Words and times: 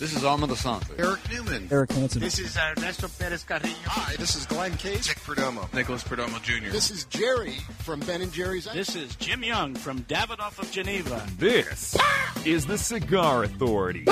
This 0.00 0.12
is 0.16 0.24
Armand 0.24 0.54
Santos. 0.56 0.90
Eric 0.98 1.20
Newman. 1.30 1.68
Eric 1.70 1.92
Hanson. 1.92 2.20
This 2.20 2.40
is 2.40 2.56
Ernesto 2.58 3.06
Perez 3.16 3.44
Carrillo. 3.44 3.72
Hi, 3.86 4.16
this 4.16 4.34
is 4.34 4.44
Glenn 4.44 4.76
Case. 4.76 5.06
Nick 5.06 5.20
Perdomo. 5.20 5.72
Nicholas 5.72 6.02
Perdomo 6.02 6.42
Jr. 6.42 6.70
This 6.70 6.90
is 6.90 7.04
Jerry 7.04 7.54
from 7.78 8.00
Ben 8.00 8.20
and 8.20 8.32
Jerry's. 8.32 8.64
This 8.64 8.96
is 8.96 9.14
Jim 9.16 9.44
Young 9.44 9.74
from 9.76 10.00
Davidoff 10.02 10.58
of 10.58 10.68
Geneva. 10.72 11.24
This 11.38 11.96
is 12.44 12.66
the 12.66 12.76
Cigar 12.76 13.44
Authority. 13.44 14.02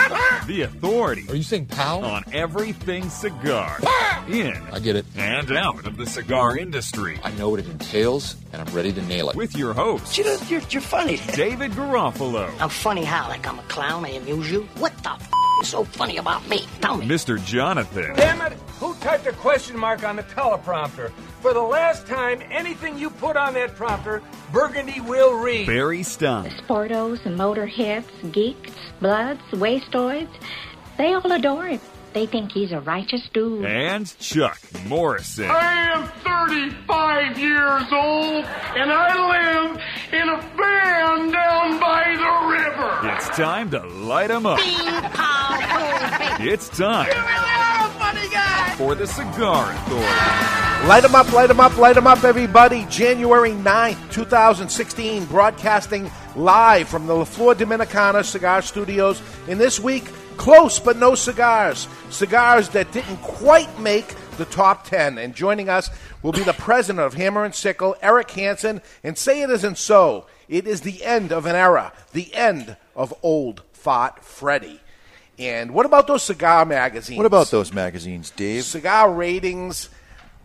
The 0.47 0.63
authority 0.63 1.25
Are 1.29 1.35
you 1.35 1.43
saying 1.43 1.67
pal? 1.67 2.05
on 2.05 2.23
everything 2.33 3.11
cigar. 3.11 3.79
In 4.29 4.57
I 4.73 4.79
get 4.79 4.95
it. 4.95 5.05
and 5.17 5.51
out 5.51 5.85
of 5.85 5.97
the 5.97 6.07
cigar 6.07 6.57
industry. 6.57 7.19
I 7.25 7.33
know 7.33 7.49
what 7.51 7.59
it 7.59 7.67
entails, 7.69 8.37
and 8.53 8.63
I'm 8.63 8.73
ready 8.75 8.93
to 8.93 9.03
nail 9.03 9.31
it. 9.31 9.37
With 9.37 9.57
your 9.57 9.73
host, 9.75 10.17
You 10.17 10.25
know, 10.25 10.39
you're, 10.49 10.63
you're 10.71 10.81
funny. 10.81 11.19
David 11.35 11.73
Garofalo, 11.73 12.49
I'm 12.61 12.69
funny 12.69 13.05
how? 13.05 13.29
Like 13.29 13.47
I'm 13.49 13.59
a 13.59 13.63
clown? 13.65 14.05
I 14.07 14.11
amuse 14.11 14.49
you? 14.51 14.63
What 14.79 14.97
the 15.03 15.11
f- 15.11 15.21
is 15.21 15.32
so 15.63 15.85
funny 15.85 16.17
about 16.17 16.47
me? 16.49 16.67
Tell 16.81 16.97
me. 16.97 17.07
Mr. 17.07 17.43
Jonathan, 17.45 18.15
Damn 18.17 18.41
it! 18.43 18.59
Who 18.81 18.95
typed 18.97 19.27
a 19.27 19.33
question 19.33 19.79
mark 19.79 20.05
on 20.05 20.17
the 20.17 20.23
teleprompter? 20.25 21.13
For 21.41 21.53
the 21.53 21.61
last 21.61 22.07
time, 22.07 22.43
anything 22.51 22.99
you 22.99 23.11
put 23.11 23.37
on 23.37 23.55
that 23.55 23.77
prompter, 23.77 24.23
Burgundy 24.53 25.01
will 25.01 25.35
read. 25.35 25.67
Barry 25.67 26.03
Stein, 26.03 26.51
Sportos, 26.51 27.25
and 27.27 27.39
motorheads, 27.39 28.33
geeks, 28.33 28.73
bloods, 29.01 29.41
wastoids, 29.53 30.31
they 30.99 31.15
all 31.15 31.33
adore 31.33 31.67
him. 31.67 31.81
They 32.15 32.27
think 32.27 32.53
he's 32.53 32.73
a 32.73 32.81
righteous 32.81 33.23
dude. 33.33 33.65
and 33.65 34.13
Chuck 34.19 34.59
Morrison. 34.87 35.51
I 35.51 35.93
am 35.95 36.09
35 36.23 37.39
years 37.39 37.85
old, 37.91 38.45
and 38.77 38.93
I 38.93 39.71
live 39.71 39.81
in 40.13 40.29
a 40.29 40.37
van 40.57 41.31
down 41.31 41.81
by 41.81 42.15
the 42.15 42.49
river. 42.49 43.15
It's 43.17 43.29
time 43.37 43.71
to 43.71 43.81
light 43.81 44.31
'em 44.31 44.45
up. 44.47 44.59
It's 46.41 46.69
time 46.69 47.09
for 48.77 48.95
the 48.95 49.07
Cigar 49.07 49.73
Authority. 49.73 50.89
Light 50.89 51.05
'em 51.05 51.15
up, 51.15 51.33
light 51.33 51.49
'em 51.49 51.61
up, 51.61 51.77
light 51.79 51.97
'em 51.97 52.07
up, 52.07 52.25
everybody. 52.25 52.87
January 52.91 53.53
9th, 53.53 53.99
2016, 54.11 55.25
broadcasting 55.27 56.11
live 56.37 56.89
from 56.89 57.07
the 57.07 57.15
La 57.15 57.25
Flor 57.25 57.55
Dominicana 57.55 58.25
Cigar 58.25 58.61
Studios. 58.63 59.23
In 59.47 59.59
this 59.59 59.79
week, 59.79 60.05
close 60.37 60.79
but 60.79 60.97
no 60.97 61.15
cigars. 61.15 61.89
Cigars 62.11 62.69
that 62.71 62.93
didn't 62.93 63.19
quite 63.19 63.79
make 63.79 64.15
the 64.37 64.45
top 64.47 64.85
10. 64.87 65.19
And 65.19 65.35
joining 65.35 65.69
us 65.69 65.91
will 66.23 66.33
be 66.33 66.43
the 66.43 66.53
president 66.53 67.05
of 67.05 67.15
Hammer 67.15 67.45
and 67.45 67.55
Sickle, 67.55 67.97
Eric 68.03 68.31
Hanson. 68.33 68.83
And 69.03 69.17
say 69.17 69.43
it 69.43 69.51
isn't 69.51 69.79
so. 69.79 70.27
It 70.49 70.67
is 70.67 70.83
the 70.83 71.05
end 71.05 71.33
of 71.33 71.47
an 71.47 71.57
era, 71.57 71.93
the 72.13 72.35
end 72.35 72.77
of 72.95 73.15
old 73.23 73.63
Fart 73.73 74.25
Freddy. 74.25 74.81
And 75.39 75.73
what 75.73 75.87
about 75.87 76.07
those 76.07 76.23
cigar 76.23 76.65
magazines? 76.65 77.17
What 77.17 77.27
about 77.27 77.51
those 77.51 77.73
magazines, 77.73 78.31
Dave? 78.31 78.65
cigar 78.65 79.13
ratings. 79.13 79.89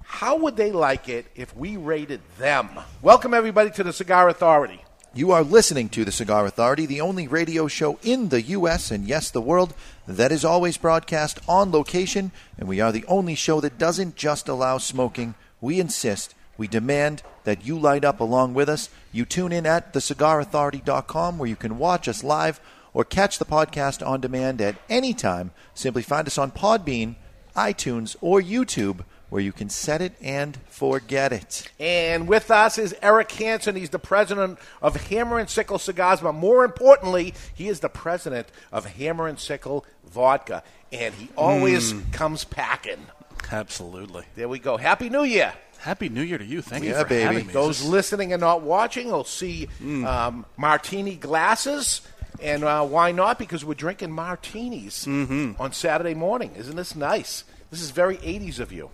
How 0.03 0.37
would 0.37 0.55
they 0.55 0.71
like 0.71 1.09
it 1.09 1.25
if 1.35 1.55
we 1.55 1.75
rated 1.75 2.21
them? 2.39 2.69
Welcome, 3.01 3.33
everybody, 3.33 3.69
to 3.71 3.83
the 3.83 3.91
Cigar 3.91 4.29
Authority. 4.29 4.81
You 5.17 5.31
are 5.31 5.43
listening 5.43 5.89
to 5.89 6.05
the 6.05 6.11
Cigar 6.11 6.45
Authority, 6.45 6.85
the 6.85 7.01
only 7.01 7.27
radio 7.27 7.67
show 7.67 7.97
in 8.03 8.29
the 8.29 8.43
U.S. 8.43 8.91
and 8.91 9.07
yes, 9.07 9.31
the 9.31 9.41
world 9.41 9.73
that 10.07 10.31
is 10.31 10.45
always 10.45 10.77
broadcast 10.77 11.39
on 11.49 11.71
location, 11.71 12.31
and 12.55 12.67
we 12.69 12.79
are 12.81 12.91
the 12.91 13.03
only 13.07 13.33
show 13.33 13.59
that 13.61 13.79
doesn't 13.79 14.15
just 14.15 14.47
allow 14.47 14.77
smoking. 14.77 15.33
We 15.59 15.79
insist, 15.79 16.35
we 16.55 16.67
demand 16.67 17.23
that 17.45 17.65
you 17.65 17.79
light 17.79 18.05
up 18.05 18.19
along 18.19 18.53
with 18.53 18.69
us. 18.69 18.91
You 19.11 19.25
tune 19.25 19.51
in 19.51 19.65
at 19.65 19.91
thecigarauthority.com 19.91 21.39
where 21.39 21.49
you 21.49 21.55
can 21.55 21.79
watch 21.79 22.07
us 22.07 22.23
live 22.23 22.59
or 22.93 23.03
catch 23.03 23.39
the 23.39 23.45
podcast 23.45 24.05
on 24.05 24.21
demand 24.21 24.61
at 24.61 24.75
any 24.87 25.15
time. 25.15 25.49
Simply 25.73 26.03
find 26.03 26.27
us 26.27 26.37
on 26.37 26.51
Podbean, 26.51 27.15
iTunes, 27.55 28.15
or 28.21 28.39
YouTube 28.39 29.03
where 29.29 29.41
you 29.41 29.51
can 29.51 29.69
set 29.69 30.01
it 30.01 30.13
and 30.21 30.57
forget 30.69 31.33
it. 31.33 31.69
And 31.79 32.27
with 32.27 32.49
us 32.49 32.77
is 32.77 32.95
Eric 33.01 33.31
Hanson. 33.33 33.75
He's 33.75 33.89
the 33.89 33.99
president 33.99 34.57
of 34.81 34.95
Hammer 35.07 35.37
and 35.39 35.49
Sickle 35.49 35.79
Cigars, 35.79 36.21
but 36.21 36.33
more 36.33 36.63
importantly, 36.63 37.33
he 37.53 37.67
is 37.67 37.81
the 37.81 37.89
president 37.89 38.47
of 38.71 38.85
Hammer 38.85 39.27
and 39.27 39.39
Sickle 39.39 39.85
Vodka. 40.05 40.63
And 40.91 41.13
he 41.15 41.29
always 41.35 41.93
comes 42.13 42.45
packing. 42.45 43.07
Absolutely. 43.51 44.23
There 44.35 44.47
we 44.49 44.59
go. 44.59 44.77
Happy 44.77 45.09
New 45.09 45.23
Year. 45.23 45.53
Happy 45.79 46.09
New 46.09 46.21
Year 46.21 46.37
to 46.37 46.45
you. 46.45 46.61
Thank 46.61 46.85
you 46.85 46.93
for 46.93 47.05
baby. 47.05 47.23
having 47.23 47.47
me. 47.47 47.53
Those 47.53 47.79
This- 47.79 47.87
listening 47.87 48.33
and 48.33 48.39
not 48.39 48.61
watching 48.61 49.11
will 49.11 49.23
see 49.23 49.67
um, 49.81 50.45
martini 50.57 51.15
glasses. 51.15 52.01
And 52.41 52.63
uh, 52.63 52.85
why 52.85 53.11
not? 53.11 53.39
Because 53.39 53.65
we're 53.65 53.73
drinking 53.73 54.11
martinis 54.11 55.05
on 55.07 55.71
Saturday 55.73 56.13
morning. 56.13 56.53
Isn't 56.55 56.75
this 56.75 56.95
nice? 56.95 57.43
This 57.71 57.81
is 57.81 57.91
very 57.91 58.17
80s 58.17 58.59
of 58.59 58.71
you. 58.71 58.89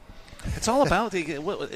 It's 0.55 0.67
all 0.67 0.85
about 0.85 1.11
the, 1.11 1.37
uh, 1.37 1.41
what, 1.41 1.61
uh, 1.61 1.67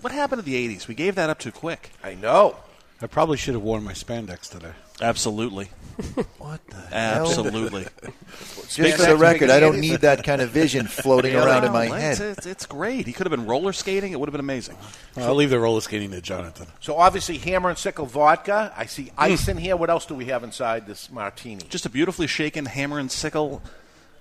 what 0.00 0.12
happened 0.12 0.42
to 0.42 0.44
the 0.44 0.54
80s. 0.54 0.88
We 0.88 0.94
gave 0.94 1.14
that 1.16 1.30
up 1.30 1.38
too 1.38 1.52
quick. 1.52 1.90
I 2.02 2.14
know. 2.14 2.56
I 3.02 3.06
probably 3.06 3.36
should 3.36 3.54
have 3.54 3.62
worn 3.62 3.84
my 3.84 3.92
spandex 3.92 4.48
today. 4.48 4.72
Absolutely. 5.00 5.68
What 6.38 6.66
the 6.68 6.76
hell? 6.76 7.26
Absolutely. 7.26 7.86
Just 8.68 8.96
for 8.98 9.06
the 9.06 9.16
record, 9.16 9.48
I 9.48 9.60
don't 9.60 9.80
need 9.80 10.00
that 10.00 10.22
kind 10.22 10.42
of 10.42 10.50
vision 10.50 10.86
floating 10.86 11.34
around 11.36 11.64
in 11.64 11.72
my 11.72 11.88
No, 11.88 11.94
head. 11.94 12.12
It's, 12.12 12.20
it's, 12.20 12.46
it's 12.46 12.66
great. 12.66 13.06
He 13.06 13.12
could 13.12 13.26
have 13.26 13.30
been 13.30 13.46
roller 13.46 13.72
skating. 13.72 14.12
It 14.12 14.20
would 14.20 14.28
have 14.28 14.32
been 14.32 14.40
amazing. 14.40 14.76
I'll 15.16 15.34
leave 15.34 15.50
the 15.50 15.58
roller 15.58 15.80
skating 15.80 16.10
to 16.10 16.20
Jonathan. 16.20 16.66
So 16.80 16.98
obviously, 16.98 17.38
Hammer 17.38 17.70
and 17.70 17.78
Sickle 17.78 18.06
vodka. 18.06 18.72
I 18.76 18.86
see 18.86 19.04
hmm. 19.04 19.14
ice 19.16 19.48
in 19.48 19.56
here. 19.56 19.76
What 19.76 19.88
else 19.88 20.04
do 20.04 20.14
we 20.14 20.26
have 20.26 20.44
inside 20.44 20.86
this 20.86 21.10
martini? 21.10 21.62
Just 21.68 21.86
a 21.86 21.90
beautifully 21.90 22.26
shaken 22.26 22.66
hammer 22.66 22.98
and 22.98 23.10
sickle, 23.10 23.62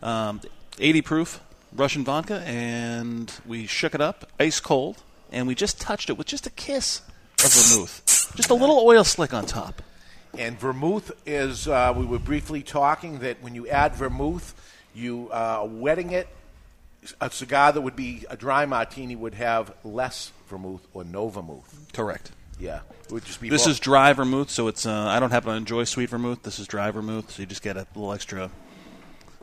um, 0.01 0.39
80 0.79 1.01
proof 1.01 1.41
Russian 1.75 2.03
vodka, 2.03 2.41
and 2.45 3.31
we 3.45 3.65
shook 3.65 3.95
it 3.95 4.01
up 4.01 4.29
ice 4.39 4.59
cold, 4.59 5.01
and 5.31 5.47
we 5.47 5.55
just 5.55 5.81
touched 5.81 6.09
it 6.09 6.17
with 6.17 6.27
just 6.27 6.45
a 6.45 6.51
kiss 6.51 7.01
of 7.43 7.51
vermouth. 7.51 8.33
Just 8.35 8.49
a 8.49 8.53
little 8.53 8.79
oil 8.79 9.03
slick 9.03 9.33
on 9.33 9.45
top. 9.45 9.81
And 10.37 10.59
vermouth 10.59 11.11
is. 11.25 11.67
Uh, 11.67 11.93
we 11.95 12.05
were 12.05 12.19
briefly 12.19 12.63
talking 12.63 13.19
that 13.19 13.41
when 13.41 13.55
you 13.55 13.67
add 13.67 13.95
vermouth, 13.95 14.53
you 14.93 15.29
uh, 15.31 15.59
are 15.61 15.67
wetting 15.67 16.11
it. 16.11 16.27
A 17.19 17.29
cigar 17.29 17.71
that 17.73 17.81
would 17.81 17.95
be 17.95 18.25
a 18.29 18.37
dry 18.37 18.65
martini 18.65 19.15
would 19.15 19.33
have 19.33 19.73
less 19.83 20.31
vermouth 20.47 20.87
or 20.93 21.03
no 21.03 21.27
vermouth. 21.27 21.91
Correct. 21.91 22.31
Yeah, 22.59 22.79
it 23.05 23.11
would 23.11 23.25
just 23.25 23.41
be. 23.41 23.49
This 23.49 23.67
is 23.67 23.79
dry 23.79 24.13
vermouth, 24.13 24.49
so 24.49 24.67
it's. 24.67 24.85
Uh, 24.85 25.07
I 25.07 25.19
don't 25.19 25.31
happen 25.31 25.51
to 25.51 25.57
enjoy 25.57 25.83
sweet 25.83 26.09
vermouth. 26.09 26.43
This 26.43 26.59
is 26.59 26.67
dry 26.67 26.91
vermouth, 26.91 27.31
so 27.31 27.41
you 27.41 27.45
just 27.45 27.61
get 27.61 27.75
a 27.77 27.85
little 27.93 28.13
extra. 28.13 28.49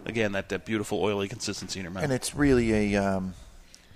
Again, 0.07 0.33
that, 0.33 0.49
that 0.49 0.65
beautiful 0.65 1.03
oily 1.03 1.29
consistency 1.29 1.79
in 1.81 1.85
your 1.85 1.93
mouth. 1.93 2.05
And 2.05 2.13
it's 2.13 2.35
really 2.35 2.95
a, 2.95 3.03
um, 3.03 3.35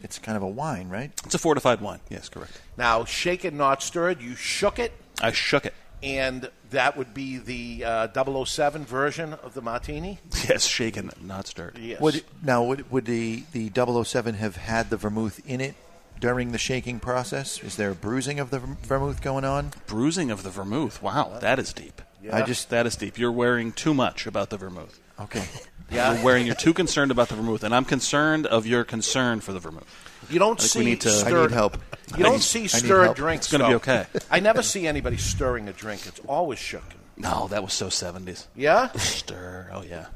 it's 0.03 0.19
kind 0.19 0.37
of 0.37 0.43
a 0.43 0.49
wine, 0.49 0.89
right? 0.89 1.11
It's 1.25 1.35
a 1.35 1.39
fortified 1.39 1.81
wine. 1.81 2.01
Yes, 2.11 2.29
correct. 2.29 2.61
now 2.77 3.05
shaken, 3.05 3.57
not 3.57 3.83
stirred. 3.83 4.21
You 4.21 4.35
shook 4.35 4.79
it, 4.79 4.93
I 5.23 5.33
shook 5.33 5.65
it. 5.65 5.73
and 6.03 6.51
that 6.71 6.97
would 6.97 7.15
be 7.15 7.39
the 7.39 7.85
uh, 7.85 8.45
007 8.45 8.85
version 8.85 9.33
of 9.35 9.55
the 9.55 9.63
martini. 9.63 10.19
Yes, 10.49 10.67
shaken, 10.67 11.11
not 11.23 11.47
stirred. 11.47 11.79
Yes. 11.79 12.01
Would 12.01 12.23
now 12.43 12.63
would, 12.65 12.91
would 12.91 13.07
the 13.07 13.45
the 13.53 13.71
007 13.75 14.35
have 14.35 14.57
had 14.57 14.91
the 14.91 14.99
vermouth 14.99 15.41
in 15.47 15.61
it 15.63 15.75
during 16.21 16.53
the 16.53 16.59
shaking 16.59 17.01
process? 17.01 17.63
Is 17.63 17.77
there 17.77 17.95
bruising 17.95 18.39
of 18.39 18.51
the 18.51 18.59
vermouth 18.59 19.23
going 19.23 19.45
on? 19.45 19.73
Bruising 19.87 20.31
of 20.31 20.43
the 20.43 20.51
vermouth. 20.51 21.03
Wow, 21.03 21.39
that 21.41 21.59
is 21.59 21.73
deep. 21.73 22.03
I 22.31 22.43
just 22.43 22.69
That 22.71 22.87
is 22.87 22.97
deep. 22.97 23.19
You're 23.19 23.33
wearing 23.33 23.73
too 23.73 23.95
much 23.95 24.27
about 24.27 24.51
the 24.51 24.57
vermouth. 24.59 24.99
Okay. 25.21 25.45
Yeah. 25.91 26.15
You're 26.15 26.25
wearing. 26.25 26.47
You're 26.47 26.55
too 26.57 26.73
concerned 26.73 27.11
about 27.11 27.29
the 27.29 27.35
vermouth, 27.37 27.63
and 27.63 27.75
I'm 27.75 27.85
concerned 27.85 28.47
of 28.47 28.67
your 28.67 28.85
concern 28.85 29.41
for 29.41 29.53
the 29.53 29.61
vermouth. 29.61 29.85
You 30.31 30.39
don't 30.39 30.59
I 30.59 30.65
see 30.65 30.79
we 30.79 30.85
need 30.87 31.03
to- 31.03 31.11
I 31.11 31.13
stirred. 31.13 31.39
I 31.39 31.43
need 31.43 31.51
help. 31.53 31.77
You 31.77 31.81
I 32.17 32.19
don't 32.23 32.33
need- 32.33 32.41
see 32.43 32.59
I 32.61 32.63
need 32.63 32.69
stirred 32.71 33.15
drinks. 33.15 33.47
It's 33.47 33.53
gonna 33.53 33.69
be 33.69 33.75
okay. 33.75 34.07
I 34.31 34.41
never 34.41 34.63
see 34.63 34.87
anybody 34.89 35.19
stirring 35.19 35.69
a 35.69 35.75
drink. 35.75 36.07
It's 36.07 36.21
always 36.27 36.59
shooken. 36.59 36.97
No, 37.19 37.49
that 37.49 37.63
was 37.63 37.75
so 37.75 37.89
70s. 37.89 38.47
Yeah. 38.57 38.91
Stir. 38.93 39.69
Oh 39.73 39.83
yeah. 39.83 40.07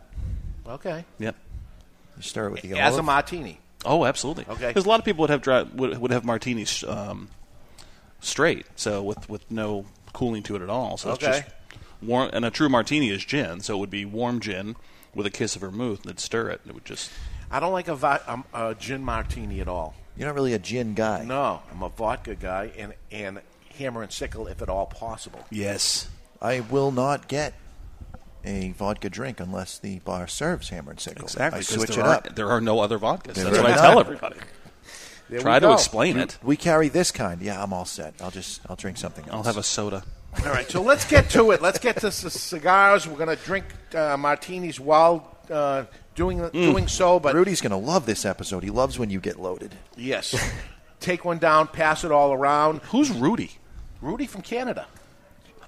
Okay. 0.67 1.05
Yep. 1.19 1.37
You 2.17 2.23
start 2.23 2.51
with 2.51 2.63
the 2.63 2.73
As 2.81 2.97
a 2.97 3.03
martini. 3.03 3.61
Oh, 3.85 4.07
absolutely. 4.07 4.47
Okay. 4.49 4.69
Because 4.69 4.87
a 4.87 4.89
lot 4.89 4.99
of 4.99 5.05
people 5.05 5.21
would 5.21 5.31
have 5.31 5.43
dry, 5.43 5.63
would, 5.63 5.99
would 5.99 6.11
have 6.13 6.25
martinis 6.25 6.83
um, 6.83 7.29
straight, 8.21 8.67
so 8.75 9.03
with 9.03 9.29
with 9.29 9.49
no 9.51 9.85
cooling 10.15 10.43
to 10.45 10.57
it 10.57 10.63
at 10.63 10.71
all. 10.71 10.97
So 10.97 11.11
Okay. 11.11 11.29
it's 11.29 11.39
just 11.41 11.51
warm. 12.03 12.31
And 12.33 12.45
a 12.45 12.51
true 12.51 12.69
martini 12.69 13.11
is 13.11 13.25
gin, 13.25 13.61
so 13.61 13.77
it 13.77 13.79
would 13.79 13.91
be 13.91 14.05
warm 14.05 14.41
gin 14.41 14.77
with 15.15 15.27
a 15.27 15.31
kiss 15.31 15.55
of 15.57 15.63
vermouth, 15.63 16.01
and 16.03 16.11
then 16.11 16.17
stir 16.19 16.49
it. 16.51 16.61
and 16.63 16.71
It 16.71 16.75
would 16.75 16.85
just. 16.85 17.11
I 17.51 17.61
don't 17.61 17.73
like 17.73 17.89
a, 17.89 17.95
vi- 17.97 18.21
um, 18.27 18.45
a 18.53 18.75
gin 18.75 19.03
martini 19.03 19.61
at 19.61 19.69
all. 19.69 19.95
You're 20.17 20.27
not 20.29 20.35
really 20.35 20.53
a 20.53 20.59
gin 20.59 20.95
guy. 20.95 21.25
No, 21.25 21.63
I'm 21.73 21.83
a 21.83 21.89
vodka 21.89 22.35
guy, 22.35 22.73
and 22.77 22.93
and 23.11 23.41
hammer 23.79 24.03
and 24.03 24.13
sickle 24.13 24.47
if 24.49 24.61
at 24.61 24.69
all 24.69 24.87
possible. 24.87 25.45
Yes. 25.51 26.09
I 26.43 26.61
will 26.61 26.91
not 26.91 27.29
get 27.29 27.55
a 28.45 28.73
vodka 28.73 29.09
drink 29.11 29.41
unless 29.41 29.79
the 29.79 29.99
bar 30.01 30.27
serves 30.27 30.69
hammer 30.71 30.91
and 30.91 31.01
sickle. 31.01 31.25
Exactly. 31.25 31.59
I 31.59 31.61
'cause 31.63 31.69
switch 31.69 31.91
there 31.91 32.01
it 32.01 32.07
are, 32.09 32.15
up. 32.15 32.35
There 32.35 32.49
are 32.51 32.61
no 32.61 32.81
other 32.81 32.99
vodkas. 32.99 33.35
There 33.35 33.45
That's 33.45 33.59
are 33.59 33.63
what 33.63 33.71
I 33.73 33.75
not. 33.77 33.81
tell 33.83 34.01
everybody. 34.01 34.37
There 35.31 35.41
Try 35.41 35.59
to 35.59 35.67
go. 35.69 35.73
explain 35.75 36.17
it. 36.17 36.39
We 36.43 36.57
carry 36.57 36.89
this 36.89 37.11
kind. 37.13 37.41
Yeah, 37.43 37.63
I'm 37.63 37.73
all 37.73 37.85
set. 37.85 38.15
I'll 38.21 38.31
just 38.31 38.61
I'll 38.69 38.77
drink 38.77 38.97
something 38.99 39.25
else. 39.25 39.35
I'll 39.35 39.43
have 39.43 39.57
a 39.59 39.63
soda. 39.63 40.03
All 40.45 40.53
right, 40.53 40.71
so 40.71 40.83
let's 40.83 41.05
get 41.09 41.31
to 41.31 41.51
it. 41.51 41.61
Let's 41.63 41.79
get 41.79 41.97
to 41.97 42.03
the 42.07 42.13
cigars. 42.31 43.07
We're 43.09 43.17
going 43.17 43.37
to 43.37 43.43
drink 43.45 43.65
uh, 43.95 44.17
martinis 44.17 44.79
while 44.79 45.37
uh, 45.51 45.85
doing 46.15 46.47
doing 46.51 46.87
so, 46.87 47.19
but 47.19 47.35
Rudy's 47.35 47.61
going 47.61 47.71
to 47.71 47.77
love 47.77 48.07
this 48.07 48.25
episode. 48.25 48.63
He 48.63 48.71
loves 48.71 48.99
when 48.99 49.11
you 49.11 49.21
get 49.21 49.41
loaded. 49.41 49.75
yes, 49.97 50.35
take 51.01 51.25
one 51.25 51.39
down, 51.39 51.67
pass 51.67 52.05
it 52.05 52.13
all 52.13 52.33
around. 52.33 52.81
Who's 52.85 53.11
Rudy? 53.11 53.53
Rudy 54.01 54.27
from 54.27 54.43
Canada. 54.43 54.87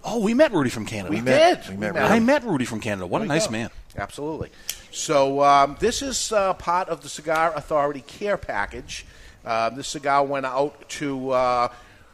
Oh, 0.04 0.20
we 0.20 0.34
met 0.34 0.52
Rudy 0.52 0.70
from 0.70 0.86
Canada. 0.86 1.10
We, 1.14 1.20
met- 1.20 1.64
did. 1.64 1.70
we 1.74 1.76
met 1.76 1.94
Rudy. 1.94 2.06
I 2.06 2.20
met 2.20 2.44
Rudy 2.44 2.64
from 2.64 2.80
Canada. 2.80 3.06
What 3.06 3.22
a 3.22 3.26
nice 3.26 3.50
man. 3.50 3.70
Absolutely. 3.96 4.50
So 4.92 5.42
um, 5.42 5.76
this 5.80 6.00
is 6.00 6.32
uh, 6.32 6.54
part 6.54 6.88
of 6.88 7.02
the 7.02 7.08
Cigar 7.08 7.52
Authority 7.54 8.00
care 8.02 8.36
package. 8.36 9.04
Uh, 9.44 9.70
this 9.70 9.88
cigar 9.88 10.24
went 10.24 10.46
out 10.46 10.88
to 10.90 11.30
uh, 11.30 11.68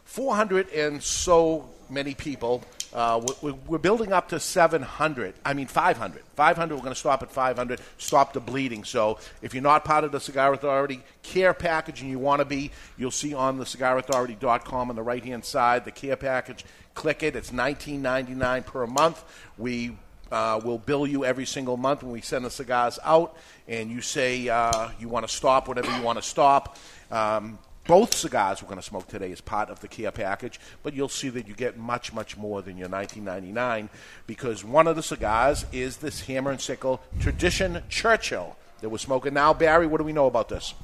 400 0.04 0.68
and 0.70 1.02
so 1.02 1.68
many 1.90 2.14
people. 2.14 2.62
Uh, 2.92 3.20
we- 3.42 3.50
we- 3.52 3.58
we're 3.66 3.78
building 3.78 4.12
up 4.12 4.28
to 4.30 4.40
700. 4.40 5.34
I 5.44 5.52
mean 5.54 5.66
500. 5.66 6.22
500. 6.34 6.74
We're 6.74 6.80
going 6.82 6.94
to 6.94 6.98
stop 6.98 7.22
at 7.22 7.30
500. 7.30 7.80
Stop 7.98 8.32
the 8.32 8.40
bleeding. 8.40 8.84
So 8.84 9.18
if 9.42 9.52
you're 9.54 9.62
not 9.62 9.84
part 9.84 10.04
of 10.04 10.12
the 10.12 10.20
Cigar 10.20 10.52
Authority 10.54 11.02
care 11.22 11.52
package 11.54 12.00
and 12.00 12.10
you 12.10 12.18
want 12.18 12.40
to 12.40 12.44
be, 12.44 12.70
you'll 12.96 13.10
see 13.10 13.34
on 13.34 13.58
the 13.58 13.64
cigarauthority.com 13.64 14.90
on 14.90 14.96
the 14.96 15.02
right 15.02 15.24
hand 15.24 15.44
side 15.44 15.84
the 15.84 15.90
care 15.90 16.16
package. 16.16 16.64
Click 16.94 17.22
it. 17.22 17.36
It's 17.36 17.50
19.99 17.50 18.64
per 18.64 18.86
month. 18.86 19.22
We 19.58 19.96
uh, 20.32 20.60
will 20.64 20.78
bill 20.78 21.06
you 21.06 21.24
every 21.24 21.46
single 21.46 21.76
month 21.76 22.02
when 22.02 22.12
we 22.12 22.20
send 22.20 22.44
the 22.44 22.50
cigars 22.50 22.98
out, 23.04 23.36
and 23.68 23.90
you 23.90 24.00
say 24.00 24.48
uh, 24.48 24.88
you 24.98 25.08
want 25.08 25.26
to 25.28 25.32
stop 25.32 25.68
whatever 25.68 25.94
you 25.96 26.02
want 26.02 26.18
to 26.18 26.22
stop. 26.22 26.76
Um, 27.12 27.58
both 27.86 28.14
cigars 28.14 28.62
we're 28.62 28.68
going 28.68 28.80
to 28.80 28.86
smoke 28.86 29.06
today 29.06 29.30
is 29.30 29.40
part 29.40 29.70
of 29.70 29.80
the 29.80 29.88
care 29.88 30.10
package, 30.10 30.58
but 30.82 30.94
you'll 30.94 31.08
see 31.08 31.28
that 31.30 31.46
you 31.46 31.54
get 31.54 31.76
much, 31.76 32.12
much 32.12 32.36
more 32.36 32.62
than 32.62 32.76
your 32.76 32.88
19.99 32.88 33.88
because 34.26 34.64
one 34.64 34.86
of 34.86 34.96
the 34.96 35.02
cigars 35.02 35.66
is 35.72 35.98
this 35.98 36.22
Hammer 36.22 36.50
and 36.50 36.60
Sickle 36.60 37.00
Tradition 37.20 37.82
Churchill 37.88 38.56
that 38.80 38.88
we're 38.88 38.98
smoking 38.98 39.34
now. 39.34 39.54
Barry, 39.54 39.86
what 39.86 39.98
do 39.98 40.04
we 40.04 40.12
know 40.12 40.26
about 40.26 40.48
this? 40.48 40.74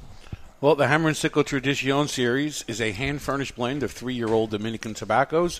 Well, 0.61 0.75
the 0.75 0.87
Hammer 0.87 1.09
and 1.09 1.17
Sickle 1.17 1.43
Tradition 1.43 2.07
series 2.07 2.63
is 2.67 2.79
a 2.79 2.91
hand 2.91 3.21
furnished 3.21 3.55
blend 3.55 3.83
of 3.83 3.91
three 3.91 4.13
year 4.13 4.29
old 4.29 4.51
Dominican 4.51 4.93
tobaccos 4.93 5.59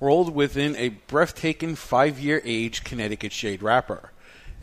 rolled 0.00 0.34
within 0.34 0.74
a 0.76 0.88
breathtaking 0.88 1.76
five 1.76 2.18
year 2.18 2.42
age 2.44 2.82
Connecticut 2.82 3.32
shade 3.32 3.62
wrapper. 3.62 4.10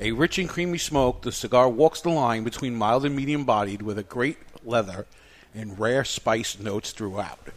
A 0.01 0.11
rich 0.11 0.37
and 0.37 0.49
creamy 0.49 0.77
smoke, 0.77 1.21
the 1.21 1.31
cigar 1.31 1.69
walks 1.69 2.01
the 2.01 2.09
line 2.09 2.43
between 2.43 2.75
mild 2.75 3.05
and 3.05 3.15
medium 3.15 3.45
bodied 3.45 3.81
with 3.81 3.97
a 3.97 4.03
great 4.03 4.37
leather 4.65 5.05
and 5.53 5.79
rare 5.79 6.03
spice 6.03 6.59
notes 6.59 6.91
throughout. 6.91 7.49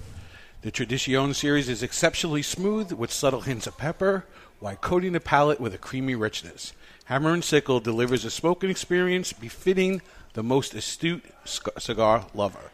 The 0.62 0.70
Tradicion 0.70 1.34
series 1.34 1.68
is 1.68 1.82
exceptionally 1.82 2.42
smooth 2.42 2.92
with 2.92 3.12
subtle 3.12 3.40
hints 3.40 3.66
of 3.66 3.76
pepper 3.76 4.24
while 4.60 4.76
coating 4.76 5.12
the 5.12 5.20
palate 5.20 5.60
with 5.60 5.74
a 5.74 5.78
creamy 5.78 6.14
richness. 6.14 6.72
Hammer 7.06 7.32
and 7.32 7.42
Sickle 7.42 7.80
delivers 7.80 8.24
a 8.24 8.30
smoking 8.30 8.70
experience 8.70 9.32
befitting 9.32 10.02
the 10.34 10.42
most 10.42 10.72
astute 10.74 11.24
cigar 11.44 12.26
lover. 12.32 12.70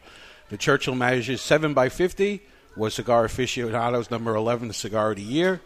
The 0.51 0.59
Churchill 0.59 0.95
measures 0.95 1.41
7 1.41 1.75
by 1.75 1.89
50 1.89 2.43
was 2.77 2.95
Cigar 2.95 3.25
Aficionado's 3.25 4.11
number 4.11 4.35
11 4.35 4.73
cigar 4.75 5.11
of 5.11 5.17
the 5.17 5.23
year. 5.23 5.61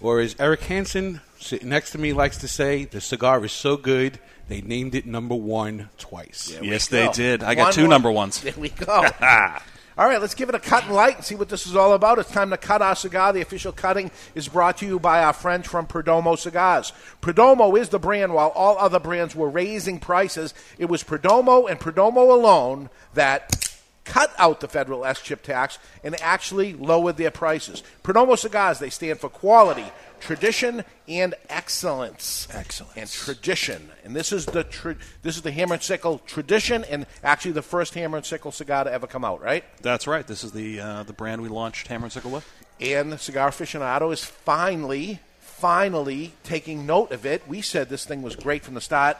Or 0.00 0.20
as 0.20 0.34
Eric 0.38 0.62
Hanson 0.62 1.20
sitting 1.38 1.68
next 1.68 1.90
to 1.92 1.98
me 1.98 2.12
likes 2.12 2.38
to 2.38 2.48
say, 2.48 2.86
the 2.86 3.00
cigar 3.00 3.44
is 3.44 3.52
so 3.52 3.76
good 3.76 4.18
they 4.50 4.60
named 4.62 4.96
it 4.96 5.06
number 5.06 5.36
one 5.36 5.90
twice. 5.96 6.52
Yes, 6.60 6.88
they 6.88 7.08
did. 7.08 7.44
I 7.44 7.54
got 7.54 7.72
two 7.72 7.82
more. 7.82 7.90
number 7.90 8.10
ones. 8.10 8.40
There 8.40 8.52
we 8.56 8.70
go. 8.70 9.06
All 9.96 10.06
right, 10.06 10.20
let's 10.20 10.34
give 10.34 10.48
it 10.48 10.54
a 10.56 10.58
cut 10.58 10.84
and 10.86 10.94
light 10.94 11.16
and 11.16 11.24
see 11.24 11.34
what 11.36 11.48
this 11.50 11.66
is 11.66 11.76
all 11.76 11.92
about. 11.92 12.18
It's 12.18 12.30
time 12.30 12.48
to 12.50 12.56
cut 12.56 12.80
our 12.80 12.96
cigar. 12.96 13.34
The 13.34 13.42
official 13.42 13.70
cutting 13.70 14.10
is 14.34 14.48
brought 14.48 14.78
to 14.78 14.86
you 14.86 14.98
by 14.98 15.22
our 15.22 15.34
friends 15.34 15.68
from 15.68 15.86
Perdomo 15.86 16.38
Cigars. 16.38 16.92
Perdomo 17.20 17.78
is 17.78 17.90
the 17.90 17.98
brand, 17.98 18.32
while 18.32 18.48
all 18.48 18.78
other 18.78 18.98
brands 18.98 19.36
were 19.36 19.50
raising 19.50 20.00
prices. 20.00 20.54
It 20.78 20.86
was 20.86 21.04
Perdomo 21.04 21.70
and 21.70 21.78
Perdomo 21.78 22.32
alone 22.32 22.88
that 23.12 23.70
cut 24.04 24.32
out 24.38 24.60
the 24.60 24.68
federal 24.68 25.04
SCHIP 25.04 25.42
tax 25.42 25.78
and 26.02 26.20
actually 26.20 26.72
lowered 26.72 27.16
their 27.16 27.30
prices. 27.30 27.82
Perdomo 28.02 28.38
Cigars, 28.38 28.78
they 28.78 28.90
stand 28.90 29.20
for 29.20 29.28
quality, 29.28 29.84
tradition, 30.20 30.84
and 31.08 31.34
excellence. 31.48 32.46
Excellence. 32.52 32.96
And 32.96 33.10
tradition. 33.10 33.90
And 34.04 34.14
this 34.14 34.32
is 34.32 34.46
the 34.46 34.64
tra- 34.64 34.96
this 35.22 35.36
is 35.36 35.42
the 35.42 35.50
Hammer 35.50 35.74
and 35.74 35.82
Sickle 35.82 36.18
tradition, 36.18 36.84
and 36.84 37.06
actually 37.24 37.52
the 37.52 37.62
first 37.62 37.94
Hammer 37.94 38.18
and 38.18 38.26
Sickle 38.26 38.52
cigar 38.52 38.84
to 38.84 38.92
ever 38.92 39.06
come 39.06 39.24
out, 39.24 39.42
right? 39.42 39.64
That's 39.82 40.06
right. 40.06 40.26
This 40.26 40.44
is 40.44 40.52
the 40.52 40.80
uh, 40.80 41.02
the 41.02 41.12
brand 41.12 41.42
we 41.42 41.48
launched 41.48 41.88
Hammer 41.88 42.04
and 42.04 42.12
Sickle 42.12 42.30
with. 42.30 42.46
And 42.80 43.12
the 43.12 43.18
Cigar 43.18 43.50
Aficionado 43.50 44.12
is 44.12 44.24
finally, 44.24 45.20
finally 45.40 46.32
taking 46.44 46.86
note 46.86 47.12
of 47.12 47.26
it. 47.26 47.42
We 47.46 47.60
said 47.60 47.90
this 47.90 48.06
thing 48.06 48.22
was 48.22 48.36
great 48.36 48.64
from 48.64 48.74
the 48.74 48.80
start 48.80 49.18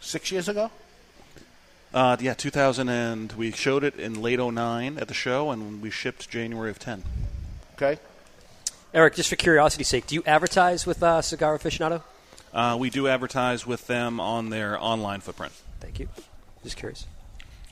six 0.00 0.30
years 0.30 0.48
ago. 0.48 0.70
Uh, 1.92 2.16
yeah, 2.20 2.34
2000, 2.34 2.88
and 2.88 3.32
we 3.34 3.52
showed 3.52 3.84
it 3.84 3.96
in 3.96 4.20
late 4.20 4.40
09 4.40 4.98
at 4.98 5.06
the 5.06 5.14
show, 5.14 5.52
and 5.52 5.80
we 5.80 5.90
shipped 5.90 6.28
January 6.28 6.70
of 6.70 6.78
10. 6.78 7.04
Okay. 7.74 8.00
Eric, 8.94 9.16
just 9.16 9.28
for 9.28 9.34
curiosity's 9.34 9.88
sake, 9.88 10.06
do 10.06 10.14
you 10.14 10.22
advertise 10.24 10.86
with 10.86 11.02
uh, 11.02 11.20
Cigar 11.20 11.58
Aficionado? 11.58 12.00
Uh, 12.52 12.76
we 12.78 12.90
do 12.90 13.08
advertise 13.08 13.66
with 13.66 13.88
them 13.88 14.20
on 14.20 14.50
their 14.50 14.80
online 14.80 15.20
footprint. 15.20 15.52
Thank 15.80 15.98
you. 15.98 16.08
Just 16.62 16.76
curious. 16.76 17.04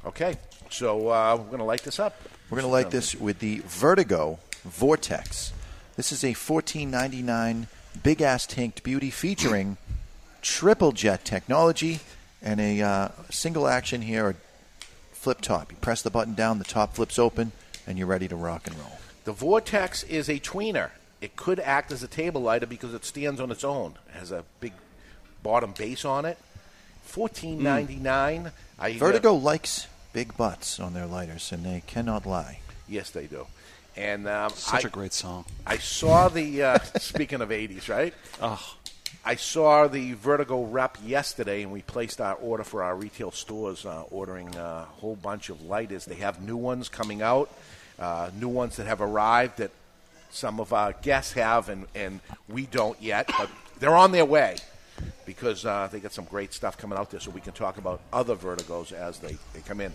Okay. 0.05 0.35
So 0.69 1.11
uh, 1.11 1.37
we're 1.39 1.45
going 1.45 1.59
to 1.59 1.65
light 1.65 1.85
this 1.85 2.01
up. 2.01 2.21
We're 2.51 2.57
going 2.59 2.69
to 2.69 2.73
light 2.73 2.91
this 2.91 3.15
with 3.15 3.39
the 3.39 3.61
Vertigo 3.61 4.41
Vortex. 4.65 5.53
This 5.95 6.11
is 6.11 6.25
a 6.25 6.33
$14.99 6.33 7.69
big 8.03 8.21
ass 8.21 8.45
tanked 8.45 8.83
beauty 8.83 9.11
featuring 9.11 9.77
triple 10.41 10.91
jet 10.91 11.25
technology 11.25 12.01
and 12.43 12.61
a 12.61 12.83
uh, 12.83 13.09
single 13.31 13.69
action 13.69 14.03
here, 14.03 14.31
a 14.31 14.35
flip 15.13 15.41
top. 15.41 15.71
You 15.71 15.79
press 15.81 16.03
the 16.03 16.11
button 16.11 16.35
down, 16.35 16.59
the 16.59 16.65
top 16.65 16.95
flips 16.95 17.17
open, 17.17 17.53
and 17.87 17.97
you're 17.97 18.09
ready 18.09 18.27
to 18.27 18.35
rock 18.35 18.67
and 18.67 18.77
roll. 18.77 18.99
The 19.23 19.33
Vortex 19.33 20.03
is 20.03 20.29
a 20.29 20.41
tweener. 20.41 20.91
It 21.23 21.37
could 21.37 21.61
act 21.61 21.93
as 21.93 22.03
a 22.03 22.09
table 22.09 22.43
lighter 22.43 22.67
because 22.67 22.93
it 22.93 23.05
stands 23.05 23.41
on 23.41 23.51
its 23.51 23.63
own. 23.65 23.95
It 24.09 24.19
has 24.19 24.33
a 24.33 24.45
big 24.61 24.73
bottom 25.43 25.73
base 25.73 26.05
on 26.05 26.25
it. 26.27 26.37
Fourteen 27.05 27.63
ninety 27.63 27.97
nine. 27.97 28.51
I 28.79 28.91
uh, 28.91 28.95
Vertigo 28.99 29.33
likes 29.35 29.87
big 30.13 30.37
butts 30.37 30.79
on 30.81 30.95
their 30.95 31.07
lighters, 31.07 31.53
and 31.53 31.65
they 31.65 31.83
cannot 31.87 32.27
lie. 32.27 32.59
yes, 32.89 33.11
they 33.11 33.27
do. 33.27 33.47
And 33.97 34.27
um, 34.27 34.51
Such 34.51 34.85
I- 34.85 34.89
a 34.89 34.91
great 34.91 35.13
song. 35.13 35.45
I 35.67 35.79
saw 35.79 36.29
the 36.29 36.63
uh, 36.63 36.79
speaking 36.99 37.41
of 37.41 37.51
'80s, 37.51 37.89
right? 37.89 38.15
Oh, 38.41 38.77
I 39.25 39.37
saw 39.37 39.87
the 39.87 40.15
Vertigo 40.15 40.65
rep 40.65 40.99
yesterday, 41.05 41.63
and 41.63 41.71
we 41.71 41.83
placed 41.83 42.21
our 42.21 42.35
order 42.35 42.65
for 42.65 42.83
our 42.83 42.97
retail 42.97 43.31
stores, 43.31 43.87
uh, 43.87 44.03
ordering 44.11 44.53
a 44.57 44.87
whole 44.99 45.15
bunch 45.15 45.51
of 45.51 45.63
lighters. 45.63 46.05
They 46.05 46.17
have 46.17 46.43
new 46.43 46.57
ones 46.57 46.89
coming 46.89 47.23
out, 47.23 47.49
uh, 48.01 48.31
new 48.41 48.49
ones 48.49 48.77
that 48.77 48.87
have 48.87 49.01
arrived 49.01 49.59
that 49.59 49.71
some 50.33 50.59
of 50.61 50.73
our 50.73 50.93
guests 51.03 51.33
have, 51.35 51.69
and, 51.69 51.87
and 51.95 52.21
we 52.49 52.67
don't 52.67 53.01
yet, 53.01 53.29
but 53.39 53.49
they're 53.79 53.95
on 53.95 54.13
their 54.13 54.25
way 54.25 54.57
because 55.27 55.65
uh, 55.65 55.89
they 55.93 56.01
got 56.01 56.13
some 56.13 56.25
great 56.25 56.53
stuff 56.53 56.77
coming 56.77 56.99
out 56.99 57.11
there, 57.11 57.21
so 57.21 57.31
we 57.31 57.41
can 57.41 57.53
talk 57.53 57.79
about 57.79 58.01
other 58.13 58.35
Vertigos 58.35 58.93
as 58.93 59.19
they, 59.19 59.37
they 59.55 59.61
come 59.61 59.81
in. 59.81 59.93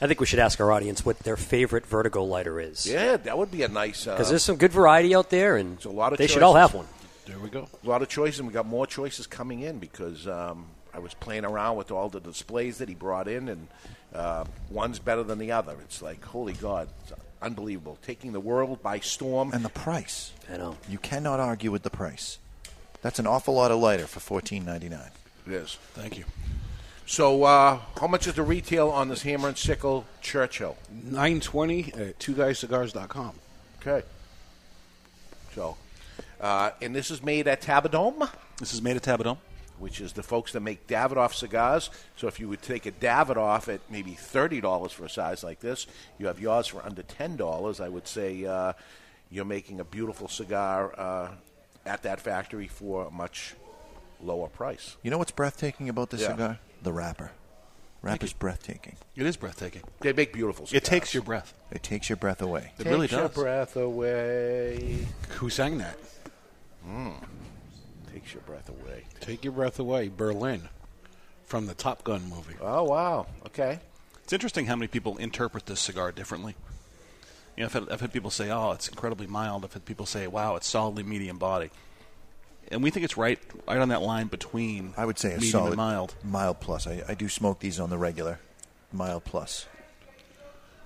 I 0.00 0.06
think 0.08 0.20
we 0.20 0.26
should 0.26 0.40
ask 0.40 0.60
our 0.60 0.72
audience 0.72 1.06
what 1.06 1.20
their 1.20 1.36
favorite 1.36 1.86
Vertigo 1.86 2.24
lighter 2.24 2.60
is. 2.60 2.86
Yeah, 2.86 3.16
that 3.16 3.38
would 3.38 3.50
be 3.50 3.62
a 3.62 3.68
nice. 3.68 4.04
Because 4.04 4.26
Uh, 4.26 4.30
there's 4.30 4.42
some 4.42 4.56
good 4.56 4.72
variety 4.72 5.14
out 5.14 5.30
there, 5.30 5.56
and 5.56 5.82
a 5.84 5.88
lot 5.88 6.12
of 6.12 6.18
they 6.18 6.26
should 6.26 6.42
all 6.42 6.54
have 6.54 6.74
one. 6.74 6.86
There 7.26 7.38
we 7.38 7.48
go. 7.48 7.68
a 7.82 7.88
lot 7.88 8.02
of 8.02 8.08
choices, 8.08 8.40
and 8.40 8.48
we 8.48 8.52
got 8.52 8.66
more 8.66 8.86
choices 8.86 9.26
coming 9.26 9.60
in 9.60 9.78
because 9.78 10.26
um, 10.26 10.66
I 10.92 10.98
was 10.98 11.14
playing 11.14 11.44
around 11.44 11.76
with 11.76 11.90
all 11.90 12.08
the 12.08 12.20
displays 12.20 12.78
that 12.78 12.88
he 12.88 12.94
brought 12.94 13.28
in, 13.28 13.48
and 13.48 13.68
uh, 14.14 14.44
one's 14.68 14.98
better 14.98 15.22
than 15.22 15.38
the 15.38 15.52
other. 15.52 15.76
It's 15.84 16.02
like, 16.02 16.22
holy 16.24 16.52
God, 16.54 16.88
it's 17.02 17.12
unbelievable. 17.44 17.98
Taking 18.02 18.32
the 18.32 18.40
world 18.40 18.82
by 18.82 19.00
storm. 19.00 19.52
And 19.52 19.64
the 19.64 19.68
price. 19.68 20.32
I 20.52 20.56
know. 20.56 20.76
You 20.88 20.98
cannot 20.98 21.40
argue 21.40 21.70
with 21.70 21.82
the 21.82 21.90
price. 21.90 22.38
That's 23.02 23.18
an 23.18 23.26
awful 23.26 23.54
lot 23.54 23.70
of 23.70 23.78
lighter 23.78 24.06
for 24.06 24.20
fourteen 24.20 24.64
ninety 24.64 24.88
nine. 24.88 25.10
It 25.46 25.52
is. 25.52 25.78
Thank 25.92 26.16
you. 26.18 26.24
So, 27.06 27.44
uh, 27.44 27.80
how 28.00 28.06
much 28.06 28.26
is 28.26 28.34
the 28.34 28.42
retail 28.42 28.88
on 28.88 29.08
this 29.08 29.22
Hammer 29.22 29.48
and 29.48 29.58
Sickle 29.58 30.06
Churchill? 30.22 30.78
920 30.90 31.92
at 31.92 32.18
two 32.18 32.34
twoguyscigars.com. 32.34 33.32
Okay. 33.80 34.06
So, 35.54 35.76
uh, 36.40 36.70
and 36.80 36.96
this 36.96 37.10
is 37.10 37.22
made 37.22 37.46
at 37.46 37.60
Tabadom, 37.60 38.28
this 38.58 38.72
is 38.72 38.80
made 38.80 38.96
at 38.96 39.02
Tabadom. 39.02 39.36
Which 39.78 40.00
is 40.00 40.12
the 40.12 40.22
folks 40.22 40.52
that 40.52 40.60
make 40.60 40.86
Davidoff 40.86 41.34
cigars. 41.34 41.90
So, 42.16 42.28
if 42.28 42.38
you 42.40 42.48
would 42.48 42.62
take 42.62 42.86
a 42.86 42.92
Davidoff 42.92 43.72
at 43.72 43.80
maybe 43.90 44.12
thirty 44.12 44.60
dollars 44.60 44.92
for 44.92 45.04
a 45.04 45.10
size 45.10 45.42
like 45.44 45.60
this, 45.60 45.86
you 46.18 46.26
have 46.26 46.40
yours 46.40 46.66
for 46.66 46.84
under 46.84 47.02
ten 47.02 47.36
dollars. 47.36 47.80
I 47.80 47.88
would 47.88 48.06
say 48.08 48.44
uh, 48.44 48.72
you're 49.30 49.44
making 49.44 49.80
a 49.80 49.84
beautiful 49.84 50.28
cigar 50.28 50.92
uh, 50.98 51.28
at 51.86 52.02
that 52.02 52.20
factory 52.20 52.68
for 52.68 53.06
a 53.06 53.10
much 53.10 53.54
lower 54.22 54.48
price. 54.48 54.96
You 55.02 55.10
know 55.10 55.18
what's 55.18 55.32
breathtaking 55.32 55.88
about 55.88 56.10
this 56.10 56.22
Yeah. 56.22 56.28
cigar? 56.32 56.58
The 56.82 56.92
wrapper. 56.92 57.32
Wrapper's 58.02 58.34
breathtaking. 58.34 58.96
It 59.16 59.24
is 59.24 59.36
breathtaking. 59.38 59.80
They 60.00 60.12
make 60.12 60.34
beautiful 60.34 60.66
cigars. 60.66 60.82
It 60.82 60.84
takes 60.84 61.14
your 61.14 61.22
breath. 61.22 61.54
It 61.70 61.82
takes 61.82 62.10
your 62.10 62.16
breath 62.16 62.42
away. 62.42 62.72
It 62.78 62.84
really 62.84 63.06
does. 63.06 63.18
Takes 63.28 63.36
your 63.36 63.44
breath 63.44 63.76
away. 63.76 65.06
Who 65.38 65.48
sang 65.48 65.78
that? 65.78 65.96
Takes 68.12 68.32
your 68.34 68.42
breath 68.42 68.68
away. 68.68 69.03
Take 69.24 69.42
your 69.42 69.52
breath 69.52 69.78
away. 69.78 70.10
Berlin, 70.14 70.68
from 71.46 71.66
the 71.66 71.74
Top 71.74 72.04
Gun 72.04 72.28
movie. 72.28 72.56
Oh 72.60 72.84
wow. 72.84 73.26
Okay. 73.46 73.78
It's 74.22 74.32
interesting 74.32 74.66
how 74.66 74.76
many 74.76 74.86
people 74.88 75.16
interpret 75.16 75.66
this 75.66 75.80
cigar 75.80 76.12
differently. 76.12 76.54
You 77.56 77.62
know, 77.62 77.66
I've 77.66 77.72
had, 77.72 77.88
I've 77.90 78.00
had 78.00 78.12
people 78.12 78.30
say, 78.30 78.50
"Oh, 78.50 78.72
it's 78.72 78.88
incredibly 78.88 79.26
mild." 79.26 79.64
I've 79.64 79.72
had 79.72 79.84
people 79.84 80.06
say, 80.06 80.26
"Wow, 80.26 80.56
it's 80.56 80.66
solidly 80.66 81.02
medium 81.02 81.38
body," 81.38 81.70
and 82.68 82.82
we 82.82 82.90
think 82.90 83.04
it's 83.04 83.16
right, 83.16 83.38
right 83.66 83.78
on 83.78 83.88
that 83.90 84.02
line 84.02 84.26
between 84.26 84.92
I 84.96 85.04
would 85.04 85.18
say 85.18 85.30
a 85.30 85.36
medium 85.36 85.50
solid 85.50 85.68
and 85.68 85.76
mild. 85.76 86.14
Mild 86.22 86.60
plus. 86.60 86.86
I, 86.86 87.02
I 87.08 87.14
do 87.14 87.28
smoke 87.28 87.60
these 87.60 87.78
on 87.80 87.90
the 87.90 87.98
regular. 87.98 88.40
Mild 88.92 89.24
plus. 89.24 89.66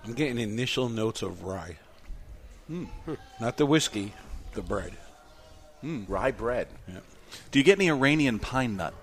I'm 0.05 0.15
getting 0.15 0.39
initial 0.39 0.89
notes 0.89 1.23
of 1.23 1.43
rye. 1.43 1.77
Hmm. 2.67 2.85
Not 3.41 3.57
the 3.57 3.67
whiskey, 3.67 4.13
the 4.53 4.63
bread. 4.63 4.93
Rye 5.83 6.31
bread. 6.33 6.69
Yeah. 6.87 7.01
Do 7.51 7.59
you 7.59 7.65
get 7.65 7.79
any 7.79 7.89
Iranian 7.91 8.39
pine 8.39 8.77
nut? 8.77 8.95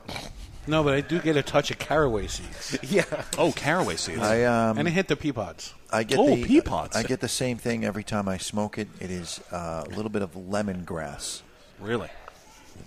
No, 0.68 0.84
but 0.84 0.94
I 0.96 1.02
do 1.02 1.20
get 1.20 1.38
a 1.38 1.44
touch 1.44 1.70
of 1.70 1.78
caraway 1.78 2.28
seeds. 2.28 2.78
yeah. 2.92 3.04
Oh, 3.38 3.52
caraway 3.52 3.98
seeds. 3.98 4.22
I 4.22 4.44
um, 4.44 4.78
and 4.78 4.88
it 4.88 4.92
hit 4.92 5.08
the 5.08 5.16
pea 5.16 5.32
pods. 5.32 5.74
I 5.92 6.04
get 6.04 6.18
Oh, 6.18 6.36
the 6.36 6.44
pea 6.44 6.62
pods. 6.62 6.96
I 6.96 7.04
get 7.04 7.20
the 7.22 7.28
same 7.28 7.58
thing 7.58 7.86
every 7.86 8.04
time 8.04 8.28
I 8.28 8.38
smoke 8.38 8.78
it. 8.78 8.88
It 9.00 9.12
is 9.12 9.40
uh, 9.52 9.84
a 9.86 9.90
little 9.90 10.10
bit 10.10 10.22
of 10.24 10.32
lemongrass. 10.34 11.42
Really? 11.80 12.10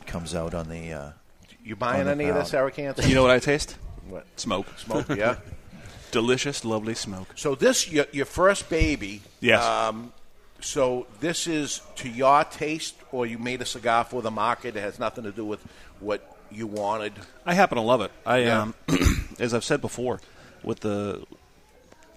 It 0.01 0.07
comes 0.07 0.35
out 0.35 0.55
on 0.55 0.69
the. 0.69 0.93
Uh, 0.93 1.11
You 1.65 1.77
buying 1.77 2.07
the 2.07 2.11
any 2.11 2.25
of 2.29 2.35
this, 2.35 2.51
palate. 2.51 2.79
Eric 2.79 3.07
You 3.07 3.15
know 3.15 3.23
what 3.23 3.31
I 3.31 3.39
taste? 3.39 3.77
What? 4.09 4.27
Smoke. 4.37 4.67
Smoke. 4.79 5.09
Yeah. 5.11 5.37
Delicious, 6.11 6.65
lovely 6.65 6.95
smoke. 6.95 7.29
So 7.37 7.55
this 7.55 7.91
your, 7.93 8.07
your 8.13 8.25
first 8.25 8.71
baby. 8.71 9.21
Yes. 9.41 9.63
Um, 9.63 10.13
so 10.61 11.07
this 11.21 11.47
is 11.47 11.81
to 11.97 12.09
your 12.09 12.45
taste, 12.45 12.95
or 13.13 13.27
you 13.27 13.39
made 13.39 13.63
a 13.63 13.67
cigar 13.67 14.05
for 14.05 14.23
the 14.23 14.31
market. 14.31 14.77
It 14.77 14.81
has 14.81 14.99
nothing 14.99 15.25
to 15.25 15.33
do 15.33 15.45
with 15.45 15.61
what 16.01 16.37
you 16.51 16.67
wanted. 16.67 17.13
I 17.47 17.55
happen 17.55 17.77
to 17.77 17.83
love 17.83 18.01
it. 18.01 18.11
I, 18.27 18.39
Yeah. 18.39 18.63
um, 18.63 18.75
as 19.39 19.55
I've 19.55 19.65
said 19.65 19.81
before, 19.81 20.21
with 20.63 20.81
the, 20.81 21.25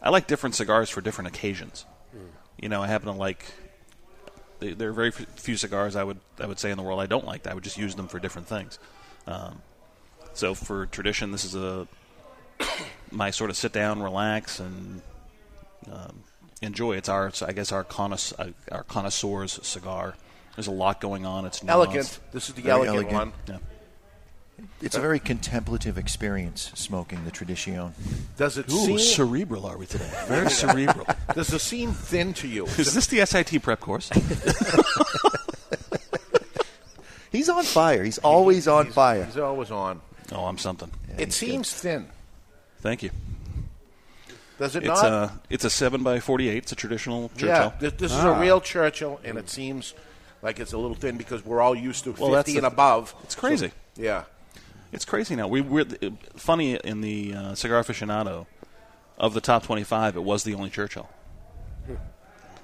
I 0.02 0.10
like 0.10 0.28
different 0.28 0.56
cigars 0.56 0.90
for 0.90 1.02
different 1.02 1.28
occasions. 1.28 1.86
You 2.60 2.70
know, 2.70 2.82
I 2.84 2.88
happen 2.88 3.08
to 3.08 3.14
like. 3.18 3.46
There 4.60 4.90
are 4.90 4.94
very 4.94 5.10
few 5.10 5.58
cigars 5.58 5.96
I 5.96 6.04
would 6.04 6.20
I 6.40 6.46
would 6.46 6.60
say 6.60 6.70
in 6.70 6.78
the 6.78 6.84
world 6.84 7.00
I 7.00 7.08
don't 7.08 7.26
like. 7.26 7.48
I 7.48 7.54
would 7.56 7.64
just 7.64 7.78
use 7.78 7.96
them 7.96 8.08
for 8.08 8.20
different 8.20 8.48
things. 8.48 8.78
Um, 9.26 9.64
so 10.34 10.54
for 10.54 10.86
tradition, 10.86 11.32
this 11.32 11.44
is 11.44 11.56
a 11.56 11.88
my 13.12 13.32
sort 13.32 13.50
of 13.50 13.56
sit 13.58 13.74
down, 13.74 14.04
relax, 14.04 14.60
and 14.60 15.02
um, 15.92 16.22
enjoy. 16.62 16.98
It's 16.98 17.10
our 17.10 17.32
I 17.46 17.52
guess 17.54 17.72
our 17.72 17.84
connois- 17.84 18.34
uh, 18.40 18.52
our 18.72 18.84
connoisseur's 18.84 19.60
cigar. 19.66 20.16
There's 20.56 20.68
a 20.68 20.72
lot 20.72 21.00
going 21.02 21.26
on. 21.26 21.46
It's 21.46 21.64
Elegant. 21.66 22.20
This 22.34 22.50
is 22.50 22.56
the 22.56 22.62
Very 22.62 22.88
elegant, 22.88 23.12
elegant. 23.12 23.14
one. 23.14 23.34
Yeah. 23.48 23.58
it's 24.82 24.96
a 24.98 25.00
very 25.00 25.20
contemplative 25.20 25.98
experience 25.98 26.72
smoking 26.76 27.24
the 27.24 27.32
Tradition. 27.32 27.94
Does 28.38 28.58
it 28.58 28.70
Ooh, 28.70 28.86
seem 28.86 29.00
cerebral 29.00 29.66
are 29.66 29.78
we 29.78 29.86
today? 29.86 30.12
Very 30.28 30.50
cerebral. 30.52 31.08
Does 31.34 31.52
it 31.54 31.60
seem 31.60 31.94
thin 31.94 32.34
to 32.36 32.48
you? 32.48 32.66
Is 32.66 32.94
this 32.94 33.08
the 33.08 33.26
SIT 33.26 33.62
prep 33.64 33.80
course? 33.80 34.10
He's 37.32 37.48
on 37.48 37.64
fire. 37.64 38.04
He's 38.04 38.18
always 38.20 38.68
on 38.68 38.86
He's- 38.86 38.96
fire. 38.96 39.24
He's 39.26 39.38
always 39.38 39.72
on. 39.72 40.02
Oh, 40.34 40.46
I'm 40.46 40.58
something. 40.58 40.92
it 41.18 41.32
seems 41.34 41.72
thin. 41.74 42.08
Thank 42.82 43.04
you. 43.04 43.12
Does 44.62 44.76
it 44.76 44.84
It's 44.86 45.02
not? 45.02 45.12
a 45.12 45.32
it's 45.50 45.66
a 45.66 45.70
seven 45.70 46.04
by 46.04 46.20
forty 46.20 46.48
eight. 46.48 46.58
It's 46.64 46.72
a 46.72 46.76
traditional 46.76 47.30
Churchill. 47.30 47.48
Yeah, 47.48 47.72
this, 47.80 47.94
this 47.94 48.12
is 48.12 48.20
Ah. 48.20 48.38
a 48.38 48.40
real 48.40 48.62
Churchill, 48.62 49.20
and 49.24 49.38
it 49.38 49.50
seems 49.50 49.94
like 50.44 50.60
it's 50.60 50.72
a 50.72 50.78
little 50.78 50.96
thin 50.96 51.18
because 51.18 51.44
we're 51.44 51.62
all 51.62 51.74
used 51.76 52.04
to 52.04 52.12
Well, 52.12 52.30
50 52.30 52.32
that's 52.36 52.50
and 52.56 52.64
the- 52.64 52.68
above. 52.68 53.16
It's 53.24 53.36
crazy. 53.36 53.70
So, 53.96 54.02
yeah. 54.02 54.24
It's 54.92 55.04
crazy 55.06 55.36
now. 55.36 55.48
We 55.48 55.62
were 55.62 55.86
funny 56.36 56.76
in 56.76 57.02
the 57.02 57.34
uh, 57.34 57.56
cigar 57.56 57.82
aficionado 57.84 58.46
of 59.18 59.34
the 59.34 59.42
top 59.42 59.64
twenty 59.64 59.84
five. 59.84 60.16
It 60.16 60.24
was 60.24 60.44
the 60.44 60.54
only 60.54 60.70
Churchill. 60.70 61.10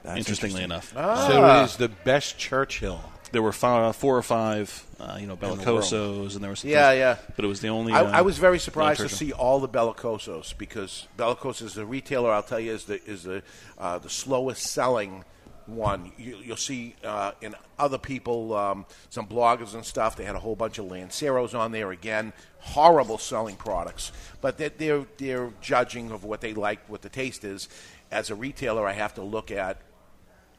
That's 0.03 0.19
Interestingly 0.19 0.63
interesting. 0.63 0.97
enough, 0.99 1.27
So 1.27 1.43
Ah. 1.43 1.61
it 1.61 1.65
is 1.65 1.75
the 1.77 1.89
best 1.89 2.37
Churchill. 2.37 3.01
There 3.31 3.41
were 3.41 3.51
fi- 3.51 3.91
four 3.91 4.17
or 4.17 4.21
five, 4.21 4.85
uh, 4.99 5.17
you 5.19 5.27
know, 5.27 5.35
the 5.35 5.47
bellicosos, 5.47 6.35
and 6.35 6.43
there 6.43 6.49
was 6.49 6.63
Yeah, 6.63 6.91
yeah. 6.91 7.17
But 7.35 7.45
it 7.45 7.47
was 7.47 7.61
the 7.61 7.69
only. 7.69 7.93
I, 7.93 8.01
uh, 8.01 8.11
I 8.11 8.21
was 8.21 8.37
very 8.37 8.59
surprised 8.59 9.01
to 9.01 9.09
see 9.09 9.31
all 9.31 9.59
the 9.59 9.69
Bellicosos 9.69 10.57
because 10.57 11.07
Bellicos 11.17 11.61
is 11.61 11.73
the 11.73 11.85
retailer. 11.85 12.31
I'll 12.31 12.43
tell 12.43 12.59
you 12.59 12.73
is 12.73 12.85
the 12.85 13.03
is 13.05 13.23
the 13.23 13.43
uh, 13.77 13.99
the 13.99 14.09
slowest 14.09 14.63
selling 14.63 15.23
one. 15.65 16.11
You, 16.17 16.37
you'll 16.43 16.57
see 16.57 16.95
uh, 17.03 17.33
in 17.41 17.55
other 17.77 17.97
people, 17.97 18.55
um, 18.55 18.85
some 19.09 19.27
bloggers 19.27 19.73
and 19.73 19.85
stuff. 19.85 20.15
They 20.15 20.25
had 20.25 20.35
a 20.35 20.39
whole 20.39 20.55
bunch 20.55 20.77
of 20.77 20.85
Lanceros 20.85 21.53
on 21.53 21.71
there 21.71 21.91
again. 21.91 22.33
Horrible 22.59 23.17
selling 23.17 23.55
products, 23.55 24.11
but 24.41 24.57
they're, 24.57 24.69
they're 24.69 25.05
they're 25.17 25.51
judging 25.61 26.11
of 26.11 26.23
what 26.23 26.41
they 26.41 26.53
like, 26.53 26.79
what 26.89 27.01
the 27.01 27.09
taste 27.09 27.43
is. 27.43 27.69
As 28.09 28.29
a 28.29 28.35
retailer, 28.35 28.87
I 28.87 28.93
have 28.93 29.13
to 29.15 29.21
look 29.21 29.51
at 29.51 29.77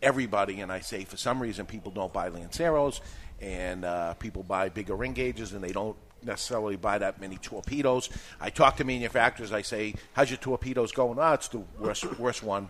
everybody, 0.02 0.60
and 0.60 0.70
I 0.70 0.80
say 0.80 1.04
for 1.04 1.16
some 1.16 1.40
reason 1.40 1.66
people 1.66 1.90
don't 1.92 2.12
buy 2.12 2.28
Lanceros, 2.28 3.00
and 3.40 3.84
uh, 3.84 4.14
people 4.14 4.42
buy 4.42 4.68
bigger 4.68 4.94
ring 4.94 5.12
gauges, 5.12 5.52
and 5.52 5.62
they 5.62 5.72
don't 5.72 5.96
necessarily 6.22 6.76
buy 6.76 6.98
that 6.98 7.20
many 7.20 7.36
torpedoes. 7.36 8.08
I 8.40 8.50
talk 8.50 8.76
to 8.78 8.84
manufacturers. 8.84 9.52
I 9.52 9.62
say, 9.62 9.94
"How's 10.12 10.30
your 10.30 10.38
torpedoes 10.38 10.92
going?" 10.92 11.18
Ah, 11.18 11.34
it's 11.34 11.48
the 11.48 11.62
worst 11.78 12.18
worst 12.18 12.42
one. 12.42 12.68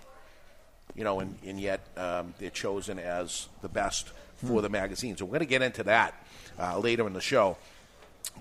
You 0.94 1.04
know, 1.04 1.20
and, 1.20 1.38
and 1.46 1.60
yet 1.60 1.86
um, 1.96 2.34
they're 2.38 2.50
chosen 2.50 2.98
as 2.98 3.48
the 3.62 3.68
best 3.68 4.10
for 4.36 4.62
the 4.62 4.68
magazine. 4.68 5.16
So 5.16 5.26
we're 5.26 5.32
going 5.32 5.40
to 5.40 5.46
get 5.46 5.62
into 5.62 5.82
that 5.84 6.14
uh, 6.58 6.78
later 6.78 7.06
in 7.06 7.12
the 7.12 7.20
show. 7.20 7.56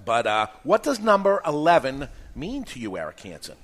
But 0.05 0.25
uh, 0.25 0.47
what 0.63 0.81
does 0.83 0.99
number 0.99 1.41
eleven 1.45 2.09
mean 2.35 2.63
to 2.65 2.79
you, 2.79 2.97
Eric 2.97 3.19
Hanson? 3.19 3.57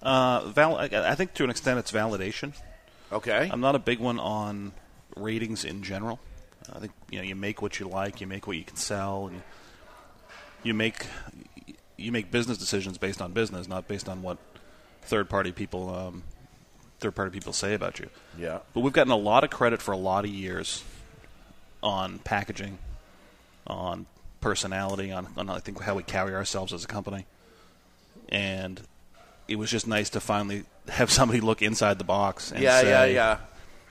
Uh, 0.00 0.48
val- 0.48 0.78
I 0.78 1.14
think 1.14 1.34
to 1.34 1.44
an 1.44 1.50
extent 1.50 1.78
it's 1.78 1.92
validation. 1.92 2.54
Okay. 3.12 3.48
I'm 3.52 3.60
not 3.60 3.74
a 3.74 3.78
big 3.78 3.98
one 3.98 4.18
on 4.18 4.72
ratings 5.16 5.64
in 5.64 5.82
general. 5.82 6.18
I 6.72 6.78
think 6.78 6.92
you 7.10 7.18
know 7.18 7.24
you 7.24 7.34
make 7.34 7.60
what 7.60 7.78
you 7.78 7.88
like, 7.88 8.20
you 8.20 8.26
make 8.26 8.46
what 8.46 8.56
you 8.56 8.64
can 8.64 8.76
sell, 8.76 9.26
and 9.26 9.42
you 10.62 10.74
make 10.74 11.06
you 11.96 12.12
make 12.12 12.30
business 12.30 12.58
decisions 12.58 12.98
based 12.98 13.20
on 13.20 13.32
business, 13.32 13.68
not 13.68 13.88
based 13.88 14.08
on 14.08 14.22
what 14.22 14.38
third 15.02 15.28
party 15.28 15.52
people 15.52 15.94
um, 15.94 16.22
third 17.00 17.14
party 17.14 17.30
people 17.30 17.52
say 17.52 17.74
about 17.74 17.98
you. 17.98 18.08
Yeah. 18.38 18.60
But 18.72 18.80
we've 18.80 18.92
gotten 18.92 19.12
a 19.12 19.16
lot 19.16 19.44
of 19.44 19.50
credit 19.50 19.82
for 19.82 19.92
a 19.92 19.96
lot 19.96 20.24
of 20.24 20.30
years 20.30 20.82
on 21.82 22.20
packaging, 22.20 22.78
on 23.66 24.06
personality, 24.40 25.10
on, 25.10 25.28
on 25.36 25.50
I 25.50 25.58
think 25.58 25.80
how 25.82 25.96
we 25.96 26.02
carry 26.02 26.34
ourselves 26.34 26.72
as 26.72 26.84
a 26.84 26.88
company, 26.88 27.26
and 28.28 28.80
it 29.48 29.56
was 29.56 29.70
just 29.70 29.86
nice 29.86 30.10
to 30.10 30.20
finally 30.20 30.64
have 30.88 31.10
somebody 31.10 31.40
look 31.40 31.62
inside 31.62 31.98
the 31.98 32.04
box. 32.04 32.52
And 32.52 32.62
Yeah, 32.62 32.80
say, 32.80 32.90
yeah, 32.90 33.04
yeah. 33.04 33.38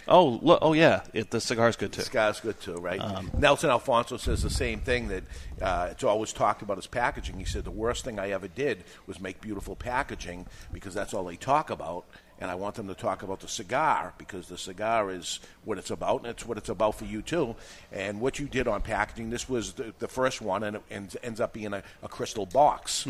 Oh, 0.07 0.39
look, 0.41 0.59
oh 0.61 0.73
yeah, 0.73 1.03
it, 1.13 1.29
the 1.29 1.39
cigar's 1.39 1.75
good 1.75 1.91
too. 1.93 1.99
The 2.01 2.05
Cigar's 2.05 2.39
good 2.39 2.59
too, 2.59 2.75
right? 2.75 2.99
Um, 2.99 3.31
Nelson 3.37 3.69
Alfonso 3.69 4.17
says 4.17 4.41
the 4.41 4.49
same 4.49 4.79
thing 4.79 5.07
that 5.09 5.23
uh, 5.61 5.89
it's 5.91 6.03
always 6.03 6.33
talked 6.33 6.61
about 6.61 6.77
as 6.77 6.87
packaging. 6.87 7.37
He 7.37 7.45
said 7.45 7.63
the 7.63 7.71
worst 7.71 8.03
thing 8.03 8.19
I 8.19 8.31
ever 8.31 8.47
did 8.47 8.83
was 9.05 9.19
make 9.19 9.41
beautiful 9.41 9.75
packaging 9.75 10.47
because 10.73 10.93
that's 10.93 11.13
all 11.13 11.23
they 11.25 11.35
talk 11.35 11.69
about, 11.69 12.05
and 12.39 12.49
I 12.49 12.55
want 12.55 12.75
them 12.75 12.87
to 12.87 12.95
talk 12.95 13.21
about 13.21 13.41
the 13.41 13.47
cigar 13.47 14.13
because 14.17 14.47
the 14.47 14.57
cigar 14.57 15.11
is 15.11 15.39
what 15.63 15.77
it's 15.77 15.91
about, 15.91 16.21
and 16.21 16.27
it's 16.27 16.45
what 16.45 16.57
it's 16.57 16.69
about 16.69 16.95
for 16.95 17.05
you 17.05 17.21
too. 17.21 17.55
And 17.91 18.19
what 18.19 18.39
you 18.39 18.47
did 18.47 18.67
on 18.67 18.81
packaging, 18.81 19.29
this 19.29 19.47
was 19.47 19.73
the, 19.73 19.93
the 19.99 20.07
first 20.07 20.41
one, 20.41 20.63
and 20.63 20.77
it 20.77 20.83
ends, 20.89 21.15
ends 21.21 21.39
up 21.39 21.53
being 21.53 21.73
a, 21.73 21.83
a 22.01 22.07
crystal 22.09 22.47
box. 22.47 23.05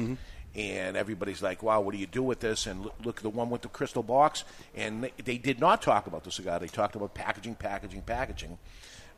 And 0.56 0.98
everybody's 0.98 1.42
like, 1.42 1.64
"Wow, 1.64 1.82
what 1.82 1.94
do 1.94 1.98
you 1.98 2.08
do 2.08 2.24
with 2.24 2.42
this?" 2.42 2.68
And 2.68 2.84
look, 2.84 2.96
look 3.04 3.18
at 3.18 3.24
the 3.24 3.30
one 3.30 3.50
with 3.50 3.62
the 3.62 3.70
crystal 3.70 4.04
box. 4.04 4.44
And 4.76 5.04
they, 5.04 5.14
they 5.24 5.38
did 5.38 5.60
not 5.60 5.82
talk 5.82 6.08
about 6.08 6.24
the 6.24 6.32
cigar; 6.32 6.60
they 6.60 6.68
talked 6.68 6.96
about 6.96 7.14
packaging, 7.14 7.56
packaging, 7.56 8.02
packaging. 8.02 8.58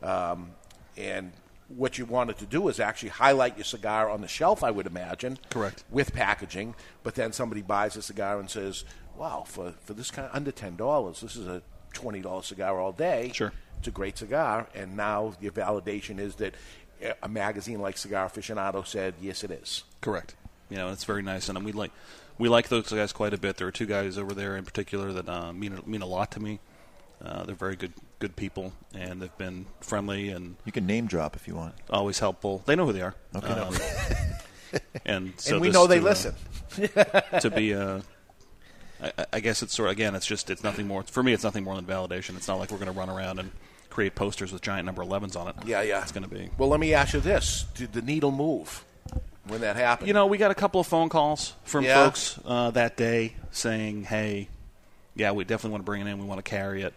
Um, 0.02 0.52
and 0.96 1.32
what 1.68 1.98
you 1.98 2.04
wanted 2.04 2.38
to 2.38 2.46
do 2.46 2.68
is 2.68 2.78
actually 2.78 3.08
highlight 3.08 3.56
your 3.56 3.64
cigar 3.64 4.08
on 4.10 4.20
the 4.20 4.28
shelf, 4.28 4.62
I 4.62 4.70
would 4.70 4.86
imagine. 4.86 5.38
Correct. 5.50 5.82
With 5.90 6.12
packaging, 6.12 6.74
but 7.02 7.14
then 7.14 7.32
somebody 7.32 7.62
buys 7.62 7.96
a 7.96 8.02
cigar 8.02 8.38
and 8.38 8.48
says, 8.48 8.84
"Wow, 9.16 9.44
for 9.46 9.74
for 9.82 9.94
this 9.94 10.10
kind 10.10 10.28
under 10.32 10.52
ten 10.52 10.76
dollars, 10.76 11.20
this 11.20 11.36
is 11.36 11.48
a 11.48 11.62
twenty 11.92 12.20
dollar 12.20 12.42
cigar 12.42 12.78
all 12.78 12.92
day. 12.92 13.32
Sure, 13.34 13.52
it's 13.78 13.88
a 13.88 13.90
great 13.92 14.18
cigar." 14.18 14.68
And 14.74 14.96
now 14.96 15.34
your 15.40 15.52
validation 15.52 16.18
is 16.20 16.36
that 16.36 16.54
a 17.22 17.28
magazine 17.28 17.80
like 17.80 17.98
Cigar 17.98 18.28
Aficionado 18.28 18.86
said, 18.86 19.14
"Yes, 19.20 19.42
it 19.42 19.50
is." 19.50 19.84
Correct. 20.00 20.36
You 20.70 20.76
know, 20.76 20.90
it's 20.90 21.04
very 21.04 21.22
nice, 21.22 21.48
and 21.48 21.62
we 21.64 21.72
like 21.72 21.92
we 22.38 22.48
like 22.48 22.68
those 22.68 22.90
guys 22.90 23.12
quite 23.12 23.34
a 23.34 23.38
bit. 23.38 23.56
There 23.56 23.66
are 23.66 23.72
two 23.72 23.86
guys 23.86 24.18
over 24.18 24.34
there 24.34 24.56
in 24.56 24.64
particular 24.64 25.12
that 25.12 25.28
uh, 25.28 25.52
mean 25.52 25.80
mean 25.86 26.02
a 26.02 26.06
lot 26.06 26.30
to 26.32 26.40
me. 26.40 26.60
Uh, 27.24 27.44
they're 27.44 27.54
very 27.54 27.76
good 27.76 27.92
good 28.18 28.36
people, 28.36 28.72
and 28.94 29.20
they've 29.20 29.36
been 29.38 29.66
friendly 29.80 30.30
and 30.30 30.56
You 30.64 30.72
can 30.72 30.86
name 30.86 31.06
drop 31.06 31.36
if 31.36 31.46
you 31.46 31.54
want. 31.54 31.74
always 31.90 32.18
helpful. 32.18 32.62
They 32.66 32.74
know 32.76 32.86
who 32.86 32.92
they 32.92 33.02
are. 33.02 33.14
Okay. 33.36 33.46
Um, 33.48 33.74
and 35.04 35.32
so 35.36 35.54
And 35.54 35.60
we 35.60 35.70
know 35.70 35.86
they 35.86 36.00
to, 36.00 36.00
uh, 36.00 36.04
listen. 36.04 36.34
to 37.40 37.50
be, 37.50 37.74
uh, 37.74 38.00
I, 39.00 39.26
I 39.34 39.40
guess 39.40 39.62
it's 39.62 39.74
sort 39.74 39.88
of 39.88 39.92
again, 39.92 40.14
it's 40.14 40.26
just 40.26 40.50
it's 40.50 40.64
nothing 40.64 40.86
more 40.86 41.02
for 41.02 41.22
me. 41.22 41.32
It's 41.32 41.44
nothing 41.44 41.64
more 41.64 41.76
than 41.76 41.84
validation. 41.84 42.36
It's 42.36 42.48
not 42.48 42.58
like 42.58 42.70
we're 42.70 42.78
going 42.78 42.92
to 42.92 42.98
run 42.98 43.10
around 43.10 43.38
and 43.38 43.50
create 43.90 44.14
posters 44.14 44.52
with 44.52 44.62
giant 44.62 44.86
number 44.86 45.04
11s 45.04 45.36
on 45.36 45.48
it. 45.48 45.54
Yeah, 45.64 45.82
yeah. 45.82 46.02
It's 46.02 46.10
going 46.12 46.24
to 46.24 46.34
be. 46.34 46.50
Well, 46.58 46.68
let 46.68 46.80
me 46.80 46.94
ask 46.94 47.14
you 47.14 47.20
this: 47.20 47.66
Did 47.74 47.92
the 47.92 48.02
needle 48.02 48.32
move 48.32 48.84
when 49.48 49.60
that 49.62 49.76
happened? 49.76 50.08
You 50.08 50.14
know, 50.14 50.26
we 50.26 50.38
got 50.38 50.50
a 50.50 50.54
couple 50.54 50.80
of 50.80 50.86
phone 50.86 51.08
calls 51.08 51.54
from 51.64 51.84
Yeah. 51.84 52.04
folks 52.04 52.38
uh, 52.44 52.70
that 52.72 52.96
day 52.96 53.34
saying, 53.50 54.04
"Hey, 54.04 54.48
yeah, 55.14 55.32
we 55.32 55.44
definitely 55.44 55.70
want 55.72 55.82
to 55.82 55.86
bring 55.86 56.00
it 56.02 56.06
in. 56.06 56.18
We 56.18 56.24
want 56.26 56.38
to 56.44 56.48
carry 56.48 56.82
it." 56.82 56.94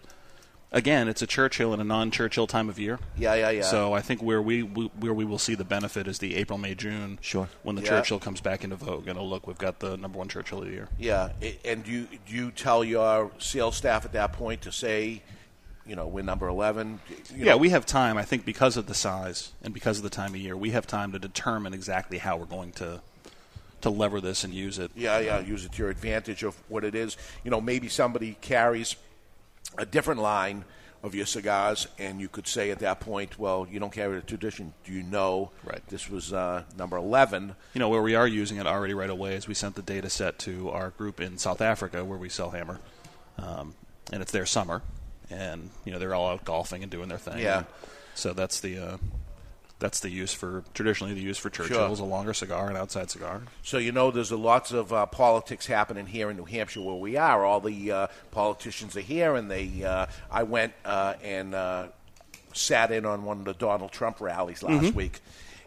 Again, 0.70 1.08
it's 1.08 1.22
a 1.22 1.28
Churchill 1.28 1.74
in 1.74 1.80
a 1.80 1.84
non-Churchill 1.86 2.46
time 2.46 2.68
of 2.68 2.78
year. 2.78 3.00
Yeah, 3.18 3.36
yeah, 3.36 3.50
yeah. 3.52 3.62
So 3.62 3.94
I 3.94 4.02
think 4.02 4.22
where 4.22 4.42
we, 4.42 4.64
we 4.64 4.88
where 5.00 5.14
we 5.14 5.24
will 5.24 5.40
see 5.40 5.56
the 5.56 5.64
benefit 5.64 6.10
is 6.10 6.20
the 6.20 6.36
April, 6.36 6.60
May, 6.60 6.76
June. 6.76 7.20
Sure. 7.22 7.48
When 7.64 7.78
the 7.78 7.82
Yeah. 7.84 7.90
Churchill 7.90 8.20
comes 8.20 8.42
back 8.42 8.66
into 8.66 8.76
vogue, 8.76 9.08
and 9.08 9.18
oh 9.18 9.24
look, 9.24 9.48
we've 9.48 9.58
got 9.58 9.80
the 9.80 9.96
number 9.96 10.18
one 10.18 10.28
Churchill 10.28 10.60
of 10.60 10.66
the 10.66 10.72
year. 10.74 10.90
Yeah, 11.00 11.30
and 11.64 11.86
do 11.86 11.92
you, 11.92 12.08
do 12.28 12.36
you 12.36 12.52
tell 12.52 12.84
your 12.84 13.32
sales 13.40 13.78
staff 13.78 14.04
at 14.04 14.12
that 14.12 14.34
point 14.34 14.62
to 14.64 14.72
say, 14.74 15.22
you 15.88 15.96
know, 15.96 16.08
we're 16.08 16.24
number 16.24 16.48
eleven? 16.48 17.00
You 17.10 17.46
yeah, 17.46 17.52
know, 17.52 17.58
we 17.58 17.70
have 17.70 17.86
time. 17.86 18.18
I 18.18 18.24
think 18.24 18.46
because 18.46 18.78
of 18.78 18.88
the 18.88 18.94
size 18.94 19.52
and 19.64 19.74
because 19.74 19.98
of 19.98 20.04
the 20.04 20.10
time 20.10 20.32
of 20.34 20.38
year, 20.42 20.56
we 20.58 20.72
have 20.72 20.88
time 20.88 21.12
to 21.14 21.20
determine 21.20 21.74
exactly 21.74 22.18
how 22.18 22.38
we're 22.38 22.46
going 22.46 22.72
to 22.74 23.02
to 23.82 23.90
lever 23.90 24.20
this 24.20 24.44
and 24.44 24.54
use 24.54 24.80
it. 24.80 24.92
Yeah, 24.96 25.20
yeah, 25.20 25.40
use 25.40 25.64
it 25.66 25.72
to 25.74 25.78
your 25.84 25.90
advantage 25.92 26.44
of 26.44 26.56
what 26.68 26.84
it 26.84 26.96
is. 26.96 27.16
You 27.44 27.52
know, 27.52 27.62
maybe 27.62 27.90
somebody 27.90 28.36
carries 28.42 28.96
a 29.78 29.86
different 29.86 30.20
line 30.22 30.66
of 31.04 31.14
your 31.14 31.28
cigars, 31.28 31.88
and 32.00 32.20
you 32.20 32.28
could 32.28 32.48
say 32.48 32.72
at 32.72 32.80
that 32.80 33.00
point, 33.00 33.38
well, 33.38 33.68
you 33.70 33.80
don't 33.80 33.94
carry 33.94 34.16
the 34.16 34.22
tradition. 34.24 34.74
Do 34.84 34.92
you 34.92 35.04
know 35.04 35.52
Right. 35.64 35.86
this 35.90 36.10
was 36.10 36.34
uh, 36.34 36.64
number 36.76 36.98
11? 36.98 37.56
You 37.76 37.80
know, 37.80 37.90
where 37.90 38.02
we 38.02 38.16
are 38.16 38.28
using 38.28 38.58
it 38.58 38.66
already 38.66 38.96
right 38.96 39.10
away 39.10 39.36
is 39.36 39.48
we 39.48 39.54
sent 39.54 39.76
the 39.76 39.84
data 39.84 40.10
set 40.10 40.40
to 40.40 40.72
our 40.72 40.90
group 40.90 41.22
in 41.22 41.38
South 41.38 41.62
Africa 41.62 42.04
where 42.04 42.18
we 42.18 42.30
sell 42.30 42.50
Hammer, 42.50 42.80
um, 43.38 43.76
and 44.12 44.24
it's 44.24 44.32
their 44.32 44.48
summer, 44.48 44.82
and 45.30 45.70
you 45.86 45.92
know 45.92 46.00
they're 46.00 46.16
all 46.16 46.30
out 46.30 46.46
golfing 46.46 46.84
and 46.84 46.92
doing 46.92 47.10
their 47.10 47.18
thing. 47.18 47.40
Yeah. 47.40 47.60
And 47.60 47.68
so 48.16 48.34
that's 48.34 48.60
the 48.62 48.78
uh, 48.78 48.98
that's 49.80 50.00
the 50.00 50.10
use 50.10 50.34
for 50.34 50.64
traditionally 50.74 51.14
the 51.14 51.22
use 51.22 51.38
for 51.38 51.50
Churchill 51.52 51.92
is 51.94 52.00
a 52.00 52.04
longer 52.04 52.34
cigar, 52.34 52.70
an 52.70 52.76
outside 52.78 53.12
cigar. 53.12 53.44
So 53.64 53.78
you 53.78 53.92
know, 53.92 54.10
there's 54.10 54.32
a 54.32 54.38
lots 54.38 54.72
of 54.72 54.92
uh, 54.92 55.06
politics 55.06 55.68
happening 55.68 56.08
here 56.08 56.30
in 56.32 56.38
New 56.38 56.46
Hampshire 56.46 56.82
where 56.82 56.96
we 56.96 57.16
are. 57.18 57.46
All 57.46 57.60
the 57.60 57.92
uh, 57.92 58.08
politicians 58.32 58.96
are 58.98 59.02
here, 59.02 59.36
and 59.36 59.52
they. 59.52 59.84
Uh, 59.84 60.08
I 60.32 60.44
went 60.44 60.74
uh, 60.84 61.14
and 61.24 61.54
uh, 61.54 61.88
sat 62.54 62.92
in 62.92 63.06
on 63.06 63.24
one 63.24 63.40
of 63.40 63.46
the 63.46 63.54
Donald 63.54 63.92
Trump 63.92 64.20
rallies 64.20 64.64
last 64.64 64.86
Mhm. 64.86 64.96
week, 64.96 65.20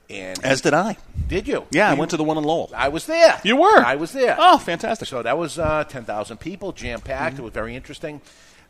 and 0.09 0.45
As 0.45 0.61
did 0.61 0.75
I. 0.75 0.97
Did 1.29 1.47
you? 1.47 1.67
Yeah, 1.71 1.89
I 1.89 1.95
went 1.95 2.11
to 2.11 2.17
the 2.17 2.25
one 2.25 2.37
in 2.37 2.43
Lowell. 2.43 2.73
I 2.75 2.89
was 2.89 3.07
there. 3.07 3.41
You 3.45 3.55
were? 3.55 3.79
I 3.79 3.95
was 3.95 4.11
there. 4.11 4.35
Oh, 4.37 4.59
fantastic! 4.59 5.07
So 5.07 5.23
that 5.23 5.39
was 5.39 5.57
uh, 5.57 5.85
ten 5.85 6.05
thousand 6.05 6.39
people, 6.39 6.73
jam 6.73 7.01
packed. 7.01 7.35
Mm-hmm. 7.35 7.43
It 7.43 7.45
was 7.45 7.53
very 7.55 7.77
interesting. 7.77 8.21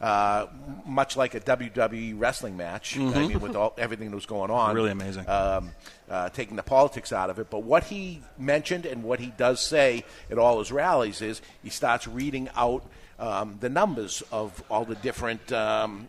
Uh, 0.00 0.46
much 0.86 1.14
like 1.14 1.34
a 1.34 1.40
WWE 1.40 2.14
wrestling 2.18 2.56
match. 2.56 2.96
I 2.96 3.00
Mhm. 3.00 3.28
mean, 3.28 3.40
with 3.40 3.54
all, 3.54 3.74
everything 3.76 4.08
that 4.10 4.14
was 4.16 4.24
going 4.24 4.50
on, 4.50 4.74
Really 4.74 4.90
amazing. 4.92 5.28
Um, 5.28 5.72
uh, 6.10 6.30
taking 6.30 6.56
the 6.56 6.62
politics 6.62 7.12
out 7.12 7.28
of 7.28 7.38
it, 7.38 7.50
but 7.50 7.64
what 7.64 7.84
he 7.84 8.22
mentioned 8.38 8.86
and 8.86 9.02
what 9.02 9.20
he 9.20 9.26
does 9.36 9.60
say 9.64 10.04
at 10.30 10.38
all 10.38 10.58
his 10.58 10.72
rallies 10.72 11.20
is 11.20 11.42
he 11.62 11.68
starts 11.68 12.08
reading 12.08 12.48
out 12.56 12.82
um, 13.18 13.58
the 13.60 13.68
numbers 13.68 14.22
of 14.32 14.62
all 14.70 14.86
the 14.86 14.94
different 14.94 15.52
um, 15.52 16.08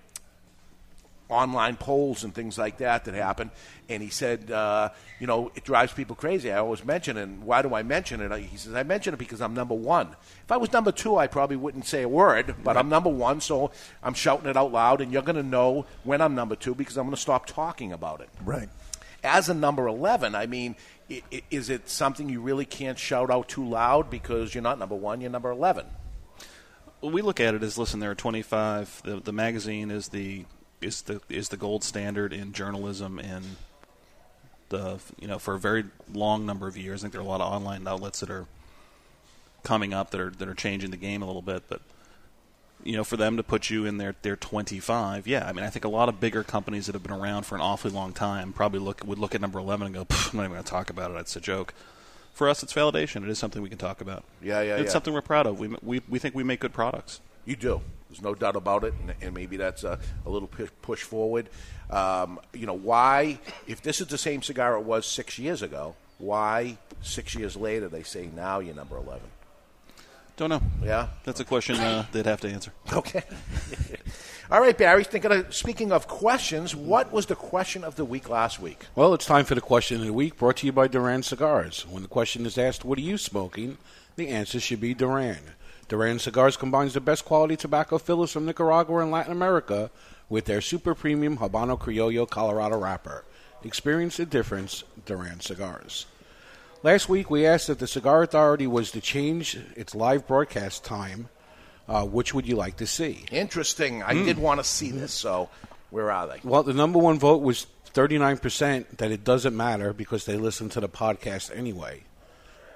online 1.31 1.77
polls 1.77 2.23
and 2.23 2.35
things 2.35 2.57
like 2.57 2.77
that 2.77 3.05
that 3.05 3.13
happen. 3.15 3.49
And 3.89 4.03
he 4.03 4.09
said, 4.09 4.51
uh, 4.51 4.89
you 5.19 5.27
know, 5.27 5.51
it 5.55 5.63
drives 5.63 5.93
people 5.93 6.15
crazy. 6.15 6.51
I 6.51 6.57
always 6.59 6.83
mention 6.85 7.17
it. 7.17 7.23
And 7.23 7.43
why 7.43 7.61
do 7.61 7.73
I 7.73 7.83
mention 7.83 8.21
it? 8.21 8.31
He 8.41 8.57
says, 8.57 8.73
I 8.75 8.83
mention 8.83 9.13
it 9.13 9.17
because 9.17 9.41
I'm 9.41 9.53
number 9.53 9.73
one. 9.73 10.09
If 10.43 10.51
I 10.51 10.57
was 10.57 10.71
number 10.71 10.91
two, 10.91 11.17
I 11.17 11.27
probably 11.27 11.55
wouldn't 11.57 11.85
say 11.85 12.03
a 12.03 12.09
word, 12.09 12.55
but 12.63 12.77
I'm 12.77 12.89
number 12.89 13.09
one, 13.09 13.41
so 13.41 13.71
I'm 14.03 14.13
shouting 14.13 14.49
it 14.49 14.57
out 14.57 14.71
loud, 14.71 15.01
and 15.01 15.11
you're 15.11 15.21
going 15.21 15.35
to 15.37 15.43
know 15.43 15.85
when 16.03 16.21
I'm 16.21 16.35
number 16.35 16.55
two 16.55 16.75
because 16.75 16.97
I'm 16.97 17.05
going 17.05 17.15
to 17.15 17.21
stop 17.21 17.45
talking 17.47 17.91
about 17.91 18.21
it. 18.21 18.29
Right. 18.43 18.69
As 19.23 19.49
a 19.49 19.53
number 19.53 19.87
11, 19.87 20.33
I 20.35 20.47
mean, 20.47 20.75
i- 21.09 21.21
i- 21.31 21.43
is 21.51 21.69
it 21.69 21.87
something 21.89 22.27
you 22.27 22.41
really 22.41 22.65
can't 22.65 22.97
shout 22.97 23.29
out 23.29 23.47
too 23.47 23.63
loud 23.67 24.09
because 24.09 24.53
you're 24.55 24.63
not 24.63 24.79
number 24.79 24.95
one, 24.95 25.21
you're 25.21 25.29
number 25.29 25.51
11? 25.51 25.85
Well, 27.01 27.11
we 27.11 27.21
look 27.21 27.39
at 27.39 27.53
it 27.55 27.63
as 27.63 27.77
listen, 27.77 27.99
there 27.99 28.11
are 28.11 28.15
25. 28.15 29.01
The, 29.03 29.19
the 29.19 29.31
magazine 29.33 29.89
is 29.91 30.09
the 30.09 30.45
is 30.81 31.03
the 31.03 31.21
is 31.29 31.49
the 31.49 31.57
gold 31.57 31.83
standard 31.83 32.33
in 32.33 32.53
journalism 32.53 33.19
and 33.19 33.57
the 34.69 34.99
you 35.19 35.27
know 35.27 35.37
for 35.39 35.53
a 35.55 35.59
very 35.59 35.85
long 36.11 36.45
number 36.45 36.67
of 36.67 36.77
years. 36.77 37.01
I 37.01 37.03
think 37.03 37.13
there 37.13 37.21
are 37.21 37.25
a 37.25 37.27
lot 37.27 37.41
of 37.41 37.51
online 37.51 37.87
outlets 37.87 38.19
that 38.21 38.29
are 38.29 38.45
coming 39.63 39.93
up 39.93 40.11
that 40.11 40.19
are 40.19 40.29
that 40.29 40.47
are 40.47 40.53
changing 40.53 40.91
the 40.91 40.97
game 40.97 41.21
a 41.21 41.25
little 41.25 41.41
bit, 41.41 41.63
but 41.67 41.81
you 42.83 42.93
know, 42.93 43.03
for 43.03 43.17
them 43.17 43.37
to 43.37 43.43
put 43.43 43.69
you 43.69 43.85
in 43.85 43.97
their 43.97 44.15
their 44.21 44.35
25, 44.35 45.27
yeah. 45.27 45.47
I 45.47 45.53
mean, 45.53 45.63
I 45.63 45.69
think 45.69 45.85
a 45.85 45.89
lot 45.89 46.09
of 46.09 46.19
bigger 46.19 46.43
companies 46.43 46.87
that 46.87 46.93
have 46.95 47.03
been 47.03 47.11
around 47.11 47.43
for 47.45 47.55
an 47.55 47.61
awfully 47.61 47.93
long 47.93 48.13
time 48.13 48.53
probably 48.53 48.79
look 48.79 49.03
would 49.05 49.19
look 49.19 49.35
at 49.35 49.41
number 49.41 49.59
11 49.59 49.87
and 49.87 49.95
go, 49.95 50.01
I'm 50.09 50.37
not 50.37 50.43
even 50.45 50.51
going 50.51 50.63
to 50.63 50.69
talk 50.69 50.89
about 50.89 51.11
it. 51.11 51.17
It's 51.17 51.35
a 51.35 51.41
joke. 51.41 51.73
For 52.33 52.49
us, 52.49 52.63
it's 52.63 52.73
validation. 52.73 53.23
It 53.23 53.29
is 53.29 53.37
something 53.37 53.61
we 53.61 53.69
can 53.69 53.77
talk 53.77 54.01
about. 54.01 54.23
Yeah, 54.41 54.61
yeah, 54.61 54.77
It's 54.77 54.85
yeah. 54.85 54.91
something 54.91 55.13
we're 55.13 55.21
proud 55.21 55.45
of. 55.45 55.59
We, 55.59 55.75
we 55.83 56.01
we 56.09 56.17
think 56.17 56.33
we 56.33 56.43
make 56.43 56.59
good 56.59 56.73
products. 56.73 57.19
You 57.45 57.55
do. 57.55 57.81
There's 58.11 58.21
no 58.21 58.35
doubt 58.35 58.57
about 58.57 58.83
it, 58.83 58.93
and, 58.99 59.13
and 59.21 59.33
maybe 59.33 59.55
that's 59.55 59.85
a, 59.85 59.97
a 60.25 60.29
little 60.29 60.49
push, 60.49 60.69
push 60.81 61.01
forward. 61.01 61.47
Um, 61.89 62.41
you 62.53 62.65
know, 62.65 62.73
why, 62.73 63.39
if 63.67 63.81
this 63.81 64.01
is 64.01 64.07
the 64.07 64.17
same 64.17 64.41
cigar 64.41 64.75
it 64.75 64.83
was 64.83 65.05
six 65.05 65.39
years 65.39 65.61
ago, 65.61 65.95
why 66.17 66.77
six 67.01 67.35
years 67.35 67.55
later 67.55 67.87
they 67.87 68.03
say 68.03 68.29
now 68.35 68.59
you're 68.59 68.75
number 68.75 68.97
11? 68.97 69.21
Don't 70.35 70.49
know. 70.49 70.61
Yeah? 70.83 71.07
That's 71.23 71.39
a 71.39 71.45
question 71.45 71.77
uh, 71.77 72.05
they'd 72.11 72.25
have 72.25 72.41
to 72.41 72.49
answer. 72.49 72.73
Okay. 72.91 73.23
All 74.51 74.59
right, 74.59 74.77
Barry, 74.77 75.05
thinking 75.05 75.31
of, 75.31 75.55
speaking 75.55 75.93
of 75.93 76.09
questions, 76.09 76.75
what 76.75 77.13
was 77.13 77.27
the 77.27 77.35
question 77.35 77.85
of 77.85 77.95
the 77.95 78.03
week 78.03 78.27
last 78.27 78.59
week? 78.59 78.87
Well, 78.93 79.13
it's 79.13 79.25
time 79.25 79.45
for 79.45 79.55
the 79.55 79.61
question 79.61 80.01
of 80.01 80.05
the 80.05 80.11
week, 80.11 80.37
brought 80.37 80.57
to 80.57 80.65
you 80.65 80.73
by 80.73 80.87
Duran 80.87 81.23
Cigars. 81.23 81.85
When 81.87 82.03
the 82.03 82.09
question 82.09 82.45
is 82.45 82.57
asked, 82.57 82.83
"What 82.83 82.97
are 82.97 83.01
you 83.01 83.17
smoking?" 83.17 83.77
the 84.17 84.27
answer 84.27 84.59
should 84.59 84.81
be 84.81 84.93
Duran. 84.93 85.39
Duran 85.91 86.19
Cigars 86.19 86.55
combines 86.55 86.93
the 86.93 87.01
best 87.01 87.25
quality 87.25 87.57
tobacco 87.57 87.97
fillers 87.97 88.31
from 88.31 88.45
Nicaragua 88.45 88.99
and 88.99 89.11
Latin 89.11 89.33
America 89.33 89.91
with 90.29 90.45
their 90.45 90.61
super 90.61 90.95
premium 90.95 91.39
Habano 91.39 91.77
Criollo 91.77 92.25
Colorado 92.29 92.77
wrapper. 92.77 93.25
Experience 93.65 94.15
the 94.15 94.25
difference, 94.25 94.85
Duran 95.05 95.41
Cigars. 95.41 96.05
Last 96.81 97.09
week, 97.09 97.29
we 97.29 97.45
asked 97.45 97.69
if 97.69 97.79
the 97.79 97.87
Cigar 97.87 98.23
Authority 98.23 98.67
was 98.67 98.91
to 98.91 99.01
change 99.01 99.57
its 99.75 99.93
live 99.93 100.25
broadcast 100.25 100.85
time. 100.85 101.27
Uh, 101.89 102.05
which 102.05 102.33
would 102.33 102.47
you 102.47 102.55
like 102.55 102.77
to 102.77 102.87
see? 102.87 103.25
Interesting. 103.29 104.01
I 104.01 104.13
Hmm. 104.13 104.23
did 104.23 104.39
want 104.39 104.61
to 104.61 104.63
see 104.63 104.91
this, 104.91 105.11
so 105.11 105.49
where 105.89 106.09
are 106.09 106.25
they? 106.25 106.39
Well, 106.41 106.63
the 106.63 106.73
number 106.73 106.99
one 106.99 107.19
vote 107.19 107.41
was 107.41 107.67
39% 107.93 108.97
that 108.99 109.11
it 109.11 109.25
doesn't 109.25 109.57
matter 109.57 109.91
because 109.91 110.23
they 110.23 110.37
listen 110.37 110.69
to 110.69 110.79
the 110.79 110.87
podcast 110.87 111.53
anyway. 111.53 112.03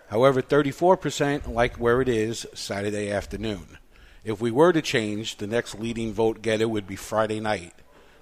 However, 0.08 0.42
34% 0.42 1.48
like 1.48 1.78
where 1.78 2.02
it 2.02 2.10
is 2.10 2.46
Saturday 2.54 3.12
afternoon. 3.12 3.78
If 4.24 4.42
we 4.42 4.52
were 4.52 4.74
to 4.74 4.82
change, 4.82 5.38
the 5.38 5.48
next 5.48 5.76
leading 5.76 6.14
vote 6.14 6.42
getter 6.42 6.68
would 6.68 6.88
be 6.88 6.96
Friday 6.96 7.40
night, 7.40 7.74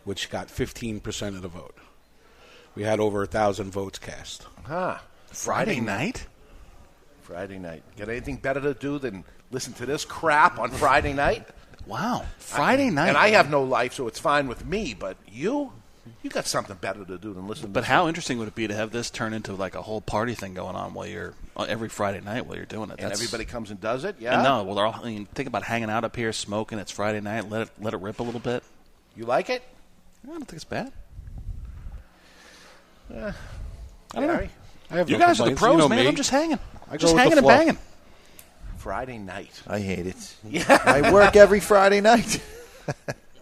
which 0.03 0.29
got 0.29 0.47
15% 0.47 1.27
of 1.29 1.41
the 1.41 1.47
vote. 1.47 1.77
We 2.75 2.83
had 2.83 2.99
over 2.99 3.23
a 3.23 3.27
thousand 3.27 3.71
votes 3.71 3.99
cast. 3.99 4.45
Huh. 4.63 4.97
Friday 5.27 5.79
night? 5.79 6.27
Friday 7.21 7.59
night. 7.59 7.83
Got 7.97 8.09
anything 8.09 8.37
better 8.37 8.59
to 8.61 8.73
do 8.73 8.99
than 8.99 9.23
listen 9.51 9.73
to 9.73 9.85
this 9.85 10.05
crap 10.05 10.59
on 10.59 10.71
Friday 10.71 11.13
night? 11.13 11.47
Wow. 11.85 12.25
Friday 12.37 12.89
night. 12.89 13.09
And 13.09 13.17
I 13.17 13.29
have 13.29 13.49
no 13.49 13.63
life, 13.63 13.93
so 13.93 14.07
it's 14.07 14.19
fine 14.19 14.47
with 14.47 14.65
me, 14.65 14.93
but 14.93 15.17
you? 15.31 15.71
You 16.21 16.29
got 16.29 16.45
something 16.45 16.75
better 16.81 17.05
to 17.05 17.17
do 17.17 17.33
than 17.33 17.47
listen 17.47 17.71
But 17.71 17.81
this. 17.81 17.87
how 17.89 18.07
interesting 18.09 18.37
would 18.39 18.47
it 18.49 18.55
be 18.55 18.67
to 18.67 18.73
have 18.73 18.91
this 18.91 19.09
turn 19.09 19.33
into 19.33 19.53
like 19.53 19.75
a 19.75 19.81
whole 19.81 20.01
party 20.01 20.33
thing 20.35 20.53
going 20.53 20.75
on 20.75 20.93
while 20.93 21.05
you're 21.07 21.33
uh, 21.55 21.63
every 21.63 21.87
Friday 21.89 22.19
night 22.19 22.45
while 22.45 22.57
you're 22.57 22.65
doing 22.65 22.89
it? 22.89 22.93
And 22.93 22.99
That's- 22.99 23.19
everybody 23.21 23.45
comes 23.45 23.71
and 23.71 23.79
does 23.79 24.03
it? 24.03 24.17
Yeah? 24.19 24.41
No, 24.41 24.63
well, 24.63 24.75
they're 24.75 24.85
all. 24.85 24.99
I 25.01 25.05
mean, 25.05 25.25
think 25.27 25.47
about 25.47 25.63
hanging 25.63 25.89
out 25.89 26.03
up 26.03 26.15
here, 26.15 26.33
smoking. 26.33 26.77
It's 26.79 26.91
Friday 26.91 27.21
night. 27.21 27.49
Let 27.49 27.61
it 27.63 27.69
let 27.79 27.93
it 27.93 27.97
rip 28.01 28.19
a 28.19 28.23
little 28.23 28.41
bit. 28.41 28.63
You 29.15 29.25
like 29.25 29.49
it? 29.49 29.63
I 30.25 30.27
don't 30.27 30.39
think 30.39 30.53
it's 30.53 30.63
bad. 30.65 30.91
Uh, 33.13 33.31
I 34.15 34.19
don't 34.19 34.27
know. 34.27 34.47
I 34.91 34.95
have 34.97 35.09
you 35.09 35.17
no 35.17 35.25
guys 35.25 35.39
are 35.39 35.49
the 35.49 35.55
pros, 35.55 35.73
You 35.73 35.77
know 35.79 35.89
man. 35.89 35.99
me. 35.99 36.07
I'm 36.07 36.15
just 36.15 36.29
hanging. 36.29 36.59
I 36.89 36.93
go 36.93 36.97
just 36.97 37.15
hanging 37.15 37.37
and 37.37 37.47
banging. 37.47 37.77
Friday 38.77 39.17
night. 39.17 39.61
I 39.67 39.79
hate 39.79 40.07
it. 40.07 40.35
Yeah. 40.49 40.81
I 40.85 41.11
work 41.13 41.35
every 41.35 41.59
Friday 41.59 42.01
night. 42.01 42.41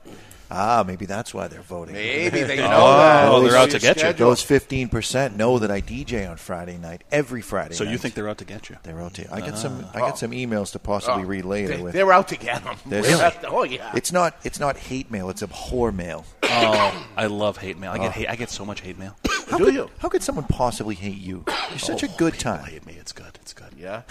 ah, 0.52 0.84
maybe 0.86 1.06
that's 1.06 1.34
why 1.34 1.48
they're 1.48 1.62
voting. 1.62 1.96
Maybe 1.96 2.44
they 2.44 2.58
know 2.58 2.66
Oh, 2.74 2.98
that. 2.98 3.28
oh, 3.32 3.42
they're 3.42 3.58
out 3.58 3.70
to 3.72 3.80
your 3.80 3.94
get 3.94 4.04
you. 4.04 4.14
Those 4.14 4.42
fifteen 4.42 4.90
percent 4.90 5.36
know 5.38 5.60
that 5.60 5.72
I 5.72 5.82
DJ 5.82 6.30
on 6.30 6.38
Friday 6.38 6.78
night 6.78 7.04
every 7.12 7.42
Friday. 7.42 7.74
So 7.76 7.84
you 7.84 7.98
think 7.98 8.14
they're 8.14 8.30
out 8.30 8.38
to 8.40 8.46
get 8.46 8.70
you? 8.70 8.78
they're 8.84 9.00
out 9.02 9.14
to? 9.16 9.34
I 9.34 9.42
get 9.42 9.58
some. 9.58 9.86
Ah. 9.94 9.98
I 9.98 10.00
get 10.02 10.18
some 10.18 10.32
emails 10.32 10.72
to 10.74 10.80
possibly 10.80 11.24
Oh, 11.24 11.28
read 11.28 11.46
later. 11.46 11.78
They, 11.78 11.82
with 11.84 11.94
they're 11.94 12.12
out 12.14 12.28
to 12.30 12.38
get 12.38 12.64
them. 12.64 12.76
There's- 12.86 13.36
Oh, 13.48 13.64
yeah. 13.64 13.92
It's 13.96 14.12
not. 14.12 14.36
It's 14.44 14.60
not 14.60 14.78
hate 14.78 15.10
mail. 15.12 15.30
It's 15.30 15.42
abhor 15.44 15.92
mail. 15.92 16.26
Oh, 16.44 17.08
I 17.16 17.28
love 17.28 17.58
hate 17.58 17.78
mail. 17.78 17.92
I 17.92 17.98
get 17.98 18.08
Oh. 18.08 18.12
hate, 18.12 18.28
I 18.30 18.36
get 18.36 18.50
so 18.50 18.66
much 18.66 18.82
hate 18.82 19.00
mail. 19.00 19.16
How 19.50 19.58
Do 19.58 19.66
could, 19.66 19.74
you? 19.74 19.90
How 20.00 20.10
could 20.10 20.24
someone 20.24 20.46
possibly 20.46 20.96
hate 20.96 21.18
you? 21.18 21.44
You're 21.70 21.80
such 21.80 22.04
a 22.04 22.08
Oh, 22.08 22.14
good 22.18 22.34
people 22.34 22.54
time. 22.58 22.66
hate 22.66 22.86
me. 22.86 22.94
It's 23.00 23.12
good. 23.12 23.38
It's 23.42 23.54
good. 23.54 23.74
Yeah. 23.78 24.02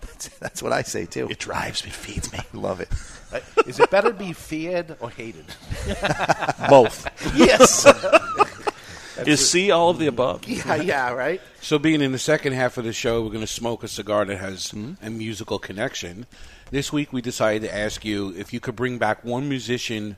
That's, 0.00 0.28
that's 0.38 0.62
what 0.62 0.72
I 0.72 0.82
say 0.82 1.06
too. 1.06 1.28
It 1.30 1.38
drives 1.38 1.84
me, 1.84 1.90
feeds 1.90 2.32
me. 2.32 2.38
Love 2.52 2.80
it. 2.80 2.88
Uh, 3.32 3.40
it 3.66 3.90
better 3.90 4.10
to 4.10 4.14
be 4.14 4.32
feared 4.32 4.96
or 5.00 5.10
hated? 5.10 5.46
Both. 6.68 7.08
yes. 7.36 7.86
Is 9.26 9.48
C 9.48 9.70
all 9.70 9.90
of 9.90 9.98
the 9.98 10.08
above? 10.08 10.46
Yeah, 10.48 10.74
yeah, 10.74 11.12
right. 11.12 11.40
So, 11.60 11.78
being 11.78 12.00
in 12.00 12.10
the 12.10 12.18
second 12.18 12.52
half 12.54 12.78
of 12.78 12.84
the 12.84 12.92
show, 12.92 13.22
we're 13.22 13.28
going 13.28 13.40
to 13.42 13.46
smoke 13.46 13.84
a 13.84 13.88
cigar 13.88 14.24
that 14.24 14.38
has 14.38 14.72
a 15.00 15.08
musical 15.08 15.60
connection. 15.60 16.26
This 16.72 16.92
week, 16.92 17.12
we 17.12 17.22
decided 17.22 17.62
to 17.62 17.74
ask 17.74 18.04
you 18.04 18.34
if 18.36 18.52
you 18.52 18.58
could 18.58 18.74
bring 18.74 18.98
back 18.98 19.24
one 19.24 19.48
musician 19.48 20.16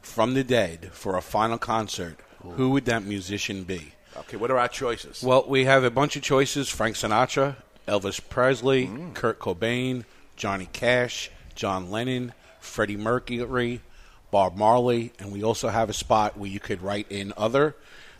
from 0.00 0.32
the 0.32 0.42
dead 0.42 0.88
for 0.92 1.16
a 1.16 1.20
final 1.20 1.58
concert, 1.58 2.18
who 2.40 2.70
would 2.70 2.86
that 2.86 3.02
musician 3.02 3.64
be? 3.64 3.92
Okay, 4.16 4.36
what 4.36 4.50
are 4.50 4.58
our 4.58 4.68
choices? 4.68 5.22
Well, 5.22 5.44
we 5.46 5.64
have 5.64 5.84
a 5.84 5.90
bunch 5.90 6.16
of 6.16 6.22
choices 6.22 6.68
Frank 6.68 6.96
Sinatra, 6.96 7.56
Elvis 7.88 8.20
Presley, 8.28 8.90
Kurt 9.14 9.38
Cobain, 9.38 10.04
Johnny 10.36 10.68
Cash, 10.72 11.30
John 11.54 11.90
Lennon, 11.90 12.32
Freddie 12.60 12.96
Mercury, 12.96 13.80
Bob 14.30 14.56
Marley, 14.56 15.12
and 15.18 15.32
we 15.32 15.42
also 15.42 15.68
have 15.68 15.90
a 15.90 15.94
spot 15.94 16.36
where 16.36 16.50
you 16.50 16.60
could 16.60 16.82
write 16.82 17.10
in 17.10 17.32
other. 17.36 17.74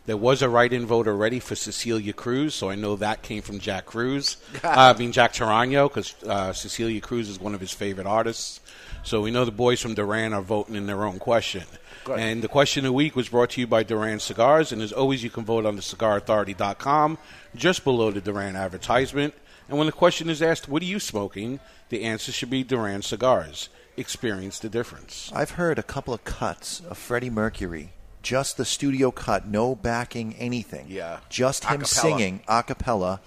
There 0.05 0.17
was 0.17 0.41
a 0.41 0.49
write 0.49 0.73
in 0.73 0.87
vote 0.87 1.07
already 1.07 1.39
for 1.39 1.53
Cecilia 1.53 2.13
Cruz, 2.13 2.55
so 2.55 2.69
I 2.69 2.75
know 2.75 2.95
that 2.95 3.21
came 3.21 3.43
from 3.43 3.59
Jack 3.59 3.85
Cruz. 3.85 4.37
uh, 4.63 4.93
I 4.95 4.97
mean, 4.97 5.11
Jack 5.11 5.33
Tarano, 5.33 5.87
because 5.87 6.15
uh, 6.23 6.51
Cecilia 6.51 6.99
Cruz 6.99 7.29
is 7.29 7.39
one 7.39 7.53
of 7.53 7.61
his 7.61 7.71
favorite 7.71 8.07
artists. 8.07 8.59
So 9.03 9.21
we 9.21 9.29
know 9.29 9.45
the 9.45 9.51
boys 9.51 9.79
from 9.79 9.93
Duran 9.93 10.33
are 10.33 10.41
voting 10.41 10.75
in 10.75 10.87
their 10.87 11.05
own 11.05 11.19
question. 11.19 11.63
Good. 12.05 12.19
And 12.19 12.41
the 12.41 12.47
question 12.47 12.85
of 12.85 12.89
the 12.89 12.93
week 12.93 13.15
was 13.15 13.29
brought 13.29 13.51
to 13.51 13.61
you 13.61 13.67
by 13.67 13.83
Duran 13.83 14.19
Cigars, 14.19 14.71
and 14.71 14.81
as 14.81 14.91
always, 14.91 15.23
you 15.23 15.29
can 15.29 15.45
vote 15.45 15.65
on 15.65 15.75
the 15.75 15.81
cigarauthority.com 15.81 17.17
just 17.55 17.83
below 17.83 18.09
the 18.09 18.21
Duran 18.21 18.55
advertisement. 18.55 19.35
And 19.69 19.77
when 19.77 19.85
the 19.85 19.93
question 19.93 20.29
is 20.29 20.41
asked, 20.41 20.67
what 20.67 20.81
are 20.81 20.85
you 20.85 20.99
smoking? 20.99 21.59
The 21.89 22.03
answer 22.03 22.31
should 22.31 22.49
be 22.49 22.63
Duran 22.63 23.03
Cigars. 23.03 23.69
Experience 23.97 24.57
the 24.59 24.69
difference. 24.69 25.31
I've 25.33 25.51
heard 25.51 25.77
a 25.77 25.83
couple 25.83 26.13
of 26.13 26.23
cuts 26.23 26.79
of 26.81 26.97
Freddie 26.97 27.29
Mercury, 27.29 27.91
just 28.23 28.57
the 28.57 28.65
studio 28.65 29.11
cut, 29.11 29.47
no 29.47 29.75
backing, 29.75 30.33
anything. 30.35 30.87
Yeah. 30.89 31.19
Just 31.29 31.65
him 31.65 31.81
Acapella. 31.81 31.85
singing 31.87 32.41
a 32.47 32.63
cappella, 32.63 33.21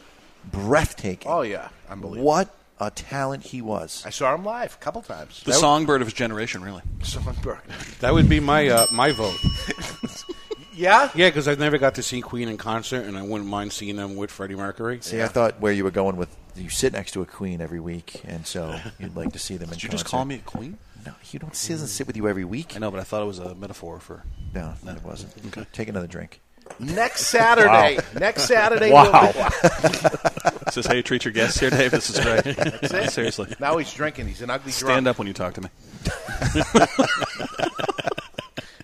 breathtaking. 0.50 1.30
Oh 1.30 1.42
yeah, 1.42 1.68
unbelievable. 1.88 2.26
What 2.26 2.54
a 2.80 2.90
talent 2.90 3.44
he 3.44 3.62
was. 3.62 4.02
I 4.04 4.10
saw 4.10 4.34
him 4.34 4.44
live 4.44 4.74
a 4.74 4.78
couple 4.82 5.02
times. 5.02 5.42
The 5.44 5.52
songbird 5.52 6.00
of 6.00 6.08
his 6.08 6.14
generation, 6.14 6.62
really. 6.64 6.82
Songbird. 7.02 7.60
That 8.00 8.14
would 8.14 8.28
be 8.28 8.40
my 8.40 8.66
uh, 8.68 8.86
my 8.90 9.12
vote. 9.12 9.36
Yeah? 10.74 11.10
Yeah, 11.14 11.28
because 11.28 11.48
I've 11.48 11.58
never 11.58 11.78
got 11.78 11.96
to 11.96 12.02
see 12.02 12.20
Queen 12.20 12.48
in 12.48 12.56
concert, 12.56 13.06
and 13.06 13.16
I 13.18 13.22
wouldn't 13.22 13.48
mind 13.48 13.72
seeing 13.72 13.96
them 13.96 14.16
with 14.16 14.30
Freddie 14.30 14.54
Mercury. 14.56 14.98
See, 15.02 15.22
I 15.22 15.28
thought 15.28 15.60
where 15.60 15.72
you 15.72 15.84
were 15.84 15.90
going 15.90 16.16
with 16.16 16.34
you 16.54 16.68
sit 16.68 16.92
next 16.92 17.12
to 17.12 17.22
a 17.22 17.26
queen 17.26 17.60
every 17.60 17.80
week, 17.80 18.22
and 18.26 18.46
so 18.46 18.78
you'd 18.98 19.16
like 19.16 19.32
to 19.32 19.38
see 19.38 19.56
them 19.56 19.68
in 19.68 19.74
Did 19.74 19.82
you 19.84 19.88
concert. 19.90 20.04
just 20.04 20.10
call 20.10 20.24
me 20.24 20.36
a 20.36 20.38
queen? 20.38 20.78
No, 21.04 21.12
you 21.30 21.38
don't. 21.38 21.56
He 21.56 21.68
doesn't 21.72 21.88
sit 21.88 22.06
with 22.06 22.16
you 22.16 22.28
every 22.28 22.44
week. 22.44 22.76
I 22.76 22.78
know, 22.78 22.90
but 22.90 23.00
I 23.00 23.02
thought 23.04 23.22
it 23.22 23.26
was 23.26 23.38
a 23.38 23.54
metaphor 23.54 23.98
for. 24.00 24.22
No, 24.54 24.74
it 24.86 25.02
wasn't. 25.02 25.32
Okay. 25.48 25.66
Take 25.72 25.88
another 25.88 26.06
drink. 26.06 26.40
Next 26.78 27.26
Saturday. 27.26 27.96
Wow. 27.96 28.18
Next 28.20 28.44
Saturday. 28.44 28.92
Wow. 28.92 29.32
We'll 29.34 29.50
This 30.66 30.76
is 30.76 30.86
how 30.86 30.94
you 30.94 31.02
treat 31.02 31.24
your 31.24 31.32
guests 31.32 31.58
here, 31.58 31.70
Dave. 31.70 31.90
This 31.90 32.08
is 32.08 32.20
great. 32.20 32.44
That's 32.56 32.92
it. 32.94 33.10
Seriously. 33.12 33.54
Now 33.60 33.76
he's 33.78 33.92
drinking. 33.92 34.28
He's 34.28 34.40
an 34.42 34.48
ugly 34.50 34.70
Stand 34.72 35.04
drunk. 35.04 35.06
up 35.08 35.18
when 35.18 35.26
you 35.28 35.34
talk 35.34 35.54
to 35.54 35.60
me. 35.60 35.68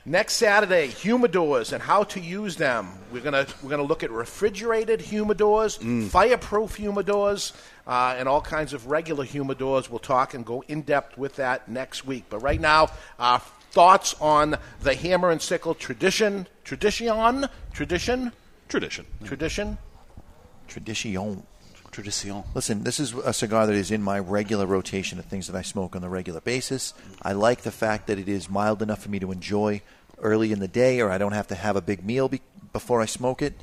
Next 0.09 0.35
Saturday, 0.37 0.88
humidors 0.88 1.71
and 1.75 1.83
how 1.83 2.03
to 2.05 2.18
use 2.18 2.57
them. 2.57 2.88
We're 3.12 3.21
gonna 3.21 3.47
we're 3.62 3.68
gonna 3.68 3.83
look 3.83 4.03
at 4.03 4.11
refrigerated 4.11 5.01
humidors, 5.01 5.79
Mm. 5.81 6.09
fireproof 6.09 6.79
humidors, 6.79 7.53
uh, 7.87 8.14
and 8.16 8.27
all 8.27 8.40
kinds 8.40 8.73
of 8.73 8.87
regular 8.87 9.27
humidors. 9.27 9.90
We'll 9.90 9.99
talk 9.99 10.33
and 10.33 10.47
go 10.47 10.64
in 10.66 10.81
depth 10.81 11.18
with 11.18 11.37
that 11.37 11.68
next 11.68 12.07
week. 12.07 12.25
But 12.31 12.38
right 12.38 12.59
now, 12.59 12.88
our 13.18 13.42
thoughts 13.71 14.14
on 14.18 14.57
the 14.81 14.94
hammer 14.94 15.29
and 15.29 15.42
sickle 15.42 15.75
tradition, 15.75 16.47
tradition, 16.64 17.47
tradition, 17.75 18.33
Tradition. 18.66 19.07
tradition. 19.25 19.77
Tradition. 20.68 21.42
Tradition. 21.90 22.44
Listen, 22.55 22.85
this 22.85 23.01
is 23.01 23.12
a 23.12 23.33
cigar 23.33 23.66
that 23.66 23.75
is 23.75 23.90
in 23.90 24.03
my 24.03 24.18
regular 24.18 24.64
rotation 24.66 25.18
of 25.18 25.25
things 25.27 25.49
that 25.49 25.57
I 25.57 25.62
smoke 25.62 25.97
on 25.97 26.05
a 26.05 26.09
regular 26.09 26.40
basis. 26.40 26.94
I 27.23 27.33
like 27.33 27.62
the 27.62 27.71
fact 27.73 28.07
that 28.07 28.18
it 28.18 28.29
is 28.29 28.49
mild 28.49 28.81
enough 28.83 29.03
for 29.03 29.11
me 29.11 29.18
to 29.18 29.33
enjoy 29.33 29.83
early 30.20 30.52
in 30.52 30.61
the 30.61 30.68
day, 30.68 31.00
or 31.00 31.11
I 31.11 31.18
don't 31.18 31.33
have 31.33 31.46
to 31.48 31.54
have 31.54 31.76
a 31.76 31.81
big 31.81 32.04
meal 32.04 32.28
be- 32.28 32.40
before 32.72 33.00
I 33.00 33.07
smoke 33.07 33.42
it. 33.42 33.54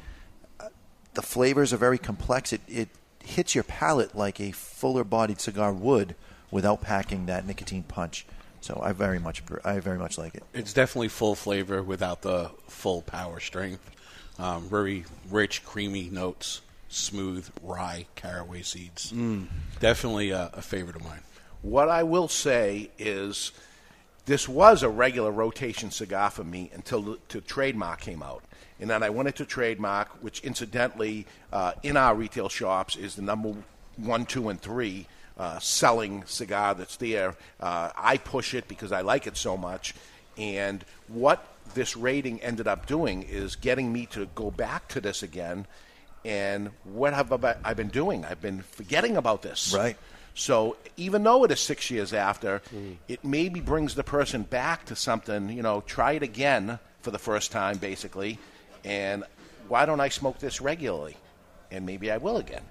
Uh, 0.59 0.69
The 1.13 1.21
flavors 1.21 1.73
are 1.73 1.77
very 1.77 1.97
complex. 1.97 2.53
It, 2.53 2.61
it 2.67 2.89
hits 3.23 3.55
your 3.55 3.63
palate 3.63 4.15
like 4.15 4.39
a 4.39 4.51
fuller 4.51 5.03
bodied 5.03 5.39
cigar 5.41 5.73
would 5.73 6.15
without 6.51 6.81
packing 6.81 7.25
that 7.25 7.45
nicotine 7.45 7.83
punch. 7.83 8.25
So 8.61 8.79
I 8.83 8.93
very 8.93 9.19
much 9.19 9.43
I 9.63 9.79
very 9.79 9.99
much 9.99 10.17
like 10.17 10.33
it. 10.35 10.43
It's 10.53 10.73
definitely 10.73 11.09
full 11.09 11.35
flavor 11.35 11.83
without 11.83 12.21
the 12.23 12.49
full 12.67 13.01
power 13.03 13.39
strength. 13.39 13.91
Um, 14.39 14.67
very 14.67 15.05
rich, 15.29 15.63
creamy 15.63 16.09
notes, 16.09 16.61
smooth 16.89 17.47
rye 17.61 18.07
caraway 18.15 18.63
seeds. 18.63 19.11
Mm. 19.11 19.47
Definitely 19.79 20.31
a, 20.31 20.49
a 20.53 20.61
favorite 20.61 20.95
of 20.95 21.03
mine. 21.03 21.21
What 21.61 21.89
I 21.89 22.03
will 22.03 22.27
say 22.27 22.89
is, 22.97 23.51
this 24.25 24.49
was 24.49 24.83
a 24.83 24.89
regular 24.89 25.31
rotation 25.31 25.91
cigar 25.91 26.29
for 26.29 26.43
me 26.43 26.71
until 26.73 27.17
the 27.29 27.41
trademark 27.41 28.01
came 28.01 28.23
out, 28.23 28.43
and 28.79 28.89
then 28.89 29.03
I 29.03 29.09
went 29.09 29.27
into 29.27 29.45
trademark, 29.45 30.09
which 30.23 30.41
incidentally, 30.41 31.27
uh, 31.53 31.73
in 31.83 31.95
our 31.97 32.15
retail 32.15 32.49
shops, 32.49 32.95
is 32.95 33.15
the 33.15 33.21
number 33.21 33.53
one, 33.97 34.25
two, 34.25 34.49
and 34.49 34.59
three 34.59 35.07
uh, 35.37 35.59
selling 35.59 36.23
cigar 36.25 36.73
that's 36.73 36.97
there. 36.97 37.35
Uh, 37.59 37.91
I 37.95 38.17
push 38.17 38.53
it 38.53 38.67
because 38.67 38.91
I 38.91 39.01
like 39.01 39.27
it 39.27 39.37
so 39.37 39.57
much, 39.57 39.93
and 40.37 40.83
what 41.07 41.45
this 41.73 41.95
rating 41.95 42.41
ended 42.41 42.67
up 42.67 42.85
doing 42.85 43.23
is 43.23 43.55
getting 43.55 43.91
me 43.91 44.05
to 44.07 44.27
go 44.35 44.51
back 44.51 44.87
to 44.89 45.01
this 45.01 45.23
again. 45.23 45.67
And 46.23 46.71
what 46.85 47.13
have 47.13 47.31
I 47.43 47.73
been 47.75 47.89
doing? 47.89 48.25
I've 48.25 48.41
been 48.41 48.63
forgetting 48.63 49.15
about 49.15 49.43
this. 49.43 49.71
Right. 49.75 49.95
So 50.35 50.75
even 50.97 51.23
though 51.23 51.43
it 51.45 51.51
is 51.51 51.59
six 51.61 51.89
years 51.89 52.13
after, 52.13 52.61
it 53.07 53.23
maybe 53.23 53.61
brings 53.61 53.95
the 53.95 54.03
person 54.03 54.43
back 54.43 54.85
to 54.85 54.95
something. 54.95 55.49
You 55.49 55.63
know, 55.63 55.81
try 55.81 56.11
it 56.13 56.23
again 56.23 56.77
for 57.01 57.11
the 57.11 57.17
first 57.17 57.51
time, 57.51 57.77
basically. 57.77 58.37
And 58.83 59.23
why 59.67 59.85
don't 59.85 60.01
I 60.01 60.09
smoke 60.09 60.39
this 60.39 60.61
regularly? 60.61 61.17
And 61.71 61.85
maybe 61.85 62.11
I 62.11 62.17
will 62.17 62.37
again. 62.37 62.63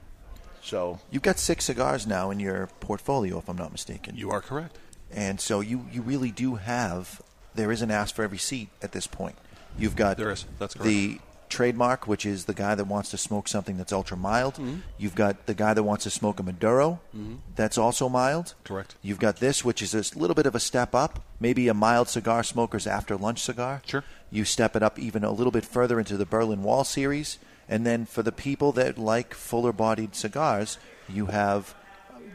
So 0.63 1.01
You've 1.11 1.23
got 1.23 1.39
six 1.39 1.65
cigars 1.65 2.07
now 2.07 2.31
in 2.31 2.39
your 2.39 2.69
portfolio, 2.81 3.39
if 3.39 3.49
I'm 3.49 3.57
not 3.57 3.73
mistaken. 3.73 4.15
You 4.17 4.31
are 4.31 4.41
correct. 4.41 4.79
And 5.11 5.41
so 5.41 5.61
you, 5.61 5.87
you 5.93 6.03
really 6.03 6.31
do 6.31 6.57
have 6.57 7.21
there 7.55 7.71
is 7.71 7.83
an 7.83 7.91
ask 7.91 8.15
for 8.15 8.23
every 8.23 8.39
seat 8.39 8.69
at 8.83 8.93
this 8.93 9.07
point. 9.07 9.37
You've 9.79 9.97
got 9.97 10.17
There 10.17 10.31
is. 10.31 10.45
That's 10.59 10.75
correct. 10.75 10.89
the 10.89 11.19
trademark, 11.55 12.07
which 12.07 12.27
is 12.27 12.45
the 12.45 12.55
guy 12.55 12.75
that 12.75 12.87
wants 12.87 13.11
to 13.11 13.17
smoke 13.17 13.49
something 13.49 13.77
that's 13.79 13.93
ultra 13.93 14.17
mild. 14.17 14.55
Mhm. 14.57 14.81
You've 14.99 15.15
got 15.15 15.47
the 15.47 15.55
guy 15.55 15.73
that 15.75 15.83
wants 15.83 16.05
to 16.05 16.11
smoke 16.11 16.41
a 16.41 16.43
Maduro, 16.43 17.01
Mhm. 17.17 17.39
that's 17.57 17.79
also 17.79 18.09
mild. 18.09 18.55
Correct. 18.65 18.97
You've 19.03 19.19
got 19.21 19.37
this, 19.37 19.65
which 19.65 19.81
is 19.83 19.95
a 19.95 20.19
little 20.19 20.35
bit 20.35 20.47
of 20.47 20.55
a 20.55 20.61
step 20.61 20.95
up, 20.95 21.21
maybe 21.41 21.69
a 21.69 21.75
mild 21.75 22.09
cigar 22.09 22.43
smoker's 22.43 22.87
after 22.87 23.17
lunch 23.17 23.41
cigar. 23.43 23.81
Sure. 23.87 24.05
You 24.31 24.45
step 24.45 24.75
it 24.77 24.83
up 24.83 24.99
even 24.99 25.23
a 25.25 25.31
little 25.31 25.53
bit 25.53 25.65
further 25.65 25.99
into 25.99 26.17
the 26.17 26.27
Berlin 26.27 26.63
Wall 26.63 26.85
series, 26.85 27.39
and 27.69 27.87
then 27.87 28.05
for 28.05 28.23
the 28.23 28.33
people 28.33 28.73
that 28.73 28.99
like 28.99 29.33
fuller-bodied 29.33 30.15
cigars, 30.15 30.79
you 31.09 31.27
have 31.27 31.75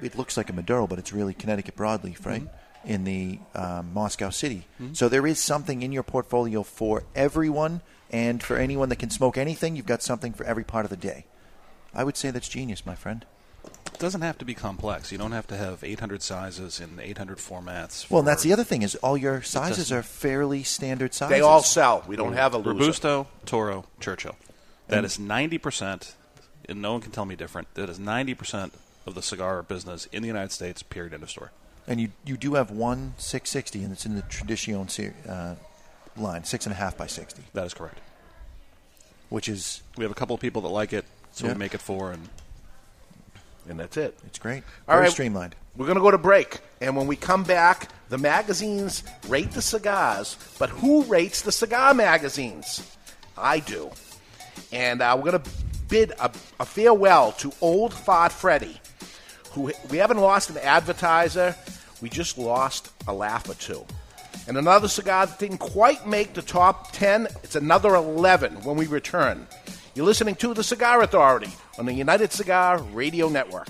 it 0.01 0.17
looks 0.17 0.37
like 0.37 0.49
a 0.49 0.53
Maduro, 0.53 0.87
but 0.87 0.97
it's 0.97 1.11
really 1.11 1.33
Connecticut 1.33 1.75
broadleaf, 1.75 2.25
right? 2.25 2.47
In 2.85 3.03
the 3.03 3.39
um, 3.53 3.91
Moscow 3.93 4.29
City. 4.29 4.65
Mhm. 4.81 4.95
So 4.95 5.09
there 5.09 5.27
is 5.27 5.39
something 5.39 5.81
in 5.81 5.91
your 5.91 6.03
portfolio 6.03 6.63
for 6.63 7.03
everyone, 7.15 7.81
and 8.11 8.41
for 8.41 8.57
anyone 8.57 8.89
that 8.89 8.97
can 8.97 9.09
smoke 9.09 9.37
anything, 9.37 9.75
you've 9.75 9.85
got 9.85 10.01
something 10.01 10.33
for 10.33 10.43
every 10.45 10.63
part 10.63 10.85
of 10.85 10.89
the 10.89 10.97
day. 10.97 11.25
I 11.93 12.03
would 12.03 12.17
say 12.17 12.31
that's 12.31 12.47
genius, 12.49 12.85
my 12.85 12.95
friend. 12.95 13.25
It 13.65 13.99
doesn't 13.99 14.21
have 14.21 14.37
to 14.37 14.45
be 14.45 14.53
complex. 14.53 15.11
You 15.11 15.17
don't 15.17 15.31
have 15.33 15.47
to 15.47 15.57
have 15.57 15.83
800 15.83 16.21
sizes 16.21 16.79
in 16.79 16.99
800 16.99 17.37
formats. 17.37 18.09
Well, 18.09 18.19
and 18.19 18.27
that's 18.27 18.43
the 18.43 18.53
other 18.53 18.63
thing 18.63 18.81
is 18.83 18.95
all 18.95 19.17
your 19.17 19.41
sizes 19.41 19.91
are 19.91 20.01
fairly 20.03 20.63
standard 20.63 21.13
sizes. 21.13 21.31
they 21.35 21.41
all 21.41 21.61
sell. 21.61 22.03
We 22.07 22.15
don't 22.15 22.33
have 22.33 22.53
a 22.53 22.57
loser. 22.57 22.69
Robusto, 22.79 23.27
Toro, 23.45 23.85
Churchill. 23.99 24.35
That 24.87 24.97
And- 24.99 25.05
is 25.05 25.17
90%, 25.19 26.13
and 26.67 26.81
no 26.81 26.93
one 26.93 27.01
can 27.01 27.11
tell 27.11 27.25
me 27.25 27.35
different. 27.35 27.73
That 27.75 27.89
is 27.89 27.99
90% 27.99 28.71
of 29.05 29.15
the 29.15 29.21
cigar 29.21 29.61
business 29.63 30.05
in 30.11 30.21
the 30.21 30.27
United 30.27 30.51
States, 30.51 30.81
period, 30.83 31.13
end 31.13 31.23
of 31.23 31.29
story. 31.29 31.49
And 31.87 31.99
you 31.99 32.11
you 32.23 32.37
do 32.37 32.53
have 32.53 32.69
one 32.71 33.15
660, 33.17 33.83
and 33.83 33.91
it's 33.91 34.05
in 34.05 34.15
the 34.15 34.21
Tradition 34.23 34.87
ser- 34.89 35.15
uh, 35.27 35.55
line, 36.17 36.43
six 36.43 36.65
and 36.65 36.73
a 36.73 36.75
half 36.77 36.97
by 36.97 37.07
60, 37.07 37.41
That 37.53 37.65
is 37.65 37.73
correct. 37.73 37.99
which 39.29 39.47
is 39.47 39.81
We 39.97 40.03
have 40.03 40.11
a 40.11 40.15
couple 40.15 40.33
of 40.33 40.41
people 40.41 40.61
that 40.63 40.69
like 40.69 40.93
it, 40.93 41.05
so 41.31 41.45
Yeah. 41.45 41.53
we 41.53 41.59
make 41.59 41.73
it 41.73 41.81
four, 41.81 42.11
and 42.11 42.29
and 43.67 43.79
that's 43.79 43.97
it. 43.97 44.17
it's 44.25 44.39
great. 44.39 44.63
All 44.87 44.95
Very 44.95 45.03
right. 45.03 45.11
streamlined. 45.11 45.55
We're 45.75 45.85
going 45.85 45.97
to 45.97 46.01
go 46.01 46.09
to 46.09 46.17
break. 46.17 46.57
And 46.81 46.95
when 46.97 47.05
we 47.05 47.15
come 47.15 47.43
back, 47.43 47.89
the 48.09 48.17
magazines 48.17 49.03
rate 49.27 49.51
the 49.51 49.61
cigars, 49.61 50.37
but 50.57 50.69
who 50.71 51.03
rates 51.03 51.43
the 51.43 51.51
cigar 51.51 51.93
magazines? 51.93 52.81
I 53.37 53.59
do. 53.59 53.91
And 54.71 55.01
uh, 55.03 55.13
we're 55.21 55.31
going 55.31 55.43
to 55.43 55.49
bid 55.87 56.11
a, 56.19 56.31
a 56.59 56.65
farewell 56.65 57.31
to 57.33 57.53
Old 57.61 57.93
Fart 57.93 58.31
Freddy, 58.31 58.81
who 59.51 59.71
we 59.91 59.97
haven't 59.97 60.17
lost 60.17 60.49
an 60.49 60.57
advertiser. 60.57 61.55
We 62.01 62.09
just 62.09 62.37
lost 62.39 62.89
a 63.07 63.13
laugh 63.13 63.47
or 63.47 63.53
two. 63.53 63.85
And 64.49 64.57
another 64.57 64.87
cigar 64.87 65.27
that 65.27 65.37
didn't 65.37 65.59
quite 65.59 66.07
make 66.07 66.33
the 66.33 66.41
top 66.41 66.91
10. 66.93 67.27
It's 67.43 67.55
another 67.55 67.93
11 67.93 68.63
when 68.63 68.77
we 68.77 68.87
return. 68.87 69.45
You're 69.93 70.07
listening 70.07 70.33
to 70.37 70.55
The 70.55 70.63
Cigar 70.63 71.03
Authority 71.03 71.51
on 71.77 71.85
the 71.85 71.93
United 71.93 72.31
Cigar 72.31 72.81
Radio 72.81 73.29
Network. 73.29 73.69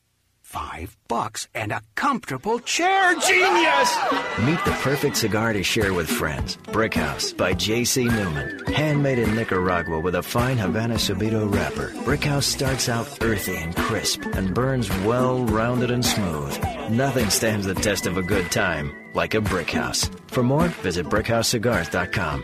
Five 0.51 0.97
bucks 1.07 1.47
and 1.55 1.71
a 1.71 1.81
comfortable 1.95 2.59
chair. 2.59 3.13
Genius! 3.13 3.95
Meet 4.43 4.59
the 4.65 4.77
perfect 4.81 5.15
cigar 5.15 5.53
to 5.53 5.63
share 5.63 5.93
with 5.93 6.09
friends. 6.09 6.57
Brickhouse 6.73 7.31
by 7.37 7.53
J.C. 7.53 8.03
Newman. 8.03 8.65
Handmade 8.65 9.19
in 9.19 9.33
Nicaragua 9.33 10.01
with 10.01 10.15
a 10.15 10.21
fine 10.21 10.57
Havana 10.57 10.95
Subido 10.95 11.49
wrapper. 11.49 11.93
Brickhouse 12.03 12.43
starts 12.43 12.89
out 12.89 13.07
earthy 13.23 13.55
and 13.55 13.73
crisp 13.77 14.25
and 14.33 14.53
burns 14.53 14.89
well 15.05 15.45
rounded 15.45 15.89
and 15.89 16.05
smooth. 16.05 16.61
Nothing 16.89 17.29
stands 17.29 17.65
the 17.65 17.73
test 17.73 18.05
of 18.05 18.17
a 18.17 18.21
good 18.21 18.51
time 18.51 18.93
like 19.13 19.35
a 19.35 19.39
Brickhouse. 19.39 20.09
For 20.31 20.43
more, 20.43 20.67
visit 20.83 21.05
BrickhouseCigars.com. 21.05 22.43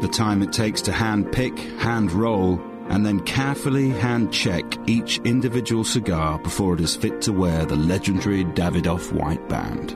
the 0.00 0.08
time 0.08 0.42
it 0.42 0.52
takes 0.52 0.80
to 0.82 0.92
hand 0.92 1.32
pick, 1.32 1.58
hand 1.78 2.12
roll, 2.12 2.60
and 2.88 3.04
then 3.04 3.20
carefully 3.20 3.88
hand 3.88 4.32
check 4.32 4.64
each 4.86 5.18
individual 5.20 5.84
cigar 5.84 6.38
before 6.38 6.74
it 6.74 6.80
is 6.80 6.94
fit 6.94 7.22
to 7.22 7.32
wear 7.32 7.64
the 7.64 7.76
legendary 7.76 8.44
Davidoff 8.44 9.12
white 9.12 9.48
band. 9.48 9.92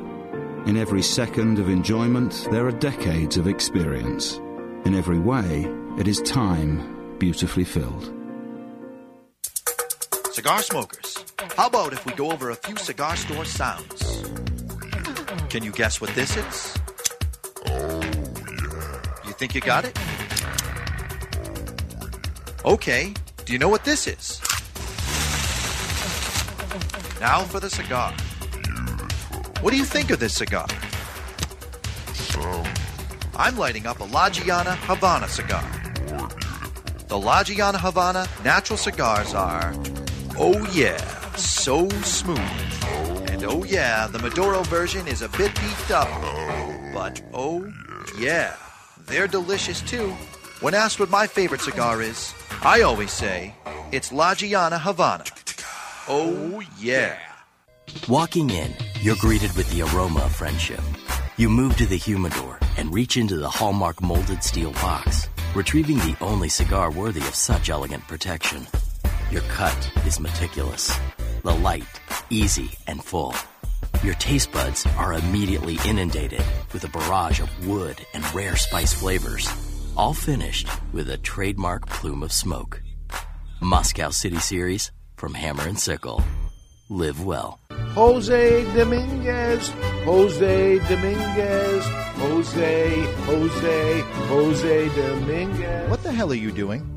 In 0.66 0.76
every 0.76 1.02
second 1.02 1.58
of 1.58 1.68
enjoyment, 1.68 2.48
there 2.50 2.66
are 2.66 2.72
decades 2.72 3.36
of 3.36 3.46
experience. 3.46 4.38
In 4.84 4.94
every 4.94 5.18
way, 5.18 5.66
it 5.98 6.08
is 6.08 6.20
time 6.22 7.16
beautifully 7.18 7.64
filled. 7.64 8.14
Cigar 10.32 10.62
smokers, 10.62 11.24
how 11.56 11.66
about 11.66 11.92
if 11.92 12.06
we 12.06 12.12
go 12.12 12.30
over 12.30 12.50
a 12.50 12.54
few 12.54 12.76
cigar 12.76 13.16
store 13.16 13.44
sounds? 13.44 14.22
Can 15.50 15.64
you 15.64 15.72
guess 15.72 16.00
what 16.00 16.10
this 16.10 16.36
is? 16.36 16.78
Think 19.38 19.54
you 19.54 19.60
got 19.60 19.84
it? 19.84 19.96
Okay, 22.64 23.14
do 23.44 23.52
you 23.52 23.58
know 23.60 23.68
what 23.68 23.84
this 23.84 24.08
is? 24.08 24.40
Now 27.20 27.44
for 27.44 27.60
the 27.60 27.70
cigar. 27.70 28.12
What 29.60 29.70
do 29.70 29.76
you 29.76 29.84
think 29.84 30.10
of 30.10 30.18
this 30.18 30.34
cigar? 30.34 30.66
I'm 33.36 33.56
lighting 33.56 33.86
up 33.86 34.00
a 34.00 34.04
La 34.04 34.28
Gianna 34.28 34.74
Havana 34.74 35.28
cigar. 35.28 35.64
The 37.06 37.16
La 37.16 37.44
Gianna 37.44 37.78
Havana 37.78 38.26
natural 38.42 38.76
cigars 38.76 39.34
are, 39.34 39.72
oh 40.36 40.68
yeah, 40.72 40.98
so 41.36 41.88
smooth. 42.02 42.38
And 43.30 43.44
oh 43.44 43.62
yeah, 43.62 44.08
the 44.08 44.18
Maduro 44.18 44.64
version 44.64 45.06
is 45.06 45.22
a 45.22 45.28
bit 45.28 45.54
beefed 45.54 45.92
up. 45.92 46.08
But 46.92 47.22
oh 47.32 47.72
yeah, 48.18 48.56
they're 49.08 49.26
delicious 49.26 49.80
too. 49.80 50.10
When 50.60 50.74
asked 50.74 51.00
what 51.00 51.10
my 51.10 51.26
favorite 51.26 51.60
cigar 51.60 52.02
is, 52.02 52.34
I 52.62 52.82
always 52.82 53.12
say 53.12 53.54
it's 53.92 54.12
La 54.12 54.34
Gianna 54.34 54.78
Havana. 54.78 55.24
Oh 56.08 56.62
yeah. 56.78 57.18
Walking 58.08 58.50
in, 58.50 58.74
you're 59.00 59.16
greeted 59.16 59.52
with 59.56 59.70
the 59.70 59.82
aroma 59.82 60.20
of 60.20 60.34
friendship. 60.34 60.80
You 61.36 61.48
move 61.48 61.76
to 61.76 61.86
the 61.86 61.96
humidor 61.96 62.58
and 62.76 62.92
reach 62.92 63.16
into 63.16 63.36
the 63.36 63.48
Hallmark 63.48 64.02
molded 64.02 64.42
steel 64.42 64.72
box, 64.72 65.28
retrieving 65.54 65.98
the 65.98 66.16
only 66.20 66.48
cigar 66.48 66.90
worthy 66.90 67.20
of 67.20 67.34
such 67.34 67.70
elegant 67.70 68.06
protection. 68.08 68.66
Your 69.30 69.42
cut 69.42 69.90
is 70.06 70.20
meticulous, 70.20 70.98
the 71.44 71.54
light, 71.54 71.84
easy, 72.30 72.70
and 72.86 73.02
full. 73.02 73.34
Your 74.04 74.14
taste 74.14 74.52
buds 74.52 74.86
are 74.96 75.14
immediately 75.14 75.76
inundated 75.84 76.42
with 76.72 76.84
a 76.84 76.88
barrage 76.88 77.40
of 77.40 77.66
wood 77.66 77.96
and 78.14 78.24
rare 78.32 78.54
spice 78.54 78.92
flavors, 78.92 79.50
all 79.96 80.14
finished 80.14 80.68
with 80.92 81.10
a 81.10 81.18
trademark 81.18 81.88
plume 81.88 82.22
of 82.22 82.32
smoke. 82.32 82.80
Moscow 83.60 84.10
City 84.10 84.38
Series 84.38 84.92
from 85.16 85.34
Hammer 85.34 85.66
and 85.66 85.76
Sickle. 85.76 86.22
Live 86.88 87.24
well. 87.24 87.58
Jose 87.94 88.64
Dominguez, 88.76 89.68
Jose 90.04 90.78
Dominguez, 90.78 91.84
Jose, 91.84 93.02
Jose, 93.24 94.00
Jose 94.28 94.88
Dominguez. 94.90 95.90
What 95.90 96.04
the 96.04 96.12
hell 96.12 96.30
are 96.30 96.36
you 96.36 96.52
doing? 96.52 96.88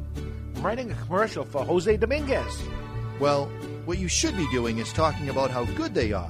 I'm 0.55 0.61
writing 0.61 0.91
a 0.91 0.95
commercial 1.07 1.45
for 1.45 1.65
Jose 1.65 1.97
Dominguez. 1.97 2.61
Well, 3.19 3.45
what 3.85 3.97
you 3.97 4.07
should 4.07 4.37
be 4.37 4.47
doing 4.51 4.77
is 4.77 4.93
talking 4.93 5.29
about 5.29 5.49
how 5.49 5.65
good 5.65 5.95
they 5.95 6.13
are. 6.13 6.29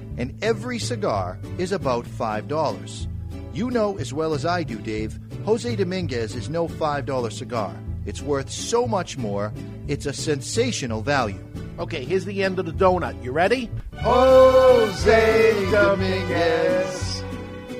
And 0.17 0.37
every 0.43 0.79
cigar 0.79 1.39
is 1.57 1.71
about 1.71 2.05
$5. 2.05 3.07
You 3.53 3.69
know 3.69 3.97
as 3.97 4.13
well 4.13 4.33
as 4.33 4.45
I 4.45 4.63
do, 4.63 4.77
Dave, 4.77 5.19
Jose 5.45 5.75
Dominguez 5.75 6.35
is 6.35 6.49
no 6.49 6.67
$5 6.67 7.31
cigar. 7.31 7.75
It's 8.05 8.21
worth 8.21 8.49
so 8.49 8.87
much 8.87 9.17
more, 9.17 9.53
it's 9.87 10.05
a 10.05 10.13
sensational 10.13 11.01
value. 11.01 11.43
Okay, 11.79 12.03
here's 12.03 12.25
the 12.25 12.43
end 12.43 12.59
of 12.59 12.65
the 12.65 12.71
donut. 12.71 13.21
You 13.23 13.31
ready? 13.31 13.69
Jose 13.97 15.71
Dominguez. 15.71 17.23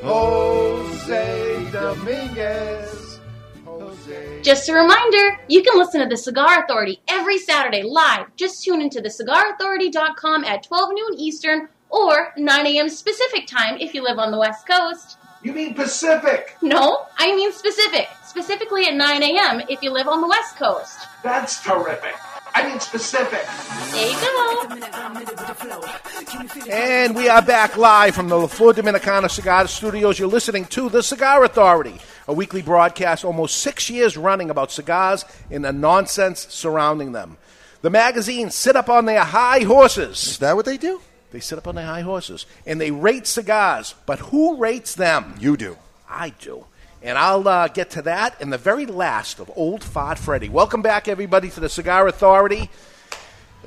Jose 0.03 1.69
Dominguez. 1.71 3.19
Jose. 3.65 4.41
Just 4.41 4.69
a 4.69 4.73
reminder, 4.73 5.39
you 5.47 5.63
can 5.63 5.77
listen 5.77 6.01
to 6.01 6.07
The 6.07 6.17
Cigar 6.17 6.63
Authority 6.63 7.01
every 7.07 7.37
Saturday 7.37 7.83
live. 7.83 8.35
Just 8.35 8.63
tune 8.63 8.81
into 8.81 9.01
thecigarauthority.com 9.01 10.43
at 10.43 10.63
12 10.63 10.89
noon 10.93 11.19
Eastern 11.19 11.69
or 11.91 12.33
9 12.37 12.67
a.m. 12.67 12.89
specific 12.89 13.47
time 13.47 13.77
if 13.79 13.93
you 13.93 14.03
live 14.03 14.17
on 14.17 14.31
the 14.31 14.37
West 14.39 14.65
Coast. 14.67 15.17
You 15.43 15.53
mean 15.53 15.73
Pacific? 15.73 16.55
No, 16.61 17.05
I 17.17 17.35
mean 17.35 17.51
specific. 17.51 18.07
Specifically 18.25 18.85
at 18.85 18.93
9 18.93 19.23
a.m. 19.23 19.61
if 19.69 19.81
you 19.81 19.91
live 19.91 20.07
on 20.07 20.21
the 20.21 20.27
West 20.27 20.55
Coast. 20.55 20.99
That's 21.23 21.63
terrific. 21.63 22.15
I 22.53 22.67
mean 22.69 22.79
specific. 22.79 23.43
There 23.91 24.11
you 24.11 24.17
go. 26.67 26.71
And 26.71 27.15
we 27.15 27.27
are 27.29 27.41
back 27.41 27.77
live 27.77 28.13
from 28.13 28.29
the 28.29 28.37
La 28.37 28.47
Flor 28.47 28.73
Dominicana 28.73 29.29
Cigar 29.29 29.67
Studios. 29.67 30.19
You're 30.19 30.27
listening 30.27 30.65
to 30.65 30.89
The 30.89 31.01
Cigar 31.01 31.43
Authority, 31.43 31.99
a 32.27 32.33
weekly 32.33 32.61
broadcast 32.61 33.25
almost 33.25 33.57
six 33.57 33.89
years 33.89 34.17
running 34.17 34.49
about 34.49 34.71
cigars 34.71 35.25
and 35.49 35.65
the 35.65 35.71
nonsense 35.73 36.45
surrounding 36.49 37.13
them. 37.13 37.37
The 37.81 37.89
magazines 37.89 38.53
sit 38.53 38.75
up 38.75 38.89
on 38.89 39.05
their 39.05 39.23
high 39.23 39.61
horses. 39.61 40.23
Is 40.23 40.37
that 40.39 40.55
what 40.55 40.65
they 40.65 40.77
do? 40.77 41.01
They 41.31 41.39
sit 41.39 41.57
up 41.57 41.67
on 41.67 41.75
their 41.75 41.85
high 41.85 42.01
horses 42.01 42.45
and 42.65 42.79
they 42.79 42.91
rate 42.91 43.25
cigars. 43.27 43.95
But 44.05 44.19
who 44.19 44.57
rates 44.57 44.95
them? 44.95 45.35
You 45.39 45.57
do. 45.57 45.77
I 46.09 46.29
do. 46.39 46.65
And 47.01 47.17
I'll 47.17 47.47
uh, 47.47 47.67
get 47.69 47.89
to 47.91 48.01
that 48.03 48.39
in 48.41 48.49
the 48.51 48.57
very 48.57 48.85
last 48.85 49.39
of 49.39 49.49
Old 49.55 49.83
Fart 49.83 50.19
Freddy. 50.19 50.49
Welcome 50.49 50.81
back, 50.81 51.07
everybody, 51.07 51.49
to 51.49 51.59
the 51.59 51.69
Cigar 51.69 52.07
Authority. 52.07 52.69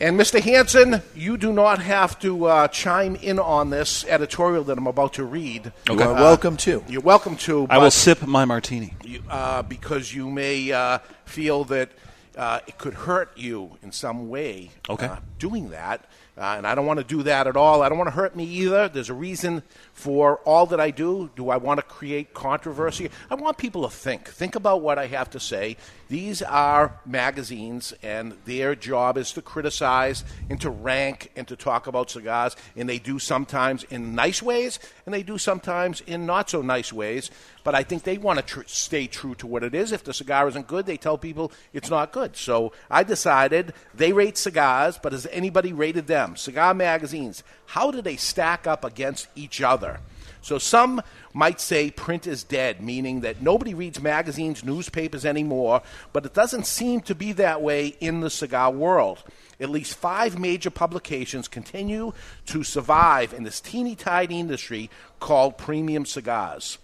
And 0.01 0.19
Mr. 0.19 0.41
Hanson, 0.41 1.03
you 1.15 1.37
do 1.37 1.53
not 1.53 1.79
have 1.81 2.19
to 2.21 2.47
uh, 2.47 2.69
chime 2.69 3.15
in 3.17 3.39
on 3.39 3.71
this 3.71 4.05
editorial 4.07 4.65
that 4.65 4.77
I'm 4.77 4.87
about 4.89 5.15
to 5.15 5.25
read. 5.25 5.73
You 5.89 6.01
are 6.01 6.13
welcome 6.15 6.57
to. 6.59 6.85
You're 6.89 7.01
welcome 7.01 7.37
to. 7.39 7.67
I 7.71 7.79
will 7.79 7.91
sip 7.93 8.23
my 8.27 8.45
martini. 8.45 8.95
you- 9.05 9.23
uh, 9.31 9.63
because 9.63 10.13
you 10.13 10.31
may 10.31 10.73
uh, 10.73 10.99
feel 11.25 11.65
that 11.65 11.91
uh, 12.37 12.59
it 12.67 12.77
could 12.77 12.95
hurt 12.95 13.37
you 13.39 13.79
in 13.83 13.93
some 13.93 14.29
way. 14.29 14.71
Okay. 14.91 15.07
uh, 15.07 15.17
doing 15.39 15.71
that. 15.71 16.05
Uh, 16.37 16.55
and 16.57 16.67
I 16.67 16.75
don't 16.75 16.87
want 16.87 16.99
to 16.99 17.05
do 17.05 17.23
that 17.23 17.47
at 17.47 17.57
all. 17.57 17.83
I 17.83 17.89
don't 17.89 17.97
want 17.97 18.09
to 18.09 18.15
hurt 18.17 18.35
me 18.35 18.45
either. 18.45 18.89
There's 18.89 19.09
a 19.09 19.15
reason 19.15 19.63
for 19.93 20.39
all 20.39 20.67
that 20.67 20.81
I 20.81 20.91
do. 20.91 21.31
Do 21.37 21.49
I 21.49 21.59
want 21.59 21.79
to 21.79 21.87
create 21.87 22.35
controversy? 22.35 23.09
I 23.31 23.37
want 23.37 23.57
people 23.57 23.83
to 23.83 23.89
think. 23.89 24.29
Think 24.29 24.57
about 24.57 24.83
what 24.83 24.99
I 24.99 25.07
have 25.07 25.31
to 25.31 25.41
say. 25.41 25.77
These 26.15 26.43
are 26.43 27.01
magazines, 27.05 27.93
and 28.01 28.37
their 28.45 28.77
job 28.77 29.19
is 29.19 29.33
to 29.33 29.43
criticize 29.43 30.23
and 30.49 30.61
to 30.61 30.71
rank 30.71 31.33
and 31.35 31.49
to 31.49 31.57
talk 31.57 31.89
about 31.89 32.09
cigars. 32.09 32.55
And 32.77 32.89
they 32.89 33.01
do 33.01 33.19
sometimes 33.19 33.83
in 33.83 34.15
nice 34.15 34.41
ways, 34.41 34.79
and 35.05 35.13
they 35.13 35.25
do 35.25 35.39
sometimes 35.39 36.03
in 36.03 36.25
not 36.25 36.49
so 36.49 36.63
nice 36.63 36.93
ways. 36.93 37.33
But 37.65 37.75
I 37.75 37.83
think 37.83 38.05
they 38.05 38.17
want 38.17 38.39
to 38.39 38.45
tr- 38.45 38.61
stay 38.67 39.09
true 39.09 39.35
to 39.35 39.49
what 39.49 39.65
it 39.65 39.75
is. 39.75 39.91
If 39.91 40.05
the 40.05 40.15
cigar 40.15 40.47
isn't 40.47 40.69
good, 40.69 40.87
they 40.87 40.99
tell 40.99 41.19
people 41.19 41.51
it's 41.73 41.91
not 41.91 42.13
good. 42.13 42.37
So 42.37 42.73
I 42.89 43.03
decided 43.03 43.75
they 43.93 44.13
rate 44.13 44.39
cigars, 44.39 45.01
but 45.03 45.11
has 45.11 45.27
anybody 45.33 45.73
rated 45.73 46.07
them? 46.07 46.37
Cigar 46.37 46.75
magazines, 46.75 47.43
how 47.67 47.91
do 47.91 48.01
they 48.01 48.15
stack 48.15 48.69
up 48.69 48.85
against 48.85 49.27
each 49.35 49.61
other? 49.61 49.99
So 50.45 50.59
some 50.59 51.01
might 51.33 51.59
say 51.59 51.91
print 51.91 52.27
is 52.27 52.45
dead, 52.45 52.83
meaning 52.83 53.23
that 53.23 53.41
nobody 53.41 53.73
reads 53.73 53.99
magazines, 53.99 54.63
newspapers 54.63 55.25
anymore, 55.25 55.81
but 56.13 56.27
it 56.27 56.35
doesn't 56.35 56.67
seem 56.67 57.01
to 57.03 57.15
be 57.15 57.33
that 57.33 57.63
way 57.63 57.97
in 57.99 58.21
the 58.21 58.29
cigar 58.29 58.71
world. 58.71 59.23
At 59.59 59.71
least 59.71 59.97
five 59.97 60.39
major 60.39 60.69
publications 60.69 61.49
continue 61.49 62.13
to 62.45 62.63
survive 62.63 63.33
in 63.33 63.45
this 63.45 63.59
teeny 63.59 63.97
tiny 63.97 64.39
industry 64.39 64.91
called 65.19 65.57
premium 65.57 66.05
cigars. 66.05 66.77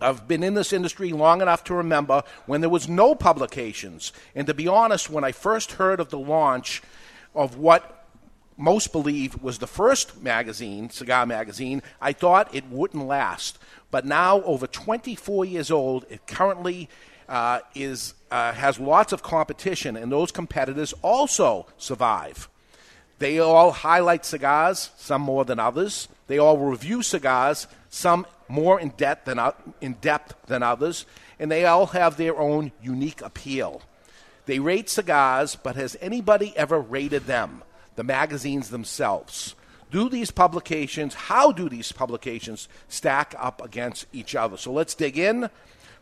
I've 0.00 0.26
been 0.26 0.42
in 0.42 0.54
this 0.54 0.72
industry 0.72 1.12
long 1.12 1.40
enough 1.40 1.62
to 1.64 1.74
remember 1.74 2.24
when 2.46 2.62
there 2.62 2.68
was 2.68 2.88
no 2.88 3.14
publications. 3.14 4.12
And 4.34 4.48
to 4.48 4.54
be 4.54 4.66
honest, 4.66 5.08
when 5.08 5.22
I 5.22 5.30
first 5.30 5.72
heard 5.72 6.00
of 6.00 6.10
the 6.10 6.18
launch 6.18 6.82
of 7.32 7.58
what 7.58 8.01
most 8.56 8.92
believe 8.92 9.42
was 9.42 9.58
the 9.58 9.66
first 9.66 10.22
magazine, 10.22 10.90
cigar 10.90 11.26
magazine, 11.26 11.82
I 12.00 12.12
thought 12.12 12.54
it 12.54 12.66
wouldn't 12.68 13.06
last. 13.06 13.58
But 13.90 14.06
now, 14.06 14.42
over 14.42 14.66
24 14.66 15.44
years 15.44 15.70
old, 15.70 16.06
it 16.08 16.26
currently 16.26 16.88
uh, 17.28 17.60
is 17.74 18.14
uh, 18.30 18.52
has 18.52 18.78
lots 18.78 19.12
of 19.12 19.22
competition, 19.22 19.96
and 19.96 20.10
those 20.10 20.30
competitors 20.32 20.94
also 21.02 21.66
survive. 21.76 22.48
They 23.18 23.38
all 23.38 23.70
highlight 23.70 24.24
cigars, 24.24 24.90
some 24.96 25.22
more 25.22 25.44
than 25.44 25.58
others. 25.58 26.08
They 26.26 26.38
all 26.38 26.58
review 26.58 27.02
cigars, 27.02 27.66
some 27.88 28.26
more 28.48 28.80
in 28.80 28.90
depth 28.90 29.26
than 29.26 29.38
in 29.80 29.94
depth 30.00 30.46
than 30.46 30.62
others, 30.62 31.06
and 31.38 31.50
they 31.50 31.64
all 31.64 31.86
have 31.86 32.16
their 32.16 32.36
own 32.38 32.72
unique 32.82 33.22
appeal. 33.22 33.82
They 34.46 34.58
rate 34.58 34.90
cigars, 34.90 35.56
but 35.56 35.76
has 35.76 35.96
anybody 36.00 36.56
ever 36.56 36.80
rated 36.80 37.26
them? 37.26 37.62
The 37.96 38.04
magazines 38.04 38.70
themselves. 38.70 39.54
Do 39.90 40.08
these 40.08 40.30
publications, 40.30 41.14
how 41.14 41.52
do 41.52 41.68
these 41.68 41.92
publications 41.92 42.66
stack 42.88 43.34
up 43.38 43.62
against 43.62 44.06
each 44.12 44.34
other? 44.34 44.56
So 44.56 44.72
let's 44.72 44.94
dig 44.94 45.18
in. 45.18 45.50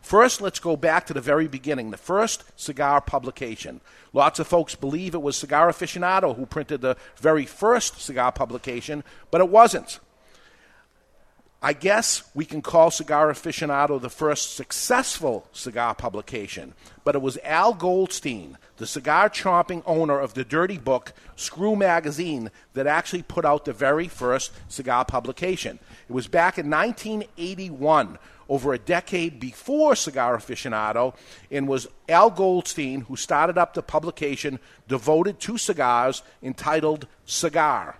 First, 0.01 0.41
let's 0.41 0.59
go 0.59 0.75
back 0.75 1.05
to 1.07 1.13
the 1.13 1.21
very 1.21 1.47
beginning, 1.47 1.91
the 1.91 1.97
first 1.97 2.43
cigar 2.55 3.01
publication. 3.01 3.81
Lots 4.13 4.39
of 4.39 4.47
folks 4.47 4.75
believe 4.75 5.13
it 5.13 5.21
was 5.21 5.37
Cigar 5.37 5.69
Aficionado 5.69 6.35
who 6.35 6.45
printed 6.45 6.81
the 6.81 6.97
very 7.17 7.45
first 7.45 8.01
cigar 8.01 8.31
publication, 8.31 9.03
but 9.29 9.41
it 9.41 9.49
wasn't. 9.49 9.99
I 11.61 11.73
guess 11.73 12.23
we 12.33 12.45
can 12.45 12.63
call 12.63 12.89
Cigar 12.89 13.31
Aficionado 13.31 14.01
the 14.01 14.09
first 14.09 14.55
successful 14.55 15.47
cigar 15.51 15.93
publication, 15.93 16.73
but 17.03 17.13
it 17.13 17.21
was 17.21 17.37
Al 17.43 17.75
Goldstein, 17.75 18.57
the 18.81 18.87
cigar 18.87 19.29
chomping 19.29 19.83
owner 19.85 20.19
of 20.19 20.33
the 20.33 20.43
dirty 20.43 20.79
book 20.79 21.13
Screw 21.35 21.75
Magazine, 21.75 22.49
that 22.73 22.87
actually 22.87 23.21
put 23.21 23.45
out 23.45 23.63
the 23.63 23.73
very 23.73 24.07
first 24.07 24.51
cigar 24.69 25.05
publication. 25.05 25.77
It 26.09 26.13
was 26.13 26.27
back 26.27 26.57
in 26.57 26.67
1981, 26.67 28.17
over 28.49 28.73
a 28.73 28.79
decade 28.79 29.39
before 29.39 29.95
Cigar 29.95 30.35
Aficionado, 30.35 31.13
and 31.51 31.67
was 31.67 31.89
Al 32.09 32.31
Goldstein 32.31 33.01
who 33.01 33.15
started 33.15 33.55
up 33.55 33.75
the 33.75 33.83
publication 33.83 34.59
devoted 34.87 35.39
to 35.41 35.59
cigars 35.59 36.23
entitled 36.41 37.05
Cigar. 37.23 37.97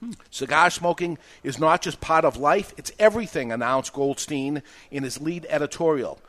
Hmm. 0.00 0.12
Cigar 0.30 0.68
smoking 0.68 1.16
is 1.42 1.58
not 1.58 1.80
just 1.80 2.02
part 2.02 2.26
of 2.26 2.36
life, 2.36 2.74
it's 2.76 2.92
everything, 2.98 3.52
announced 3.52 3.94
Goldstein 3.94 4.62
in 4.90 5.02
his 5.02 5.18
lead 5.18 5.46
editorial. 5.48 6.20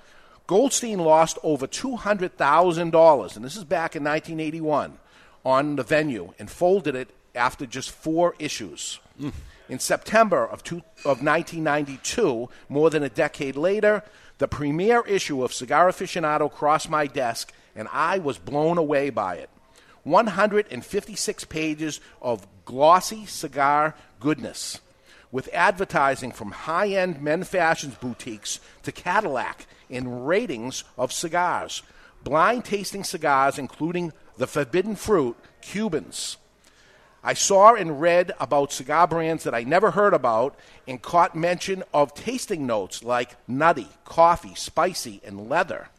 Goldstein 0.51 0.99
lost 0.99 1.39
over 1.43 1.65
$200,000, 1.65 3.35
and 3.37 3.45
this 3.45 3.55
is 3.55 3.63
back 3.63 3.95
in 3.95 4.03
1981, 4.03 4.97
on 5.45 5.77
the 5.77 5.83
venue 5.83 6.33
and 6.37 6.51
folded 6.51 6.93
it 6.93 7.09
after 7.33 7.65
just 7.65 7.89
four 7.89 8.35
issues. 8.37 8.99
In 9.69 9.79
September 9.79 10.45
of, 10.45 10.61
two, 10.61 10.81
of 11.05 11.23
1992, 11.23 12.49
more 12.67 12.89
than 12.89 13.01
a 13.01 13.07
decade 13.07 13.55
later, 13.55 14.03
the 14.39 14.47
premiere 14.49 15.05
issue 15.07 15.41
of 15.41 15.53
Cigar 15.53 15.87
Aficionado 15.87 16.51
crossed 16.51 16.89
my 16.89 17.07
desk, 17.07 17.53
and 17.73 17.87
I 17.89 18.19
was 18.19 18.37
blown 18.37 18.77
away 18.77 19.09
by 19.09 19.35
it. 19.35 19.49
156 20.03 21.45
pages 21.45 22.01
of 22.21 22.45
glossy 22.65 23.25
cigar 23.25 23.95
goodness, 24.19 24.81
with 25.31 25.49
advertising 25.53 26.31
from 26.31 26.51
high 26.51 26.89
end 26.89 27.21
men 27.21 27.43
fashions 27.43 27.95
boutiques 27.95 28.59
to 28.83 28.91
Cadillac 28.91 29.65
and 29.89 30.27
ratings 30.27 30.83
of 30.97 31.11
cigars, 31.11 31.83
blind 32.23 32.65
tasting 32.65 33.03
cigars, 33.03 33.57
including 33.57 34.13
the 34.37 34.47
forbidden 34.47 34.95
fruit, 34.95 35.35
Cubans. 35.61 36.37
I 37.23 37.33
saw 37.33 37.75
and 37.75 38.01
read 38.01 38.31
about 38.39 38.71
cigar 38.71 39.07
brands 39.07 39.43
that 39.43 39.53
I 39.53 39.63
never 39.63 39.91
heard 39.91 40.13
about 40.13 40.55
and 40.87 41.01
caught 41.01 41.35
mention 41.35 41.83
of 41.93 42.15
tasting 42.15 42.65
notes 42.65 43.03
like 43.03 43.35
nutty, 43.47 43.87
coffee, 44.05 44.55
spicy, 44.55 45.21
and 45.23 45.47
leather. 45.47 45.89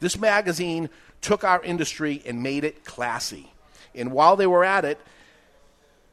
This 0.00 0.18
magazine 0.18 0.88
took 1.20 1.44
our 1.44 1.62
industry 1.62 2.22
and 2.24 2.42
made 2.42 2.64
it 2.64 2.84
classy. 2.84 3.52
And 3.94 4.12
while 4.12 4.36
they 4.36 4.46
were 4.46 4.64
at 4.64 4.86
it, 4.86 4.98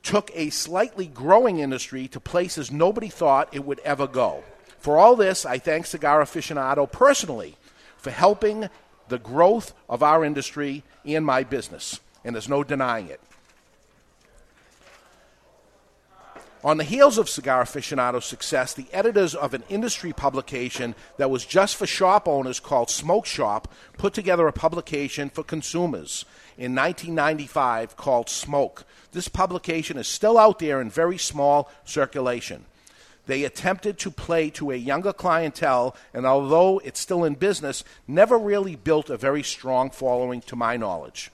took 0.08 0.32
a 0.34 0.50
slightly 0.50 1.06
growing 1.06 1.60
industry 1.60 2.08
to 2.08 2.18
places 2.18 2.72
nobody 2.72 3.10
thought 3.10 3.54
it 3.54 3.66
would 3.66 3.80
ever 3.80 4.08
go. 4.08 4.42
For 4.80 4.98
all 4.98 5.18
this, 5.18 5.46
I 5.46 5.58
thank 5.58 5.86
Cigar 5.86 6.22
Aficionado 6.22 6.90
personally 6.90 7.58
for 7.98 8.12
helping 8.12 8.70
the 9.10 9.20
growth 9.20 9.74
of 9.90 10.02
our 10.02 10.24
industry 10.24 10.84
and 11.04 11.26
my 11.26 11.44
business. 11.44 12.00
And 12.24 12.34
there's 12.34 12.48
no 12.48 12.64
denying 12.64 13.10
it. 13.10 13.20
On 16.64 16.78
the 16.78 16.86
heels 16.86 17.18
of 17.18 17.30
Cigar 17.30 17.64
Aficionado's 17.64 18.26
success, 18.26 18.74
the 18.74 18.88
editors 18.94 19.36
of 19.36 19.54
an 19.54 19.64
industry 19.68 20.14
publication 20.14 20.96
that 21.18 21.30
was 21.30 21.46
just 21.46 21.76
for 21.76 21.86
shop 21.86 22.30
owners 22.30 22.62
called 22.62 22.90
Smoke 22.90 23.26
Shop 23.26 23.74
put 23.98 24.14
together 24.14 24.48
a 24.48 24.54
publication 24.54 25.30
for 25.30 25.44
consumers 25.44 26.24
in 26.58 26.76
1995 26.76 27.96
called 27.96 28.30
Smoke. 28.30 28.86
This 29.12 29.28
publication 29.28 29.98
is 29.98 30.08
still 30.08 30.38
out 30.38 30.60
there 30.60 30.82
in 30.82 30.90
very 30.90 31.18
small 31.18 31.70
circulation. 31.86 32.66
They 33.28 33.44
attempted 33.44 33.98
to 34.00 34.12
play 34.12 34.50
to 34.52 34.72
a 34.72 34.76
younger 34.76 35.14
clientele, 35.14 35.96
and 36.14 36.26
although 36.26 36.80
it's 36.80 37.00
still 37.00 37.26
in 37.26 37.36
business, 37.36 37.84
never 38.08 38.38
really 38.38 38.76
built 38.76 39.10
a 39.10 39.18
very 39.18 39.44
strong 39.44 39.90
following 39.90 40.42
to 40.42 40.56
my 40.56 40.78
knowledge. 40.78 41.30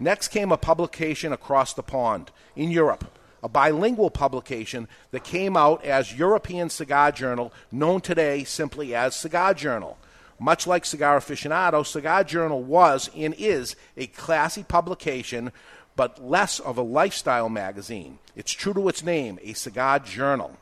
Next 0.00 0.28
came 0.28 0.52
a 0.52 0.56
publication 0.56 1.32
across 1.32 1.74
the 1.74 1.82
pond 1.82 2.30
in 2.54 2.70
Europe, 2.70 3.04
a 3.42 3.48
bilingual 3.48 4.10
publication 4.10 4.88
that 5.10 5.24
came 5.24 5.56
out 5.56 5.84
as 5.84 6.16
European 6.16 6.70
Cigar 6.70 7.12
Journal, 7.12 7.52
known 7.70 8.00
today 8.00 8.44
simply 8.44 8.94
as 8.94 9.16
Cigar 9.16 9.54
Journal. 9.54 9.98
Much 10.38 10.66
like 10.66 10.84
Cigar 10.84 11.18
Aficionado, 11.18 11.86
Cigar 11.86 12.24
Journal 12.24 12.62
was 12.62 13.10
and 13.16 13.34
is 13.38 13.76
a 13.96 14.06
classy 14.08 14.62
publication, 14.62 15.52
but 15.96 16.22
less 16.22 16.58
of 16.58 16.76
a 16.76 16.82
lifestyle 16.82 17.48
magazine. 17.48 18.18
It's 18.34 18.52
true 18.52 18.74
to 18.74 18.88
its 18.88 19.02
name, 19.02 19.38
a 19.42 19.52
cigar 19.52 20.00
journal 20.00 20.58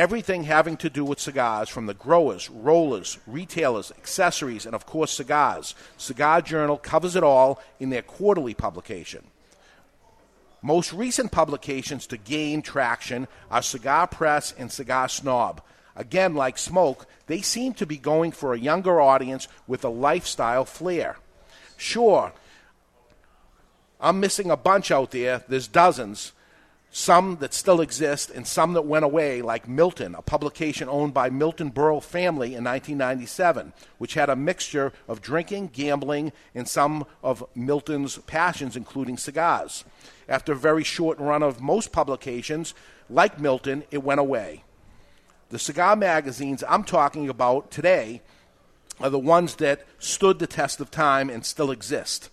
everything 0.00 0.44
having 0.44 0.78
to 0.78 0.88
do 0.88 1.04
with 1.04 1.20
cigars 1.20 1.68
from 1.68 1.84
the 1.84 1.92
growers, 1.92 2.48
rollers, 2.48 3.18
retailers, 3.26 3.92
accessories, 3.98 4.64
and 4.64 4.74
of 4.74 4.86
course 4.86 5.12
cigars. 5.12 5.74
Cigar 5.98 6.40
Journal 6.40 6.78
covers 6.78 7.16
it 7.16 7.22
all 7.22 7.60
in 7.78 7.90
their 7.90 8.00
quarterly 8.00 8.54
publication. 8.54 9.22
Most 10.62 10.94
recent 10.94 11.30
publications 11.32 12.06
to 12.06 12.16
gain 12.16 12.62
traction 12.62 13.28
are 13.50 13.60
Cigar 13.60 14.06
Press 14.06 14.54
and 14.56 14.72
Cigar 14.72 15.06
Snob. 15.08 15.60
Again, 15.96 16.34
like 16.34 16.58
Smoke, 16.58 17.06
they 17.26 17.42
seem 17.42 17.74
to 17.74 17.86
be 17.86 17.96
going 17.96 18.32
for 18.32 18.54
a 18.54 18.58
younger 18.58 19.00
audience 19.00 19.48
with 19.66 19.84
a 19.84 19.88
lifestyle 19.88 20.64
flair. 20.64 21.16
Sure, 21.76 22.32
I'm 24.00 24.18
missing 24.20 24.50
a 24.50 24.56
bunch 24.56 24.90
out 24.90 25.10
there, 25.10 25.44
there's 25.46 25.68
dozens, 25.68 26.32
some 26.90 27.36
that 27.40 27.54
still 27.54 27.80
exist 27.80 28.30
and 28.30 28.46
some 28.46 28.72
that 28.72 28.82
went 28.82 29.04
away, 29.04 29.42
like 29.42 29.68
Milton, 29.68 30.14
a 30.14 30.22
publication 30.22 30.88
owned 30.88 31.14
by 31.14 31.30
Milton 31.30 31.70
Berle 31.70 32.02
family 32.02 32.54
in 32.54 32.64
1997, 32.64 33.72
which 33.98 34.14
had 34.14 34.28
a 34.30 34.36
mixture 34.36 34.92
of 35.06 35.20
drinking, 35.20 35.68
gambling, 35.72 36.32
and 36.54 36.66
some 36.66 37.04
of 37.22 37.44
Milton's 37.54 38.18
passions, 38.18 38.76
including 38.76 39.16
cigars. 39.16 39.84
After 40.28 40.52
a 40.52 40.56
very 40.56 40.82
short 40.82 41.18
run 41.18 41.42
of 41.42 41.60
most 41.60 41.92
publications, 41.92 42.74
like 43.08 43.38
Milton, 43.38 43.84
it 43.90 44.02
went 44.02 44.20
away. 44.20 44.64
The 45.50 45.58
cigar 45.58 45.96
magazines 45.96 46.62
I'm 46.68 46.84
talking 46.84 47.28
about 47.28 47.72
today 47.72 48.22
are 49.00 49.10
the 49.10 49.18
ones 49.18 49.56
that 49.56 49.84
stood 49.98 50.38
the 50.38 50.46
test 50.46 50.80
of 50.80 50.92
time 50.92 51.28
and 51.28 51.44
still 51.44 51.72
exist. 51.72 52.30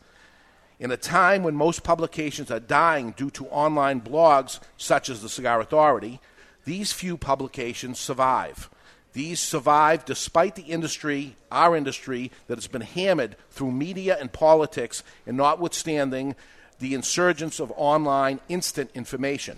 In 0.79 0.91
a 0.91 0.97
time 0.97 1.41
when 1.41 1.55
most 1.55 1.83
publications 1.83 2.51
are 2.51 2.59
dying 2.59 3.15
due 3.17 3.31
to 3.31 3.47
online 3.47 4.01
blogs 4.01 4.59
such 4.77 5.09
as 5.09 5.23
the 5.23 5.29
Cigar 5.29 5.59
Authority, 5.59 6.19
these 6.65 6.93
few 6.93 7.17
publications 7.17 7.99
survive. 7.99 8.69
These 9.13 9.39
survive 9.39 10.05
despite 10.05 10.53
the 10.53 10.61
industry, 10.61 11.37
our 11.51 11.75
industry, 11.75 12.31
that 12.45 12.59
has 12.59 12.67
been 12.67 12.81
hammered 12.81 13.35
through 13.49 13.71
media 13.71 14.15
and 14.19 14.31
politics, 14.31 15.01
and 15.25 15.37
notwithstanding 15.37 16.35
the 16.77 16.93
insurgence 16.93 17.59
of 17.59 17.73
online 17.75 18.41
instant 18.47 18.91
information. 18.93 19.57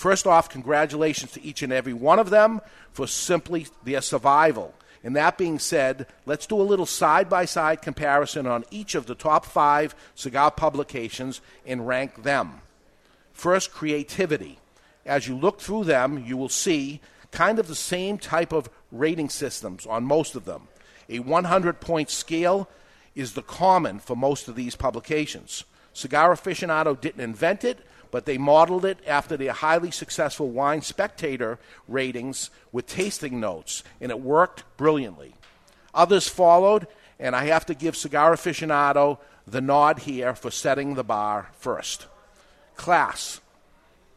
First 0.00 0.26
off, 0.26 0.48
congratulations 0.48 1.32
to 1.32 1.42
each 1.42 1.62
and 1.62 1.72
every 1.72 1.92
one 1.92 2.18
of 2.18 2.30
them 2.30 2.62
for 2.92 3.06
simply 3.06 3.66
their 3.84 4.00
survival 4.00 4.74
and 5.02 5.16
that 5.16 5.38
being 5.38 5.58
said, 5.58 6.06
let's 6.26 6.46
do 6.46 6.60
a 6.60 6.62
little 6.62 6.86
side 6.86 7.28
by 7.28 7.46
side 7.46 7.80
comparison 7.80 8.46
on 8.46 8.64
each 8.70 8.94
of 8.94 9.06
the 9.06 9.14
top 9.14 9.46
five 9.46 9.94
cigar 10.14 10.50
publications 10.50 11.40
and 11.66 11.86
rank 11.86 12.22
them. 12.22 12.60
First, 13.32 13.72
creativity. 13.72 14.58
As 15.06 15.26
you 15.26 15.36
look 15.36 15.60
through 15.60 15.84
them, 15.84 16.22
you 16.26 16.36
will 16.36 16.50
see 16.50 17.00
kind 17.30 17.58
of 17.58 17.66
the 17.66 17.74
same 17.74 18.18
type 18.18 18.52
of 18.52 18.68
rating 18.92 19.30
systems 19.30 19.86
on 19.86 20.04
most 20.04 20.34
of 20.34 20.44
them. 20.44 20.68
A 21.08 21.20
100 21.20 21.80
point 21.80 22.10
scale 22.10 22.68
is 23.14 23.32
the 23.32 23.42
common 23.42 23.98
for 24.00 24.14
most 24.14 24.48
of 24.48 24.54
these 24.54 24.76
publications. 24.76 25.64
Cigar 25.94 26.34
Aficionado 26.34 27.00
didn't 27.00 27.20
invent 27.20 27.64
it, 27.64 27.78
but 28.10 28.26
they 28.26 28.38
modeled 28.38 28.84
it 28.84 28.98
after 29.06 29.36
their 29.36 29.52
highly 29.52 29.90
successful 29.90 30.50
Wine 30.50 30.82
Spectator 30.82 31.58
ratings 31.88 32.50
with 32.72 32.86
tasting 32.86 33.40
notes, 33.40 33.82
and 34.00 34.10
it 34.10 34.20
worked 34.20 34.64
brilliantly. 34.76 35.34
Others 35.94 36.28
followed, 36.28 36.86
and 37.18 37.34
I 37.34 37.46
have 37.46 37.66
to 37.66 37.74
give 37.74 37.96
Cigar 37.96 38.32
Aficionado 38.32 39.18
the 39.46 39.60
nod 39.60 40.00
here 40.00 40.34
for 40.34 40.50
setting 40.50 40.94
the 40.94 41.04
bar 41.04 41.50
first. 41.58 42.06
Class. 42.76 43.40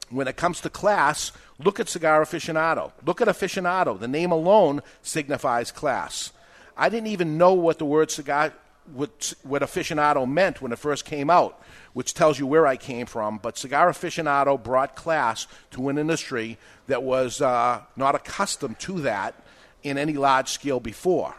When 0.10 0.28
it 0.28 0.38
comes 0.38 0.62
to 0.62 0.70
class, 0.70 1.32
look 1.58 1.80
at 1.80 1.90
Cigar 1.90 2.22
Aficionado. 2.24 2.92
Look 3.06 3.22
at 3.22 3.28
Aficionado. 3.28 4.00
The 4.00 4.08
name 4.08 4.32
alone 4.32 4.82
signifies 5.02 5.72
class. 5.72 6.32
I 6.78 6.90
didn't 6.90 7.08
even 7.08 7.38
know 7.38 7.54
what 7.54 7.80
the 7.80 7.86
word 7.86 8.12
cigar, 8.12 8.54
what, 8.94 9.34
what 9.44 9.62
aficionado 9.62 10.30
meant 10.30 10.62
when 10.62 10.72
it 10.72 10.80
first 10.80 11.06
came 11.06 11.30
out 11.30 11.62
which 11.94 12.14
tells 12.14 12.40
you 12.40 12.46
where 12.46 12.68
I 12.68 12.76
came 12.76 13.06
from. 13.06 13.38
But 13.38 13.58
Cigar 13.58 13.90
Aficionado 13.90 14.62
brought 14.62 14.96
class 14.96 15.48
to 15.72 15.90
an 15.90 15.98
industry 15.98 16.58
that 16.88 17.04
was 17.04 17.42
uh, 17.42 17.82
not 17.96 18.16
accustomed 18.16 18.80
to 18.80 19.02
that 19.02 19.36
in 19.84 19.98
any 19.98 20.14
large 20.14 20.50
scale 20.50 20.80
before. 20.80 21.36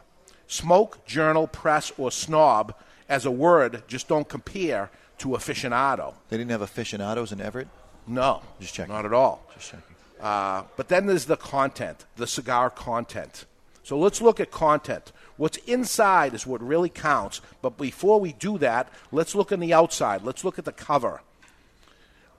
Smoke, 0.47 1.05
journal, 1.07 1.47
press, 1.47 1.92
or 1.99 2.11
snob 2.11 2.74
as 3.09 3.26
a 3.26 3.30
word 3.30 3.82
just 3.88 4.09
don't 4.09 4.28
compare 4.28 4.90
to 5.18 5.28
aficionado. 5.28 6.14
They 6.28 6.36
didn't 6.36 6.51
have 6.51 6.62
aficionados 6.62 7.32
in 7.32 7.40
Everett? 7.40 7.68
No. 8.07 8.42
Just 8.61 8.74
checking. 8.74 8.95
Not 8.95 9.07
at 9.07 9.12
all. 9.12 9.47
Just 9.55 9.70
checking. 9.70 9.97
Uh, 10.20 10.64
but 10.76 10.88
then 10.88 11.07
there's 11.07 11.26
the 11.26 11.36
content, 11.36 12.05
the 12.16 12.26
cigar 12.26 12.70
content. 12.70 13.47
So 13.82 13.99
let's 13.99 14.20
look 14.20 14.40
at 14.40 14.51
content. 14.51 15.12
What's 15.37 15.59
inside 15.59 16.35
is 16.35 16.47
what 16.47 16.62
really 16.62 16.89
counts. 16.89 17.41
But 17.61 17.76
before 17.76 18.20
we 18.20 18.32
do 18.32 18.59
that, 18.59 18.89
let's 19.11 19.35
look 19.35 19.53
on 19.53 19.61
the 19.61 19.72
outside. 19.72 20.22
Let's 20.22 20.45
look 20.45 20.59
at 20.59 20.64
the 20.64 20.72
cover. 20.72 21.22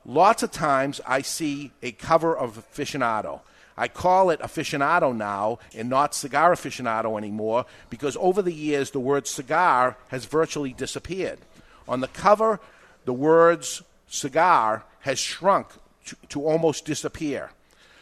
Lots 0.06 0.44
of 0.44 0.52
times 0.52 1.02
I 1.06 1.22
see 1.22 1.72
a 1.82 1.92
cover 1.92 2.36
of 2.36 2.64
aficionado. 2.74 3.42
I 3.78 3.88
call 3.90 4.30
it 4.30 4.40
aficionado 4.40 5.14
now 5.16 5.60
and 5.76 5.90
not 5.90 6.16
cigar 6.16 6.54
aficionado 6.54 7.18
anymore 7.18 7.66
because 7.90 8.16
over 8.18 8.42
the 8.42 8.54
years 8.54 8.92
the 8.92 9.00
word 9.00 9.28
cigar 9.28 9.98
has 10.10 10.26
virtually 10.26 10.72
disappeared. 10.72 11.40
On 11.88 12.00
the 12.00 12.08
cover, 12.08 12.62
the 13.04 13.14
words 13.14 13.82
cigar 14.08 14.86
has 15.02 15.20
shrunk 15.20 15.68
to, 16.06 16.16
to 16.30 16.46
almost 16.46 16.86
disappear. 16.86 17.52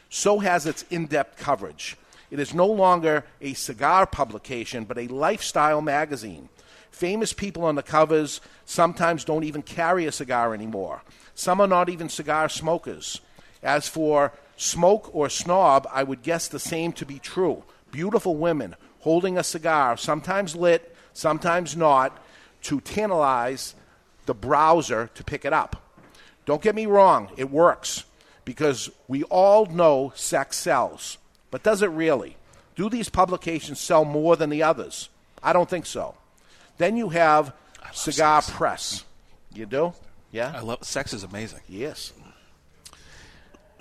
So 0.09 0.39
has 0.39 0.67
its 0.67 0.85
in 0.91 1.07
depth 1.07 1.37
coverage. 1.39 1.97
It 2.33 2.39
is 2.39 2.51
no 2.51 2.65
longer 2.65 3.25
a 3.41 3.53
cigar 3.53 4.07
publication, 4.07 4.85
but 4.85 4.97
a 4.97 5.07
lifestyle 5.07 5.83
magazine. 5.83 6.49
Famous 6.89 7.31
people 7.31 7.63
on 7.63 7.75
the 7.75 7.83
covers 7.83 8.41
sometimes 8.65 9.23
don't 9.23 9.43
even 9.43 9.61
carry 9.61 10.07
a 10.07 10.11
cigar 10.11 10.55
anymore. 10.55 11.03
Some 11.35 11.61
are 11.61 11.67
not 11.67 11.89
even 11.89 12.09
cigar 12.09 12.49
smokers. 12.49 13.21
As 13.61 13.87
for 13.87 14.33
smoke 14.57 15.13
or 15.13 15.29
snob, 15.29 15.87
I 15.91 16.01
would 16.01 16.23
guess 16.23 16.47
the 16.47 16.57
same 16.57 16.91
to 16.93 17.05
be 17.05 17.19
true. 17.19 17.65
Beautiful 17.91 18.35
women 18.35 18.77
holding 19.01 19.37
a 19.37 19.43
cigar, 19.43 19.95
sometimes 19.95 20.55
lit, 20.55 20.95
sometimes 21.13 21.77
not, 21.77 22.17
to 22.63 22.81
tantalize 22.81 23.75
the 24.25 24.33
browser 24.33 25.11
to 25.13 25.23
pick 25.23 25.45
it 25.45 25.53
up. 25.53 25.99
Don't 26.47 26.63
get 26.63 26.73
me 26.73 26.87
wrong, 26.87 27.29
it 27.37 27.51
works 27.51 28.05
because 28.43 28.89
we 29.07 29.21
all 29.25 29.67
know 29.67 30.11
sex 30.15 30.57
sells. 30.57 31.19
But 31.53 31.61
does 31.61 31.83
it 31.83 31.91
really? 31.91 32.35
Do 32.75 32.89
these 32.89 33.09
publications 33.09 33.79
sell 33.79 34.05
more 34.05 34.35
than 34.35 34.49
the 34.49 34.63
others? 34.63 35.09
I 35.43 35.53
don't 35.53 35.69
think 35.69 35.85
so. 35.85 36.15
Then 36.79 36.97
you 36.97 37.09
have 37.09 37.53
Cigar 37.91 38.41
sex. 38.41 38.57
Press. 38.57 39.05
You 39.53 39.67
do? 39.67 39.93
Yeah? 40.31 40.51
I 40.55 40.61
love 40.61 40.83
sex 40.83 41.13
is 41.13 41.23
amazing. 41.23 41.59
Yes. 41.69 42.11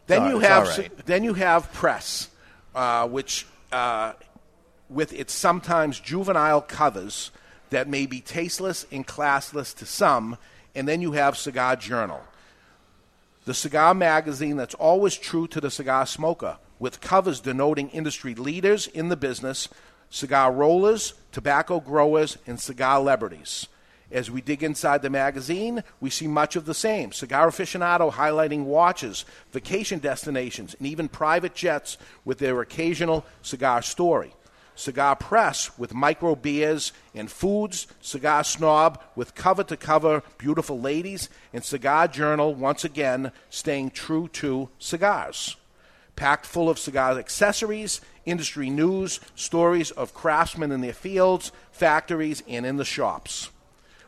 Then 0.06 0.28
you 0.28 0.40
have 0.40 0.68
right. 0.68 1.06
then 1.06 1.24
you 1.24 1.32
have 1.32 1.72
press, 1.72 2.28
uh, 2.74 3.08
which 3.08 3.46
uh, 3.72 4.12
with 4.90 5.14
its 5.14 5.32
sometimes 5.32 5.98
juvenile 5.98 6.60
covers 6.60 7.30
that 7.70 7.88
may 7.88 8.04
be 8.04 8.20
tasteless 8.20 8.84
and 8.92 9.06
classless 9.06 9.74
to 9.78 9.86
some, 9.86 10.36
and 10.74 10.86
then 10.86 11.00
you 11.00 11.12
have 11.12 11.38
Cigar 11.38 11.76
Journal, 11.76 12.20
the 13.44 13.54
cigar 13.54 13.94
magazine 13.94 14.56
that's 14.56 14.74
always 14.74 15.16
true 15.16 15.46
to 15.48 15.60
the 15.60 15.70
cigar 15.70 16.06
smoker, 16.06 16.58
with 16.78 17.00
covers 17.00 17.40
denoting 17.40 17.90
industry 17.90 18.34
leaders 18.34 18.86
in 18.86 19.08
the 19.08 19.16
business, 19.16 19.68
cigar 20.10 20.52
rollers, 20.52 21.14
tobacco 21.32 21.80
growers, 21.80 22.38
and 22.46 22.60
cigar 22.60 22.98
celebrities. 22.98 23.66
As 24.12 24.30
we 24.30 24.42
dig 24.42 24.62
inside 24.62 25.00
the 25.00 25.08
magazine, 25.08 25.82
we 25.98 26.10
see 26.10 26.26
much 26.26 26.54
of 26.54 26.66
the 26.66 26.74
same. 26.74 27.12
Cigar 27.12 27.48
aficionado 27.48 28.12
highlighting 28.12 28.64
watches, 28.64 29.24
vacation 29.52 30.00
destinations, 30.00 30.74
and 30.74 30.86
even 30.86 31.08
private 31.08 31.54
jets 31.54 31.96
with 32.24 32.38
their 32.38 32.60
occasional 32.60 33.24
cigar 33.40 33.80
story. 33.80 34.34
Cigar 34.74 35.16
Press 35.16 35.76
with 35.78 35.94
micro 35.94 36.34
beers 36.34 36.92
and 37.14 37.30
foods, 37.30 37.86
Cigar 38.00 38.44
Snob 38.44 39.02
with 39.14 39.34
cover 39.34 39.64
to 39.64 39.76
cover 39.76 40.22
beautiful 40.38 40.80
ladies, 40.80 41.28
and 41.52 41.62
Cigar 41.64 42.08
Journal 42.08 42.54
once 42.54 42.84
again 42.84 43.32
staying 43.50 43.90
true 43.90 44.28
to 44.28 44.70
cigars. 44.78 45.56
Packed 46.16 46.46
full 46.46 46.68
of 46.68 46.78
cigar 46.78 47.18
accessories, 47.18 48.00
industry 48.24 48.70
news, 48.70 49.20
stories 49.34 49.90
of 49.92 50.14
craftsmen 50.14 50.72
in 50.72 50.80
their 50.80 50.92
fields, 50.92 51.52
factories, 51.70 52.42
and 52.48 52.66
in 52.66 52.76
the 52.76 52.84
shops. 52.84 53.50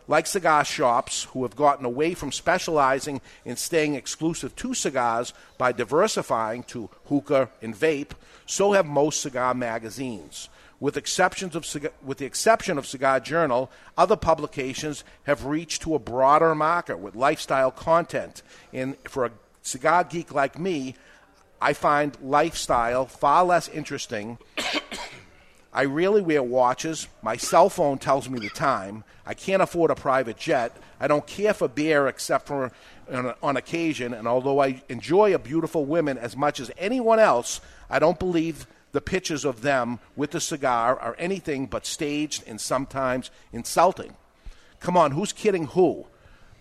Like 0.07 0.27
cigar 0.27 0.67
shops, 0.67 1.25
who 1.25 1.45
have 1.45 1.57
gotten 1.57 1.87
away 1.87 2.13
from 2.13 2.31
specializing 2.31 3.23
in 3.45 3.57
staying 3.57 3.95
exclusive 3.95 4.55
to 4.57 4.75
cigars 4.75 5.33
by 5.57 5.73
diversifying 5.73 6.63
to 6.65 6.91
hookah 7.07 7.49
and 7.63 7.75
vape, 7.75 8.11
so 8.45 8.73
have 8.73 8.85
most 8.85 9.23
cigar 9.23 9.55
magazines. 9.55 10.51
With, 10.81 10.97
exceptions 10.97 11.55
of, 11.55 11.67
with 12.03 12.19
the 12.19 12.27
exception 12.27 12.79
of 12.79 12.87
Cigar 12.87 13.21
Journal, 13.21 13.71
other 13.97 14.17
publications 14.17 15.05
have 15.25 15.47
reached 15.47 15.83
to 15.83 15.95
a 15.95 15.99
broader 15.99 16.55
market 16.55 16.99
with 16.99 17.15
lifestyle 17.15 17.71
content. 17.71 18.43
And 18.73 18.97
for 19.09 19.27
a 19.27 19.31
cigar 19.63 20.05
geek 20.05 20.33
like 20.35 20.59
me, 20.59 20.97
I 21.61 21.73
find 21.73 22.17
lifestyle 22.23 23.07
far 23.07 23.45
less 23.45 23.69
interesting. 23.69 24.39
I 25.73 25.83
really 25.83 26.23
wear 26.23 26.43
watches. 26.43 27.09
My 27.23 27.37
cell 27.37 27.69
phone 27.69 27.99
tells 27.99 28.29
me 28.29 28.39
the 28.39 28.51
time. 28.51 29.03
I 29.27 29.35
can't 29.35 29.63
afford 29.63 29.91
a 29.91 29.97
private 29.97 30.37
jet. 30.37 30.77
I 31.01 31.09
don't 31.09 31.27
care 31.27 31.53
for 31.53 31.67
beer 31.67 32.07
except 32.07 32.47
for 32.47 32.71
on, 33.11 33.35
on 33.43 33.57
occasion. 33.57 34.15
And 34.15 34.29
although 34.29 34.61
I 34.61 34.83
enjoy 34.89 35.35
a 35.35 35.39
beautiful 35.39 35.85
woman 35.85 36.17
as 36.17 36.37
much 36.37 36.61
as 36.61 36.71
anyone 36.79 37.19
else, 37.19 37.61
I 37.91 37.99
don't 37.99 38.19
believe 38.19 38.67
the 38.95 39.01
pictures 39.01 39.45
of 39.45 39.63
them 39.63 39.99
with 40.15 40.31
the 40.31 40.41
cigar 40.41 40.97
are 41.01 41.17
anything 41.19 41.67
but 41.67 41.85
staged 41.85 42.45
and 42.47 42.61
sometimes 42.61 43.29
insulting. 43.53 44.15
Come 44.79 44.97
on, 44.97 45.11
who's 45.11 45.33
kidding 45.33 45.67
who? 45.67 46.07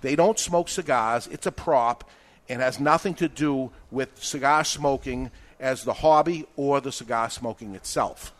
They 0.02 0.16
don't 0.16 0.40
smoke 0.40 0.68
cigars. 0.68 1.28
It's 1.28 1.46
a 1.46 1.52
prop 1.52 2.10
and 2.50 2.60
has 2.60 2.80
nothing 2.80 3.14
to 3.16 3.30
do 3.30 3.72
with 3.92 4.24
cigar 4.24 4.64
smoking 4.64 5.30
as 5.60 5.84
the 5.84 5.94
hobby 5.94 6.48
or 6.56 6.82
the 6.82 6.92
cigar 6.92 7.30
smoking 7.30 7.76
itself. 7.76 8.34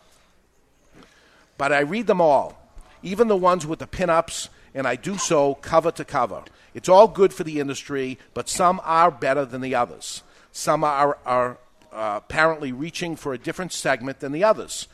But 1.56 1.72
I 1.72 1.80
read 1.80 2.08
them 2.08 2.20
all, 2.20 2.58
even 3.04 3.28
the 3.28 3.36
ones 3.36 3.64
with 3.64 3.78
the 3.78 3.86
pinups, 3.86 4.48
and 4.74 4.88
I 4.88 4.96
do 4.96 5.18
so 5.18 5.54
cover 5.54 5.92
to 5.92 6.04
cover. 6.04 6.42
It's 6.74 6.88
all 6.88 7.06
good 7.06 7.32
for 7.32 7.44
the 7.44 7.60
industry, 7.60 8.18
but 8.34 8.48
some 8.48 8.80
are 8.82 9.12
better 9.12 9.44
than 9.44 9.60
the 9.60 9.76
others. 9.76 10.24
Some 10.50 10.82
are, 10.82 11.16
are 11.24 11.58
apparently 11.94 12.72
reaching 12.72 13.16
for 13.16 13.32
a 13.32 13.38
different 13.38 13.72
segment 13.72 14.20
than 14.20 14.32
the 14.32 14.44
others. 14.44 14.88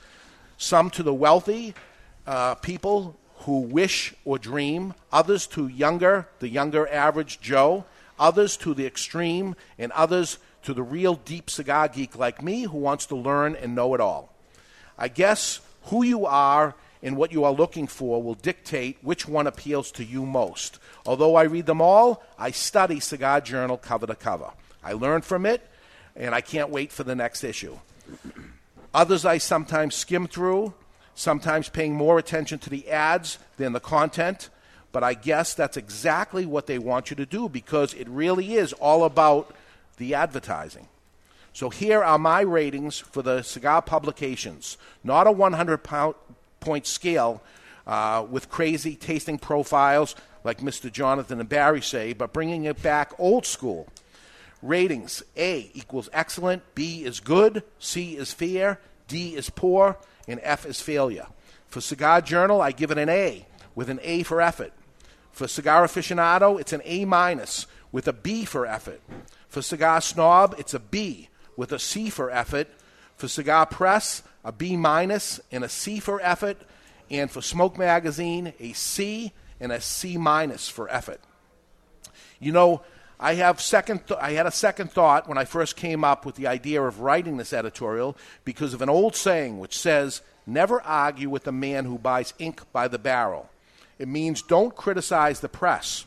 Some 0.59 0.91
to 0.91 1.03
the 1.03 1.15
wealthy 1.15 1.75
uh, 2.27 2.55
people 2.57 3.17
who 3.45 3.61
wish 3.61 4.15
or 4.25 4.39
dream, 4.39 4.95
others 5.11 5.47
to 5.47 5.67
younger, 5.67 6.29
the 6.41 6.49
younger 6.49 6.87
average 6.89 7.41
Joe, 7.41 7.85
others 8.19 8.57
to 8.59 8.75
the 8.75 8.87
extreme, 8.87 9.57
and 9.79 9.91
others 9.93 10.39
to 10.63 10.75
the 10.75 10.83
real 10.83 11.15
deep 11.15 11.49
cigar 11.49 11.89
geek 11.89 12.17
like 12.17 12.43
me 12.43 12.65
who 12.65 12.77
wants 12.77 13.07
to 13.07 13.17
learn 13.17 13.57
and 13.57 13.75
know 13.75 13.95
it 13.95 14.01
all. 14.01 14.35
I 14.99 15.09
guess 15.09 15.61
who 15.85 16.05
you 16.05 16.27
are 16.27 16.75
and 17.03 17.17
what 17.17 17.33
you 17.33 17.45
are 17.45 17.53
looking 17.53 17.87
for 17.87 18.23
will 18.23 18.35
dictate 18.35 18.99
which 19.01 19.27
one 19.27 19.47
appeals 19.47 19.91
to 19.93 20.05
you 20.05 20.27
most. 20.27 20.79
Although 21.07 21.37
I 21.37 21.45
read 21.45 21.65
them 21.65 21.81
all, 21.81 22.23
I 22.39 22.51
study 22.51 23.01
Cigar 23.01 23.41
Journal 23.41 23.79
cover 23.79 24.07
to 24.07 24.15
cover. 24.15 24.51
I 24.85 24.93
learn 24.93 25.23
from 25.23 25.47
it, 25.47 25.67
and 26.21 26.35
I 26.35 26.41
can't 26.43 26.71
wait 26.71 26.93
for 26.93 27.03
the 27.03 27.15
next 27.15 27.43
issue. 27.43 27.79
Others 28.93 29.25
I 29.25 29.39
sometimes 29.39 29.95
skim 29.95 30.27
through, 30.27 30.75
sometimes 31.15 31.69
paying 31.69 31.95
more 31.95 32.19
attention 32.19 32.59
to 32.61 32.71
the 32.71 32.91
ads 32.91 33.39
than 33.57 33.73
the 33.73 33.81
content, 33.81 34.51
but 34.93 35.03
I 35.03 35.15
guess 35.15 35.55
that's 35.55 35.77
exactly 35.77 36.45
what 36.45 36.67
they 36.67 36.79
want 36.79 37.11
you 37.11 37.17
to 37.17 37.27
do 37.27 37.49
because 37.49 37.95
it 37.95 38.09
really 38.09 38.55
is 38.55 38.73
all 38.75 39.05
about 39.05 39.55
the 39.97 40.15
advertising. 40.15 40.89
So 41.53 41.71
here 41.71 42.03
are 42.03 42.19
my 42.19 42.43
ratings 42.43 42.99
for 42.99 43.23
the 43.23 43.43
cigar 43.43 43.83
publications. 43.83 44.77
Not 45.03 45.27
a 45.27 45.33
100 45.33 45.79
pound, 45.79 46.15
point 46.61 46.87
scale 46.87 47.43
uh, 47.87 48.27
with 48.29 48.51
crazy 48.51 48.95
tasting 48.95 49.39
profiles 49.39 50.15
like 50.45 50.59
Mr. 50.61 50.93
Jonathan 50.93 51.41
and 51.41 51.49
Barry 51.49 51.81
say, 51.81 52.13
but 52.13 52.33
bringing 52.33 52.65
it 52.65 52.83
back 52.83 53.13
old 53.19 53.47
school. 53.47 53.89
Ratings 54.63 55.23
A 55.37 55.71
equals 55.75 56.09
excellent, 56.13 56.63
B 56.75 57.05
is 57.05 57.21
good, 57.21 57.63
C 57.79 58.17
is 58.17 58.33
fair, 58.33 58.81
D 59.09 59.35
is 59.35 59.51
poor, 59.51 59.97
and 60.29 60.41
F 60.43 60.67
is 60.67 60.81
failure. 60.81 61.27
For 61.67 61.81
Cigar 61.81 62.21
Journal, 62.21 62.61
I 62.61 62.73
give 62.73 62.91
it 62.91 62.99
an 62.99 63.09
A 63.09 63.47
with 63.75 63.89
an 63.89 64.01
A 64.03 64.23
for 64.23 64.41
effort. 64.41 64.73
For 65.33 65.49
Cigar 65.49 65.85
Aficionado, 65.85 66.61
it's 66.61 66.73
an 66.73 66.83
A 66.85 67.05
minus 67.05 67.67
with 67.93 68.07
a 68.09 68.13
B 68.13 68.45
for 68.45 68.67
effort. 68.67 69.01
For 69.49 69.63
Cigar 69.63 70.01
Snob, 70.01 70.55
it's 70.59 70.75
a 70.75 70.81
B 70.81 71.29
with 71.57 71.73
a 71.73 71.79
C 71.79 72.11
for 72.11 72.31
effort. 72.31 72.69
For 73.17 73.29
Cigar 73.29 73.67
Press, 73.67 74.23
a 74.45 74.53
B 74.53 74.77
minus 74.77 75.41
and 75.51 75.65
a 75.65 75.69
C 75.69 76.01
for 76.01 76.21
effort. 76.21 76.59
And 77.11 77.31
for 77.31 77.41
Smoke 77.41 77.79
Magazine, 77.79 78.53
a 78.61 78.73
C 78.73 79.33
and 79.59 79.73
a 79.73 79.81
C 79.81 80.17
minus 80.17 80.69
for 80.69 80.89
effort. 80.89 81.21
You 82.39 82.53
know, 82.53 82.83
I 83.23 83.35
have 83.35 83.61
second. 83.61 84.07
Th- 84.07 84.19
I 84.19 84.33
had 84.33 84.47
a 84.47 84.51
second 84.51 84.91
thought 84.91 85.29
when 85.29 85.37
I 85.37 85.45
first 85.45 85.77
came 85.77 86.05
up 86.05 86.25
with 86.25 86.37
the 86.37 86.47
idea 86.47 86.83
of 86.83 87.01
writing 87.01 87.37
this 87.37 87.53
editorial 87.53 88.17
because 88.45 88.73
of 88.73 88.81
an 88.81 88.89
old 88.89 89.15
saying 89.15 89.61
which 89.61 89.79
says, 89.79 90.23
"Never 90.47 90.81
argue 90.81 91.29
with 91.29 91.47
a 91.47 91.53
man 91.53 91.85
who 91.85 91.99
buys 91.99 92.33
ink 92.39 92.63
by 92.73 92.89
the 92.89 92.99
barrel." 92.99 93.51
It 93.99 94.09
means 94.09 94.41
don't 94.41 94.75
criticize 94.75 95.41
the 95.41 95.51
press. 95.51 96.07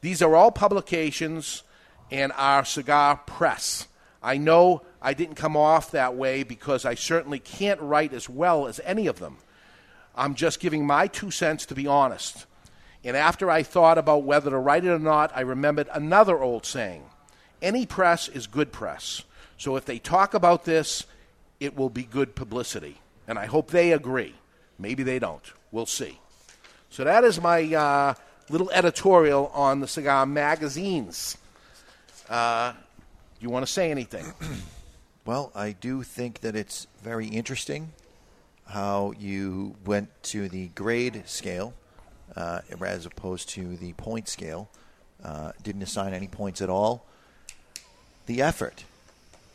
These 0.00 0.22
are 0.22 0.36
all 0.36 0.52
publications 0.52 1.64
and 2.12 2.30
our 2.36 2.64
cigar 2.64 3.16
press. 3.26 3.88
I 4.22 4.36
know 4.36 4.82
I 5.02 5.14
didn't 5.14 5.34
come 5.34 5.56
off 5.56 5.90
that 5.90 6.14
way 6.14 6.44
because 6.44 6.84
I 6.84 6.94
certainly 6.94 7.40
can't 7.40 7.80
write 7.80 8.12
as 8.12 8.28
well 8.28 8.68
as 8.68 8.80
any 8.84 9.08
of 9.08 9.18
them. 9.18 9.38
I'm 10.14 10.36
just 10.36 10.60
giving 10.60 10.86
my 10.86 11.08
two 11.08 11.32
cents 11.32 11.66
to 11.66 11.74
be 11.74 11.88
honest. 11.88 12.46
And 13.08 13.16
after 13.16 13.50
I 13.50 13.62
thought 13.62 13.96
about 13.96 14.24
whether 14.24 14.50
to 14.50 14.58
write 14.58 14.84
it 14.84 14.90
or 14.90 14.98
not, 14.98 15.32
I 15.34 15.40
remembered 15.40 15.88
another 15.94 16.42
old 16.42 16.66
saying 16.66 17.04
any 17.62 17.86
press 17.86 18.28
is 18.28 18.46
good 18.46 18.70
press. 18.70 19.22
So 19.56 19.76
if 19.76 19.86
they 19.86 19.98
talk 19.98 20.34
about 20.34 20.66
this, 20.66 21.06
it 21.58 21.74
will 21.74 21.88
be 21.88 22.02
good 22.02 22.34
publicity. 22.34 22.98
And 23.26 23.38
I 23.38 23.46
hope 23.46 23.70
they 23.70 23.92
agree. 23.92 24.34
Maybe 24.78 25.04
they 25.04 25.18
don't. 25.18 25.42
We'll 25.72 25.86
see. 25.86 26.20
So 26.90 27.02
that 27.04 27.24
is 27.24 27.40
my 27.40 27.74
uh, 27.74 28.12
little 28.50 28.70
editorial 28.72 29.46
on 29.54 29.80
the 29.80 29.88
cigar 29.88 30.26
magazines. 30.26 31.38
Uh, 32.28 32.74
you 33.40 33.48
want 33.48 33.64
to 33.64 33.72
say 33.72 33.90
anything? 33.90 34.26
Well, 35.24 35.52
I 35.54 35.72
do 35.72 36.02
think 36.02 36.40
that 36.40 36.56
it's 36.56 36.86
very 37.02 37.26
interesting 37.26 37.92
how 38.64 39.12
you 39.18 39.76
went 39.84 40.08
to 40.22 40.48
the 40.48 40.68
grade 40.68 41.24
scale 41.26 41.74
uh, 42.38 42.60
as 42.80 43.04
opposed 43.04 43.48
to 43.50 43.76
the 43.76 43.92
point 43.94 44.28
scale. 44.28 44.70
Uh, 45.22 45.50
didn't 45.62 45.82
assign 45.82 46.14
any 46.14 46.28
points 46.28 46.62
at 46.62 46.70
all. 46.70 47.04
The 48.26 48.40
effort. 48.40 48.84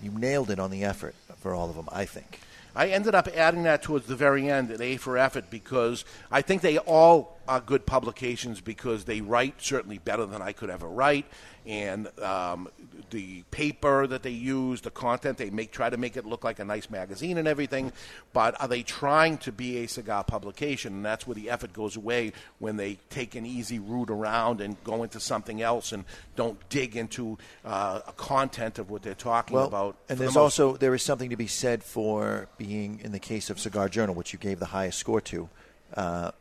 You 0.02 0.12
nailed 0.12 0.52
it 0.52 0.60
on 0.60 0.70
the 0.70 0.84
effort 0.84 1.16
for 1.38 1.54
all 1.54 1.70
of 1.70 1.78
them, 1.78 1.88
I 1.92 2.04
think. 2.04 2.42
I 2.76 2.90
ended 2.90 3.16
up 3.16 3.28
adding 3.30 3.64
that 3.64 3.84
towards 3.84 4.08
the 4.08 4.16
very 4.16 4.50
end 4.50 4.72
at 4.72 4.82
A 4.82 4.98
for 4.98 5.18
Effort 5.18 5.50
because 5.50 6.04
I 6.32 6.42
think 6.42 6.62
they 6.62 6.80
all 6.80 7.38
are 7.48 7.60
good 7.60 7.86
publications 7.86 8.62
because 8.62 9.06
they 9.06 9.22
write 9.22 9.56
certainly 9.62 9.98
better 9.98 10.26
than 10.26 10.42
I 10.42 10.52
could 10.52 10.70
ever 10.70 10.88
write, 10.88 11.26
and 11.66 12.08
um, 12.20 12.68
the 13.12 13.44
paper 13.52 14.06
that 14.08 14.24
they 14.24 14.32
use, 14.32 14.82
the 14.82 14.92
content 14.92 15.38
they 15.38 15.50
make, 15.50 15.72
try 15.72 15.90
to 15.90 15.98
make 15.98 16.18
it 16.18 16.26
look 16.26 16.44
like 16.44 16.60
a 16.60 16.66
nice 16.66 16.90
magazine 16.90 17.38
and 17.38 17.48
everything. 17.48 17.94
But 18.34 18.60
are 18.62 18.68
they 18.68 18.84
trying 18.84 19.38
to 19.40 19.52
be 19.52 19.78
a 19.78 19.88
cigar 19.88 20.24
publication? 20.24 20.94
And 20.94 21.06
that's 21.06 21.26
where 21.26 21.36
the 21.36 21.50
effort 21.50 21.72
goes 21.72 21.96
away 21.96 22.34
when 22.60 22.76
they 22.76 22.98
take 23.10 23.36
an 23.36 23.46
easy 23.46 23.80
route 23.80 24.10
around 24.10 24.60
and 24.60 24.82
go 24.84 25.04
into 25.04 25.20
something 25.20 25.62
else 25.62 25.92
and 25.92 26.04
don't 26.36 26.58
dig 26.70 26.98
into 26.98 27.38
uh, 27.64 28.02
a 28.08 28.14
content 28.14 28.80
of 28.80 28.90
what 28.90 29.02
they're 29.04 29.14
talking 29.14 29.56
well, 29.56 29.68
about. 29.68 29.96
And 30.10 30.18
the 30.18 30.24
there's 30.24 30.36
most 30.36 30.60
also 30.60 30.78
there 30.78 30.94
is 30.94 31.04
something 31.04 31.30
to 31.30 31.38
be 31.38 31.48
said 31.48 31.84
for 31.84 32.48
being 32.58 33.00
in 33.04 33.12
the 33.14 33.20
case 33.20 33.50
of 33.50 33.60
Cigar 33.60 33.88
Journal, 33.88 34.16
which 34.16 34.34
you 34.34 34.40
gave 34.40 34.60
the 34.60 34.66
highest 34.66 35.00
score 35.00 35.22
to. 35.22 35.50
Uh, 35.96 36.32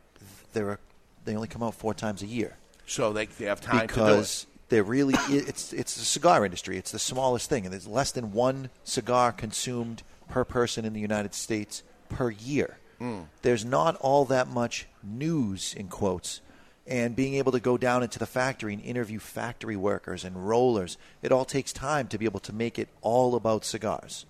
there 0.53 0.69
are 0.71 0.79
they 1.25 1.35
only 1.35 1.49
come 1.49 1.63
out 1.63 1.75
four 1.75 1.95
times 1.95 2.23
a 2.23 2.27
year. 2.27 2.57
So 2.87 3.13
they, 3.13 3.27
they 3.27 3.47
have 3.47 3.61
time 3.61 3.87
because 3.87 4.41
to 4.41 4.47
do 4.47 4.51
it. 4.53 4.69
there 4.71 4.83
really 4.83 5.15
it's 5.29 5.73
it's 5.73 5.95
the 5.97 6.05
cigar 6.05 6.45
industry. 6.45 6.77
It's 6.77 6.93
the 6.93 6.99
smallest 6.99 7.49
thing, 7.49 7.65
and 7.65 7.73
there's 7.73 7.87
less 7.87 8.13
than 8.13 8.33
one 8.33 8.71
cigar 8.85 9.33
consumed 9.33 10.03
per 10.29 10.45
person 10.45 10.85
in 10.85 10.93
the 10.93 11.01
United 11.01 11.35
States 11.35 11.83
per 12.09 12.31
year. 12.31 12.79
Mm. 13.01 13.27
There's 13.43 13.65
not 13.65 13.97
all 13.97 14.25
that 14.27 14.49
much 14.49 14.87
news 15.03 15.75
in 15.75 15.89
quotes 15.89 16.41
and 16.87 17.15
being 17.15 17.35
able 17.35 17.53
to 17.53 17.61
go 17.61 17.79
down 17.79 18.03
into 18.03 18.19
the 18.19 18.27
factory 18.27 18.73
and 18.75 18.83
interview 18.83 19.19
factory 19.19 19.77
workers 19.77 20.25
and 20.25 20.49
rollers. 20.49 20.99
It 21.23 21.31
all 21.31 21.45
takes 21.45 21.73
time 21.73 22.09
to 22.09 22.19
be 22.19 22.25
able 22.25 22.41
to 22.41 22.53
make 22.53 22.79
it 22.79 22.89
all 23.03 23.35
about 23.35 23.65
cigars. 23.65 24.27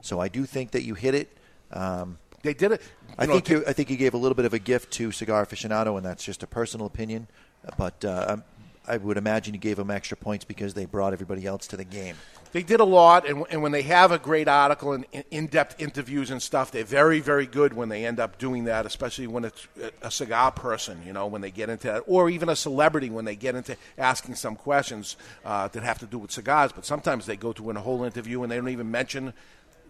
So 0.00 0.20
I 0.20 0.28
do 0.28 0.44
think 0.44 0.72
that 0.72 0.82
you 0.82 0.94
hit 0.94 1.14
it. 1.14 1.36
Um, 1.72 2.18
They 2.42 2.54
did 2.54 2.72
it. 2.72 2.82
I 3.18 3.26
know, 3.26 3.34
think 3.34 3.44
to- 3.46 3.52
you, 3.54 3.64
I 3.66 3.72
think 3.72 3.90
you 3.90 3.96
gave 3.96 4.14
a 4.14 4.18
little 4.18 4.36
bit 4.36 4.44
of 4.44 4.54
a 4.54 4.58
gift 4.58 4.92
to 4.94 5.10
Cigar 5.12 5.44
Aficionado, 5.44 5.96
and 5.96 6.06
that's 6.06 6.24
just 6.24 6.42
a 6.42 6.46
personal 6.46 6.86
opinion. 6.86 7.26
But 7.76 8.04
uh, 8.04 8.26
I'm- 8.28 8.44
would 8.96 9.18
imagine 9.18 9.52
you 9.52 9.60
gave 9.60 9.76
them 9.76 9.90
extra 9.90 10.16
points 10.16 10.46
because 10.46 10.72
they 10.72 10.86
brought 10.86 11.12
everybody 11.12 11.44
else 11.44 11.66
to 11.66 11.76
the 11.76 11.84
game. 11.84 12.16
They 12.52 12.62
did 12.62 12.80
a 12.80 12.84
lot, 12.84 13.28
and, 13.28 13.44
and 13.50 13.62
when 13.62 13.72
they 13.72 13.82
have 13.82 14.10
a 14.10 14.18
great 14.18 14.48
article 14.48 14.92
and 14.92 15.04
in 15.30 15.48
depth 15.48 15.78
interviews 15.78 16.30
and 16.30 16.40
stuff, 16.40 16.70
they're 16.70 16.82
very, 16.84 17.20
very 17.20 17.44
good 17.44 17.74
when 17.74 17.90
they 17.90 18.06
end 18.06 18.18
up 18.18 18.38
doing 18.38 18.64
that, 18.64 18.86
especially 18.86 19.26
when 19.26 19.44
it's 19.44 19.68
a 20.00 20.10
cigar 20.10 20.50
person, 20.52 21.02
you 21.06 21.12
know, 21.12 21.26
when 21.26 21.42
they 21.42 21.50
get 21.50 21.68
into 21.68 21.88
that, 21.88 22.04
or 22.06 22.30
even 22.30 22.48
a 22.48 22.56
celebrity 22.56 23.10
when 23.10 23.26
they 23.26 23.36
get 23.36 23.54
into 23.54 23.76
asking 23.98 24.34
some 24.36 24.56
questions 24.56 25.18
uh, 25.44 25.68
that 25.68 25.82
have 25.82 25.98
to 25.98 26.06
do 26.06 26.16
with 26.16 26.30
cigars. 26.30 26.72
But 26.72 26.86
sometimes 26.86 27.26
they 27.26 27.36
go 27.36 27.52
through 27.52 27.70
a 27.70 27.80
whole 27.80 28.04
interview 28.04 28.42
and 28.42 28.50
they 28.50 28.56
don't 28.56 28.70
even 28.70 28.90
mention 28.90 29.34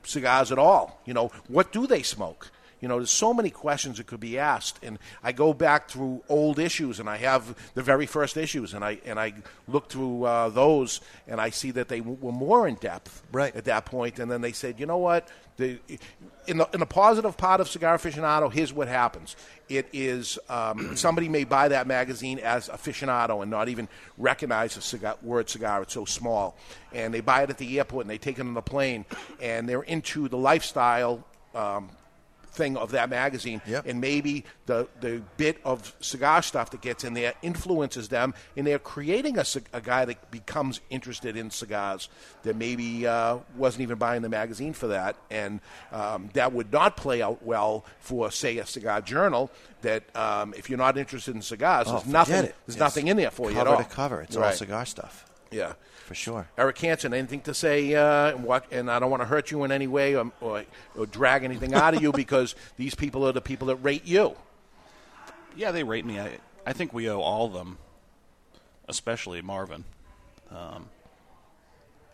cigars 0.09 0.53
at 0.53 0.59
all. 0.59 1.01
You 1.05 1.15
know, 1.15 1.31
what 1.49 1.73
do 1.73 1.87
they 1.87 2.03
smoke? 2.03 2.51
You 2.81 2.87
know, 2.87 2.99
there's 2.99 3.11
so 3.11 3.35
many 3.35 3.51
questions 3.51 3.97
that 3.97 4.07
could 4.07 4.21
be 4.21 4.39
asked, 4.39 4.79
and 4.85 4.99
I 5.23 5.33
go 5.33 5.53
back 5.53 5.89
through 5.89 6.23
old 6.29 6.61
issues, 6.61 7.01
and 7.01 7.11
I 7.11 7.17
have 7.17 7.57
the 7.75 7.83
very 7.83 8.07
first 8.07 8.37
issues, 8.37 8.73
and 8.73 8.85
I 8.85 9.01
and 9.05 9.19
I 9.19 9.35
look 9.67 9.89
through 9.89 10.25
uh, 10.25 10.49
those, 10.51 11.01
and 11.27 11.41
I 11.41 11.51
see 11.51 11.73
that 11.73 11.89
they 11.89 11.99
w- 11.99 12.19
were 12.21 12.33
more 12.33 12.69
in 12.69 12.77
depth 12.77 13.23
right. 13.33 13.55
at 13.57 13.65
that 13.65 13.85
point, 13.85 14.21
and 14.21 14.31
then 14.31 14.43
they 14.43 14.53
said, 14.53 14.79
you 14.79 14.87
know 14.87 14.99
what, 14.99 15.29
the, 15.59 15.79
in 16.47 16.57
the 16.57 16.69
in 16.73 16.81
the 16.81 16.87
positive 16.87 17.37
part 17.37 17.61
of 17.61 17.69
Cigar 17.69 17.99
Aficionado, 17.99 18.51
here's 18.51 18.73
what 18.73 18.89
happens. 18.89 19.37
It 19.69 19.89
is 19.93 20.39
um, 20.49 20.97
somebody 20.97 21.29
may 21.29 21.45
buy 21.45 21.69
that 21.69 21.87
magazine 21.87 22.39
as 22.39 22.69
aficionado 22.69 23.43
and 23.43 23.51
not 23.51 23.69
even 23.69 23.89
recognize 24.17 24.77
the 24.77 24.81
cigar, 24.81 25.17
word 25.21 25.51
cigar. 25.51 25.83
It's 25.83 25.93
so 25.93 26.05
small, 26.05 26.57
and 26.93 27.13
they 27.13 27.21
buy 27.21 27.43
it 27.43 27.51
at 27.51 27.59
the 27.59 27.79
airport 27.79 28.05
and 28.05 28.11
they 28.11 28.19
take 28.19 28.39
it 28.39 28.43
on 28.43 28.55
the 28.55 28.63
plane, 28.63 29.05
and 29.43 29.69
they're 29.69 29.83
into 29.83 30.29
the 30.29 30.39
lifestyle. 30.39 31.25
Um, 31.55 31.91
thing 32.51 32.77
of 32.77 32.91
that 32.93 33.11
magazine, 33.11 33.61
and 33.87 34.01
maybe 34.01 34.45
the 34.67 34.89
the 35.01 35.23
bit 35.37 35.59
of 35.65 35.95
cigar 36.01 36.43
stuff 36.43 36.71
that 36.71 36.81
gets 36.81 37.05
in 37.05 37.15
there 37.15 37.35
influences 37.43 38.09
them, 38.09 38.35
and 38.57 38.67
they're 38.67 38.79
creating 38.79 39.39
a, 39.39 39.45
a 39.73 39.81
guy 39.81 40.05
that 40.05 40.31
becomes 40.31 40.81
interested 40.91 41.37
in 41.37 41.51
cigars 41.51 42.09
that 42.43 42.57
maybe 42.57 43.07
uh, 43.07 43.39
wasn't 43.57 43.83
even 43.83 43.99
buying 43.99 44.23
the 44.23 44.29
magazine 44.29 44.73
for 44.73 44.89
that, 44.89 45.17
and 45.31 45.61
um, 45.93 46.31
that 46.35 46.53
would 46.53 46.73
not 46.73 46.97
play 46.97 47.23
out 47.23 47.43
well 47.45 47.85
for 48.01 48.31
say 48.31 48.59
a 48.59 48.67
cigar 48.67 49.01
journal. 49.01 49.51
That 49.83 50.03
um, 50.17 50.55
if 50.57 50.69
you're 50.69 50.79
not 50.79 50.99
interested 50.99 51.35
in 51.37 51.43
cigars, 51.43 51.87
Oh, 51.89 51.93
there's 51.93 52.07
nothing 52.07 52.35
it. 52.37 52.55
there's 52.67 52.75
It's 52.75 52.77
nothing 52.79 53.07
in 53.07 53.17
there 53.17 53.31
for 53.31 53.51
you 53.53 53.59
at 53.59 53.65
cover 53.67 53.77
all. 53.77 53.85
to 53.85 53.89
cover. 53.89 54.23
It's 54.23 54.35
all 54.37 54.43
Right. 54.43 54.55
cigar 54.57 54.85
stuff. 54.87 55.25
Yeah, 55.51 55.73
for 56.07 56.15
sure. 56.15 56.49
Eric 56.59 56.79
Hanson, 56.79 57.15
anything 57.15 57.41
to 57.43 57.55
say? 57.55 57.95
Uh, 57.95 58.31
and 58.35 58.45
what? 58.45 58.71
And 58.71 58.91
I 58.91 58.99
don't 58.99 59.11
want 59.11 59.23
to 59.23 59.27
hurt 59.27 59.51
you 59.51 59.65
in 59.65 59.73
any 59.73 59.87
way 59.87 60.15
or, 60.15 60.31
or, 60.41 60.65
or 60.97 61.07
drag 61.07 61.45
anything 61.45 61.75
out 61.75 61.95
of 61.95 62.03
you 62.03 62.13
because 62.25 62.55
these 62.77 62.95
people 62.95 63.27
are 63.27 63.33
the 63.33 63.41
people 63.41 63.69
that 63.69 63.77
rate 63.77 64.05
you. 64.05 64.37
Yeah, 65.57 65.71
they 65.73 65.83
rate 65.85 66.05
me. 66.05 66.21
I, 66.21 66.39
I 66.67 66.73
think 66.73 66.93
we 66.93 67.09
owe 67.09 67.21
all 67.21 67.47
of 67.47 67.53
them, 67.55 67.79
especially 68.89 69.41
Marvin, 69.43 69.85
um, 70.51 70.87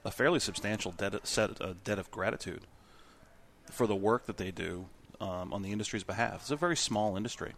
a 0.05 0.11
fairly 0.11 0.39
substantial 0.41 0.93
debt, 0.93 1.26
set, 1.26 1.61
uh, 1.61 1.74
debt 1.82 1.99
of 1.99 2.11
gratitude 2.11 2.62
for 3.70 3.87
the 3.87 3.97
work 3.97 4.26
that 4.26 4.37
they 4.37 4.51
do 4.51 4.87
um, 5.20 5.53
on 5.53 5.62
the 5.62 5.72
industry's 5.72 6.05
behalf. 6.05 6.43
It's 6.43 6.51
a 6.51 6.57
very 6.57 6.76
small 6.76 7.16
industry. 7.16 7.53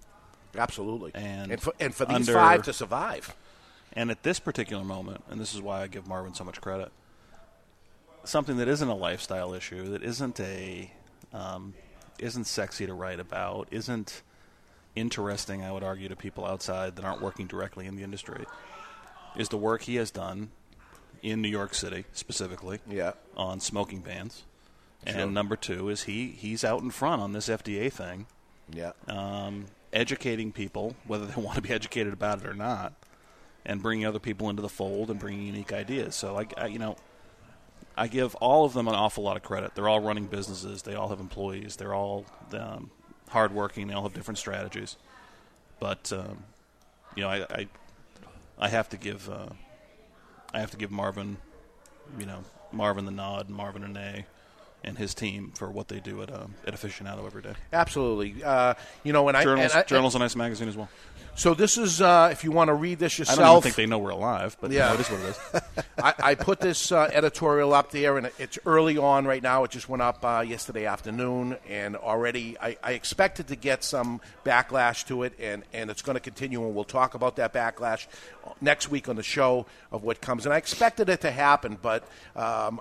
Absolutely. 0.57 1.11
And, 1.15 1.53
And 1.53 1.61
for- 1.61 1.75
and 1.79 1.95
for 1.95 2.05
these 2.07 2.17
under- 2.29 2.33
five 2.33 2.63
to 2.63 2.73
survive. 2.73 3.35
And 3.97 4.11
at 4.11 4.23
this 4.23 4.39
particular 4.39 4.85
moment, 4.85 5.25
and 5.31 5.41
this 5.41 5.55
is 5.55 5.61
why 5.63 5.83
I 5.83 5.87
give 5.87 6.07
Marvin 6.07 6.35
so 6.35 6.45
much 6.45 6.61
credit, 6.61 6.93
something 8.25 8.59
that 8.59 8.69
isn't 8.69 8.89
a 8.89 8.95
lifestyle 8.95 9.55
issue, 9.55 9.89
that 9.91 10.03
isn't 10.03 10.39
a 10.39 10.93
um, 11.33 11.75
isn't 12.19 12.45
sexy 12.45 12.87
to 12.87 12.95
write 12.95 13.21
about, 13.21 13.69
isn't 13.71 14.23
interesting, 14.95 15.63
I 15.65 15.73
would 15.73 15.83
argue, 15.83 16.09
to 16.09 16.17
people 16.17 16.47
outside 16.47 16.97
that 16.97 17.05
aren't 17.05 17.21
working 17.21 17.47
directly 17.47 17.87
in 17.87 17.97
the 17.97 18.03
industry, 18.03 18.47
is 19.37 19.49
the 19.51 19.59
work 19.59 19.83
he 19.83 19.97
has 19.97 20.11
done 20.11 20.51
in 21.23 21.43
New 21.43 21.49
York 21.49 21.75
City 21.75 22.05
specifically 22.13 22.81
Yeah. 22.89 23.13
on 23.37 23.61
smoking 23.61 24.01
bans. 24.01 24.45
Sure. 25.07 25.21
And 25.21 25.35
number 25.35 25.57
two 25.57 25.89
is 25.89 26.05
he 26.05 26.29
he's 26.29 26.65
out 26.65 26.83
in 26.83 26.91
front 26.91 27.23
on 27.23 27.33
this 27.33 27.49
FDA 27.49 27.91
thing, 27.93 28.27
Yeah. 28.71 28.93
um, 29.09 29.67
educating 29.93 30.53
people 30.53 30.97
whether 31.07 31.27
they 31.27 31.41
want 31.41 31.57
to 31.57 31.63
be 31.63 31.71
educated 31.71 32.13
about 32.13 32.41
it 32.41 32.47
or 32.47 32.55
not, 32.55 32.93
and 33.67 33.83
bringing 33.83 34.07
other 34.07 34.19
people 34.19 34.49
into 34.49 34.63
the 34.63 34.69
fold 34.69 35.11
and 35.11 35.21
bringing 35.21 35.47
unique 35.47 35.73
ideas. 35.73 36.15
So 36.15 36.39
I, 36.39 36.47
I 36.57 36.67
you 36.69 36.79
know, 36.79 36.97
I 37.97 38.07
give 38.07 38.35
all 38.37 38.65
of 38.65 38.73
them 38.73 38.89
an 38.89 38.95
awful 38.95 39.25
lot 39.25 39.37
of 39.37 39.43
credit. 39.43 39.75
They're 39.75 39.89
all 39.89 40.01
running 40.01 40.27
businesses. 40.27 40.83
They 40.83 40.95
all 40.95 41.09
have 41.09 41.21
employees. 41.21 41.77
They're 41.77 41.95
all 41.95 42.25
um, 42.53 42.91
hardworking. 43.29 43.89
They 43.89 43.95
all 43.95 44.05
have 44.05 44.15
different 44.15 44.39
strategies. 44.39 44.97
But 45.81 46.13
um, 46.13 46.45
you 47.15 47.23
know, 47.23 47.29
I, 47.29 47.47
I 47.51 47.69
I 48.59 48.69
have 48.69 48.89
to 48.91 48.97
give 48.97 49.29
uh, 49.29 49.49
I 50.55 50.61
have 50.61 50.71
to 50.71 50.77
give 50.77 50.91
Marvin, 50.91 51.37
you 52.19 52.27
know, 52.27 52.45
Marvin 52.73 53.05
the 53.05 53.11
nod, 53.11 53.51
Marvin 53.51 53.97
A, 53.97 54.25
and 54.87 54.97
his 54.97 55.15
team 55.15 55.53
for 55.55 55.71
what 55.71 55.89
they 55.89 56.01
do 56.01 56.23
at 56.23 56.33
um, 56.33 56.55
at 56.67 56.75
Aficionado 56.75 57.27
every 57.27 57.43
day. 57.43 57.55
Absolutely. 57.73 58.43
Uh, 58.43 58.75
you 59.03 59.13
know, 59.13 59.29
and 59.29 59.37
I 59.37 59.43
Journals, 59.43 59.73
and 59.73 59.81
I, 59.81 59.85
Journals 59.85 60.15
a 60.15 60.21
nice 60.21 60.37
magazine 60.37 60.69
as 60.69 60.77
well. 60.77 60.89
So 61.37 61.53
this 61.53 61.77
is 61.77 62.01
uh, 62.01 62.31
if 62.33 62.45
you 62.45 62.51
want 62.51 62.69
to 62.69 62.75
read 62.75 62.99
this 62.99 63.19
yourself. 63.19 63.39
I 63.39 63.43
don't 63.43 63.63
think 63.63 63.75
they 63.75 63.85
know 63.85 63.99
we're 63.99 64.09
alive, 64.09 64.57
but 64.59 64.71
yeah, 64.71 64.85
you 64.85 64.89
know, 64.89 64.95
it 64.95 65.01
is 65.01 65.11
what 65.11 65.21
it 65.21 65.29
is. 65.29 65.85
I, 66.03 66.15
I 66.31 66.35
put 66.35 66.61
this 66.61 66.91
uh, 66.91 67.11
editorial 67.13 67.75
up 67.75 67.91
there, 67.91 68.17
and 68.17 68.31
it's 68.39 68.59
early 68.65 68.97
on 68.97 69.27
right 69.27 69.43
now. 69.43 69.65
It 69.65 69.71
just 69.71 69.87
went 69.87 70.01
up 70.01 70.25
uh, 70.25 70.43
yesterday 70.47 70.87
afternoon, 70.87 71.59
and 71.69 71.95
already 71.95 72.57
I, 72.59 72.79
I 72.83 72.93
expected 72.93 73.49
to 73.49 73.57
get 73.57 73.85
some 73.85 74.23
backlash 74.47 75.07
to 75.09 75.25
it, 75.25 75.35
and, 75.39 75.63
and 75.75 75.91
it's 75.91 76.01
going 76.01 76.15
to 76.15 76.21
continue, 76.21 76.65
and 76.65 76.75
we'll 76.75 76.85
talk 76.85 77.13
about 77.13 77.37
that 77.37 77.53
backlash 77.53 78.07
next 78.63 78.91
week 78.91 79.07
on 79.07 79.17
the 79.17 79.23
show 79.23 79.67
of 79.93 80.05
what 80.05 80.23
comes. 80.23 80.47
And 80.47 80.55
I 80.55 80.57
expected 80.57 81.11
it 81.11 81.21
to 81.21 81.31
happen, 81.31 81.77
but 81.83 82.09
um, 82.35 82.81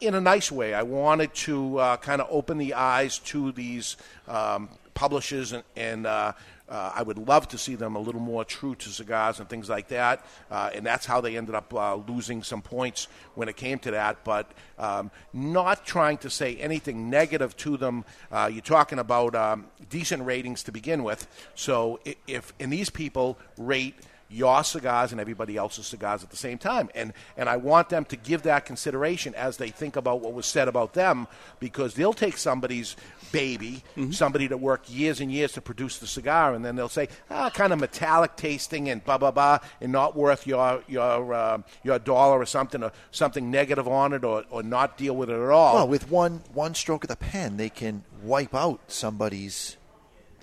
in 0.00 0.14
a 0.14 0.20
nice 0.20 0.50
way. 0.50 0.74
I 0.74 0.82
wanted 0.82 1.21
to 1.26 1.78
uh, 1.78 1.96
kind 1.98 2.20
of 2.20 2.28
open 2.30 2.58
the 2.58 2.74
eyes 2.74 3.18
to 3.20 3.52
these 3.52 3.96
um, 4.28 4.68
publishers, 4.94 5.52
and, 5.52 5.64
and 5.76 6.06
uh, 6.06 6.32
uh, 6.72 6.90
I 6.94 7.02
would 7.02 7.18
love 7.18 7.48
to 7.48 7.58
see 7.58 7.74
them 7.74 7.96
a 7.96 8.00
little 8.00 8.20
more 8.20 8.46
true 8.46 8.74
to 8.76 8.88
cigars 8.88 9.40
and 9.40 9.48
things 9.48 9.68
like 9.68 9.88
that. 9.88 10.24
Uh, 10.50 10.70
and 10.74 10.86
that's 10.86 11.04
how 11.04 11.20
they 11.20 11.36
ended 11.36 11.54
up 11.54 11.72
uh, 11.74 11.96
losing 11.96 12.42
some 12.42 12.62
points 12.62 13.08
when 13.34 13.48
it 13.48 13.56
came 13.56 13.78
to 13.80 13.90
that. 13.90 14.24
But 14.24 14.50
um, 14.78 15.10
not 15.34 15.84
trying 15.84 16.16
to 16.18 16.30
say 16.30 16.56
anything 16.56 17.10
negative 17.10 17.54
to 17.58 17.76
them. 17.76 18.06
Uh, 18.30 18.48
you're 18.50 18.62
talking 18.62 18.98
about 18.98 19.34
um, 19.34 19.66
decent 19.90 20.24
ratings 20.24 20.62
to 20.62 20.72
begin 20.72 21.04
with. 21.04 21.26
So 21.54 22.00
if 22.26 22.54
and 22.58 22.72
these 22.72 22.88
people 22.88 23.38
rate 23.58 23.96
your 24.32 24.64
cigars 24.64 25.12
and 25.12 25.20
everybody 25.20 25.56
else's 25.56 25.86
cigars 25.86 26.22
at 26.22 26.30
the 26.30 26.36
same 26.36 26.58
time. 26.58 26.88
And 26.94 27.12
and 27.36 27.48
I 27.48 27.56
want 27.56 27.88
them 27.88 28.04
to 28.06 28.16
give 28.16 28.42
that 28.42 28.66
consideration 28.66 29.34
as 29.34 29.56
they 29.58 29.68
think 29.68 29.96
about 29.96 30.20
what 30.20 30.32
was 30.32 30.46
said 30.46 30.68
about 30.68 30.94
them 30.94 31.28
because 31.60 31.94
they'll 31.94 32.12
take 32.12 32.36
somebody's 32.36 32.96
baby, 33.30 33.82
somebody 34.10 34.46
that 34.46 34.58
worked 34.58 34.90
years 34.90 35.20
and 35.20 35.32
years 35.32 35.52
to 35.52 35.60
produce 35.60 35.98
the 35.98 36.06
cigar, 36.06 36.54
and 36.54 36.64
then 36.64 36.76
they'll 36.76 36.88
say, 36.88 37.08
ah, 37.30 37.50
kind 37.50 37.72
of 37.72 37.80
metallic 37.80 38.36
tasting 38.36 38.88
and 38.88 39.04
blah 39.04 39.18
blah 39.18 39.30
blah, 39.30 39.58
and 39.80 39.92
not 39.92 40.16
worth 40.16 40.46
your 40.46 40.82
your 40.88 41.34
uh, 41.34 41.58
your 41.82 41.98
dollar 41.98 42.38
or 42.40 42.46
something 42.46 42.82
or 42.82 42.92
something 43.10 43.50
negative 43.50 43.88
on 43.88 44.12
it 44.12 44.24
or, 44.24 44.44
or 44.50 44.62
not 44.62 44.96
deal 44.98 45.16
with 45.16 45.30
it 45.30 45.42
at 45.42 45.50
all. 45.50 45.74
Well, 45.74 45.88
with 45.88 46.10
one 46.10 46.42
one 46.52 46.74
stroke 46.74 47.04
of 47.04 47.08
the 47.08 47.16
pen, 47.16 47.56
they 47.56 47.70
can 47.70 48.04
wipe 48.22 48.54
out 48.54 48.80
somebody's 48.88 49.76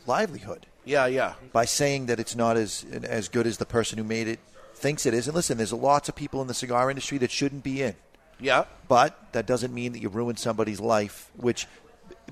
livelihood. 0.06 0.66
Yeah, 0.90 1.06
yeah. 1.06 1.34
By 1.54 1.66
saying 1.66 2.08
that 2.08 2.20
it's 2.20 2.36
not 2.36 2.58
as 2.58 2.84
as 3.04 3.30
good 3.30 3.46
as 3.46 3.58
the 3.58 3.66
person 3.66 4.00
who 4.00 4.04
made 4.04 4.28
it 4.28 4.40
thinks 4.74 5.06
it 5.06 5.14
is. 5.14 5.28
And 5.28 5.36
listen, 5.36 5.58
there's 5.58 5.72
lots 5.72 6.10
of 6.10 6.16
people 6.16 6.42
in 6.42 6.48
the 6.48 6.54
cigar 6.56 6.90
industry 6.90 7.20
that 7.20 7.30
shouldn't 7.30 7.64
be 7.64 7.84
in. 7.84 7.96
Yeah. 8.40 8.66
But 8.88 9.34
that 9.34 9.46
doesn't 9.46 9.72
mean 9.72 9.92
that 9.94 10.00
you 10.00 10.10
ruin 10.10 10.36
somebody's 10.36 10.80
life, 10.80 11.30
which 11.36 11.68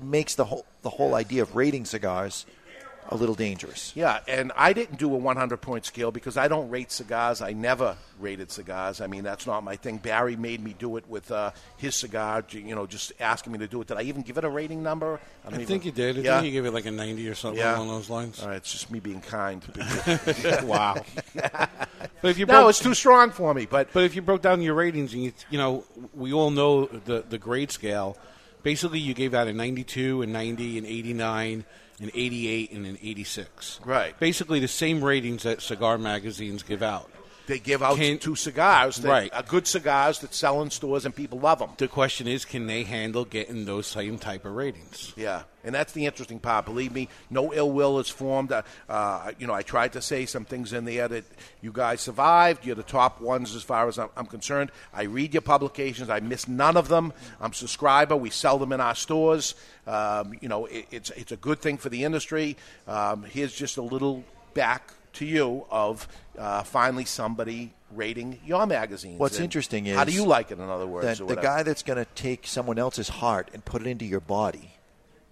makes 0.02 0.34
the 0.34 0.46
whole 0.46 0.66
the 0.82 0.90
whole 0.90 1.14
idea 1.14 1.42
of 1.42 1.54
rating 1.54 1.84
cigars 1.84 2.46
a 3.10 3.16
little 3.16 3.34
dangerous. 3.34 3.92
Yeah, 3.96 4.20
and 4.28 4.52
I 4.54 4.72
didn't 4.72 4.98
do 4.98 5.12
a 5.14 5.16
100 5.16 5.56
point 5.58 5.86
scale 5.86 6.10
because 6.10 6.36
I 6.36 6.46
don't 6.46 6.68
rate 6.68 6.92
cigars. 6.92 7.40
I 7.40 7.52
never 7.52 7.96
rated 8.20 8.50
cigars. 8.50 9.00
I 9.00 9.06
mean, 9.06 9.24
that's 9.24 9.46
not 9.46 9.64
my 9.64 9.76
thing. 9.76 9.96
Barry 9.96 10.36
made 10.36 10.62
me 10.62 10.74
do 10.78 10.96
it 10.98 11.08
with 11.08 11.30
uh, 11.30 11.52
his 11.78 11.94
cigar, 11.94 12.44
you 12.50 12.74
know, 12.74 12.86
just 12.86 13.12
asking 13.18 13.52
me 13.52 13.60
to 13.60 13.66
do 13.66 13.80
it. 13.80 13.88
Did 13.88 13.96
I 13.96 14.02
even 14.02 14.22
give 14.22 14.36
it 14.36 14.44
a 14.44 14.48
rating 14.48 14.82
number? 14.82 15.20
I 15.46 15.50
don't 15.50 15.64
think 15.64 15.86
you 15.86 15.92
did. 15.92 16.18
I 16.18 16.20
yeah. 16.20 16.40
think 16.40 16.52
you 16.52 16.60
gave 16.60 16.66
it 16.66 16.74
like 16.74 16.86
a 16.86 16.90
90 16.90 17.28
or 17.28 17.34
something 17.34 17.58
Yeah. 17.58 17.76
along 17.76 17.88
those 17.88 18.10
lines. 18.10 18.42
All 18.42 18.48
right, 18.48 18.56
it's 18.56 18.72
just 18.72 18.90
me 18.90 19.00
being 19.00 19.22
kind. 19.22 19.62
wow. 20.64 21.02
But 21.34 22.30
if 22.30 22.38
you 22.38 22.46
no, 22.46 22.68
it's 22.68 22.80
too 22.80 22.94
strong 22.94 23.30
for 23.30 23.54
me. 23.54 23.66
But 23.66 23.92
but 23.92 24.04
if 24.04 24.14
you 24.14 24.22
broke 24.22 24.42
down 24.42 24.60
your 24.60 24.74
ratings 24.74 25.14
and 25.14 25.22
you 25.22 25.32
you 25.50 25.58
know 25.58 25.84
we 26.14 26.32
all 26.32 26.50
know 26.50 26.86
the 26.86 27.24
the 27.28 27.38
grade 27.38 27.70
scale. 27.70 28.18
Basically, 28.64 28.98
you 28.98 29.14
gave 29.14 29.34
out 29.34 29.46
a 29.46 29.52
92, 29.52 30.22
a 30.22 30.26
90, 30.26 30.78
an 30.78 30.84
89, 30.84 31.64
an 32.00 32.10
88, 32.14 32.72
and 32.72 32.86
an 32.86 32.98
86. 33.02 33.80
Right. 33.84 34.18
Basically, 34.18 34.60
the 34.60 34.68
same 34.68 35.02
ratings 35.02 35.42
that 35.42 35.62
cigar 35.62 35.98
magazines 35.98 36.62
give 36.62 36.82
out. 36.82 37.10
They 37.48 37.58
give 37.58 37.82
out 37.82 37.96
Can- 37.96 38.18
two 38.18 38.36
cigars, 38.36 38.98
that 38.98 39.08
Right. 39.08 39.32
are 39.34 39.42
good 39.42 39.66
cigars 39.66 40.18
that 40.20 40.34
sell 40.34 40.60
in 40.60 40.70
stores 40.70 41.06
and 41.06 41.16
people 41.16 41.40
love 41.40 41.58
them. 41.60 41.70
The 41.78 41.88
question 41.88 42.28
is, 42.28 42.44
can 42.44 42.66
they 42.66 42.84
handle 42.84 43.24
getting 43.24 43.64
those 43.64 43.86
same 43.86 44.18
type 44.18 44.44
of 44.44 44.52
ratings? 44.54 45.14
Yeah, 45.16 45.44
and 45.64 45.74
that's 45.74 45.94
the 45.94 46.04
interesting 46.04 46.40
part. 46.40 46.66
Believe 46.66 46.92
me, 46.92 47.08
no 47.30 47.54
ill 47.54 47.70
will 47.72 47.98
is 48.00 48.10
formed. 48.10 48.52
Uh, 48.52 48.62
uh, 48.86 49.32
you 49.38 49.46
know, 49.46 49.54
I 49.54 49.62
tried 49.62 49.94
to 49.94 50.02
say 50.02 50.26
some 50.26 50.44
things 50.44 50.74
in 50.74 50.84
there 50.84 51.08
that 51.08 51.24
you 51.62 51.72
guys 51.72 52.02
survived. 52.02 52.66
You're 52.66 52.76
the 52.76 52.82
top 52.82 53.18
ones 53.20 53.54
as 53.54 53.62
far 53.62 53.88
as 53.88 53.98
I'm, 53.98 54.10
I'm 54.14 54.26
concerned. 54.26 54.70
I 54.92 55.04
read 55.04 55.32
your 55.32 55.40
publications. 55.40 56.10
I 56.10 56.20
miss 56.20 56.48
none 56.48 56.76
of 56.76 56.88
them. 56.88 57.14
I'm 57.40 57.52
a 57.52 57.54
subscriber. 57.54 58.14
We 58.14 58.28
sell 58.28 58.58
them 58.58 58.72
in 58.74 58.80
our 58.82 58.94
stores. 58.94 59.54
Um, 59.86 60.34
you 60.42 60.50
know, 60.50 60.66
it, 60.66 60.86
it's 60.90 61.08
it's 61.10 61.32
a 61.32 61.36
good 61.36 61.60
thing 61.60 61.78
for 61.78 61.88
the 61.88 62.04
industry. 62.04 62.58
Um, 62.86 63.22
here's 63.24 63.54
just 63.54 63.78
a 63.78 63.82
little 63.82 64.22
back 64.52 64.92
to 65.18 65.26
you 65.26 65.66
of 65.70 66.08
uh, 66.38 66.62
finally 66.62 67.04
somebody 67.04 67.72
rating 67.94 68.40
your 68.44 68.66
magazines. 68.66 69.18
What's 69.18 69.40
interesting 69.40 69.86
is 69.86 69.96
how 69.96 70.04
do 70.04 70.12
you 70.12 70.24
like 70.24 70.50
it? 70.50 70.58
In 70.58 70.68
other 70.68 70.86
words, 70.86 71.18
the 71.18 71.36
guy 71.36 71.62
that's 71.62 71.82
going 71.82 71.98
to 71.98 72.10
take 72.14 72.46
someone 72.46 72.78
else's 72.78 73.08
heart 73.08 73.50
and 73.52 73.64
put 73.64 73.82
it 73.82 73.86
into 73.88 74.04
your 74.04 74.20
body, 74.20 74.72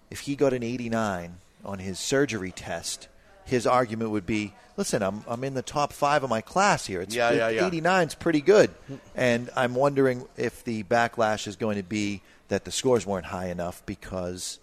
if 0.09 0.21
he 0.21 0.35
got 0.35 0.53
an 0.53 0.63
89 0.63 1.35
on 1.65 1.79
his 1.79 1.99
surgery 1.99 2.51
test, 2.51 3.07
his 3.45 3.65
argument 3.67 4.11
would 4.11 4.25
be, 4.25 4.53
"Listen, 4.75 5.01
I'm 5.01 5.23
I'm 5.27 5.43
in 5.43 5.53
the 5.53 5.61
top 5.61 5.93
five 5.93 6.23
of 6.23 6.29
my 6.29 6.41
class 6.41 6.85
here. 6.85 7.01
It's 7.01 7.15
Yeah, 7.15 7.31
yeah, 7.31 7.49
yeah. 7.49 7.69
89's 7.69 8.15
pretty 8.15 8.41
good." 8.41 8.71
And 9.15 9.49
I'm 9.55 9.75
wondering 9.75 10.25
if 10.35 10.63
the 10.63 10.83
backlash 10.83 11.47
is 11.47 11.55
going 11.55 11.77
to 11.77 11.83
be 11.83 12.21
that 12.49 12.65
the 12.65 12.71
scores 12.71 13.05
weren't 13.05 13.25
high 13.25 13.47
enough 13.47 13.85
because, 13.85 14.59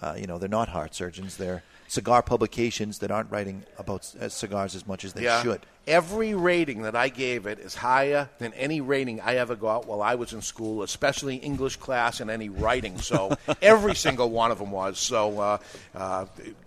uh, 0.00 0.14
you 0.18 0.26
know, 0.26 0.38
they're 0.38 0.48
not 0.48 0.68
heart 0.68 0.94
surgeons. 0.94 1.36
They're 1.36 1.62
cigar 1.92 2.22
publications 2.22 3.00
that 3.00 3.10
aren't 3.10 3.30
writing 3.30 3.62
about 3.76 4.10
uh, 4.18 4.26
cigars 4.26 4.74
as 4.74 4.86
much 4.86 5.04
as 5.04 5.12
they 5.12 5.24
yeah. 5.24 5.42
should. 5.42 5.60
Every 5.86 6.32
rating 6.32 6.82
that 6.82 6.96
I 6.96 7.10
gave 7.10 7.44
it 7.44 7.58
is 7.58 7.74
higher 7.74 8.30
than 8.38 8.54
any 8.54 8.80
rating 8.80 9.20
I 9.20 9.36
ever 9.36 9.54
got 9.54 9.86
while 9.86 10.00
I 10.00 10.14
was 10.14 10.32
in 10.32 10.40
school, 10.40 10.82
especially 10.82 11.36
English 11.36 11.76
class 11.76 12.20
and 12.20 12.30
any 12.30 12.48
writing. 12.48 12.96
So 12.96 13.36
every 13.60 13.94
single 13.94 14.30
one 14.30 14.50
of 14.50 14.58
them 14.58 14.70
was. 14.70 14.98
So 14.98 15.38
uh, 15.38 15.58
uh, 15.94 16.26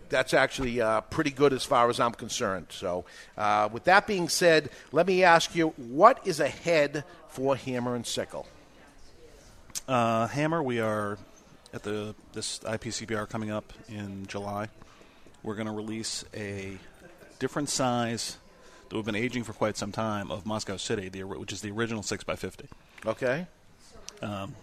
that's 0.09 0.36
actually 0.36 0.80
uh, 0.80 1.01
pretty 1.01 1.32
good 1.32 1.53
as 1.53 1.63
far 1.63 1.89
as 1.89 1.99
I'm 1.99 2.13
concerned. 2.13 2.67
So 2.69 3.05
uh, 3.36 3.67
with 3.71 3.86
that 3.86 4.05
being 4.05 4.30
said, 4.30 4.69
let 4.91 5.07
me 5.07 5.23
ask 5.23 5.55
you, 5.55 5.69
what 5.69 6.19
is 6.28 6.39
ahead 6.39 7.03
for 7.30 7.55
Hammer 7.55 7.95
and 7.95 8.05
Sickle? 8.05 8.45
Uh, 9.88 10.28
Hammer, 10.28 10.61
we 10.61 10.80
are 10.80 11.17
at 11.73 11.82
the 11.82 12.13
this 12.34 12.59
IPCPR 12.59 13.28
coming 13.28 13.49
up 13.49 13.73
in 13.89 14.28
July. 14.28 14.69
We're 15.46 15.56
going 15.56 15.68
to 15.68 15.74
release 15.74 16.26
a 16.34 16.78
different 17.38 17.70
size 17.70 18.38
that 18.89 18.96
we've 18.96 19.06
been 19.06 19.16
aging 19.16 19.43
for 19.43 19.54
quite 19.54 19.78
some 19.78 19.91
time 19.91 20.32
of 20.32 20.43
Moscow 20.46 20.78
City, 20.78 21.08
the, 21.08 21.22
which 21.24 21.54
is 21.54 21.62
the 21.62 21.70
original 21.70 22.02
six 22.02 22.26
x 22.28 22.39
fifty. 22.41 22.68
Okay. 23.06 23.46
Um, 24.24 24.56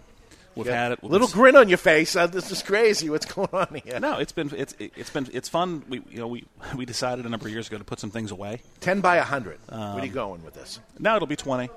we've 0.55 0.67
Yeah. 0.67 0.73
had 0.83 0.91
it. 0.91 1.03
Little 1.03 1.29
grin 1.29 1.55
on 1.55 1.69
your 1.69 1.77
face. 1.77 2.15
Uh, 2.17 2.27
this 2.27 2.51
is 2.51 2.61
crazy. 2.61 3.09
What's 3.09 3.25
going 3.25 3.47
on 3.53 3.79
here? 3.85 3.99
No, 4.01 4.17
it's 4.17 4.33
been 4.33 4.51
it's 4.57 4.75
it's 4.77 5.09
been 5.09 5.29
it's 5.31 5.47
fun. 5.47 5.83
We 5.87 6.01
you 6.09 6.17
know 6.17 6.27
we 6.27 6.43
we 6.75 6.85
decided 6.85 7.25
a 7.25 7.29
number 7.29 7.47
of 7.47 7.53
years 7.53 7.67
ago 7.69 7.77
to 7.77 7.83
put 7.85 7.99
some 8.01 8.11
things 8.11 8.31
away. 8.31 8.61
Ten 8.81 8.99
by 8.99 9.15
a 9.15 9.23
hundred. 9.23 9.59
Where 9.69 9.79
are 9.79 9.95
you 9.99 10.09
Um, 10.09 10.09
going 10.11 10.43
with 10.43 10.53
this? 10.53 10.79
Now 10.99 11.15
it'll 11.15 11.27
be 11.27 11.37
20. 11.37 11.69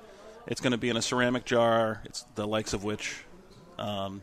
It's 0.49 0.61
going 0.61 0.73
to 0.73 0.79
be 0.79 0.89
in 0.89 0.97
a 0.97 1.03
ceramic 1.03 1.45
jar. 1.45 2.01
It's 2.05 2.25
the 2.35 2.47
likes 2.47 2.73
of 2.73 2.83
which 2.83 3.17
um, 3.79 4.23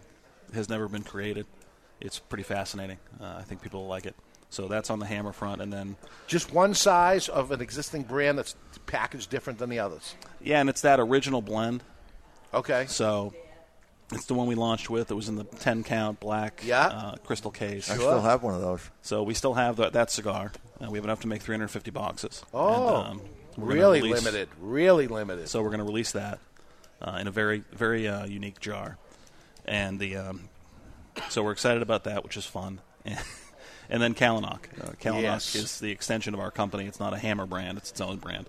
has 0.54 0.68
never 0.70 0.88
been 0.90 1.04
created. 1.04 1.46
It's 2.02 2.20
pretty 2.20 2.44
fascinating. 2.44 2.98
Uh, 3.22 3.36
I 3.40 3.44
think 3.44 3.62
people 3.62 3.82
will 3.82 3.90
like 3.90 4.06
it. 4.06 4.16
So 4.54 4.68
that's 4.68 4.90
on 4.92 5.00
the 5.00 5.06
hammer 5.08 5.32
front, 5.32 5.62
and 5.62 5.74
then 5.74 5.96
Just 6.28 6.54
one 6.54 6.74
size 6.76 7.28
of 7.28 7.52
an 7.52 7.60
existing 7.60 8.04
brand 8.04 8.38
that's 8.38 8.56
packaged 8.86 9.30
different 9.32 9.58
than 9.58 9.70
the 9.70 9.80
others. 9.80 10.14
yeah, 10.42 10.60
and 10.60 10.70
it's 10.70 10.82
that 10.82 11.00
original 11.00 11.42
blend. 11.42 11.84
Okay. 12.54 12.86
So 12.88 13.34
it's 14.12 14.26
the 14.26 14.36
one 14.36 14.46
we 14.46 14.54
launched 14.54 14.92
with. 14.92 15.10
It 15.10 15.16
was 15.16 15.28
in 15.28 15.38
the 15.38 15.44
10 15.44 15.84
count 15.84 16.20
black 16.20 16.62
Yeah. 16.64 16.86
uh, 16.86 17.16
crystal 17.26 17.50
case. 17.50 17.90
I 17.90 17.96
still 17.96 18.22
have 18.22 18.44
one 18.44 18.54
of 18.54 18.62
those. 18.62 18.88
So 19.02 19.24
we 19.24 19.34
still 19.34 19.56
have 19.56 19.78
that, 19.78 19.94
that 19.94 20.12
cigar. 20.12 20.52
Uh, 20.80 20.92
we 20.92 21.00
have 21.00 21.06
enough 21.06 21.22
to 21.22 21.28
make 21.28 21.42
350 21.42 21.90
boxes. 21.90 22.44
Oh, 22.54 22.98
And, 23.02 23.22
um, 23.22 23.22
really 23.58 24.02
release- 24.04 24.24
limited. 24.24 24.50
Really 24.60 25.08
limited. 25.08 25.48
So 25.50 25.64
we're 25.64 25.70
going 25.70 25.80
to 25.80 25.84
release 25.86 26.12
that 26.12 26.38
uh, 27.02 27.18
in 27.20 27.28
a 27.28 27.32
very, 27.32 27.64
very 27.72 28.08
uh, 28.08 28.26
unique 28.28 28.60
jar, 28.60 28.98
and 29.66 30.00
the 30.00 30.16
um, 30.18 30.50
so 31.30 31.42
we're 31.42 31.52
excited 31.54 31.82
about 31.82 32.04
that, 32.04 32.24
which 32.24 32.38
is 32.38 32.46
fun. 32.46 32.82
and 33.90 34.02
then 34.02 34.14
Kalanok. 34.14 34.60
Uh, 34.82 34.92
Kalanok 35.02 35.22
Yes. 35.22 35.56
is 35.56 35.80
the 35.80 35.92
extension 35.92 36.34
of 36.34 36.40
our 36.40 36.52
company. 36.52 36.86
It's 36.86 37.00
not 37.00 37.14
a 37.14 37.18
Hammer 37.18 37.46
brand; 37.46 37.78
it's 37.78 37.92
its 37.92 38.02
own 38.02 38.18
brand. 38.18 38.48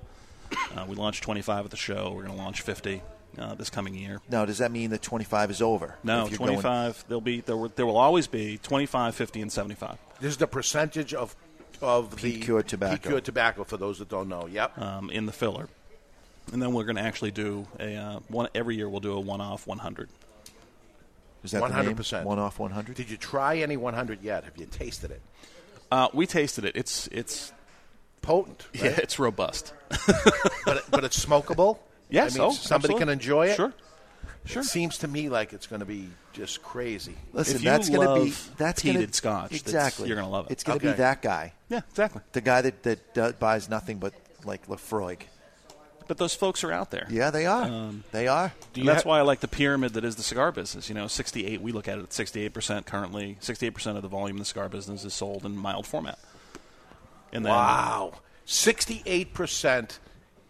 Uh, 0.76 0.85
we 0.89 0.95
launched 0.97 1.22
25 1.22 1.64
at 1.64 1.70
the 1.70 1.76
show. 1.76 2.12
We're 2.14 2.22
going 2.24 2.37
to 2.37 2.43
launch 2.43 2.61
50 2.61 3.03
uh, 3.39 3.55
this 3.55 3.70
coming 3.70 3.95
year. 3.95 4.20
Now, 4.30 4.45
does 4.45 4.59
that 4.59 4.70
mean 4.70 4.91
that 4.91 5.03
25 5.03 5.51
is 5.51 5.61
over? 5.62 5.97
No, 6.05 6.24
If 6.26 6.30
you're 6.32 6.39
going- 6.39 6.51
25. 6.61 7.05
There'll 7.09 7.20
be 7.20 7.41
there, 7.41 7.57
will- 7.57 7.72
there 7.74 7.87
will 7.87 7.97
always 7.97 8.26
be 8.28 8.59
25, 8.59 9.14
50, 9.16 9.41
and 9.43 9.51
75. 9.53 9.99
This 10.20 10.30
is 10.32 10.37
the 10.37 10.47
percentage 10.47 11.12
of 11.14 11.35
of 11.82 12.20
the 12.22 12.39
Pure 12.41 12.62
tobacco. 12.62 13.09
pure 13.11 13.20
tobacco 13.20 13.64
for 13.64 13.76
those 13.76 13.99
that 13.99 14.09
don't 14.09 14.28
know. 14.28 14.47
Yep. 14.47 14.78
um, 14.78 15.11
in 15.11 15.26
the 15.26 15.32
filler, 15.32 15.68
and 16.53 16.62
then 16.62 16.72
we're 16.72 16.85
going 16.85 16.97
to 16.97 17.03
actually 17.03 17.32
do 17.32 17.66
a 17.80 17.97
uh, 17.97 18.20
one 18.28 18.49
every 18.55 18.76
year. 18.76 18.89
We'll 18.89 19.01
do 19.01 19.12
a 19.12 19.20
one-off 19.20 19.66
100. 19.66 20.09
Is 21.45 21.51
that 21.53 21.61
One 21.61 21.70
the 21.70 21.76
name? 21.76 21.84
hundred 21.84 21.97
percent. 21.99 22.26
One 22.26 22.38
off 22.38 22.59
100? 22.59 22.97
Did 22.97 23.11
you 23.11 23.16
try 23.16 23.59
any 23.59 23.76
one 23.76 23.95
hundred 23.95 24.22
yet? 24.22 24.45
Have 24.45 24.57
you 24.57 24.66
tasted 24.66 25.11
it? 25.12 25.20
Uh, 25.92 26.09
we 26.12 26.26
tasted 26.26 26.64
it. 26.64 26.74
It's 26.74 27.07
it's 27.12 27.53
potent. 28.22 28.66
Yeah, 28.74 28.99
it's 29.03 29.18
robust. 29.18 29.72
but 30.64 30.76
it- 30.78 30.84
but 30.90 31.05
it's 31.05 31.22
smokable. 31.24 31.78
Yes, 32.11 32.34
I 32.34 32.38
mean, 32.38 32.49
oh, 32.49 32.53
somebody 32.53 32.95
absolutely. 32.95 32.99
can 33.01 33.09
enjoy 33.11 33.47
it. 33.49 33.57
Sure. 33.57 33.72
Sure. 34.47 34.61
It 34.62 34.66
seems 34.66 34.99
to 34.99 35.09
me 35.09 35.30
like 35.30 35.55
it's 35.55 35.66
going 35.66 35.80
to 35.80 35.86
be 35.86 36.09
just 36.34 36.62
crazy. 36.62 37.14
Listen, 37.32 37.57
If 37.57 37.62
you 37.62 37.70
that's 37.70 37.88
going 37.88 38.07
to 38.18 38.24
be 38.26 38.34
that's 38.59 38.82
peated 38.82 38.95
going 38.95 39.07
to 39.07 39.12
scotch, 39.14 39.51
that's- 39.51 39.61
Exactly, 39.62 40.09
you're 40.09 40.16
gonna 40.16 40.28
love 40.28 40.47
it. 40.47 40.53
It's 40.53 40.64
going 40.64 40.78
to 40.80 40.86
Okay. 40.86 40.95
be 40.95 40.99
that 40.99 41.22
guy. 41.22 41.55
Yeah, 41.70 41.80
exactly. 41.88 42.20
The 42.32 42.40
guy 42.42 42.61
that 42.61 42.82
that 42.82 43.18
uh, 43.18 43.32
buys 43.32 43.68
nothing 43.70 43.99
but 43.99 44.12
like 44.45 44.66
Laphroaig. 44.68 45.20
But 46.07 46.18
those 46.18 46.34
folks 46.34 46.62
are 46.64 46.72
out 46.72 46.90
there. 46.90 47.07
Yeah, 47.11 47.30
they 47.30 47.46
are. 47.46 47.64
Um, 47.64 48.05
they 48.12 48.28
are. 48.28 48.52
And 48.76 48.86
that's 48.86 49.05
why 49.05 49.18
I 49.18 49.22
like 49.22 49.40
the 49.40 49.48
pyramid 49.48 49.94
that 49.94 50.05
is 50.05 50.16
the 50.16 50.22
cigar 50.22 50.52
business. 50.52 50.88
You 50.88 50.94
know, 50.94 51.07
68. 51.07 51.61
We 51.61 51.72
look 51.72 51.88
at 51.88 51.98
it 51.98 52.02
at 52.02 52.12
68 52.12 52.52
percent 52.52 52.86
currently. 52.86 53.36
68 53.40 53.70
percent 53.70 53.96
of 53.96 54.02
the 54.02 54.09
volume 54.09 54.36
in 54.36 54.40
the 54.40 54.44
cigar 54.44 54.68
business 54.68 55.05
is 55.05 55.14
sold 55.14 55.44
in 55.44 55.57
mild 55.57 55.86
format. 55.86 56.18
And 57.32 57.44
then, 57.44 57.52
wow, 57.52 58.12
sixty-eight 58.44 59.34
percent 59.34 59.98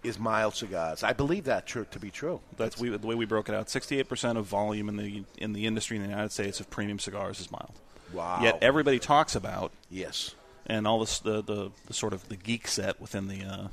is 0.03 0.19
mild 0.19 0.55
cigars. 0.55 1.03
I 1.03 1.15
believe 1.15 1.45
that 1.45 1.67
tr- 1.67 1.83
to 1.83 1.99
be 1.99 2.11
true. 2.11 2.41
That's 2.59 2.79
we, 2.79 2.91
the 2.91 3.07
way 3.07 3.15
we 3.15 3.25
broke 3.25 3.49
it 3.49 3.55
out. 3.55 3.71
68 3.71 4.09
percent 4.09 4.39
of 4.39 4.45
volume 4.45 4.89
in 4.89 4.97
the 4.97 5.25
in 5.39 5.55
the 5.55 5.67
industry 5.67 5.97
in 5.97 6.03
the 6.03 6.11
United 6.11 6.31
States 6.31 6.61
of 6.61 6.71
premium 6.71 6.99
cigars 6.99 7.41
is 7.41 7.51
mild. 7.51 7.73
Wow. 8.13 8.41
Yet 8.43 8.59
everybody 8.61 8.99
talks 8.99 9.35
about 9.35 9.73
yes, 9.91 10.35
and 10.67 10.87
all 10.87 11.01
this 11.01 11.19
the, 11.19 11.43
the, 11.43 11.71
the 11.87 11.95
sort 11.95 12.13
of 12.13 12.29
the 12.29 12.37
geek 12.37 12.69
set 12.69 13.01
within 13.01 13.29
the 13.29 13.43
uh, 13.43 13.69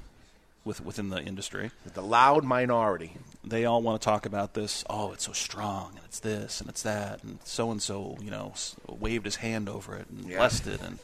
with 0.63 0.83
within 0.83 1.09
the 1.09 1.21
industry. 1.21 1.71
The 1.93 2.01
loud 2.03 2.43
minority. 2.43 3.13
They 3.43 3.65
all 3.65 3.81
want 3.81 3.99
to 4.01 4.05
talk 4.05 4.25
about 4.25 4.53
this. 4.53 4.83
Oh, 4.89 5.11
it's 5.11 5.25
so 5.25 5.31
strong, 5.33 5.91
and 5.95 6.05
it's 6.05 6.19
this, 6.19 6.61
and 6.61 6.69
it's 6.69 6.83
that, 6.83 7.23
and 7.23 7.39
so 7.43 7.71
and 7.71 7.81
so, 7.81 8.17
you 8.21 8.29
know, 8.31 8.53
waved 8.87 9.25
his 9.25 9.37
hand 9.37 9.67
over 9.69 9.95
it 9.95 10.07
and 10.09 10.25
Yeah. 10.29 10.37
blessed 10.37 10.67
it, 10.67 10.81
and 10.81 10.99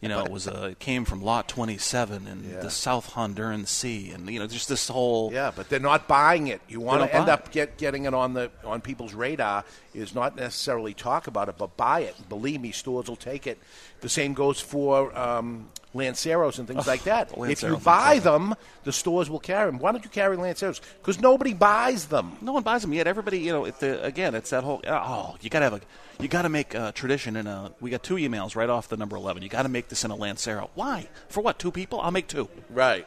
you 0.00 0.08
know, 0.08 0.24
it 0.24 0.30
was 0.32 0.48
a 0.48 0.64
it 0.70 0.80
came 0.80 1.04
from 1.04 1.22
Lot 1.22 1.46
Twenty 1.48 1.78
Seven 1.78 2.26
in 2.26 2.50
Yeah. 2.50 2.60
the 2.62 2.70
South 2.70 3.12
Honduran 3.12 3.68
Sea, 3.68 4.10
and 4.10 4.28
you 4.28 4.40
know, 4.40 4.48
just 4.48 4.68
this 4.68 4.88
whole 4.88 5.30
Yeah, 5.32 5.52
but 5.54 5.68
they're 5.68 5.78
not 5.78 6.08
buying 6.08 6.48
it. 6.48 6.60
You 6.68 6.80
want 6.80 7.02
to 7.08 7.14
end 7.14 7.28
up 7.28 7.52
get, 7.52 7.78
getting 7.78 8.04
it 8.06 8.14
on 8.14 8.34
the 8.34 8.50
on 8.64 8.80
people's 8.80 9.14
radar 9.14 9.64
is 9.94 10.16
not 10.16 10.34
necessarily 10.34 10.94
talk 10.94 11.28
about 11.28 11.48
it, 11.48 11.56
but 11.58 11.76
buy 11.76 12.00
it. 12.00 12.28
Believe 12.28 12.60
me, 12.60 12.72
stores 12.72 13.06
will 13.06 13.14
take 13.14 13.46
it. 13.46 13.58
The 14.00 14.08
same 14.08 14.34
goes 14.34 14.58
for 14.58 15.16
um, 15.16 15.68
Lanceros 15.94 16.58
and 16.58 16.66
things 16.66 16.86
Oh, 16.86 16.90
like 16.90 17.02
that. 17.04 17.32
If 17.36 17.62
you 17.62 17.76
buy 17.76 18.18
them, 18.18 18.54
the 18.84 18.92
stores 18.92 19.28
will 19.28 19.38
carry 19.38 19.70
them. 19.70 19.78
Why 19.78 19.92
don't 19.92 20.02
you 20.04 20.10
carry 20.10 20.36
Lanceros? 20.36 20.80
Because 21.00 21.20
nobody 21.20 21.52
buys 21.52 22.06
them. 22.06 22.32
No 22.40 22.52
one 22.52 22.62
buys 22.62 22.82
them 22.82 22.92
yet. 22.94 23.06
Everybody, 23.06 23.40
you 23.40 23.52
know, 23.52 23.68
the, 23.68 24.02
again, 24.02 24.34
it's 24.34 24.50
that 24.50 24.64
whole. 24.64 24.80
Oh, 24.86 25.36
you 25.40 25.50
gotta 25.50 25.64
have 25.66 25.74
a, 25.74 25.80
you 26.20 26.28
gotta 26.28 26.48
make 26.48 26.74
a 26.74 26.92
tradition 26.92 27.36
in 27.36 27.46
a. 27.46 27.72
We 27.80 27.90
got 27.90 28.02
two 28.02 28.14
emails 28.16 28.56
right 28.56 28.70
off 28.70 28.88
the 28.88 28.96
number 28.96 29.16
eleven. 29.16 29.42
You 29.42 29.48
gotta 29.50 29.68
make 29.68 29.88
this 29.88 30.04
in 30.04 30.10
a 30.10 30.16
Lancero. 30.16 30.70
Why? 30.74 31.08
For 31.28 31.42
what? 31.42 31.58
Two 31.58 31.70
people? 31.70 32.00
I'll 32.00 32.10
make 32.10 32.26
two. 32.28 32.48
Right. 32.70 33.06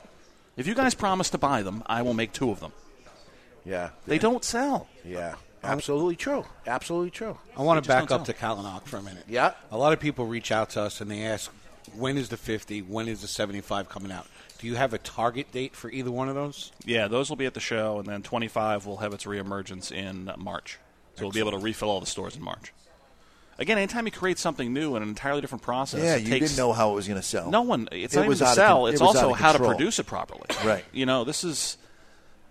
If 0.58 0.68
you 0.68 0.76
guys 0.76 0.94
promise 0.94 1.30
to 1.32 1.38
buy 1.38 1.64
them, 1.64 1.84
I 1.88 2.02
will 2.04 2.14
make 2.14 2.32
two 2.34 2.52
of 2.52 2.60
them. 2.60 2.72
Yeah. 3.66 3.90
They 4.06 4.20
don't 4.20 4.44
sell. 4.44 4.88
Yeah. 5.04 5.36
Absolutely 5.64 6.16
true. 6.16 6.46
Absolutely 6.68 7.10
true. 7.10 7.38
I 7.58 7.64
want 7.64 7.84
to 7.84 7.88
back 7.88 8.04
up 8.04 8.10
sell. 8.10 8.24
to 8.26 8.34
Kalanok 8.34 8.84
for 8.84 8.98
a 8.98 9.02
minute. 9.02 9.24
Yeah. 9.28 9.54
A 9.72 9.78
lot 9.78 9.92
of 9.94 10.00
people 10.00 10.28
reach 10.28 10.52
out 10.52 10.70
to 10.72 10.82
us 10.84 11.02
and 11.02 11.10
they 11.10 11.24
ask, 11.24 11.52
when 11.98 12.18
is 12.18 12.30
the 12.30 12.38
50? 12.38 12.82
When 12.82 13.08
is 13.08 13.22
the 13.22 13.28
75 13.28 13.90
coming 13.90 14.12
out? 14.12 14.28
Do 14.60 14.68
you 14.68 14.76
have 14.76 14.94
a 14.94 14.98
target 14.98 15.52
date 15.52 15.76
for 15.76 15.90
either 15.92 16.12
one 16.12 16.30
of 16.30 16.36
those? 16.36 16.72
Yeah, 16.86 17.08
those 17.08 17.30
will 17.30 17.36
be 17.36 17.46
at 17.46 17.54
the 17.54 17.60
show, 17.60 18.00
and 18.00 18.08
then 18.08 18.24
25 18.24 18.86
will 18.86 18.98
have 18.98 19.14
its 19.14 19.26
reemergence 19.26 19.92
in 19.92 20.32
March. 20.38 20.80
So 21.16 21.24
we'll 21.24 21.32
be 21.32 21.40
able 21.40 21.52
to 21.52 21.58
refill 21.58 21.90
all 21.90 22.00
the 22.00 22.06
stores 22.06 22.36
in 22.36 22.42
March. 22.44 22.72
again, 23.58 23.78
anytime 23.78 24.06
you 24.06 24.12
create 24.12 24.38
something 24.38 24.74
new 24.74 24.96
and 24.96 25.04
an 25.04 25.08
entirely 25.10 25.40
different 25.40 25.62
process, 25.62 26.04
Yeah, 26.04 26.16
it 26.18 26.24
you 26.24 26.30
takes- 26.30 26.48
didn't 26.50 26.58
know 26.58 26.74
how 26.74 26.92
it 26.92 26.96
was 26.96 27.08
going 27.08 27.20
to 27.22 27.26
sell. 27.26 27.50
No 27.50 27.62
one. 27.62 27.88
It's 27.92 28.14
It 28.14 28.20
not 28.20 28.28
was 28.28 28.42
even 28.42 28.50
to 28.50 28.54
sell. 28.56 28.80
con- 28.82 28.90
it's 28.94 29.02
it 29.02 29.06
also 29.06 29.32
of 29.32 29.38
how 29.40 29.54
to 29.54 29.60
produce 29.60 29.98
it 29.98 30.06
properly. 30.08 30.42
Right. 30.66 30.84
You 30.92 31.06
know, 31.06 31.24
this 31.24 31.46
is 31.46 31.78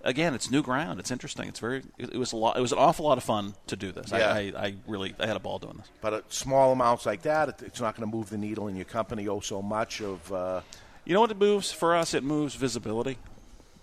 again, 0.04 0.34
it's 0.34 0.50
new 0.50 0.62
ground. 0.62 1.00
It's 1.00 1.10
interesting. 1.10 1.48
It's 1.48 1.58
very. 1.58 1.82
It, 1.98 2.14
it 2.14 2.18
was 2.18 2.32
a 2.32 2.36
lot. 2.36 2.56
It 2.56 2.60
was 2.60 2.72
an 2.72 2.78
awful 2.78 3.06
lot 3.06 3.18
of 3.18 3.24
fun 3.24 3.54
to 3.66 3.76
do 3.76 3.90
this. 3.90 4.12
Yeah. 4.12 4.32
I, 4.32 4.38
I, 4.38 4.66
I 4.66 4.74
really, 4.86 5.14
I 5.18 5.26
had 5.26 5.36
a 5.36 5.40
ball 5.40 5.58
doing 5.58 5.76
this. 5.78 5.88
But 6.00 6.14
at 6.14 6.32
small 6.32 6.72
amounts 6.72 7.06
like 7.06 7.22
that, 7.22 7.48
it, 7.48 7.62
it's 7.62 7.80
not 7.80 7.96
going 7.96 8.08
to 8.08 8.16
move 8.16 8.30
the 8.30 8.38
needle 8.38 8.68
in 8.68 8.76
your 8.76 8.84
company 8.84 9.26
oh 9.28 9.40
so 9.40 9.60
much. 9.62 10.00
Of 10.00 10.32
uh, 10.32 10.60
You 11.04 11.14
know 11.14 11.20
what 11.20 11.30
it 11.30 11.38
moves 11.38 11.72
for 11.72 11.96
us? 11.96 12.14
It 12.14 12.22
moves 12.22 12.54
visibility. 12.54 13.18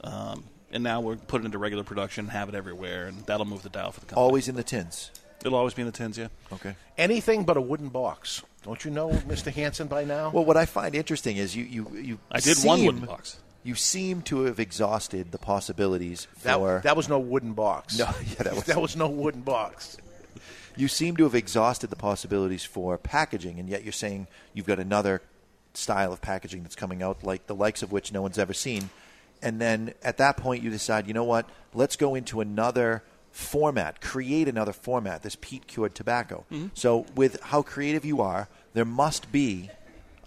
Um, 0.03 0.45
and 0.71 0.83
now 0.83 1.01
we're 1.01 1.17
putting 1.17 1.43
it 1.43 1.47
into 1.47 1.57
regular 1.57 1.83
production, 1.83 2.27
have 2.29 2.49
it 2.49 2.55
everywhere, 2.55 3.07
and 3.07 3.25
that'll 3.25 3.45
move 3.45 3.61
the 3.61 3.69
dial 3.69 3.91
for 3.91 3.99
the 3.99 4.05
company. 4.05 4.23
Always 4.23 4.47
in 4.47 4.55
the 4.55 4.63
tins. 4.63 5.11
It'll 5.43 5.57
always 5.57 5.73
be 5.73 5.81
in 5.81 5.85
the 5.87 5.91
tins, 5.91 6.17
yeah. 6.17 6.27
Okay. 6.53 6.75
anything 6.97 7.43
but 7.43 7.57
a 7.57 7.61
wooden 7.61 7.89
box. 7.89 8.43
Don't 8.63 8.85
you 8.85 8.91
know, 8.91 9.09
Mr. 9.09 9.51
Hanson, 9.51 9.87
by 9.87 10.05
now? 10.05 10.29
Well, 10.29 10.45
what 10.45 10.55
I 10.55 10.65
find 10.65 10.93
interesting 10.93 11.37
is 11.37 11.55
you 11.55 11.63
you, 11.65 11.91
you 11.95 12.19
I 12.31 12.39
did 12.39 12.57
one 12.63 12.85
wooden 12.85 13.05
box. 13.05 13.37
You 13.63 13.75
seem 13.75 14.21
to 14.23 14.43
have 14.45 14.59
exhausted 14.59 15.31
the 15.31 15.37
possibilities 15.37 16.27
that, 16.43 16.55
for 16.57 16.81
that 16.83 16.95
was 16.97 17.07
no 17.07 17.19
wooden 17.19 17.53
box. 17.53 17.97
No, 17.97 18.05
yeah, 18.25 18.43
that 18.43 18.55
was- 18.55 18.63
that 18.65 18.81
was 18.81 18.95
no 18.95 19.07
wooden 19.09 19.41
box. 19.41 19.97
you 20.75 20.87
seem 20.87 21.15
to 21.17 21.23
have 21.23 21.35
exhausted 21.35 21.89
the 21.89 21.95
possibilities 21.95 22.63
for 22.63 22.97
packaging, 22.97 23.59
and 23.59 23.69
yet 23.69 23.83
you're 23.83 23.91
saying 23.91 24.27
you've 24.53 24.65
got 24.65 24.79
another 24.79 25.21
style 25.73 26.11
of 26.11 26.21
packaging 26.21 26.63
that's 26.63 26.75
coming 26.75 27.03
out, 27.03 27.23
like 27.23 27.47
the 27.47 27.55
likes 27.55 27.83
of 27.83 27.91
which 27.91 28.11
no 28.11 28.21
one's 28.21 28.37
ever 28.39 28.53
seen. 28.53 28.89
And 29.43 29.59
then 29.61 29.93
at 30.03 30.17
that 30.17 30.37
point, 30.37 30.63
you 30.63 30.69
decide, 30.69 31.07
you 31.07 31.13
know 31.13 31.23
what? 31.23 31.47
Let's 31.73 31.95
go 31.95 32.15
into 32.15 32.41
another 32.41 33.03
format, 33.31 34.01
create 34.01 34.47
another 34.47 34.73
format. 34.73 35.23
This 35.23 35.35
peat 35.39 35.67
cured 35.67 35.95
tobacco. 35.95 36.45
Mhm. 36.51 36.71
So, 36.73 37.05
with 37.15 37.41
how 37.41 37.61
creative 37.61 38.03
you 38.05 38.21
are, 38.21 38.49
there 38.73 38.85
must 38.85 39.31
be 39.31 39.69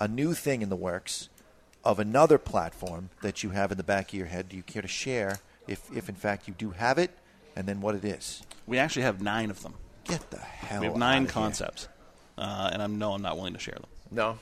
a 0.01 0.09
new 0.09 0.35
thing 0.35 0.62
in 0.62 0.68
the 0.68 0.76
works 0.76 1.28
of 1.85 1.99
another 1.99 2.39
platform 2.39 3.11
that 3.22 3.43
you 3.43 3.51
have 3.51 3.70
in 3.70 3.76
the 3.78 3.85
back 3.85 4.09
of 4.09 4.14
your 4.14 4.26
head. 4.26 4.49
Do 4.49 4.57
you 4.57 4.62
care 4.62 4.82
to 4.82 4.89
share, 4.89 5.39
if 5.68 5.80
if 5.95 6.09
in 6.09 6.14
fact 6.14 6.49
you 6.49 6.55
do 6.57 6.70
have 6.70 6.99
it, 6.99 7.11
and 7.57 7.66
then 7.66 7.80
what 7.80 7.95
it 7.95 8.05
is? 8.05 8.43
We 8.66 8.78
actually 8.78 9.03
have 9.03 9.20
nine 9.22 9.51
of 9.51 9.62
them. 9.62 9.74
Get 10.05 10.30
the 10.30 10.39
hell. 10.39 10.80
we 10.80 10.87
have 10.87 10.97
nine 10.97 11.26
concepts, 11.26 11.89
uh, 12.39 12.70
and 12.72 12.82
I'm 12.82 12.99
no, 12.99 13.12
I'm 13.12 13.22
not 13.22 13.37
willing 13.37 13.55
to 13.55 13.59
share 13.61 13.74
them. 13.74 13.87
No. 14.11 14.39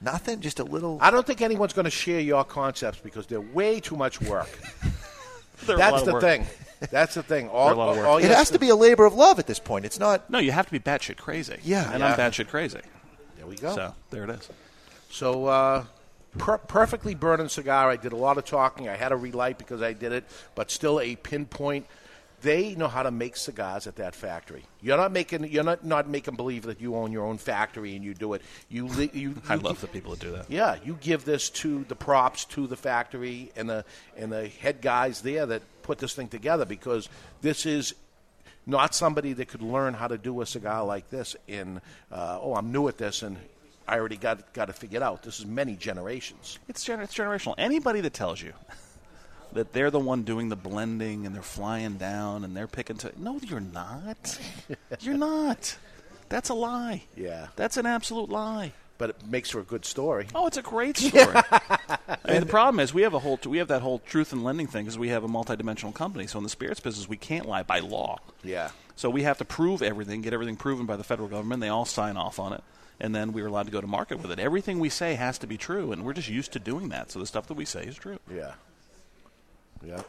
Nothing, 0.00 0.40
just 0.40 0.60
a 0.60 0.64
little. 0.64 0.98
I 1.00 1.10
don't 1.10 1.26
think 1.26 1.40
anyone's 1.40 1.72
going 1.72 1.86
to 1.86 1.90
share 1.90 2.20
your 2.20 2.44
concepts 2.44 2.98
because 2.98 3.26
they're 3.26 3.40
way 3.40 3.80
too 3.80 3.96
much 3.96 4.20
work. 4.20 4.48
They're 5.64 5.76
a 5.76 5.78
That's 5.78 6.00
of 6.00 6.04
the 6.04 6.12
work. 6.12 6.20
thing. 6.20 6.46
That's 6.90 7.14
the 7.14 7.22
thing. 7.22 7.48
All, 7.48 7.64
They're 7.68 7.74
a 7.74 7.78
lot 7.78 7.88
of 7.92 7.96
work. 7.96 8.06
all 8.06 8.20
you 8.20 8.26
It 8.26 8.28
have 8.28 8.36
has 8.40 8.50
to 8.50 8.58
be 8.58 8.68
a 8.68 8.76
labor 8.76 9.06
of 9.06 9.14
love 9.14 9.38
at 9.38 9.46
this 9.46 9.58
point. 9.58 9.86
It's 9.86 9.98
not. 9.98 10.28
No, 10.28 10.38
you 10.38 10.52
have 10.52 10.66
to 10.66 10.72
be 10.72 10.78
batshit 10.78 11.16
crazy. 11.16 11.56
Yeah. 11.64 11.90
and 11.90 12.00
Yeah. 12.00 12.08
I'm 12.12 12.18
batshit 12.18 12.48
crazy. 12.48 12.80
There 13.38 13.46
we 13.46 13.56
go. 13.56 13.74
So 13.74 13.94
there 14.10 14.24
it 14.24 14.30
is. 14.30 14.50
So, 15.08 15.46
uh, 15.46 15.84
per- 16.38 16.58
perfectly 16.58 17.14
burning 17.14 17.48
cigar. 17.48 17.90
I 17.90 17.96
did 17.96 18.12
a 18.12 18.16
lot 18.16 18.38
of 18.38 18.44
talking. 18.44 18.88
I 18.88 18.96
had 18.96 19.10
to 19.10 19.16
relight 19.16 19.58
because 19.58 19.82
I 19.82 19.92
did 19.92 20.12
it, 20.12 20.24
but 20.54 20.70
still 20.70 21.00
a 21.00 21.16
pinpoint. 21.16 21.86
They 22.42 22.74
know 22.74 22.86
how 22.88 23.02
to 23.02 23.10
make 23.10 23.34
cigars 23.36 23.86
at 23.86 23.96
that 23.96 24.14
factory. 24.14 24.64
You're 24.82 24.98
not 24.98 25.10
making. 25.10 25.44
You're 25.50 25.64
not 25.64 25.84
not 25.84 26.06
making 26.08 26.36
believe 26.36 26.64
that 26.64 26.80
you 26.80 26.94
own 26.94 27.10
your 27.10 27.24
own 27.24 27.38
factory 27.38 27.96
and 27.96 28.04
you 28.04 28.12
do 28.12 28.34
it. 28.34 28.42
You 28.68 28.86
li- 28.86 29.10
you. 29.14 29.36
I 29.48 29.54
you- 29.54 29.60
love 29.60 29.80
the 29.80 29.86
people 29.86 30.10
that 30.12 30.20
do 30.20 30.32
that. 30.32 30.50
Yeah, 30.50 30.76
you 30.84 30.98
give 31.00 31.24
this 31.24 31.48
to 31.50 31.84
the 31.88 31.96
props 31.96 32.44
to 32.46 32.66
the 32.66 32.76
factory 32.76 33.52
and 33.56 33.70
the 33.70 33.84
and 34.16 34.30
the 34.30 34.48
head 34.48 34.82
guys 34.82 35.22
there 35.22 35.46
that 35.46 35.62
put 35.82 35.98
this 35.98 36.14
thing 36.14 36.28
together 36.28 36.66
because 36.66 37.08
this 37.40 37.64
is 37.64 37.94
not 38.66 38.94
somebody 38.94 39.32
that 39.32 39.48
could 39.48 39.62
learn 39.62 39.94
how 39.94 40.08
to 40.08 40.18
do 40.18 40.40
a 40.40 40.46
cigar 40.46 40.84
like 40.84 41.08
this 41.08 41.36
in 41.48 41.80
uh, 42.12 42.38
oh 42.40 42.54
I'm 42.54 42.70
new 42.70 42.86
at 42.88 42.98
this 42.98 43.22
and 43.22 43.38
I 43.88 43.98
already 43.98 44.16
got 44.16 44.52
got 44.52 44.68
it 44.68 44.76
figured 44.76 45.02
out. 45.02 45.22
This 45.22 45.38
is 45.38 45.46
many 45.46 45.76
generations. 45.76 46.58
It's, 46.68 46.84
gener- 46.84 47.04
it's 47.04 47.14
generational. 47.14 47.54
Anybody 47.58 48.00
that 48.02 48.12
tells 48.12 48.42
you 48.42 48.52
that 49.52 49.72
they're 49.72 49.90
the 49.90 50.00
one 50.00 50.22
doing 50.22 50.48
the 50.48 50.56
blending 50.56 51.26
and 51.26 51.34
they're 51.34 51.42
flying 51.42 51.94
down 51.94 52.44
and 52.44 52.56
they're 52.56 52.66
picking 52.66 52.96
to 52.98 53.12
no, 53.16 53.38
you're 53.42 53.60
not. 53.60 54.38
you're 55.00 55.16
not. 55.16 55.76
That's 56.28 56.48
a 56.48 56.54
lie. 56.54 57.02
Yeah. 57.16 57.48
That's 57.56 57.76
an 57.76 57.86
absolute 57.86 58.28
lie. 58.28 58.72
But 58.98 59.10
it 59.10 59.26
makes 59.26 59.50
for 59.50 59.60
a 59.60 59.64
good 59.64 59.84
story. 59.84 60.26
Oh, 60.34 60.46
it's 60.46 60.56
a 60.56 60.62
great 60.62 60.96
story. 60.96 61.26
I 61.50 62.18
mean, 62.28 62.40
the 62.40 62.46
problem 62.46 62.80
is 62.80 62.94
we 62.94 63.02
have 63.02 63.12
a 63.12 63.18
whole 63.18 63.38
we 63.46 63.58
have 63.58 63.68
that 63.68 63.82
whole 63.82 63.98
truth 63.98 64.32
and 64.32 64.42
lending 64.42 64.66
thing 64.66 64.84
because 64.84 64.98
we 64.98 65.10
have 65.10 65.22
a 65.22 65.28
multidimensional 65.28 65.94
company. 65.94 66.26
So 66.26 66.38
in 66.38 66.44
the 66.44 66.50
spirits 66.50 66.80
business, 66.80 67.06
we 67.06 67.18
can't 67.18 67.46
lie 67.46 67.62
by 67.62 67.80
law. 67.80 68.18
Yeah. 68.42 68.70
So 68.96 69.10
we 69.10 69.22
have 69.24 69.36
to 69.38 69.44
prove 69.44 69.82
everything, 69.82 70.22
get 70.22 70.32
everything 70.32 70.56
proven 70.56 70.86
by 70.86 70.96
the 70.96 71.04
federal 71.04 71.28
government. 71.28 71.60
They 71.60 71.68
all 71.68 71.84
sign 71.84 72.16
off 72.16 72.38
on 72.38 72.54
it, 72.54 72.64
and 73.00 73.14
then 73.14 73.32
we're 73.32 73.46
allowed 73.46 73.66
to 73.66 73.72
go 73.72 73.80
to 73.80 73.86
market 73.86 74.20
with 74.20 74.30
it. 74.30 74.38
Everything 74.38 74.78
we 74.78 74.88
say 74.88 75.14
has 75.14 75.38
to 75.38 75.46
be 75.46 75.56
true, 75.56 75.92
and 75.92 76.04
we're 76.04 76.12
just 76.12 76.28
used 76.28 76.52
to 76.52 76.58
doing 76.58 76.88
that. 76.90 77.10
So 77.10 77.18
the 77.18 77.26
stuff 77.26 77.46
that 77.48 77.54
we 77.54 77.64
say 77.64 77.84
is 77.84 77.96
true. 77.96 78.18
Yeah. 78.32 78.52
Yeah. 79.84 80.02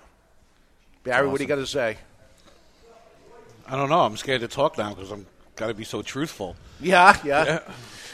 Barry, 1.03 1.27
what 1.27 1.38
do 1.38 1.43
you 1.43 1.47
got 1.47 1.55
to 1.55 1.67
say? 1.67 1.97
I 3.67 3.75
don't 3.75 3.89
know. 3.89 4.01
I'm 4.01 4.17
scared 4.17 4.41
to 4.41 4.47
talk 4.47 4.77
now 4.77 4.93
because 4.93 5.11
I'm 5.11 5.25
got 5.55 5.67
to 5.67 5.73
be 5.73 5.83
so 5.83 6.01
truthful. 6.01 6.55
Yeah, 6.79 7.17
yeah. 7.25 7.59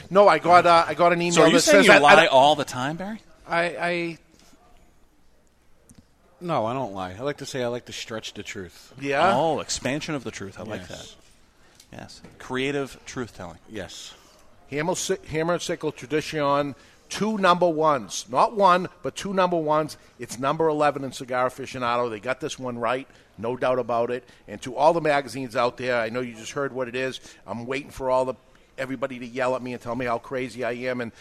No, 0.09 0.27
I 0.27 0.39
got 0.39 0.65
uh, 0.65 0.85
I 0.87 0.93
got 0.95 1.13
an 1.13 1.21
email 1.21 1.33
So 1.33 1.41
are 1.43 1.47
you 1.47 1.53
that 1.53 1.61
saying 1.61 1.83
says 1.83 1.87
you 1.87 1.91
I- 1.93 2.11
I 2.11 2.15
lie 2.15 2.25
all 2.27 2.55
the 2.55 2.65
time, 2.65 2.95
Barry? 2.95 3.19
I, 3.47 3.63
I 3.63 4.17
no, 6.41 6.65
I 6.65 6.73
don't 6.73 6.93
lie. 6.93 7.11
I 7.17 7.19
like 7.21 7.37
to 7.37 7.45
say 7.45 7.63
I 7.63 7.67
like 7.67 7.85
to 7.85 7.93
stretch 7.93 8.33
the 8.33 8.43
truth. 8.43 8.93
Yeah. 8.99 9.33
Oh, 9.35 9.59
expansion 9.59 10.13
of 10.15 10.23
the 10.23 10.31
truth. 10.31 10.59
I 10.59 10.63
like 10.63 10.87
that. 10.87 11.15
Yes. 11.91 12.21
Creative 12.39 12.99
truth 13.05 13.35
telling. 13.37 13.59
Yes. 13.69 14.13
Hammer, 14.69 14.95
Si- 14.95 15.17
Hammer 15.29 15.53
and 15.53 15.61
Sickle 15.61 15.91
Tradition, 15.91 16.75
two 17.09 17.37
number 17.37 17.67
ones. 17.69 18.25
Not 18.29 18.55
one, 18.55 18.87
but 19.01 19.15
two 19.15 19.33
number 19.33 19.57
ones. 19.57 19.97
It's 20.19 20.39
number 20.39 20.67
11 20.67 21.03
in 21.03 21.11
Cigar 21.11 21.49
Aficionado. 21.49 22.09
They 22.09 22.19
got 22.19 22.39
this 22.39 22.57
one 22.57 22.77
right, 22.77 23.07
no 23.37 23.55
doubt 23.55 23.79
about 23.79 24.11
it. 24.11 24.23
And 24.47 24.61
to 24.63 24.75
all 24.75 24.93
the 24.93 25.01
magazines 25.01 25.55
out 25.55 25.77
there, 25.77 25.99
I 25.99 26.09
know 26.09 26.21
you 26.21 26.33
just 26.33 26.51
heard 26.53 26.73
what 26.73 26.87
it 26.87 26.95
is. 26.95 27.19
I'm 27.45 27.65
waiting 27.65 27.91
for 27.91 28.09
all 28.09 28.25
the 28.25 28.35
everybody 28.77 29.19
to 29.19 29.25
yell 29.25 29.55
at 29.55 29.61
me 29.61 29.73
and 29.73 29.81
tell 29.81 29.95
me 29.95 30.05
how 30.05 30.17
crazy 30.17 30.63
I 30.63 30.71
am 30.71 30.99
and 31.01 31.11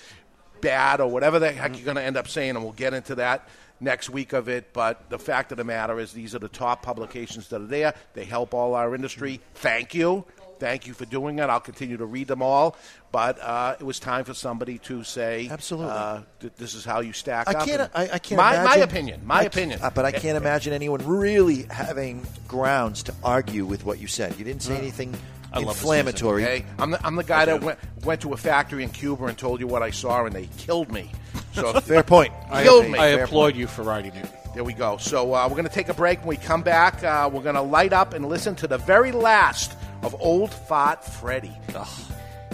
bad 0.63 1.01
or 1.01 1.11
whatever 1.11 1.39
the 1.39 1.53
heck 1.53 1.77
you're 1.77 1.85
going 1.85 1.97
to 1.97 2.03
end 2.03 2.17
up 2.17 2.29
saying, 2.29 2.51
and 2.51 2.63
we'll 2.63 2.73
get 2.73 2.95
into 2.95 3.17
that 3.17 3.47
next 3.81 4.09
week 4.09 4.33
of 4.33 4.49
it. 4.49 4.73
But 4.73 5.11
the 5.11 5.19
fact 5.19 5.53
of 5.53 5.59
the 5.59 5.65
matter 5.65 6.01
is, 6.01 6.13
these 6.13 6.35
are 6.35 6.39
the 6.39 6.49
top 6.49 6.83
publications 6.83 7.49
that 7.49 7.61
are 7.61 7.67
there. 7.67 7.95
They 8.15 8.25
help 8.25 8.55
all 8.55 8.75
our 8.75 8.95
industry. 8.95 9.41
Thank 9.55 9.95
you. 9.95 10.25
Thank 10.63 10.87
you 10.87 10.95
for 10.95 11.05
doing 11.07 11.41
it. 11.41 11.43
I'll 11.43 11.59
continue 11.59 11.97
to 11.97 12.07
read 12.07 12.29
them 12.29 12.41
all. 12.41 12.77
But 13.11 13.41
uh, 13.41 13.75
it 13.81 13.83
was 13.83 13.99
time 13.99 14.23
for 14.25 14.33
somebody 14.33 14.79
to 14.79 15.03
say, 15.03 15.49
Absolutely. 15.51 15.91
uh, 15.91 16.21
th- 16.39 16.53
this 16.57 16.75
is 16.75 16.85
how 16.85 17.01
you 17.01 17.13
stack 17.13 17.49
I 17.49 17.53
up. 17.55 17.67
can't. 17.67 17.91
I, 17.93 18.03
I 18.13 18.19
can't. 18.21 18.37
My, 18.39 18.53
imagine, 18.55 18.65
my 18.65 18.77
opinion. 18.77 19.21
My 19.27 19.41
I- 19.41 19.43
opinion. 19.43 19.81
uh, 19.83 19.91
but 19.91 20.05
I 20.05 20.13
can't 20.13 20.37
imagine 20.37 20.73
anyone 20.73 21.05
really 21.05 21.65
having 21.65 22.25
grounds 22.47 23.03
to 23.03 23.15
argue 23.25 23.65
with 23.67 23.85
what 23.85 23.99
you 23.99 24.07
said. 24.07 24.39
You 24.39 24.45
didn't 24.45 24.63
say 24.63 24.77
anything 24.77 25.17
I 25.53 25.59
love 25.59 25.67
this 25.75 25.79
inflammatory. 25.83 26.43
music. 26.43 26.65
Hey, 26.65 26.71
I'm 26.79 26.93
the, 26.93 27.05
I'm 27.05 27.17
the 27.17 27.25
guy 27.25 27.45
that 27.47 27.61
went, 27.61 27.81
went 28.05 28.21
to 28.21 28.33
a 28.33 28.37
factory 28.37 28.85
in 28.85 28.91
Cuba 28.91 29.25
and 29.25 29.37
told 29.37 29.59
you 29.59 29.67
what 29.67 29.83
I 29.83 29.91
saw, 29.91 30.25
and 30.25 30.33
they 30.33 30.47
killed 30.59 30.93
me. 30.93 31.11
So 31.55 31.79
Fair 31.81 32.03
point. 32.03 32.33
I, 32.51 32.63
Killed 32.65 32.89
me. 32.89 32.99
I 32.99 33.09
applaud 33.09 33.49
point. 33.53 33.57
you 33.57 33.67
for 33.67 33.83
writing 33.83 34.15
it. 34.15 34.27
There 34.55 34.65
we 34.65 34.73
go. 34.73 34.97
So 34.97 35.35
uh, 35.35 35.47
we're 35.49 35.57
going 35.57 35.69
to 35.69 35.75
take 35.75 35.91
a 35.91 35.95
break. 35.95 36.21
When 36.21 36.29
we 36.29 36.37
come 36.39 36.63
back, 36.63 37.03
uh, 37.05 37.29
we're 37.31 37.43
going 37.43 37.57
to 37.57 37.61
light 37.63 37.93
up 37.93 38.15
and 38.15 38.27
listen 38.27 38.55
to 38.57 38.67
the 38.67 38.79
very 38.79 39.13
last 39.13 39.77
of 40.03 40.17
Old 40.21 40.53
Fart 40.53 41.05
Freddy. 41.05 41.53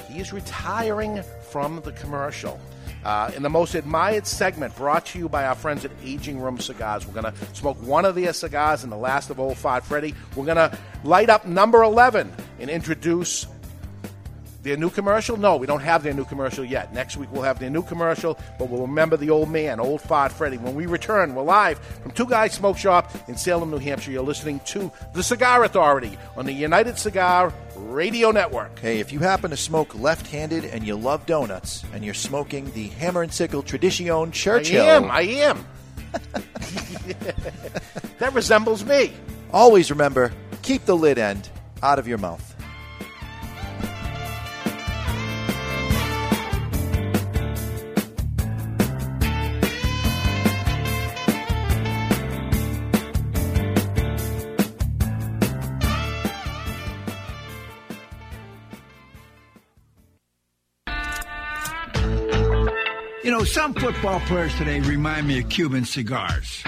He 0.09 0.20
is 0.20 0.32
retiring 0.32 1.22
from 1.51 1.80
the 1.82 1.92
commercial. 1.92 2.61
Uh, 3.05 3.30
in 3.36 3.42
the 3.42 3.49
most 3.49 3.74
admired 3.74 4.26
segment 4.26 4.74
brought 4.76 5.07
to 5.07 5.18
you 5.18 5.28
by 5.28 5.46
our 5.46 5.55
friends 5.55 5.84
at 5.84 5.90
Aging 6.03 6.40
Room 6.40 6.59
Cigars. 6.59 7.07
We're 7.07 7.20
going 7.20 7.32
to 7.32 7.55
smoke 7.55 7.80
one 7.82 8.05
of 8.05 8.14
their 8.14 8.32
cigars 8.32 8.84
in 8.84 8.90
the 8.90 8.96
last 8.96 9.30
of 9.30 9.38
Old 9.38 9.57
Fart 9.57 9.84
Freddy. 9.84 10.14
We're 10.34 10.44
going 10.44 10.57
to 10.57 10.76
light 11.05 11.30
up 11.30 11.46
number 11.46 11.82
11 11.82 12.32
and 12.59 12.68
introduce 12.68 13.46
their 14.62 14.76
new 14.76 14.90
commercial? 14.90 15.36
No, 15.36 15.56
we 15.56 15.66
don't 15.66 15.80
have 15.80 16.02
their 16.02 16.14
new 16.14 16.24
commercial 16.24 16.64
yet. 16.64 16.92
Next 16.92 17.16
week 17.16 17.30
we'll 17.32 17.42
have 17.42 17.59
their 17.59 17.70
new 17.70 17.82
commercial, 17.82 18.38
but 18.59 18.68
we'll 18.68 18.82
remember 18.82 19.16
the 19.16 19.30
old 19.30 19.50
man, 19.50 19.80
old 19.80 20.00
Fart 20.00 20.32
Freddy. 20.32 20.59
When 20.59 20.74
we 20.74 20.86
return, 20.86 21.34
we're 21.34 21.42
live 21.42 21.78
from 21.78 22.11
Two 22.12 22.26
Guys 22.26 22.52
Smoke 22.52 22.76
Shop 22.76 23.12
in 23.28 23.36
Salem, 23.36 23.70
New 23.70 23.78
Hampshire. 23.78 24.11
You're 24.11 24.22
listening 24.22 24.61
to 24.66 24.90
The 25.14 25.22
Cigar 25.22 25.64
Authority 25.64 26.18
on 26.36 26.46
the 26.46 26.52
United 26.52 26.98
Cigar 26.98 27.52
Radio 27.76 28.30
Network. 28.30 28.78
Hey, 28.78 29.00
if 29.00 29.12
you 29.12 29.20
happen 29.20 29.50
to 29.50 29.56
smoke 29.56 29.94
left-handed 29.94 30.64
and 30.64 30.86
you 30.86 30.96
love 30.96 31.26
donuts, 31.26 31.84
and 31.92 32.04
you're 32.04 32.14
smoking 32.14 32.70
the 32.72 32.88
Hammer 32.88 33.22
and 33.22 33.32
Sickle 33.32 33.62
Tradition 33.62 34.32
Churchill, 34.32 34.82
I 34.82 34.88
am, 34.88 35.11
I 35.11 35.20
am. 35.22 35.66
that 38.18 38.32
resembles 38.32 38.84
me. 38.84 39.12
always 39.52 39.90
remember 39.90 40.32
keep 40.62 40.84
the 40.84 40.96
lid 40.96 41.18
end 41.18 41.48
out 41.82 41.98
of 41.98 42.06
your 42.09 42.18
mouth. 42.18 42.57
Know, 63.39 63.45
some 63.45 63.72
football 63.72 64.18
players 64.20 64.53
today 64.57 64.80
remind 64.80 65.26
me 65.26 65.39
of 65.39 65.49
Cuban 65.49 65.84
cigars. 65.84 66.61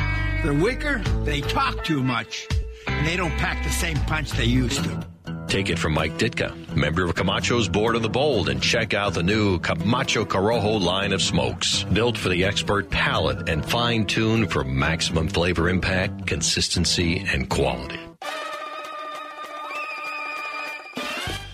They're 0.45 0.55
weaker, 0.55 0.99
they 1.25 1.41
talk 1.41 1.85
too 1.85 2.03
much, 2.03 2.47
and 2.87 3.05
they 3.05 3.17
don't 3.17 3.37
pack 3.39 3.65
the 3.65 3.73
same 3.73 3.97
punch 4.01 4.31
they 4.33 4.45
used 4.45 4.85
to. 4.85 5.07
Take 5.49 5.69
it 5.69 5.81
from 5.81 5.95
Mike 5.95 6.17
Ditka, 6.17 6.77
member 6.77 7.05
of 7.05 7.17
Camacho's 7.17 7.69
Board 7.69 7.97
of 7.97 8.03
the 8.03 8.09
Bold, 8.09 8.49
and 8.49 8.63
check 8.63 8.95
out 8.95 9.15
the 9.15 9.23
new 9.23 9.59
Camacho 9.59 10.25
Corojo 10.25 10.81
line 10.81 11.13
of 11.13 11.21
smokes. 11.21 11.83
Built 11.85 12.17
for 12.17 12.29
the 12.29 12.45
expert 12.45 12.89
palate 12.89 13.49
and 13.49 13.69
fine 13.69 14.07
tuned 14.07 14.53
for 14.53 14.63
maximum 14.63 15.27
flavor 15.27 15.69
impact, 15.69 16.29
consistency, 16.29 17.19
and 17.19 17.51
quality. 17.51 17.99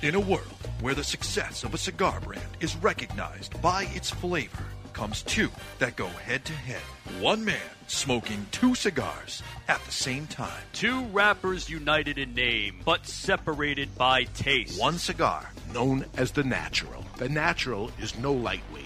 In 0.03 0.15
a 0.15 0.21
world 0.21 0.43
where 0.83 0.95
the 0.95 1.05
success 1.05 1.65
of 1.65 1.73
a 1.73 1.79
cigar 1.79 2.21
brand 2.21 2.43
is 2.61 2.77
recognized 2.77 3.61
by 3.63 3.85
its 3.95 4.11
flavor, 4.11 4.65
comes 4.97 5.21
two 5.25 5.51
that 5.79 5.95
go 5.95 6.07
head 6.07 6.43
to 6.47 6.55
head. 6.55 6.81
One 7.21 7.45
man 7.45 7.61
smoking 7.87 8.47
two 8.51 8.75
cigars 8.75 9.43
at 9.69 9.85
the 9.85 9.93
same 9.93 10.27
time. 10.27 10.63
Two 10.73 11.05
wrappers 11.09 11.69
united 11.69 12.17
in 12.17 12.35
name, 12.35 12.81
but 12.83 13.07
separated 13.07 13.95
by 13.99 14.25
taste. 14.25 14.81
One 14.81 14.97
cigar. 14.97 15.51
known 15.75 16.07
as 16.17 16.31
the 16.31 16.45
natural. 16.45 17.05
The 17.19 17.29
natural 17.29 17.91
is 18.01 18.19
no 18.19 18.33
lightweight. 18.33 18.86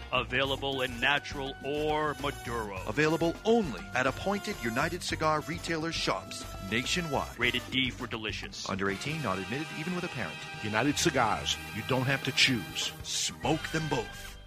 Available 0.13 0.81
in 0.81 0.99
natural 0.99 1.55
or 1.63 2.15
Maduro. 2.21 2.77
Available 2.87 3.35
only 3.45 3.81
at 3.95 4.07
appointed 4.07 4.55
United 4.61 5.01
Cigar 5.01 5.41
retailer 5.41 5.91
shops 5.91 6.43
nationwide. 6.71 7.37
Rated 7.37 7.61
D 7.69 7.89
for 7.89 8.07
delicious. 8.07 8.67
Under 8.69 8.89
18, 8.89 9.21
not 9.21 9.37
admitted 9.37 9.67
even 9.79 9.93
with 9.93 10.05
a 10.05 10.09
parent. 10.09 10.35
United 10.63 10.97
Cigars. 10.97 11.57
You 11.75 11.83
don't 11.87 12.05
have 12.05 12.23
to 12.23 12.31
choose. 12.31 12.91
Smoke 13.03 13.67
them 13.69 13.83
both. 13.89 14.37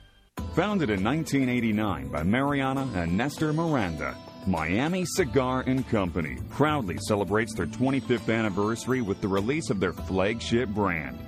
Founded 0.54 0.90
in 0.90 1.02
1989 1.02 2.08
by 2.08 2.22
Mariana 2.22 2.88
and 2.94 3.16
Nestor 3.16 3.52
Miranda, 3.52 4.16
Miami 4.46 5.04
Cigar 5.04 5.64
and 5.66 5.88
Company 5.88 6.38
proudly 6.50 6.98
celebrates 7.08 7.54
their 7.54 7.66
25th 7.66 8.32
anniversary 8.32 9.00
with 9.00 9.20
the 9.20 9.28
release 9.28 9.70
of 9.70 9.80
their 9.80 9.92
flagship 9.92 10.68
brand, 10.68 11.18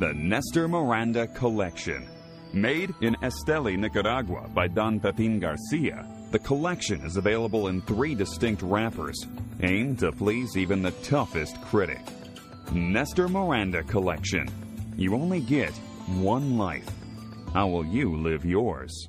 the 0.00 0.12
Nestor 0.14 0.66
Miranda 0.68 1.26
Collection. 1.28 2.08
Made 2.54 2.94
in 3.00 3.16
Esteli, 3.16 3.76
Nicaragua 3.76 4.48
by 4.54 4.68
Don 4.68 5.00
Pepin 5.00 5.40
Garcia, 5.40 6.06
the 6.30 6.38
collection 6.38 7.00
is 7.00 7.16
available 7.16 7.66
in 7.66 7.82
three 7.82 8.14
distinct 8.14 8.62
wrappers, 8.62 9.26
aimed 9.64 9.98
to 9.98 10.12
please 10.12 10.56
even 10.56 10.80
the 10.80 10.92
toughest 11.02 11.60
critic. 11.62 12.00
Nestor 12.72 13.28
Miranda 13.28 13.82
Collection. 13.82 14.48
You 14.96 15.16
only 15.16 15.40
get 15.40 15.72
one 16.06 16.56
life. 16.56 16.88
How 17.52 17.66
will 17.66 17.84
you 17.84 18.16
live 18.16 18.44
yours? 18.44 19.08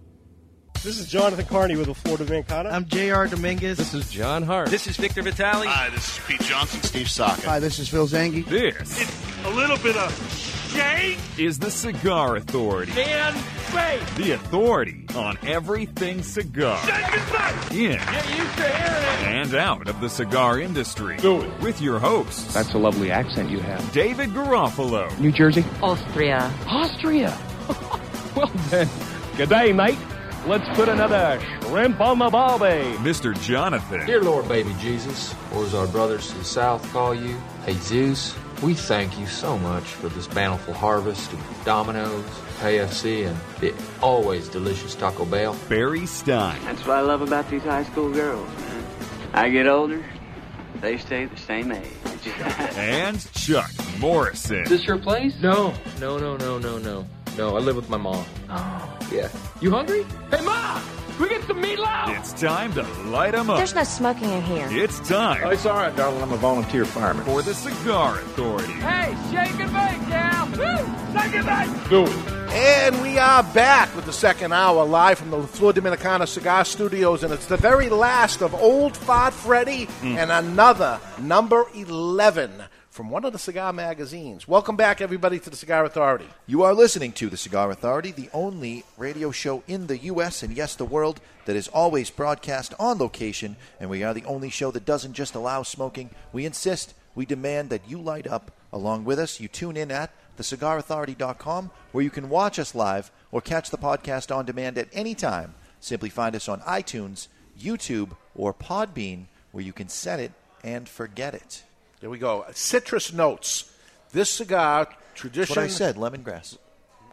This 0.82 0.98
is 0.98 1.08
Jonathan 1.08 1.46
Carney 1.46 1.76
with 1.76 1.86
the 1.86 1.94
Florida 1.94 2.26
Vancana. 2.26 2.72
I'm 2.72 2.88
J.R. 2.88 3.28
Dominguez. 3.28 3.78
This 3.78 3.94
is 3.94 4.10
John 4.10 4.42
Hart. 4.42 4.70
This 4.70 4.88
is 4.88 4.98
Victor 4.98 5.22
Vitale. 5.22 5.68
Hi, 5.68 5.92
this 5.92 6.18
is 6.18 6.26
Pete 6.26 6.42
Johnson, 6.42 6.82
Steve 6.82 7.12
Saka. 7.12 7.42
Hi, 7.42 7.60
this 7.60 7.78
is 7.78 7.90
Phil 7.90 8.08
Zanghi. 8.08 8.44
This 8.44 9.02
It's 9.02 9.46
a 9.46 9.52
little 9.52 9.78
bit 9.78 9.96
of 9.98 10.55
shake 10.76 11.18
is 11.40 11.60
the 11.60 11.72
Cigar 11.72 12.36
Authority. 12.38 12.92
and 13.02 13.36
faith. 13.36 14.16
The 14.18 14.32
authority 14.32 15.06
on 15.16 15.38
everything 15.46 16.22
cigar. 16.22 16.80
In 17.72 17.92
Get 17.92 18.30
used 18.38 18.58
to 18.58 18.64
hearing 18.64 19.22
it. 19.22 19.28
and 19.28 19.56
out 19.56 19.88
of 19.88 20.00
the 20.02 20.10
cigar 20.10 20.60
industry. 20.60 21.18
Do 21.18 21.42
it. 21.42 21.60
With 21.62 21.82
your 21.82 22.00
hosts. 22.00 22.54
That's 22.54 22.74
a 22.74 22.78
lovely 22.78 23.12
accent 23.12 23.50
you 23.50 23.60
have. 23.60 23.92
David 23.92 24.30
Garofalo. 24.32 25.18
New 25.20 25.32
Jersey. 25.32 25.66
Austria. 25.82 26.52
Austria. 26.68 27.38
well 28.36 28.52
then, 28.70 28.88
good 29.38 29.50
day, 29.50 29.74
mate. 29.74 29.98
Let's 30.48 30.68
put 30.78 30.88
another 30.90 31.42
shrimp 31.64 32.00
on 32.00 32.20
the 32.20 32.30
barbie. 32.30 32.96
Mr. 33.00 33.40
Jonathan. 33.42 34.06
Dear 34.06 34.22
Lord, 34.22 34.48
baby 34.48 34.76
Jesus, 34.80 35.34
or 35.54 35.64
as 35.66 35.74
our 35.74 35.88
brothers 35.88 36.30
to 36.32 36.38
the 36.38 36.44
south 36.46 36.88
call 36.94 37.16
you, 37.16 37.36
Jesus, 37.66 38.36
we 38.62 38.74
thank 38.74 39.20
you 39.20 39.28
so 39.28 39.58
much 39.58 39.84
for 39.84 40.10
this 40.10 40.28
bountiful 40.28 40.74
harvest 40.74 41.32
of 41.34 41.62
Domino's, 41.66 42.24
KFC, 42.60 43.28
and 43.28 43.38
the 43.60 43.74
always 44.02 44.48
delicious 44.48 44.96
Taco 44.96 45.26
Bell. 45.26 45.56
Barry 45.70 46.06
Stein. 46.06 46.60
That's 46.64 46.86
what 46.86 46.98
I 46.98 47.02
love 47.02 47.22
about 47.22 47.50
these 47.50 47.64
high 47.64 47.84
school 47.84 48.12
girls, 48.12 48.48
man. 48.60 48.86
I 49.34 49.50
get 49.50 49.68
older, 49.68 50.04
they 50.82 50.98
stay 50.98 51.26
the 51.26 51.38
same 51.38 51.72
age. 51.72 51.88
And 52.76 53.32
Chuck 53.34 53.70
Morrison. 54.00 54.64
Is 54.64 54.70
this 54.70 54.86
your 54.86 54.98
place? 54.98 55.36
No, 55.42 55.74
no, 56.00 56.18
no, 56.18 56.38
no, 56.38 56.58
no, 56.58 56.78
no. 56.80 57.06
No, 57.38 57.56
I 57.56 57.60
live 57.60 57.76
with 57.76 57.90
my 57.90 57.98
mom. 57.98 58.26
Oh. 58.50 58.98
Yeah. 59.12 59.30
You 59.62 59.70
hungry? 59.70 60.06
Hey, 60.32 60.44
Ma, 60.44 60.82
we 61.20 61.30
get 61.30 61.44
some 61.44 61.62
meatloaf. 61.62 62.18
It's 62.18 62.34
time 62.34 62.74
to 62.74 62.84
light 63.10 63.32
them 63.32 63.50
up. 63.50 63.58
There's 63.58 63.76
no 63.76 63.84
smoking 63.84 64.30
in 64.30 64.42
here. 64.44 64.68
It's 64.70 65.00
time 65.08 65.42
Oh, 65.44 65.50
it's 65.50 65.66
all 65.66 65.78
right, 65.78 65.96
darling. 65.96 66.22
I'm 66.22 66.32
a 66.32 66.38
volunteer 66.38 66.86
fireman. 66.86 67.26
for 67.26 67.42
the 67.42 67.54
Cigar 67.54 68.16
Authority. 68.20 68.74
Hey, 68.74 69.16
shake 69.32 69.60
and 69.60 69.72
bake, 69.72 70.10
Cal. 70.10 70.48
Woo! 70.48 71.20
Shake 71.20 71.36
and 71.36 71.46
bake. 71.46 71.90
Do 71.90 72.04
it. 72.06 72.36
And 72.56 73.02
we 73.02 73.18
are 73.18 73.44
back 73.44 73.94
with 73.96 74.06
the 74.06 74.14
second 74.14 74.54
hour 74.54 74.86
live 74.86 75.20
from 75.20 75.30
the 75.32 75.44
Flor 75.44 75.74
Dominicana 75.74 76.28
Cigar 76.28 76.64
Studios, 76.64 77.24
and 77.24 77.34
it's 77.34 77.48
the 77.48 77.58
very 77.58 77.90
last 77.90 78.42
of 78.42 78.54
Old 78.56 78.96
Fart 78.96 79.34
Freddy 79.34 79.88
mm. 79.88 80.16
and 80.16 80.32
another 80.32 81.00
number 81.20 81.66
11 81.74 82.52
from 82.96 83.10
one 83.10 83.26
of 83.26 83.34
the 83.34 83.38
cigar 83.38 83.74
magazines. 83.74 84.48
Welcome 84.48 84.78
back, 84.78 85.02
everybody, 85.02 85.38
to 85.38 85.50
the 85.50 85.58
Cigar 85.58 85.84
Authority. 85.84 86.30
You 86.48 86.64
are 86.64 86.74
listening 86.74 87.12
to 87.14 87.30
the 87.30 87.36
Cigar 87.36 87.70
Authority, 87.70 88.12
the 88.12 88.30
only 88.32 88.86
radio 88.96 89.32
show 89.32 89.64
in 89.68 89.88
the 89.88 89.98
U.S. 89.98 90.42
and 90.42 90.56
yes, 90.56 90.76
the 90.76 90.86
world 90.86 91.20
that 91.44 91.58
is 91.58 91.68
always 91.68 92.10
broadcast 92.10 92.74
on 92.80 92.98
location, 92.98 93.58
and 93.82 93.90
we 93.90 94.02
are 94.02 94.14
the 94.14 94.24
only 94.24 94.50
show 94.50 94.72
that 94.72 94.86
doesn't 94.86 95.12
just 95.12 95.36
allow 95.36 95.62
smoking. 95.62 96.10
We 96.32 96.46
insist, 96.46 96.94
we 97.16 97.26
demand 97.26 97.70
that 97.70 97.82
you 97.86 98.00
light 98.00 98.28
up 98.28 98.52
along 98.72 99.04
with 99.04 99.20
us. 99.20 99.42
You 99.42 99.50
tune 99.50 99.76
in 99.76 99.92
at 99.92 100.14
thecigarauthority.com, 100.40 101.72
where 101.92 102.04
you 102.04 102.10
can 102.10 102.30
watch 102.30 102.58
us 102.60 102.74
live 102.74 103.12
or 103.30 103.42
catch 103.42 103.72
the 103.72 103.78
podcast 103.78 104.34
on 104.34 104.46
demand 104.46 104.78
at 104.78 104.88
any 104.94 105.16
time. 105.16 105.54
Simply 105.82 106.10
find 106.10 106.34
us 106.34 106.48
on 106.48 106.62
iTunes, 106.62 107.28
YouTube, 107.60 108.12
or 108.34 108.54
Podbean, 108.54 109.26
where 109.52 109.66
you 109.66 109.74
can 109.74 109.90
set 109.90 110.22
it 110.22 110.32
and 110.64 110.88
forget 110.88 111.34
it. 111.34 111.64
There 112.06 112.12
we 112.12 112.20
go. 112.20 112.46
Citrus 112.54 113.12
notes. 113.14 113.74
This 114.12 114.30
cigar, 114.30 114.88
tradition. 115.16 115.56
That's 115.56 115.56
what 115.56 115.64
I 115.64 115.68
said, 115.70 115.96
lemongrass. 115.96 116.56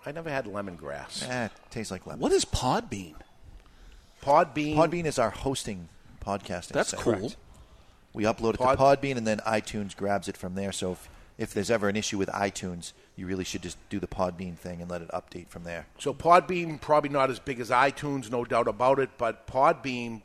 I 0.04 0.12
never 0.12 0.28
had 0.28 0.44
lemongrass. 0.44 1.26
Eh, 1.26 1.46
it 1.46 1.52
tastes 1.70 1.90
like 1.90 2.06
lemon. 2.06 2.20
What 2.20 2.30
is 2.30 2.44
Podbean? 2.44 3.14
Podbean. 4.22 4.76
Podbean 4.76 5.06
is 5.06 5.18
our 5.18 5.30
hosting 5.30 5.88
podcasting. 6.22 6.72
That's 6.72 6.90
site. 6.90 7.00
cool. 7.00 7.14
Correct. 7.14 7.36
We 8.12 8.24
upload 8.24 8.52
it 8.52 8.58
Pod- 8.58 8.76
to 8.76 8.84
Podbean, 8.84 9.16
and 9.16 9.26
then 9.26 9.38
iTunes 9.46 9.96
grabs 9.96 10.28
it 10.28 10.36
from 10.36 10.56
there. 10.56 10.72
So 10.72 10.92
if, 10.92 11.08
if 11.38 11.54
there's 11.54 11.70
ever 11.70 11.88
an 11.88 11.96
issue 11.96 12.18
with 12.18 12.28
iTunes, 12.28 12.92
you 13.16 13.26
really 13.26 13.44
should 13.44 13.62
just 13.62 13.78
do 13.88 13.98
the 13.98 14.06
Podbean 14.06 14.58
thing 14.58 14.82
and 14.82 14.90
let 14.90 15.00
it 15.00 15.08
update 15.08 15.48
from 15.48 15.64
there. 15.64 15.86
So 16.00 16.12
Podbean 16.12 16.78
probably 16.78 17.08
not 17.08 17.30
as 17.30 17.38
big 17.38 17.60
as 17.60 17.70
iTunes, 17.70 18.30
no 18.30 18.44
doubt 18.44 18.68
about 18.68 18.98
it. 18.98 19.08
But 19.16 19.46
Podbean 19.46 20.20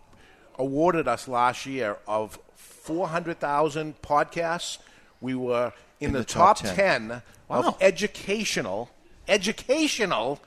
awarded 0.59 1.07
us 1.07 1.30
last 1.30 1.65
year 1.65 1.99
of 2.05 2.38
400,000 2.88 4.02
podcasts. 4.02 4.78
We 5.22 5.36
were 5.36 5.74
in, 6.00 6.08
In 6.08 6.14
the, 6.14 6.20
the 6.20 6.26
top 6.26 6.58
top, 6.58 6.76
10. 6.76 7.10
10, 7.10 7.22
Wow. 7.50 7.60
of 7.64 7.78
educational 7.82 8.90
educational 9.30 10.40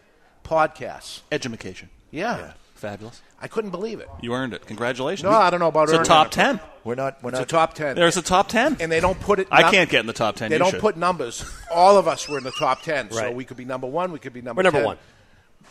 podcasts. 0.45 1.21
Edumacation. 1.33 1.89
Yeah. 2.11 2.53
Fabulous. 2.75 3.21
I 3.43 3.47
couldn't 3.49 3.71
believe 3.71 4.01
it. 4.01 4.09
You 4.23 4.33
earned 4.35 4.53
it. 4.55 4.67
Congratulations. 4.67 5.25
No, 5.25 5.31
I 5.37 5.51
don't 5.51 5.61
know 5.61 5.69
about 5.69 5.85
it's 5.85 5.93
earning 5.93 6.03
a 6.03 6.05
top 6.05 6.27
it. 6.29 6.33
ten. 6.33 6.61
We're 6.85 6.95
not. 6.95 7.23
We're 7.23 7.31
It's 7.31 7.39
a 7.39 7.43
not. 7.43 7.49
top 7.49 7.75
10. 7.75 7.95
There's 7.97 8.17
a 8.17 8.23
top 8.23 8.49
ten. 8.49 8.77
and 8.81 8.91
they 8.91 9.01
don't 9.01 9.19
put 9.21 9.39
it. 9.39 9.49
I 9.51 9.71
can't 9.71 9.89
get 9.91 10.01
in 10.01 10.07
the 10.07 10.13
top 10.15 10.37
10. 10.37 10.49
They 10.51 10.55
You 10.57 10.59
don't 10.61 10.71
should. 10.73 10.81
put 10.81 10.97
numbers. 10.97 11.45
All 11.71 11.99
of 11.99 12.09
us 12.09 12.27
were 12.29 12.39
in 12.39 12.45
the 12.45 12.53
top 12.53 12.83
ten, 12.83 13.11
so 13.11 13.31
we 13.33 13.45
could 13.45 13.57
be 13.59 13.65
number 13.67 13.87
one. 13.87 14.13
We 14.13 14.19
could 14.19 14.33
be 14.33 14.41
number. 14.43 14.61
We're 14.61 14.65
number 14.65 14.79
10. 14.81 14.87
one. 14.87 14.99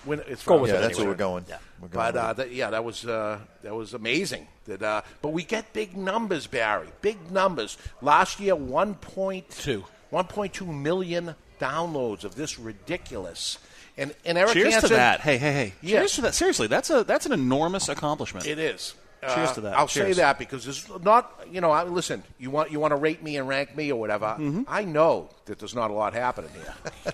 When, 0.06 0.22
it's 0.28 0.44
Go 0.44 0.58
with 0.58 0.72
yeah, 0.72 0.78
it 0.78 0.82
that's 0.82 0.94
anyway. 0.98 1.04
where 1.04 1.12
we're 1.14 1.18
going. 1.18 1.46
Yeah. 1.50 1.58
We're 1.82 1.88
going 1.90 2.14
But 2.14 2.18
uh, 2.18 2.34
that, 2.34 2.52
yeah, 2.52 2.70
that 2.70 2.84
was 2.84 3.06
uh, 3.06 3.40
that 3.64 3.76
was 3.76 3.94
amazing. 3.94 4.48
That 4.66 4.82
uh, 4.82 5.02
but 5.22 5.30
we 5.30 5.44
get 5.44 5.74
big 5.74 5.96
numbers, 5.98 6.48
Barry. 6.48 6.88
Big 7.02 7.32
numbers. 7.32 7.78
Last 8.02 8.40
year, 8.40 8.56
one 8.56 8.96
point 8.96 9.50
Two. 9.50 9.84
1.2 10.12 10.66
million 10.68 11.36
downloads 11.60 12.24
of 12.24 12.34
this 12.36 12.58
ridiculous. 12.58 13.60
And, 13.98 14.16
and 14.26 14.38
Eric 14.38 14.54
Cheers 14.54 14.74
Hanson, 14.74 14.90
to 14.90 14.96
that. 14.96 15.20
Hey, 15.20 15.38
hey, 15.38 15.52
hey. 15.52 15.74
Yeah. 15.82 16.00
Cheers 16.00 16.14
to 16.14 16.22
that. 16.22 16.34
Seriously, 16.34 16.68
that's 16.68 16.90
a 16.90 17.04
that's 17.04 17.26
an 17.26 17.34
enormous 17.34 17.90
accomplishment. 17.90 18.48
It 18.48 18.58
is. 18.58 18.96
Cheers 19.22 19.50
Uh, 19.50 19.54
to 19.56 19.62
that. 19.62 19.78
I'll 19.78 19.88
say 19.90 20.14
that 20.14 20.40
because 20.40 20.66
it's 20.66 20.88
not. 21.04 21.46
You 21.52 21.60
know, 21.60 21.72
I, 21.72 21.84
listen. 21.84 22.24
You 22.40 22.50
want 22.50 22.72
you 22.72 22.80
want 22.80 22.92
to 22.92 22.96
rate 22.96 23.22
me 23.22 23.36
and 23.36 23.48
rank 23.48 23.76
me 23.76 23.92
or 23.92 24.00
whatever. 24.00 24.28
Mm-hmm. 24.40 24.64
I 24.68 24.86
know 24.86 25.30
that 25.46 25.60
there's 25.60 25.76
not 25.76 25.92
a 25.92 25.94
lot 25.94 26.14
happening 26.14 26.52
here. 26.54 27.14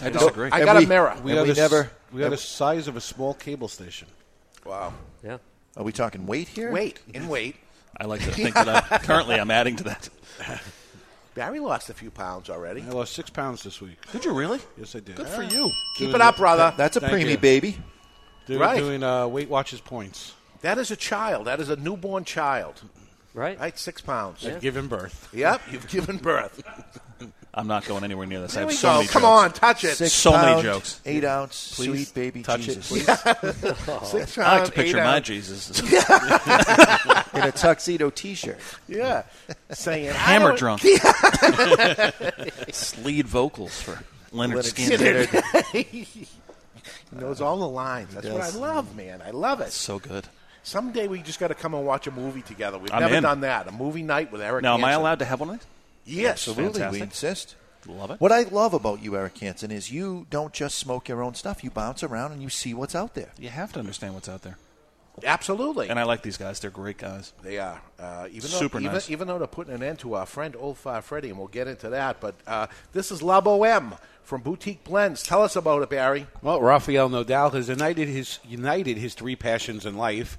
I 0.00 0.06
You 0.06 0.10
know, 0.12 0.18
disagree. 0.20 0.50
I 0.50 0.58
And 0.58 0.64
got 0.66 0.76
we- 0.76 0.84
a 0.84 0.88
mirror. 0.88 1.16
We 1.22 1.30
And 1.32 1.40
are 1.40 1.42
we 1.44 1.48
the 1.50 1.54
never- 1.60 1.90
we 2.12 2.22
are 2.24 2.30
the 2.30 2.36
size 2.36 2.88
of 2.88 2.96
a 2.96 3.00
small 3.00 3.34
cable 3.34 3.68
station. 3.68 4.08
Wow. 4.64 4.92
Yeah. 5.22 5.38
Are 5.76 5.82
we 5.84 5.92
talking 5.92 6.26
weight 6.26 6.48
here? 6.48 6.70
Wait 6.70 7.00
and 7.14 7.28
wait. 7.28 7.56
I 8.00 8.04
like 8.06 8.22
to 8.22 8.30
think 8.32 8.54
that 8.54 8.68
I'm, 8.92 8.98
currently 9.00 9.36
I'm 9.36 9.50
adding 9.50 9.76
to 9.76 9.84
that. 9.84 10.08
Barry 11.34 11.58
lost 11.60 11.90
a 11.90 11.94
few 11.94 12.10
pounds 12.10 12.48
already. 12.50 12.82
I 12.82 12.90
lost 12.90 13.12
six 13.14 13.28
pounds 13.30 13.62
this 13.64 13.80
week. 13.80 13.96
Did 14.12 14.24
you 14.24 14.32
really? 14.32 14.60
Yes, 14.78 14.94
I 14.94 15.00
did. 15.00 15.16
Good 15.16 15.26
for 15.28 15.42
you. 15.42 15.70
Keep 15.96 16.10
Doing 16.10 16.14
it 16.16 16.20
up, 16.20 16.36
the- 16.36 16.40
brother. 16.40 16.72
That's 16.76 16.96
a 16.96 17.00
Thank 17.00 17.12
preemie 17.12 17.30
you. 17.32 17.38
baby. 17.38 17.78
Doing, 18.46 18.60
Right. 18.60 18.78
doing 18.78 19.02
uh, 19.02 19.26
Weight 19.26 19.48
Watchers 19.48 19.80
points. 19.80 20.34
That 20.60 20.78
is 20.78 20.90
a 20.90 20.96
child. 20.96 21.46
That 21.46 21.60
is 21.60 21.68
a 21.70 21.76
newborn 21.76 22.24
child. 22.24 22.82
Right. 23.32 23.58
Right, 23.58 23.76
six 23.78 24.00
pounds. 24.00 24.46
I've 24.46 24.60
given 24.60 24.86
birth. 24.86 25.28
Yep, 25.32 25.62
you've 25.72 25.88
given 25.88 26.18
birth. 26.18 26.62
I'm 27.56 27.68
not 27.68 27.84
going 27.86 28.02
anywhere 28.02 28.26
near 28.26 28.40
this. 28.40 28.50
I 28.52 28.54
There 28.54 28.62
have 28.62 28.68
we 28.70 28.74
so 28.74 28.88
go. 28.88 28.94
many 28.96 29.06
Come 29.08 29.22
jokes. 29.22 29.42
on, 29.44 29.52
touch 29.52 29.84
it. 29.84 29.94
Six 29.96 30.12
So 30.12 30.32
many 30.32 30.44
pound, 30.54 30.62
jokes. 30.64 31.00
Eight 31.06 31.24
ounce, 31.24 31.74
Please 31.76 32.08
sweet 32.08 32.14
baby 32.14 32.42
touch 32.42 32.66
it, 32.68 32.80
Jesus. 32.82 32.88
please. 32.88 33.06
Six 34.10 34.38
I 34.38 34.42
like 34.42 34.44
pound, 34.44 34.66
to 34.66 34.72
picture 34.72 34.96
my 34.96 35.16
ounce. 35.16 35.26
Jesus. 35.26 35.80
In 37.34 37.42
a 37.42 37.52
tuxedo 37.52 38.10
T-shirt. 38.10 38.58
Yeah, 38.88 39.22
saying 39.70 40.08
I 40.10 40.12
Hammer 40.12 40.56
don't- 40.56 40.58
drunk. 40.58 40.82
Lead 43.04 43.26
vocals 43.28 43.80
for 43.80 44.00
Leonard 44.32 44.64
Lynyrd 44.64 44.74
Skynyrd. 44.74 45.28
Skinner. 45.66 45.84
he 45.84 46.26
knows 47.12 47.40
all 47.40 47.58
the 47.58 47.68
lines. 47.68 48.14
That's 48.14 48.26
what 48.26 48.36
I 48.40 48.46
does. 48.46 48.56
love, 48.56 48.96
man. 48.96 49.22
I 49.24 49.30
love 49.30 49.60
it. 49.60 49.72
So 49.72 49.98
good. 49.98 50.26
Someday 50.64 51.06
we 51.08 51.20
just 51.22 51.38
got 51.38 51.48
to 51.48 51.54
come 51.54 51.74
and 51.74 51.86
watch 51.86 52.06
a 52.06 52.10
movie 52.10 52.42
together. 52.42 52.78
We've 52.78 52.90
I'm 52.92 53.00
never 53.02 53.16
in. 53.16 53.22
done 53.22 53.40
that. 53.42 53.68
A 53.68 53.72
movie 53.72 54.02
night 54.02 54.32
with 54.32 54.40
Eric. 54.40 54.62
Now, 54.62 54.74
am 54.74 54.84
I 54.84 54.88
Hanson. 54.88 55.00
allowed 55.02 55.18
to 55.20 55.24
have 55.26 55.40
one 55.40 55.50
of 55.50 55.56
these? 55.60 55.66
Yes, 56.04 56.48
Absolutely, 56.48 56.86
we 56.88 57.00
insist. 57.00 57.56
Love 57.86 58.12
it. 58.12 58.20
What 58.20 58.32
I 58.32 58.42
love 58.42 58.72
about 58.72 59.02
you, 59.02 59.16
Eric 59.16 59.38
Hanson, 59.38 59.70
is 59.70 59.90
you 59.90 60.26
don't 60.30 60.52
just 60.52 60.78
smoke 60.78 61.08
your 61.08 61.22
own 61.22 61.34
stuff. 61.34 61.62
You 61.62 61.70
bounce 61.70 62.02
around 62.02 62.32
and 62.32 62.42
you 62.42 62.48
see 62.48 62.72
what's 62.72 62.94
out 62.94 63.14
there. 63.14 63.30
You 63.38 63.50
have 63.50 63.72
to 63.74 63.78
understand 63.78 64.14
what's 64.14 64.28
out 64.28 64.42
there. 64.42 64.56
Absolutely. 65.22 65.88
And 65.88 65.98
I 65.98 66.02
like 66.04 66.22
these 66.22 66.36
guys. 66.36 66.58
They're 66.60 66.70
great 66.70 66.98
guys. 66.98 67.32
They 67.42 67.58
are. 67.58 67.80
Uh, 67.98 68.26
even 68.30 68.42
Super 68.48 68.78
though, 68.78 68.84
even, 68.84 68.92
nice. 68.94 69.10
even 69.10 69.28
though 69.28 69.38
they're 69.38 69.46
putting 69.46 69.72
an 69.74 69.82
end 69.82 69.98
to 70.00 70.14
our 70.14 70.26
friend 70.26 70.56
Old 70.58 70.78
Fart 70.78 71.04
Freddy, 71.04 71.28
and 71.28 71.38
we'll 71.38 71.46
get 71.46 71.68
into 71.68 71.88
that. 71.90 72.20
But 72.20 72.34
uh, 72.46 72.66
this 72.92 73.12
is 73.12 73.22
La 73.22 73.40
Boheme 73.40 73.96
from 74.24 74.42
Boutique 74.42 74.82
Blends. 74.82 75.22
Tell 75.22 75.42
us 75.42 75.54
about 75.54 75.82
it, 75.82 75.90
Barry. 75.90 76.26
Well, 76.42 76.60
Rafael 76.60 77.08
Nodal 77.08 77.50
has 77.50 77.68
united 77.68 78.08
his 78.08 78.40
united 78.44 78.96
his 78.96 79.14
three 79.14 79.36
passions 79.36 79.86
in 79.86 79.96
life: 79.96 80.36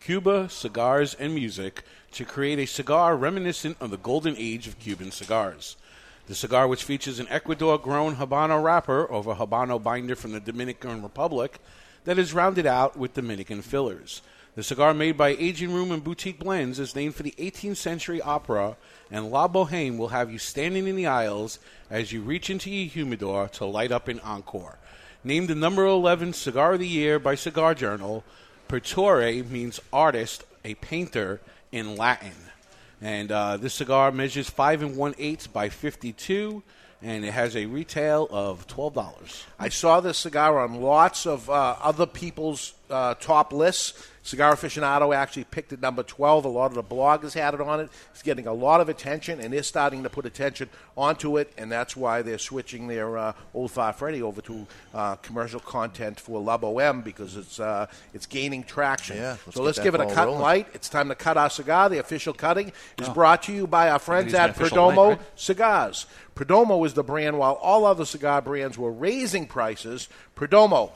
Cuba, 0.00 0.48
cigars, 0.48 1.12
and 1.14 1.34
music, 1.34 1.82
to 2.14 2.24
create 2.24 2.58
a 2.58 2.66
cigar 2.66 3.16
reminiscent 3.16 3.76
of 3.80 3.90
the 3.90 3.96
golden 3.96 4.36
age 4.38 4.66
of 4.66 4.78
Cuban 4.78 5.10
cigars. 5.10 5.76
The 6.26 6.34
cigar, 6.34 6.68
which 6.68 6.84
features 6.84 7.18
an 7.18 7.26
Ecuador-grown 7.28 8.16
Habano 8.16 8.62
wrapper 8.62 9.10
over 9.10 9.32
a 9.32 9.34
Habano 9.34 9.82
binder 9.82 10.14
from 10.14 10.32
the 10.32 10.40
Dominican 10.40 11.02
Republic, 11.02 11.58
that 12.04 12.18
is 12.18 12.32
rounded 12.32 12.66
out 12.66 12.96
with 12.96 13.14
Dominican 13.14 13.62
fillers. 13.62 14.22
The 14.54 14.62
cigar 14.62 14.94
made 14.94 15.16
by 15.16 15.30
Aging 15.30 15.74
Room 15.74 15.90
and 15.90 16.04
Boutique 16.04 16.38
Blends 16.38 16.78
is 16.78 16.94
named 16.94 17.16
for 17.16 17.24
the 17.24 17.34
18th 17.36 17.76
century 17.76 18.22
opera, 18.22 18.76
and 19.10 19.30
La 19.30 19.48
Boheme 19.48 19.98
will 19.98 20.08
have 20.08 20.30
you 20.30 20.38
standing 20.38 20.86
in 20.86 20.94
the 20.94 21.08
aisles 21.08 21.58
as 21.90 22.12
you 22.12 22.22
reach 22.22 22.48
into 22.48 22.70
your 22.70 22.88
humidor 22.88 23.48
to 23.48 23.64
light 23.64 23.90
up 23.90 24.06
an 24.06 24.20
encore. 24.20 24.78
Named 25.24 25.48
the 25.48 25.56
number 25.56 25.84
11 25.84 26.34
cigar 26.34 26.74
of 26.74 26.78
the 26.78 26.86
year 26.86 27.18
by 27.18 27.34
Cigar 27.34 27.74
Journal, 27.74 28.22
Pertore 28.68 29.42
means 29.50 29.80
artist, 29.92 30.44
a 30.64 30.74
painter 30.76 31.40
in 31.74 31.96
Latin. 31.96 32.30
And 33.02 33.32
uh, 33.32 33.56
this 33.56 33.74
cigar 33.74 34.12
measures 34.12 34.48
5 34.48 34.82
and 34.82 34.96
1 34.96 35.14
8 35.18 35.48
by 35.52 35.68
52, 35.68 36.62
and 37.02 37.24
it 37.24 37.32
has 37.32 37.56
a 37.56 37.66
retail 37.66 38.28
of 38.30 38.68
$12. 38.68 39.42
I 39.58 39.68
saw 39.68 39.98
this 39.98 40.16
cigar 40.18 40.60
on 40.60 40.80
lots 40.80 41.26
of 41.26 41.50
uh, 41.50 41.74
other 41.82 42.06
people's 42.06 42.74
uh, 42.88 43.14
top 43.14 43.52
lists. 43.52 44.08
Cigar 44.24 44.54
Aficionado 44.56 45.14
actually 45.14 45.44
picked 45.44 45.74
it 45.74 45.82
number 45.82 46.02
12. 46.02 46.46
A 46.46 46.48
lot 46.48 46.66
of 46.66 46.74
the 46.74 46.82
bloggers 46.82 47.34
had 47.34 47.52
it 47.52 47.60
on 47.60 47.78
it. 47.78 47.90
It's 48.10 48.22
getting 48.22 48.46
a 48.46 48.54
lot 48.54 48.80
of 48.80 48.88
attention, 48.88 49.38
and 49.38 49.52
they're 49.52 49.62
starting 49.62 50.02
to 50.02 50.08
put 50.08 50.24
attention 50.24 50.70
onto 50.96 51.36
it, 51.36 51.52
and 51.58 51.70
that's 51.70 51.94
why 51.94 52.22
they're 52.22 52.38
switching 52.38 52.86
their 52.88 53.18
uh, 53.18 53.32
Old 53.52 53.70
Fart 53.70 53.96
Freddy 53.96 54.22
over 54.22 54.40
to 54.40 54.66
uh, 54.94 55.16
commercial 55.16 55.60
content 55.60 56.18
for 56.18 56.40
La 56.40 56.56
Boheme 56.56 57.04
because 57.04 57.36
it's 57.36 57.60
uh, 57.60 57.86
it's 58.14 58.24
gaining 58.24 58.64
traction. 58.64 59.18
Yeah, 59.18 59.36
let's 59.44 59.56
so 59.56 59.62
let's 59.62 59.78
give 59.78 59.94
it 59.94 60.00
a 60.00 60.06
cut 60.06 60.16
and 60.16 60.26
rolling. 60.28 60.40
light. 60.40 60.68
It's 60.72 60.88
time 60.88 61.08
to 61.10 61.14
cut 61.14 61.36
our 61.36 61.50
cigar. 61.50 61.90
The 61.90 61.98
official 61.98 62.32
cutting 62.32 62.68
is 62.98 63.08
Oh. 63.10 63.12
brought 63.12 63.42
to 63.42 63.52
you 63.52 63.66
by 63.66 63.90
our 63.90 63.98
friends 63.98 64.32
at 64.32 64.48
official 64.50 64.78
Perdomo 64.78 64.96
light, 64.96 65.08
right? 65.18 65.20
Cigars. 65.38 66.06
Perdomo 66.34 66.84
is 66.86 66.94
the 66.94 67.04
brand, 67.04 67.38
while 67.38 67.54
all 67.60 67.84
other 67.84 68.06
cigar 68.06 68.40
brands 68.40 68.78
were 68.78 68.90
raising 68.90 69.46
prices. 69.46 70.08
Perdomo 70.34 70.90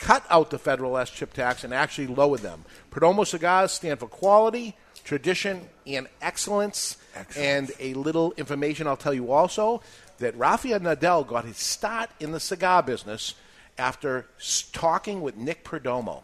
cut 0.00 0.24
out 0.30 0.50
the 0.50 0.58
federal 0.58 0.96
SCHIP 0.96 1.32
tax 1.32 1.62
and 1.62 1.72
actually 1.72 2.08
lowered 2.08 2.40
them. 2.40 2.64
Perdomo 2.90 3.24
cigars 3.26 3.70
stand 3.70 4.00
for 4.00 4.08
quality, 4.08 4.74
tradition, 5.04 5.68
and 5.86 6.08
excellence. 6.20 6.96
And 7.36 7.70
a 7.78 7.94
little 7.94 8.32
information 8.32 8.86
I'll 8.86 8.96
tell 8.96 9.14
you 9.14 9.30
also 9.30 9.82
that 10.18 10.36
Rafael 10.36 10.80
Nodal 10.80 11.24
got 11.24 11.44
his 11.44 11.58
start 11.58 12.10
in 12.18 12.32
the 12.32 12.40
cigar 12.40 12.82
business 12.82 13.34
after 13.78 14.26
talking 14.72 15.22
with 15.22 15.36
Nick 15.36 15.64
Perdomo. 15.64 16.22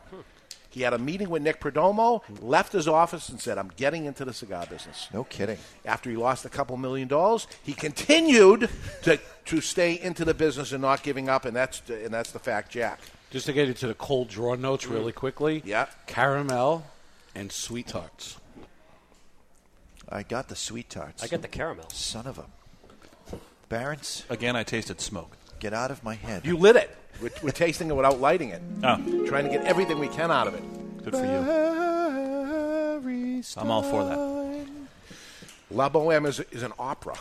He 0.71 0.83
had 0.83 0.93
a 0.93 0.99
meeting 0.99 1.31
with 1.31 1.41
Nick 1.41 1.59
Perdomo, 1.59 2.21
left 2.43 2.75
his 2.75 2.87
office, 2.87 3.31
and 3.31 3.41
said, 3.41 3.57
I'm 3.57 3.73
getting 3.77 4.05
into 4.05 4.27
the 4.27 4.35
cigar 4.35 4.67
business. 4.67 5.09
No 5.11 5.25
kidding. 5.25 5.57
After 5.87 6.11
he 6.11 6.17
lost 6.17 6.45
a 6.45 6.51
couple 6.51 6.77
million 6.77 7.09
dollars, 7.09 7.47
he 7.63 7.73
continued 7.73 8.69
to, 9.05 9.19
to 9.47 9.61
stay 9.63 9.99
into 9.99 10.27
the 10.27 10.35
business 10.35 10.73
and 10.73 10.83
not 10.83 11.03
giving 11.03 11.31
up, 11.31 11.47
and 11.47 11.57
that's, 11.57 11.81
and 11.89 12.13
that's 12.13 12.31
the 12.33 12.39
fact, 12.39 12.73
Jack. 12.73 13.01
Just 13.31 13.47
to 13.47 13.53
get 13.53 13.69
into 13.69 13.87
the 13.87 13.95
cold 13.95 14.29
draw 14.29 14.55
notes 14.55 14.87
mm. 14.87 14.93
really 14.93 15.13
quickly. 15.13 15.63
Yeah. 15.65 15.87
Caramel 16.07 16.87
and 17.35 17.51
sweet 17.51 17.89
tarts. 17.89 18.39
I 20.09 20.23
got 20.23 20.49
the 20.49 20.57
sweet 20.57 20.89
tarts. 20.89 21.23
I 21.23 21.27
got 21.27 21.43
the 21.43 21.49
caramel. 21.49 21.91
Son 21.91 22.27
of 22.27 22.39
a. 22.39 22.45
Barons, 23.69 24.25
Again, 24.31 24.55
I 24.55 24.63
tasted 24.63 25.01
smoke. 25.01 25.37
get 25.59 25.75
out 25.75 25.91
of 25.91 26.05
my 26.05 26.15
head. 26.15 26.47
You 26.47 26.57
lit 26.57 26.77
it. 26.77 26.97
We're, 27.21 27.31
we're 27.43 27.51
tasting 27.51 27.91
it 27.91 27.97
without 27.97 28.21
lighting 28.21 28.51
it. 28.51 28.63
Oh, 28.85 29.25
Trying 29.27 29.45
to 29.45 29.51
get 29.51 29.65
everything 29.65 29.99
we 29.99 30.07
can 30.07 30.31
out 30.31 30.47
of 30.47 30.55
it. 30.55 30.63
good 31.05 31.15
for 31.15 31.25
you. 31.25 32.47
I'm 33.57 33.71
all 33.71 33.83
for 33.83 34.05
that. 34.05 34.67
La 35.71 35.89
Boheme 35.89 36.27
is, 36.27 36.41
is 36.53 36.63
an 36.63 36.73
opera. 36.79 37.19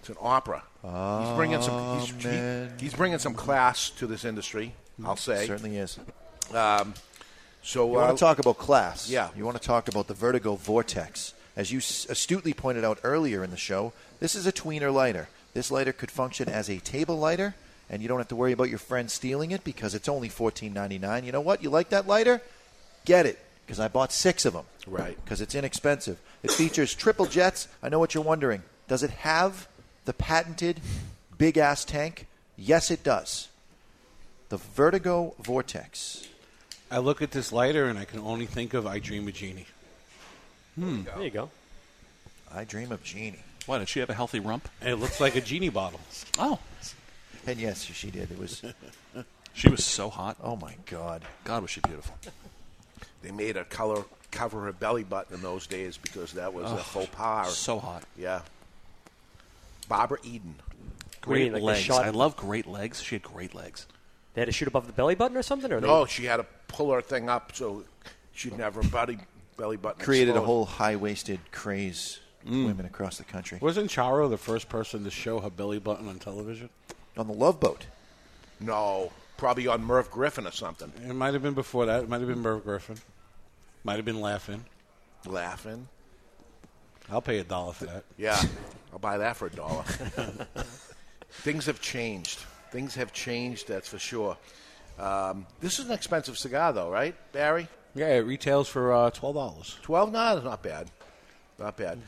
It's 0.00 0.08
an 0.08 0.16
opera. 0.20 0.62
he's 0.82 1.36
bringing 1.36 1.60
some. 1.60 2.00
He's, 2.00 2.14
he- 2.24 2.68
he's 2.78 2.94
bringing 2.94 3.18
some 3.18 3.34
class 3.34 3.90
to 3.90 4.06
this 4.06 4.24
industry. 4.24 4.72
I'll 5.04 5.16
say. 5.16 5.46
Certainly 5.46 5.76
is. 5.78 5.98
Um, 6.54 6.94
so 7.62 7.86
You 7.86 7.98
uh, 7.98 8.06
want 8.06 8.18
to 8.18 8.24
talk 8.24 8.38
about 8.38 8.58
class? 8.58 9.08
Yeah. 9.10 9.28
You 9.36 9.44
want 9.44 9.60
to 9.60 9.62
talk 9.62 9.88
about 9.88 10.06
the 10.06 10.14
Vertigo 10.14 10.56
Vortex. 10.56 11.34
As 11.56 11.72
you 11.72 11.78
astutely 11.78 12.54
pointed 12.54 12.84
out 12.84 12.98
earlier 13.02 13.42
in 13.42 13.50
the 13.50 13.56
show, 13.56 13.92
this 14.20 14.34
is 14.34 14.46
a 14.46 14.52
tweener 14.52 14.92
lighter. 14.92 15.28
This 15.54 15.70
lighter 15.70 15.92
could 15.92 16.10
function 16.10 16.48
as 16.48 16.68
a 16.68 16.78
table 16.78 17.18
lighter, 17.18 17.54
and 17.90 18.00
you 18.00 18.06
don't 18.06 18.18
have 18.18 18.28
to 18.28 18.36
worry 18.36 18.52
about 18.52 18.68
your 18.68 18.78
friend 18.78 19.10
stealing 19.10 19.50
it 19.50 19.64
because 19.64 19.94
it's 19.94 20.08
only 20.08 20.28
fourteen 20.28 20.72
ninety 20.72 20.98
nine. 20.98 21.24
You 21.24 21.32
know 21.32 21.40
what? 21.40 21.62
You 21.62 21.70
like 21.70 21.88
that 21.88 22.06
lighter? 22.06 22.40
Get 23.04 23.26
it 23.26 23.38
because 23.66 23.80
I 23.80 23.88
bought 23.88 24.12
six 24.12 24.44
of 24.44 24.52
them. 24.52 24.66
Right. 24.86 25.18
Because 25.24 25.40
it's 25.40 25.54
inexpensive. 25.54 26.18
It 26.42 26.52
features 26.52 26.94
triple 26.94 27.26
jets. 27.26 27.66
I 27.82 27.88
know 27.88 27.98
what 27.98 28.14
you're 28.14 28.22
wondering. 28.22 28.62
Does 28.86 29.02
it 29.02 29.10
have 29.10 29.66
the 30.04 30.12
patented 30.12 30.80
big 31.36 31.58
ass 31.58 31.84
tank? 31.84 32.26
Yes, 32.56 32.90
it 32.90 33.02
does. 33.02 33.48
The 34.48 34.56
Vertigo 34.56 35.34
Vortex. 35.40 36.26
I 36.90 36.98
look 36.98 37.20
at 37.20 37.32
this 37.32 37.52
lighter 37.52 37.84
and 37.86 37.98
I 37.98 38.04
can 38.04 38.20
only 38.20 38.46
think 38.46 38.72
of 38.74 38.86
I 38.86 38.98
Dream 38.98 39.28
of 39.28 39.34
Jeannie. 39.34 39.66
Hmm. 40.74 41.02
There 41.04 41.22
you 41.22 41.30
go. 41.30 41.50
I 42.54 42.64
dream 42.64 42.92
of 42.92 43.02
Jeannie. 43.02 43.40
Why 43.66 43.78
did 43.78 43.88
she 43.90 44.00
have 44.00 44.08
a 44.08 44.14
healthy 44.14 44.40
rump? 44.40 44.68
And 44.80 44.88
it 44.90 44.96
looks 44.96 45.20
like 45.20 45.36
a 45.36 45.40
genie 45.40 45.68
bottle. 45.68 46.00
Oh, 46.38 46.58
And 47.46 47.58
yes, 47.58 47.82
she 47.82 48.10
did. 48.10 48.30
It 48.30 48.38
was. 48.38 48.62
she 49.52 49.68
was 49.68 49.84
so 49.84 50.08
hot. 50.08 50.36
Oh 50.42 50.56
my 50.56 50.76
God. 50.86 51.24
God, 51.44 51.62
was 51.62 51.70
she 51.70 51.80
beautiful. 51.80 52.16
they 53.22 53.32
made 53.32 53.56
a 53.56 53.64
color 53.64 54.04
cover 54.30 54.62
her 54.64 54.72
belly 54.72 55.02
button 55.04 55.34
in 55.34 55.42
those 55.42 55.66
days 55.66 55.98
because 55.98 56.32
that 56.34 56.54
was 56.54 56.70
a 56.70 56.76
faux 56.78 57.08
pas. 57.12 57.54
So 57.56 57.78
hot. 57.80 58.04
Yeah. 58.16 58.42
Barbara 59.88 60.18
Eden. 60.22 60.54
Great 61.20 61.52
like 61.52 61.60
they 61.60 61.66
legs. 61.66 61.80
shot- 61.80 62.04
I 62.04 62.10
love 62.10 62.36
great 62.36 62.66
legs. 62.66 63.02
She 63.02 63.16
had 63.16 63.22
great 63.22 63.54
legs. 63.54 63.86
They 64.38 64.42
had 64.42 64.46
to 64.46 64.52
shoot 64.52 64.68
above 64.68 64.86
the 64.86 64.92
belly 64.92 65.16
button 65.16 65.36
or 65.36 65.42
something, 65.42 65.72
or 65.72 65.80
No, 65.80 66.04
they, 66.04 66.10
she 66.12 66.24
had 66.26 66.36
to 66.36 66.46
pull 66.68 66.92
her 66.92 67.02
thing 67.02 67.28
up 67.28 67.56
so 67.56 67.82
she'd 68.32 68.56
never 68.56 68.84
belly 68.84 69.18
belly 69.56 69.76
button. 69.76 70.00
Created 70.00 70.28
a 70.28 70.30
exposed. 70.34 70.46
whole 70.46 70.64
high 70.64 70.94
waisted 70.94 71.40
craze 71.50 72.20
with 72.44 72.54
mm. 72.54 72.66
women 72.66 72.86
across 72.86 73.18
the 73.18 73.24
country. 73.24 73.58
Wasn't 73.60 73.90
Charo 73.90 74.30
the 74.30 74.38
first 74.38 74.68
person 74.68 75.02
to 75.02 75.10
show 75.10 75.40
her 75.40 75.50
belly 75.50 75.80
button 75.80 76.06
on 76.06 76.20
television? 76.20 76.68
On 77.16 77.26
the 77.26 77.32
Love 77.32 77.58
Boat. 77.58 77.86
No, 78.60 79.10
probably 79.38 79.66
on 79.66 79.82
Merv 79.82 80.08
Griffin 80.08 80.46
or 80.46 80.52
something. 80.52 80.92
It 81.04 81.14
might 81.14 81.34
have 81.34 81.42
been 81.42 81.54
before 81.54 81.86
that. 81.86 82.04
It 82.04 82.08
might 82.08 82.20
have 82.20 82.28
been 82.28 82.38
Merv 82.38 82.62
Griffin. 82.62 82.98
Might 83.82 83.96
have 83.96 84.04
been 84.04 84.20
Laugh-In. 84.20 84.64
Laugh-In. 85.26 85.88
I'll 87.10 87.22
pay 87.22 87.40
a 87.40 87.44
dollar 87.44 87.72
for 87.72 87.86
that. 87.86 88.04
Yeah, 88.16 88.40
I'll 88.92 89.00
buy 89.00 89.18
that 89.18 89.36
for 89.36 89.46
a 89.46 89.50
dollar. 89.50 89.82
Things 91.30 91.66
have 91.66 91.80
changed. 91.80 92.38
Things 92.70 92.94
have 92.96 93.12
changed, 93.12 93.68
that's 93.68 93.88
for 93.88 93.98
sure. 93.98 94.36
Um, 94.98 95.46
this 95.60 95.78
is 95.78 95.86
an 95.86 95.92
expensive 95.92 96.36
cigar, 96.36 96.72
though, 96.72 96.90
right, 96.90 97.14
Barry? 97.32 97.68
Yeah, 97.94 98.08
it 98.08 98.18
retails 98.26 98.68
for 98.68 98.92
uh, 98.92 99.10
twelve 99.10 99.34
dollars. 99.34 99.78
Twelve? 99.82 100.12
No, 100.12 100.34
that's 100.34 100.44
not 100.44 100.62
bad. 100.62 100.90
Not 101.58 101.76
bad. 101.76 101.98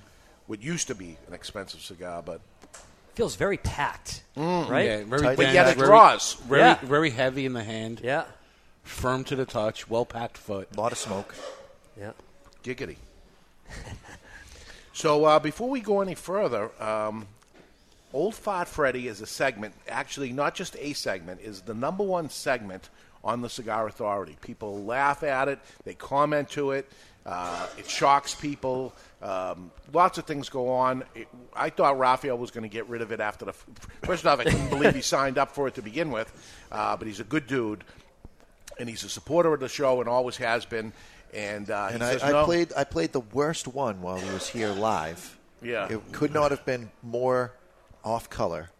What 0.47 0.63
used 0.63 0.89
to 0.89 0.95
be 0.95 1.17
an 1.29 1.35
expensive 1.35 1.81
cigar, 1.81 2.23
but 2.23 2.41
Feels 3.15 3.35
very 3.37 3.57
packed, 3.59 4.23
Mm. 4.37 4.69
right? 4.69 4.85
Yeah, 4.87 5.05
very 5.05 5.23
But 5.23 5.37
dense, 5.37 5.53
yet 5.55 5.69
it 5.69 5.79
draws. 5.79 6.35
Very, 6.35 6.61
Yeah. 6.63 6.79
very 6.83 7.11
heavy 7.11 7.45
in 7.45 7.53
the 7.55 7.65
hand. 7.65 8.01
Yeah. 8.05 8.25
Firm 8.85 9.25
to 9.25 9.37
the 9.37 9.45
touch. 9.45 9.89
Well 9.91 10.07
packed 10.07 10.39
foot. 10.39 10.69
A 10.77 10.81
lot 10.81 10.93
of 10.93 10.99
smoke. 10.99 11.35
Yeah. 11.99 12.13
giggity. 12.63 12.97
so 14.93 15.25
uh, 15.25 15.39
before 15.39 15.69
we 15.69 15.81
go 15.81 16.01
any 16.01 16.15
further, 16.15 16.71
um, 16.83 17.27
Old 18.13 18.35
Fart 18.35 18.69
Freddy 18.69 19.07
is 19.09 19.21
a 19.21 19.27
segment, 19.27 19.75
actually 19.89 20.33
not 20.33 20.55
just 20.55 20.77
a 20.79 20.93
segment, 20.95 21.41
is 21.43 21.61
the 21.63 21.75
number 21.75 22.03
one 22.05 22.29
segment 22.29 22.89
on 23.23 23.41
the 23.43 23.49
Cigar 23.49 23.87
Authority. 23.87 24.37
People 24.41 24.85
laugh 24.85 25.23
at 25.23 25.49
it, 25.49 25.59
they 25.85 25.95
comment 25.95 26.49
to 26.51 26.73
it, 26.73 26.91
uh, 27.27 27.67
it 27.79 27.89
shocks 27.89 28.35
people. 28.35 28.93
Um, 29.23 29.71
lots 29.93 30.17
of 30.19 30.25
things 30.25 30.49
go 30.49 30.71
on. 30.71 31.05
It, 31.15 31.29
I 31.55 31.69
thought 31.71 31.99
Raphael 31.99 32.39
was 32.39 32.51
going 32.51 32.63
to 32.63 32.69
get 32.71 32.89
rid 32.89 33.03
of 33.03 33.13
it 33.13 33.21
after 33.21 33.45
the. 33.45 33.51
f- 33.51 33.67
First 34.03 34.27
off, 34.27 34.41
I 34.41 34.45
couldn't 34.45 34.69
believe 34.71 34.95
he 34.95 35.03
signed 35.03 35.37
up 35.37 35.51
for 35.55 35.69
it 35.69 35.75
to 35.75 35.83
begin 35.83 36.11
with, 36.11 36.33
uh, 36.73 36.97
but 36.97 37.07
he's 37.07 37.21
a 37.21 37.25
good 37.25 37.47
dude, 37.47 37.85
and 38.79 38.89
he's 38.89 39.05
a 39.05 39.09
supporter 39.11 39.53
of 39.53 39.61
the 39.61 39.69
show 39.69 40.01
and 40.01 40.09
always 40.09 40.39
has 40.39 40.65
been. 40.65 40.93
And, 41.35 41.71
uh, 41.71 41.91
And 41.93 42.03
he 42.03 42.09
I, 42.09 42.13
says, 42.13 42.23
I 42.25 42.33
no. 42.33 42.45
played 42.47 42.73
I 42.77 42.83
played 42.85 43.13
the 43.13 43.21
worst 43.21 43.69
one 43.69 44.01
while 44.01 44.17
he 44.17 44.29
was 44.33 44.49
here 44.49 44.71
live. 44.73 45.39
Yeah. 45.63 45.87
It 45.93 46.01
could 46.13 46.33
not 46.33 46.51
have 46.51 46.65
been 46.65 46.91
more 47.03 47.53
off 48.05 48.31
color. 48.31 48.71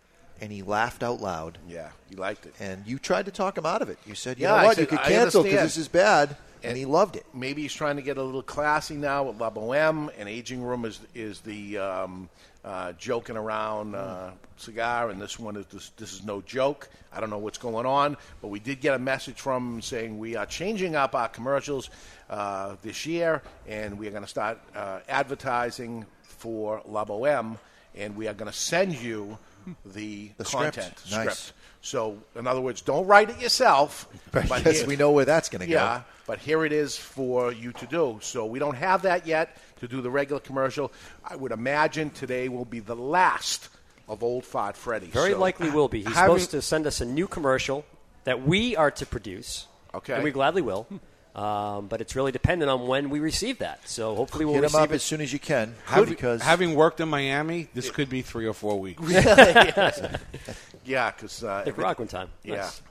And 0.41 0.51
he 0.51 0.63
laughed 0.63 1.03
out 1.03 1.21
loud. 1.21 1.59
Yeah, 1.69 1.91
he 2.09 2.17
liked 2.17 2.47
it. 2.47 2.55
And 2.59 2.87
you 2.87 2.99
tried 2.99 3.27
to 3.27 3.31
talk 3.31 3.59
him 3.59 3.67
out 3.67 3.83
of 3.83 3.91
it. 3.91 3.99
You 4.07 4.15
said, 4.15 4.39
you 4.39 4.45
Yeah, 4.45 4.57
know 4.57 4.65
what, 4.65 4.77
said, 4.77 4.83
you 4.83 4.87
could 4.87 5.01
cancel 5.01 5.43
because 5.43 5.61
this 5.61 5.77
is 5.77 5.89
bad. 5.89 6.35
And, 6.63 6.77
he 6.77 6.85
loved 6.85 7.17
it. 7.17 7.25
Maybe 7.35 7.63
he's 7.63 7.73
trying 7.73 7.97
to 7.97 8.03
get 8.03 8.19
a 8.19 8.23
little 8.23 8.43
classy 8.43 8.95
now 8.95 9.25
with 9.25 9.41
La 9.41 9.51
Boheme, 9.51 10.11
and 10.19 10.29
Aging 10.29 10.63
Room 10.63 10.85
is 10.85 11.01
is 11.15 11.41
the 11.41 11.79
um, 11.79 12.29
uh, 12.65 12.93
joking 12.93 13.37
around 13.37 13.95
uh, 13.95 14.31
cigar, 14.59 15.09
and 15.09 15.21
this 15.21 15.39
one 15.39 15.57
is 15.57 15.65
this, 15.67 15.89
this 15.97 16.13
is 16.13 16.23
no 16.23 16.43
joke. 16.43 16.91
I 17.15 17.21
don't 17.21 17.31
know 17.31 17.39
what's 17.39 17.57
going 17.57 17.87
on, 17.87 18.19
but 18.43 18.49
we 18.49 18.61
did 18.61 18.81
get 18.83 18.95
a 18.95 18.99
message 18.99 19.41
from 19.41 19.77
him 19.77 19.83
saying 19.83 20.19
we 20.19 20.37
are 20.37 20.45
changing 20.45 20.97
up 20.97 21.15
our 21.15 21.29
commercials 21.29 21.89
uh, 22.29 22.77
this 22.83 23.07
year, 23.07 23.43
and 23.67 23.99
we 23.99 24.07
are 24.07 24.11
going 24.11 24.23
to 24.25 24.29
start 24.29 24.59
uh, 24.77 25.01
advertising 25.09 26.05
for 26.23 26.83
La 26.87 27.07
Boheme, 27.07 27.57
and 28.01 28.17
we 28.17 28.27
are 28.29 28.35
going 28.35 28.51
to 28.51 28.57
send 28.57 28.95
you 28.95 29.39
the, 29.85 30.31
The 30.39 30.45
script. 30.45 30.77
content 30.77 31.03
Nice. 31.11 31.53
So, 31.83 32.19
in 32.37 32.47
other 32.47 32.61
words, 32.61 32.83
don't 32.83 33.07
write 33.07 33.31
it 33.31 33.41
yourself. 33.41 34.07
Because 34.33 34.79
here- 34.81 34.87
we 34.87 34.97
know 34.97 35.13
where 35.13 35.25
that's 35.25 35.49
gonna 35.49 35.67
go. 35.67 35.73
Yeah, 35.73 36.03
but 36.27 36.39
here 36.39 36.65
it 36.65 36.73
is 36.73 36.97
for 36.97 37.53
you 37.53 37.73
to 37.73 37.87
do. 37.87 38.19
So 38.23 38.45
we 38.47 38.59
don't 38.59 38.77
have 38.77 39.03
that 39.03 39.27
yet 39.27 39.57
to 39.81 39.89
do 39.89 40.01
the 40.03 40.11
regular 40.11 40.41
commercial. 40.41 40.93
I 41.25 41.37
would 41.37 41.53
imagine 41.53 42.11
today 42.11 42.49
will 42.49 42.65
be 42.67 42.81
the 42.81 42.95
last 42.97 43.69
of 44.09 44.23
Old 44.23 44.45
Fart 44.45 44.77
Freddy. 44.77 45.07
Very 45.07 45.33
So- 45.33 45.39
likely 45.39 45.71
will 45.71 45.89
be. 45.89 45.99
He's 46.05 46.15
Having- 46.15 46.37
supposed 46.39 46.51
to 46.53 46.63
send 46.63 46.87
us 46.87 47.01
a 47.01 47.05
new 47.07 47.27
commercial 47.27 47.85
that 48.25 48.43
we 48.47 48.77
are 48.77 48.91
to 48.93 49.07
produce. 49.07 49.67
Okay. 49.95 50.15
And 50.15 50.23
we 50.25 50.31
gladly 50.33 50.63
will. 50.63 50.87
Um, 51.35 51.87
but 51.87 52.01
it's 52.01 52.17
really 52.17 52.33
dependent 52.33 52.71
on 52.71 52.89
when 52.89 53.09
we 53.09 53.21
receive 53.21 53.59
that. 53.59 53.89
So 53.89 54.17
hopefully 54.17 54.45
we'll 54.45 54.55
Hit 54.55 54.61
him 54.65 54.65
receive 54.65 54.81
up 54.81 54.91
it 54.91 54.95
as 54.97 55.03
soon 55.05 55.21
as 55.21 55.33
you 55.33 55.39
can. 55.39 55.77
Have- 55.85 56.09
because 56.09 56.43
having 56.43 56.75
worked 56.75 56.99
in 57.01 57.09
Miami, 57.09 57.69
this 57.73 57.89
could 57.91 58.09
be 58.11 58.23
three 58.23 58.47
or 58.47 58.53
four 58.55 58.81
weeks. 58.81 59.01
yeah, 60.85 61.11
because 61.13 61.45
uh, 61.45 61.63
Nicaraguan 61.67 62.09
time. 62.09 62.29
Yeah. 62.43 62.57
Nice. 62.57 62.83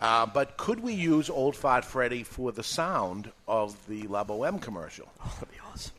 Uh, 0.00 0.26
but 0.26 0.56
could 0.56 0.80
we 0.80 0.92
use 0.92 1.28
Old 1.28 1.56
Fart 1.56 1.84
Freddy 1.84 2.22
for 2.22 2.52
the 2.52 2.62
sound 2.62 3.30
of 3.48 3.76
the 3.88 4.02
La 4.08 4.24
Boheme 4.24 4.60
commercial? 4.60 5.08
that'd 5.34 5.50
be 5.50 5.56
awesome. 5.72 5.92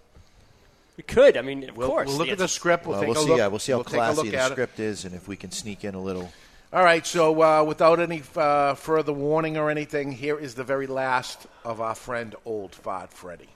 We 0.97 1.03
could. 1.03 1.37
I 1.37 1.41
mean, 1.41 1.69
of 1.69 1.77
We'll- 1.77 1.87
course. 1.89 2.07
we'll 2.07 2.17
look 2.17 2.27
Yeah, 2.27 2.33
at 2.33 2.39
the 2.39 2.47
script. 2.47 2.85
We'll 2.85 2.93
Well, 2.93 3.01
take 3.01 3.09
we'll 3.09 3.17
a 3.17 3.23
see. 3.23 3.29
look. 3.29 3.37
Yeah, 3.37 3.47
we'll 3.47 3.59
see 3.59 3.71
how 3.71 3.77
We'll 3.79 3.83
classy 3.85 4.29
the 4.29 4.49
script 4.49 4.79
is, 4.79 5.05
and 5.05 5.15
if 5.15 5.27
we 5.27 5.35
can 5.37 5.51
sneak 5.51 5.83
in 5.83 5.95
a 5.95 6.01
little. 6.01 6.31
All 6.71 6.83
right, 6.83 7.03
so 7.03 7.41
uh, 7.41 7.63
without 7.63 7.99
any 7.99 8.21
uh, 8.35 8.75
further 8.75 9.11
warning 9.11 9.57
or 9.57 9.71
anything, 9.71 10.11
here 10.11 10.37
is 10.37 10.53
the 10.53 10.63
very 10.63 10.85
last 10.85 11.47
of 11.65 11.81
our 11.81 11.95
friend 11.95 12.35
Old 12.45 12.75
Fart 12.75 13.11
Freddy. 13.11 13.49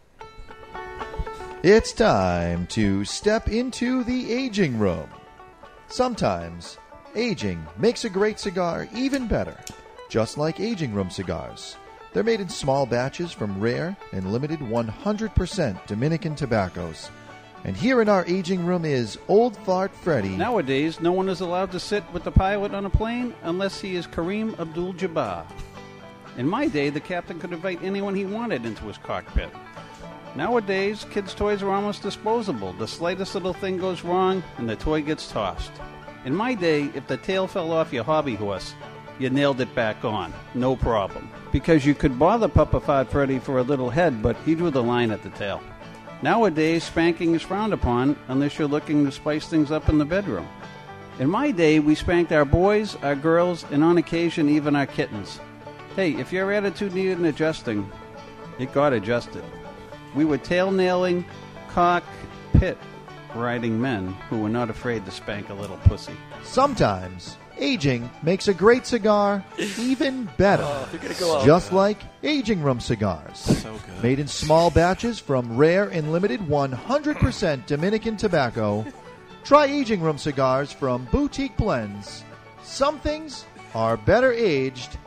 It's 1.62 1.92
time 1.94 2.66
to 2.68 3.06
step 3.06 3.48
into 3.48 4.04
the 4.04 4.34
aging 4.34 4.80
room. 4.80 5.08
Sometimes, 5.90 6.80
aging 7.14 7.64
makes 7.78 8.04
a 8.04 8.10
great 8.10 8.40
cigar 8.40 8.88
even 8.96 9.28
better, 9.28 9.58
just 10.10 10.40
like 10.40 10.60
aging 10.60 10.92
room 10.92 11.12
cigars. 11.12 11.78
They're 12.14 12.24
made 12.24 12.42
in 12.42 12.50
small 12.50 12.88
batches 12.88 13.32
from 13.32 13.60
rare 13.60 13.96
and 14.12 14.34
limited 14.34 14.60
100% 14.60 15.86
Dominican 15.86 16.34
tobaccos. 16.34 17.12
And 17.66 17.78
here 17.78 18.02
in 18.02 18.10
our 18.10 18.26
aging 18.26 18.66
room 18.66 18.84
is 18.84 19.18
Old 19.30 19.56
Fart 19.56 19.96
Freddy. 19.96 20.36
Nowadays, 20.36 21.00
no 21.00 21.14
one 21.14 21.30
is 21.30 21.40
allowed 21.40 21.72
to 21.72 21.80
sit 21.80 22.04
with 22.12 22.26
the 22.26 22.32
pilot 22.32 22.74
on 22.74 22.86
a 22.86 22.90
plane 22.90 23.34
unless 23.44 23.80
he 23.80 23.96
is 23.96 24.06
Kareem 24.06 24.60
Abdul 24.60 24.96
Jabbar. 24.96 25.46
In 26.38 26.46
my 26.46 26.68
day, 26.68 26.90
the 26.90 27.00
captain 27.00 27.40
could 27.40 27.54
invite 27.54 27.82
anyone 27.82 28.16
he 28.16 28.26
wanted 28.26 28.66
into 28.66 28.84
his 28.86 28.98
cockpit. 28.98 29.50
Nowadays, 30.36 31.06
kids' 31.10 31.34
toys 31.34 31.62
are 31.62 31.70
almost 31.70 32.02
disposable. 32.02 32.74
The 32.74 32.88
slightest 32.88 33.34
little 33.34 33.54
thing 33.54 33.78
goes 33.78 34.04
wrong, 34.04 34.44
and 34.58 34.68
the 34.68 34.76
toy 34.76 35.02
gets 35.02 35.32
tossed. 35.32 35.72
In 36.26 36.36
my 36.36 36.56
day, 36.56 36.90
if 36.96 37.08
the 37.08 37.18
tail 37.18 37.48
fell 37.48 37.72
off 37.72 37.94
your 37.94 38.04
hobby 38.04 38.36
horse, 38.36 38.74
you 39.20 39.30
nailed 39.30 39.62
it 39.62 39.74
back 39.74 40.04
on. 40.04 40.34
No 40.54 40.76
problem. 40.76 41.30
Because 41.52 41.86
you 41.86 41.94
could 41.94 42.18
bother 42.20 42.48
Papa 42.50 42.82
Fat 42.82 43.10
Freddy 43.10 43.40
for 43.40 43.60
a 43.60 43.64
little 43.64 43.92
head, 43.92 44.22
but 44.22 44.36
he 44.38 44.56
drew 44.56 44.72
the 44.72 44.84
line 44.84 45.12
at 45.12 45.22
the 45.22 45.30
tail. 45.30 45.62
Nowadays, 46.24 46.86
spanking 46.86 47.36
is 47.36 47.42
frowned 47.42 47.74
upon 47.74 48.16
unless 48.30 48.58
you're 48.58 48.66
looking 48.66 49.04
to 49.04 49.12
spice 49.12 49.46
things 49.46 49.72
up 49.72 49.90
in 49.90 49.98
the 49.98 50.06
bedroom. 50.06 50.48
In 51.20 51.30
my 51.30 51.52
day, 51.52 51.82
we 51.82 51.96
spanked 51.96 52.32
our 52.32 52.46
boys, 52.46 52.96
our 53.04 53.14
girls, 53.14 53.66
and 53.72 53.84
on 53.84 53.98
occasion 53.98 54.48
even 54.48 54.74
our 54.74 54.86
kittens. 54.86 55.42
Hey, 55.98 56.14
if 56.14 56.32
your 56.32 56.54
attitude 56.54 56.94
needed 56.94 57.18
an 57.18 57.26
adjusting, 57.26 57.92
it 58.58 58.72
got 58.72 58.94
adjusted. 58.94 59.44
We 60.16 60.24
were 60.24 60.38
tail 60.38 60.72
nailing, 60.72 61.26
cock, 61.68 62.06
pit 62.54 62.78
riding 63.36 63.82
men 63.82 64.14
who 64.30 64.40
were 64.40 64.48
not 64.48 64.70
afraid 64.70 65.04
to 65.04 65.12
spank 65.12 65.50
a 65.50 65.54
little 65.54 65.76
pussy. 65.78 66.16
Sometimes, 66.42 67.36
aging 67.58 68.10
makes 68.22 68.48
a 68.48 68.54
great 68.54 68.86
cigar 68.86 69.44
even 69.80 70.30
better. 70.38 70.64
Oh, 70.66 70.90
go 71.20 71.38
out. 71.38 71.46
Just 71.46 71.72
like 71.72 72.00
aging 72.24 72.62
room 72.62 72.80
cigars. 72.80 73.40
So 73.40 73.74
good. 73.74 74.04
Made 74.04 74.20
in 74.20 74.28
small 74.28 74.70
batches 74.70 75.20
from 75.20 75.58
rare 75.58 75.90
and 75.90 76.12
limited 76.12 76.42
100% 76.42 77.66
Dominican 77.66 78.18
tobacco. 78.18 78.86
Try 79.44 79.66
aging 79.66 80.02
room 80.02 80.18
cigars 80.18 80.72
from 80.72 81.06
Boutique 81.12 81.58
Blends. 81.58 82.24
Some 82.64 83.00
things 83.00 83.46
are 83.76 83.98
better 83.98 84.32
aged, 84.32 84.98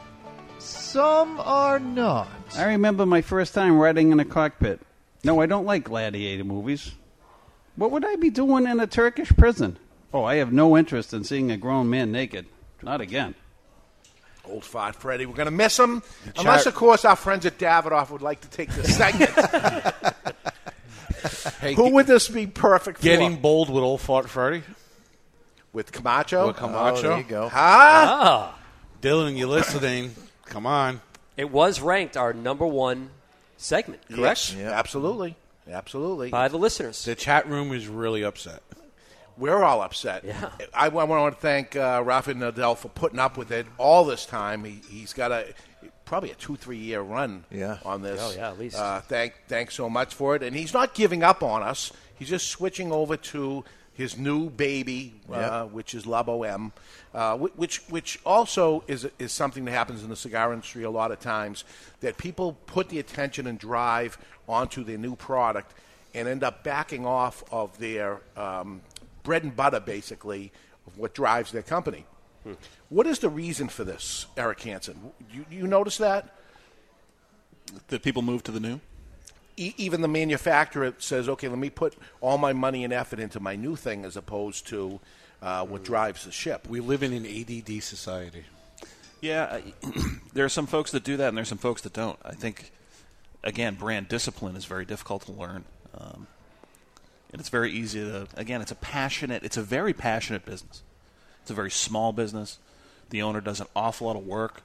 some 0.59 1.39
are 1.40 1.78
not. 1.78 2.28
I 2.56 2.64
remember 2.64 3.06
my 3.06 3.23
first 3.23 3.55
time 3.55 3.78
riding 3.78 4.12
in 4.12 4.20
a 4.20 4.24
cockpit. 4.24 4.81
No, 5.24 5.40
I 5.40 5.47
don't 5.47 5.64
like 5.64 5.85
gladiator 5.85 6.44
movies. 6.44 6.93
What 7.77 7.90
would 7.90 8.05
I 8.05 8.16
be 8.16 8.31
doing 8.31 8.66
in 8.66 8.81
a 8.81 8.86
Turkish 8.86 9.31
prison? 9.36 9.78
Oh, 10.16 10.24
I 10.24 10.36
have 10.36 10.51
no 10.51 10.78
interest 10.78 11.12
in 11.12 11.24
seeing 11.24 11.51
a 11.51 11.59
grown 11.59 11.90
man 11.90 12.10
naked. 12.10 12.47
Not 12.82 13.02
again. 13.02 13.34
Old 14.47 14.64
Fart 14.64 14.97
Freddy. 14.97 15.26
We're 15.26 15.34
going 15.34 15.44
to 15.44 15.51
miss 15.51 15.78
him. 15.78 16.02
Unless, 16.38 16.64
of 16.64 16.74
course, 16.74 17.05
our 17.05 17.16
friends 17.16 17.44
at 17.44 17.59
Davidoff 17.59 18.09
would 18.09 18.22
like 18.22 18.40
to 18.40 18.48
take 18.48 18.70
this 18.70 18.97
segment. 18.97 19.30
Who 21.76 21.90
would 21.90 22.06
this 22.06 22.28
be 22.28 22.47
perfect 22.47 22.98
for? 22.98 23.05
Getting 23.05 23.36
bold 23.36 23.68
with 23.68 23.82
old 23.82 24.01
fart 24.01 24.30
Freddy. 24.30 24.62
With 25.74 25.93
Camacho? 25.93 26.47
With 26.47 26.56
Camacho. 26.56 26.97
Oh, 26.97 27.02
there 27.02 27.18
you 27.18 27.24
go. 27.24 27.48
Huh? 27.51 27.59
Ah. 27.59 28.59
Dylan, 29.02 29.36
you 29.36 29.48
listening? 29.48 30.14
Come 30.47 30.64
on. 30.64 31.02
It 31.36 31.51
was 31.51 31.82
ranked 31.82 32.16
our 32.16 32.32
number 32.32 32.66
one 32.66 33.10
segment, 33.59 34.01
correct? 34.09 34.55
Yes, 34.56 34.72
absolutely. 34.72 35.36
Absolutely. 35.70 36.30
By 36.30 36.48
the 36.48 36.56
listeners. 36.56 37.05
The 37.05 37.14
chat 37.14 37.47
room 37.47 37.74
is 37.74 37.86
really 37.86 38.24
upset. 38.24 38.62
We're 39.36 39.62
all 39.62 39.82
upset. 39.82 40.24
Yeah. 40.24 40.50
I, 40.72 40.88
want 40.88 41.34
to 41.34 41.40
thank 41.40 41.76
uh, 41.76 42.02
Rafael 42.04 42.36
Nodal 42.36 42.74
for 42.74 42.88
putting 42.88 43.18
up 43.18 43.36
with 43.36 43.50
it 43.50 43.66
all 43.78 44.04
this 44.04 44.24
time. 44.26 44.64
He, 44.64 44.80
he's 44.88 45.12
got 45.12 45.30
a 45.32 45.52
probably 46.04 46.30
a 46.30 46.34
two 46.34 46.56
three 46.56 46.78
year 46.78 47.00
run 47.00 47.44
Yeah. 47.50 47.78
on 47.84 48.02
this. 48.02 48.20
Oh, 48.22 48.32
yeah, 48.34 48.48
at 48.50 48.58
least. 48.58 48.76
Uh, 48.76 49.00
thank 49.00 49.34
thanks 49.48 49.74
so 49.74 49.90
much 49.90 50.14
for 50.14 50.36
it. 50.36 50.42
And 50.42 50.56
he's 50.56 50.72
not 50.72 50.94
giving 50.94 51.22
up 51.22 51.42
on 51.42 51.62
us. 51.62 51.92
He's 52.18 52.28
just 52.28 52.48
switching 52.48 52.92
over 52.92 53.16
to 53.16 53.64
his 53.92 54.16
new 54.18 54.50
baby, 54.50 55.14
uh, 55.32 55.64
which 55.64 55.94
is 55.94 56.06
La 56.06 56.22
Boheme, 56.22 56.72
uh, 57.14 57.36
which 57.36 57.78
which 57.88 58.18
also 58.24 58.84
is 58.86 59.06
is 59.18 59.32
something 59.32 59.64
that 59.66 59.72
happens 59.72 60.02
in 60.02 60.08
the 60.10 60.16
cigar 60.16 60.52
industry 60.52 60.82
a 60.84 60.90
lot 60.90 61.10
of 61.10 61.20
times 61.20 61.64
that 62.00 62.16
people 62.16 62.56
put 62.66 62.88
the 62.88 62.98
attention 62.98 63.46
and 63.46 63.58
drive 63.58 64.16
onto 64.48 64.84
their 64.84 64.98
new 64.98 65.16
product 65.16 65.72
and 66.14 66.28
end 66.28 66.42
up 66.44 66.62
backing 66.62 67.04
off 67.06 67.42
of 67.50 67.76
their 67.78 68.20
um, 68.36 68.80
bread 69.27 69.43
and 69.43 69.55
butter, 69.55 69.81
basically, 69.81 70.53
of 70.86 70.97
what 70.97 71.12
drives 71.12 71.51
their 71.53 71.62
company. 71.62 72.07
What 72.90 73.09
is 73.09 73.19
the 73.19 73.28
reason 73.28 73.66
for 73.69 73.82
this, 73.82 74.27
Eric 74.36 74.61
Hanson? 74.62 75.11
You, 75.32 75.44
you 75.51 75.66
notice 75.66 75.98
that? 75.98 76.32
That 77.89 78.05
people 78.05 78.23
move 78.23 78.44
to 78.44 78.53
the 78.53 78.61
new? 78.61 78.78
E- 79.57 79.74
even 79.77 80.01
the 80.01 80.07
manufacturer 80.09 80.94
says, 80.98 81.28
okay, 81.28 81.48
let 81.48 81.59
me 81.59 81.70
put 81.70 81.97
all 82.20 82.39
my 82.39 82.53
money 82.53 82.85
and 82.85 82.93
effort 82.93 83.19
into 83.19 83.40
my 83.40 83.57
new 83.57 83.74
thing 83.74 84.05
as 84.05 84.16
opposed 84.16 84.69
to 84.69 85.01
uh, 85.43 85.65
what 85.66 85.82
drives 85.82 86.24
the 86.24 86.31
ship. 86.31 86.69
We 86.69 86.78
live 86.78 87.03
in 87.03 87.12
an 87.12 87.27
ADD 87.27 87.82
society. 87.82 88.44
Yeah, 89.20 89.61
I- 89.82 89.90
there 90.32 90.44
are 90.44 90.48
some 90.48 90.69
folks 90.69 90.93
that 90.93 91.03
do 91.03 91.16
that, 91.16 91.28
and 91.28 91.36
there 91.36 91.43
are 91.43 91.47
some 91.47 91.59
folks 91.59 91.82
that 91.82 91.94
don't. 91.94 92.19
I 92.24 92.32
think, 92.35 92.70
again, 93.43 93.74
brand 93.74 94.07
discipline 94.09 94.55
is 94.55 94.66
very 94.66 94.85
difficult 94.85 95.23
to 95.27 95.32
learn, 95.32 95.65
um, 95.98 96.28
and 97.36 97.40
it's 97.42 97.50
very 97.50 97.70
easy 97.70 98.00
to. 98.00 98.26
Again, 98.34 98.62
it's 98.62 98.72
a 98.72 98.76
passionate. 98.76 99.42
It's 99.42 99.58
a 99.58 99.62
very 99.62 99.92
passionate 99.92 100.46
business. 100.46 100.82
It's 101.42 101.50
a 101.50 101.54
very 101.54 101.70
small 101.70 102.14
business. 102.14 102.58
The 103.10 103.20
owner 103.20 103.42
does 103.42 103.60
an 103.60 103.66
awful 103.76 104.06
lot 104.06 104.16
of 104.16 104.26
work 104.26 104.62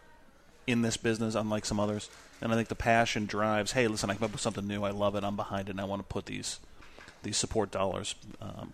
in 0.65 0.81
this 0.81 0.95
business, 0.95 1.35
unlike 1.35 1.65
some 1.65 1.81
others. 1.81 2.09
And 2.41 2.53
I 2.53 2.55
think 2.55 2.69
the 2.69 2.75
passion 2.75 3.25
drives. 3.25 3.73
Hey, 3.73 3.89
listen, 3.89 4.09
I 4.09 4.13
come 4.13 4.23
up 4.23 4.31
with 4.31 4.39
something 4.39 4.65
new. 4.65 4.83
I 4.85 4.91
love 4.91 5.15
it. 5.17 5.25
I'm 5.25 5.35
behind 5.35 5.67
it. 5.67 5.71
and 5.71 5.81
I 5.81 5.83
want 5.83 5.99
to 6.01 6.07
put 6.07 6.27
these 6.27 6.61
these 7.23 7.35
support 7.35 7.71
dollars 7.71 8.15
um, 8.41 8.71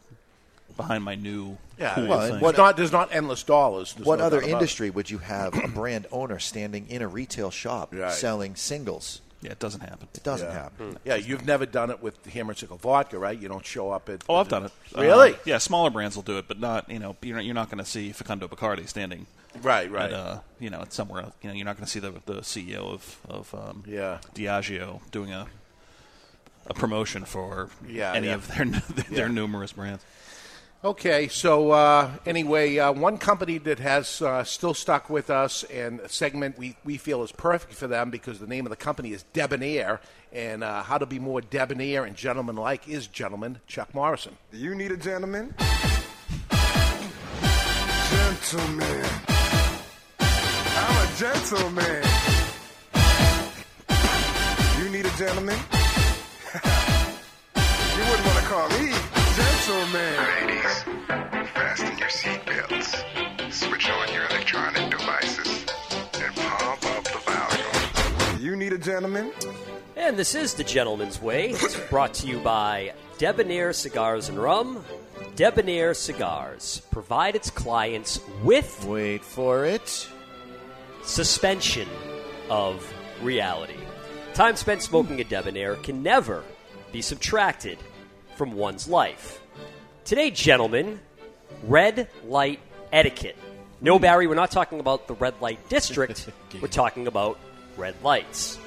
behind 0.77 1.03
my 1.03 1.15
new 1.15 1.57
Yeah, 1.79 1.95
cool 1.95 2.05
well, 2.07 2.29
thing. 2.29 2.39
what 2.39 2.55
not, 2.55 2.77
there's 2.77 2.91
not 2.91 3.11
endless 3.15 3.41
dollars. 3.41 3.95
There's 3.95 4.05
what 4.05 4.19
no 4.19 4.25
other 4.25 4.41
doubt 4.41 4.49
it. 4.49 4.53
industry 4.53 4.91
would 4.91 5.09
you 5.09 5.17
have 5.17 5.55
a 5.57 5.67
brand 5.67 6.05
owner 6.11 6.37
standing 6.37 6.87
in 6.87 7.01
a 7.01 7.07
retail 7.07 7.49
shop 7.49 7.95
Right. 7.95 8.11
selling 8.13 8.55
singles? 8.55 9.21
Yeah, 9.41 9.51
it 9.51 9.59
doesn't 9.59 9.81
happen. 9.81 10.07
It 10.15 10.23
doesn't 10.23 10.47
yeah. 10.47 10.53
happen. 10.53 10.97
Yeah, 11.05 11.15
you've 11.15 11.45
never 11.45 11.65
done 11.67 11.91
it 11.91 12.01
with 12.01 12.25
Hammer 12.25 12.51
and 12.51 12.57
Sickle 12.57 12.77
vodka, 12.77 13.19
right? 13.19 13.37
You 13.39 13.47
don't 13.47 13.65
show 13.65 13.91
up 13.91 14.09
at. 14.09 14.23
Oh, 14.27 14.35
I've 14.35 14.49
done 14.49 14.65
it. 14.65 14.71
Really? 14.95 15.33
Uh, 15.33 15.37
yeah, 15.45 15.57
smaller 15.59 15.89
brands 15.91 16.15
will 16.15 16.23
do 16.23 16.37
it, 16.39 16.47
but 16.47 16.59
not 16.59 16.89
you 16.89 16.97
know 16.99 17.15
you're 17.21 17.35
not, 17.35 17.45
you're 17.45 17.53
not 17.55 17.69
going 17.69 17.83
to 17.83 17.89
see 17.89 18.11
Facundo 18.11 18.47
Bacardi 18.47 18.87
standing. 18.87 19.27
Right, 19.61 19.89
right. 19.91 20.11
At, 20.11 20.13
uh, 20.13 20.39
you 20.59 20.69
know, 20.69 20.81
it's 20.81 20.95
somewhere 20.95 21.21
else. 21.23 21.33
You 21.41 21.49
know, 21.49 21.55
you're 21.55 21.65
not 21.65 21.77
going 21.77 21.85
to 21.85 21.91
see 21.91 21.99
the 21.99 22.13
the 22.25 22.41
CEO 22.41 22.91
of 22.91 23.17
of 23.27 23.53
um, 23.53 23.83
Yeah. 23.87 24.19
Diageo 24.35 25.01
doing 25.11 25.31
a 25.31 25.47
a 26.65 26.73
promotion 26.73 27.23
for 27.23 27.69
Yeah, 27.87 28.13
any 28.13 28.27
yeah. 28.27 28.33
of 28.35 28.47
their 28.47 28.65
their 29.09 29.27
Yeah. 29.27 29.27
numerous 29.27 29.71
brands. 29.73 30.03
Okay, 30.83 31.27
so 31.27 31.71
uh, 31.71 32.11
anyway, 32.23 32.77
uh, 32.77 32.91
one 32.91 33.17
company 33.17 33.57
that 33.57 33.79
has 33.79 34.21
uh, 34.21 34.43
still 34.43 34.75
stuck 34.75 35.09
with 35.09 35.31
us 35.31 35.63
and 35.63 35.99
a 36.01 36.09
segment 36.09 36.55
we, 36.55 36.75
we 36.85 36.97
feel 36.97 37.23
is 37.23 37.31
perfect 37.31 37.73
for 37.73 37.87
them 37.87 38.11
because 38.11 38.37
the 38.39 38.45
name 38.45 38.63
of 38.67 38.69
the 38.69 38.75
company 38.75 39.11
is 39.11 39.23
Debonair, 39.33 39.99
and 40.31 40.63
uh, 40.63 40.83
how 40.83 40.99
to 40.99 41.07
be 41.07 41.17
more 41.17 41.41
debonair 41.41 42.05
and 42.05 42.15
gentlemanlike 42.15 42.87
is 42.87 43.07
gentleman 43.07 43.59
Chuck 43.65 43.91
Morrison. 43.95 44.37
Do 44.51 44.59
you 44.59 44.75
need 44.75 44.91
a 44.91 44.97
gentleman? 44.97 45.55
Gentleman. 48.11 49.05
I'm 50.19 51.07
a 51.07 51.15
gentleman. 51.17 52.03
You 54.79 54.89
need 54.91 55.07
a 55.07 55.17
gentleman? 55.17 55.57
you 57.55 58.03
wouldn't 58.03 58.27
want 58.27 58.37
to 58.37 58.45
call 58.45 58.69
me 58.79 59.16
gentleman. 59.37 60.17
Ladies, 60.47 60.83
fasten 61.53 61.95
your 61.99 62.07
seatbelts, 62.07 63.53
switch 63.53 63.87
on 63.87 64.11
your 64.11 64.25
electronic 64.25 64.89
devices, 64.89 65.65
and 66.15 66.35
pump 66.35 66.83
up 66.85 67.03
the 67.03 67.19
volume. 67.19 68.41
You 68.43 68.55
need 68.55 68.73
a 68.73 68.79
gentleman? 68.79 69.31
And 69.95 70.17
this 70.17 70.33
is 70.33 70.55
The 70.55 70.63
Gentleman's 70.63 71.21
Way. 71.21 71.51
It's 71.51 71.79
brought 71.81 72.15
to 72.15 72.27
you 72.27 72.39
by 72.39 72.93
Debonair 73.19 73.73
Cigars 73.73 74.27
and 74.29 74.39
Rum. 74.39 74.83
Debonair 75.35 75.93
Cigars 75.93 76.81
provide 76.89 77.35
its 77.35 77.51
clients 77.51 78.19
with. 78.43 78.85
Wait 78.85 79.23
for 79.23 79.65
it. 79.65 80.09
Suspension 81.03 81.87
of 82.49 82.91
reality. 83.21 83.77
Time 84.33 84.55
spent 84.55 84.81
smoking 84.81 85.21
a 85.21 85.23
Debonair 85.23 85.75
can 85.75 86.01
never 86.01 86.43
be 86.91 87.03
subtracted 87.03 87.77
from 88.37 88.53
one's 88.53 88.87
life. 88.87 89.41
Today, 90.05 90.29
gentlemen, 90.29 90.99
red 91.63 92.07
light 92.25 92.59
etiquette. 92.93 93.35
No, 93.81 93.99
Barry, 93.99 94.27
we're 94.27 94.35
not 94.35 94.51
talking 94.51 94.79
about 94.79 95.07
the 95.07 95.15
red 95.15 95.33
light 95.41 95.67
district. 95.69 96.29
we're 96.61 96.67
talking 96.67 97.07
about 97.07 97.39
red 97.75 97.95
lights. 98.03 98.59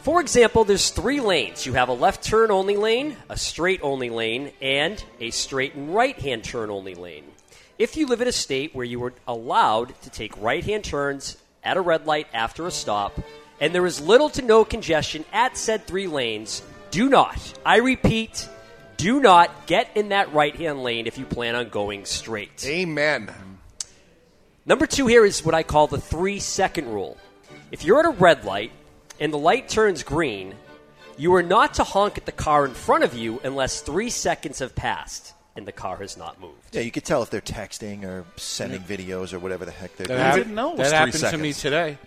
For 0.00 0.22
example, 0.22 0.64
there's 0.64 0.88
three 0.88 1.20
lanes. 1.20 1.66
You 1.66 1.74
have 1.74 1.90
a 1.90 1.92
left 1.92 2.24
turn 2.24 2.50
only 2.50 2.76
lane, 2.76 3.16
a 3.28 3.36
straight 3.36 3.80
only 3.82 4.08
lane, 4.08 4.52
and 4.62 5.02
a 5.20 5.30
straight 5.30 5.74
and 5.74 5.94
right 5.94 6.18
hand 6.18 6.42
turn 6.42 6.70
only 6.70 6.94
lane. 6.94 7.24
If 7.78 7.98
you 7.98 8.06
live 8.06 8.22
in 8.22 8.28
a 8.28 8.32
state 8.32 8.74
where 8.74 8.84
you 8.84 8.98
were 8.98 9.12
allowed 9.28 9.94
to 10.02 10.10
take 10.10 10.40
right 10.40 10.64
hand 10.64 10.84
turns 10.84 11.36
at 11.62 11.76
a 11.76 11.80
red 11.82 12.06
light 12.06 12.28
after 12.32 12.66
a 12.66 12.70
stop, 12.70 13.20
and 13.60 13.74
there 13.74 13.84
is 13.84 14.00
little 14.00 14.30
to 14.30 14.42
no 14.42 14.64
congestion 14.64 15.26
at 15.32 15.58
said 15.58 15.86
three 15.86 16.06
lanes, 16.06 16.62
do 16.90 17.08
not, 17.08 17.58
I 17.64 17.78
repeat, 17.78 18.48
do 18.96 19.20
not 19.20 19.66
get 19.66 19.96
in 19.96 20.10
that 20.10 20.32
right 20.32 20.54
hand 20.54 20.82
lane 20.82 21.06
if 21.06 21.18
you 21.18 21.24
plan 21.24 21.54
on 21.54 21.68
going 21.68 22.04
straight. 22.04 22.64
Amen. 22.66 23.32
Number 24.66 24.86
two 24.86 25.06
here 25.06 25.24
is 25.24 25.44
what 25.44 25.54
I 25.54 25.62
call 25.62 25.86
the 25.86 26.00
three 26.00 26.38
second 26.38 26.88
rule. 26.88 27.16
If 27.72 27.84
you're 27.84 28.00
at 28.00 28.06
a 28.06 28.10
red 28.10 28.44
light 28.44 28.72
and 29.18 29.32
the 29.32 29.38
light 29.38 29.68
turns 29.68 30.02
green, 30.02 30.54
you 31.16 31.34
are 31.34 31.42
not 31.42 31.74
to 31.74 31.84
honk 31.84 32.18
at 32.18 32.26
the 32.26 32.32
car 32.32 32.64
in 32.64 32.74
front 32.74 33.04
of 33.04 33.14
you 33.14 33.40
unless 33.44 33.80
three 33.80 34.10
seconds 34.10 34.58
have 34.58 34.74
passed 34.74 35.34
and 35.56 35.66
the 35.66 35.72
car 35.72 35.96
has 35.98 36.16
not 36.16 36.40
moved. 36.40 36.54
Yeah, 36.72 36.82
you 36.82 36.90
could 36.90 37.04
tell 37.04 37.22
if 37.22 37.30
they're 37.30 37.40
texting 37.40 38.04
or 38.04 38.24
sending 38.36 38.80
videos 38.80 39.32
or 39.32 39.38
whatever 39.38 39.64
the 39.64 39.70
heck 39.72 39.96
they're 39.96 40.06
doing. 40.06 40.18
That, 40.18 40.34
doing. 40.44 40.56
hap- 40.56 40.76
that 40.76 40.92
happened 40.92 41.14
to 41.14 41.38
me 41.38 41.52
today. 41.52 41.98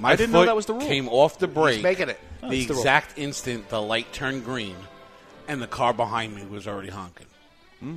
My 0.00 0.10
I 0.12 0.16
didn't 0.16 0.32
know 0.32 0.40
foot 0.40 0.46
that 0.46 0.56
was 0.56 0.66
the 0.66 0.74
rule. 0.74 0.86
Came 0.86 1.08
off 1.08 1.38
the 1.38 1.46
brake. 1.48 1.82
making 1.82 2.08
it. 2.08 2.18
Oh, 2.42 2.48
the 2.48 2.58
it's 2.58 2.68
the 2.68 2.74
exact 2.74 3.18
instant 3.18 3.68
the 3.68 3.80
light 3.82 4.12
turned 4.12 4.44
green, 4.44 4.76
and 5.46 5.60
the 5.60 5.66
car 5.66 5.92
behind 5.92 6.34
me 6.34 6.44
was 6.46 6.66
already 6.66 6.88
honking. 6.90 7.26
Hmm. 7.80 7.96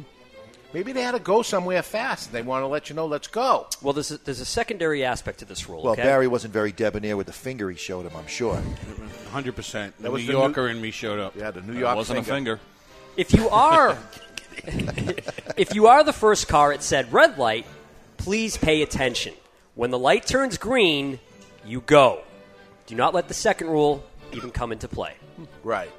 Maybe 0.74 0.92
they 0.92 1.04
had 1.04 1.12
to 1.12 1.20
go 1.20 1.44
somewhere 1.44 1.84
fast. 1.84 2.32
They 2.32 2.42
want 2.42 2.64
to 2.64 2.68
let 2.68 2.90
you 2.90 2.96
know, 2.96 3.06
let's 3.06 3.28
go. 3.28 3.68
Well, 3.84 3.94
there's 3.94 4.10
a, 4.10 4.18
there's 4.18 4.40
a 4.40 4.46
secondary 4.46 5.06
aspect 5.06 5.40
to 5.40 5.46
this 5.46 5.70
rule. 5.70 5.84
Well, 5.84 5.94
okay? 5.94 6.02
Barry 6.02 6.28
wasn't 6.28 6.52
very 6.52 6.72
debonair 6.72 7.16
with 7.16 7.28
the 7.28 7.34
finger 7.34 7.70
he 7.70 7.78
showed 7.78 8.08
him, 8.08 8.18
I'm 8.18 8.26
sure. 8.26 8.60
100%. 9.32 9.54
The 9.98 10.04
That 10.04 10.12
was 10.12 10.22
New 10.24 10.28
the 10.28 10.34
New- 10.34 10.40
Yorker 10.40 10.68
in 10.70 10.82
me 10.82 10.90
showed 10.90 11.20
up. 11.20 11.36
Yeah, 11.36 11.52
the 11.52 11.62
New 11.62 11.74
That 11.74 11.80
York 11.80 11.96
wasn't 11.96 12.20
a 12.20 12.24
finger. 12.24 12.60
If 13.16 13.34
you 13.34 13.50
are 13.50 13.98
if 15.58 15.76
you 15.76 15.88
are 15.88 16.04
the 16.04 16.14
first 16.14 16.48
car 16.48 16.74
it 16.74 16.82
said 16.82 17.14
red 17.14 17.38
light, 17.38 17.66
please 18.18 18.58
pay 18.58 18.82
attention. 18.82 19.36
When 19.76 19.92
the 19.92 20.00
light 20.00 20.26
turns 20.26 20.58
green, 20.58 21.20
you 21.66 21.82
go. 21.82 22.22
Do 22.88 22.96
not 22.96 23.14
let 23.14 23.28
the 23.28 23.34
second 23.34 23.68
rule 23.70 24.04
even 24.34 24.52
come 24.52 24.72
into 24.72 24.88
play. 24.88 25.16
Right. 25.64 25.90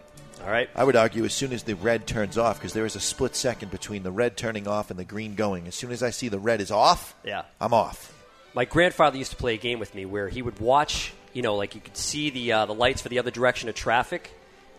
All 0.43 0.51
right. 0.51 0.69
I 0.75 0.85
would 0.85 0.97
argue 0.97 1.25
as 1.25 1.33
soon 1.33 1.53
as 1.53 1.63
the 1.63 1.75
red 1.75 2.07
turns 2.07 2.37
off, 2.37 2.59
because 2.59 2.73
there 2.75 2.85
is 2.85 2.97
a 2.97 3.01
split 3.01 3.35
second 3.35 3.71
between 3.71 4.03
the 4.03 4.11
red 4.13 4.37
turning 4.37 4.69
off 4.69 4.91
and 4.91 4.99
the 4.99 5.05
green 5.05 5.35
going. 5.35 5.67
As 5.67 5.75
soon 5.75 5.91
as 5.93 6.03
I 6.03 6.11
see 6.11 6.29
the 6.29 6.39
red 6.39 6.61
is 6.61 6.71
off, 6.71 7.15
Yeah. 7.25 7.45
I'm 7.61 7.73
off. 7.73 8.13
My 8.55 8.65
grandfather 8.67 9.17
used 9.17 9.31
to 9.33 9.37
play 9.37 9.55
a 9.55 9.59
game 9.59 9.79
with 9.79 9.95
me 9.95 10.05
where 10.07 10.29
he 10.29 10.43
would 10.43 10.61
watch, 10.61 11.13
you 11.33 11.43
know, 11.43 11.57
like 11.57 11.75
you 11.75 11.81
could 11.81 11.97
see 11.97 12.31
the 12.31 12.53
uh, 12.53 12.67
the 12.67 12.75
lights 12.75 13.03
for 13.03 13.09
the 13.09 13.19
other 13.19 13.33
direction 13.33 13.69
of 13.69 13.75
traffic, 13.75 14.31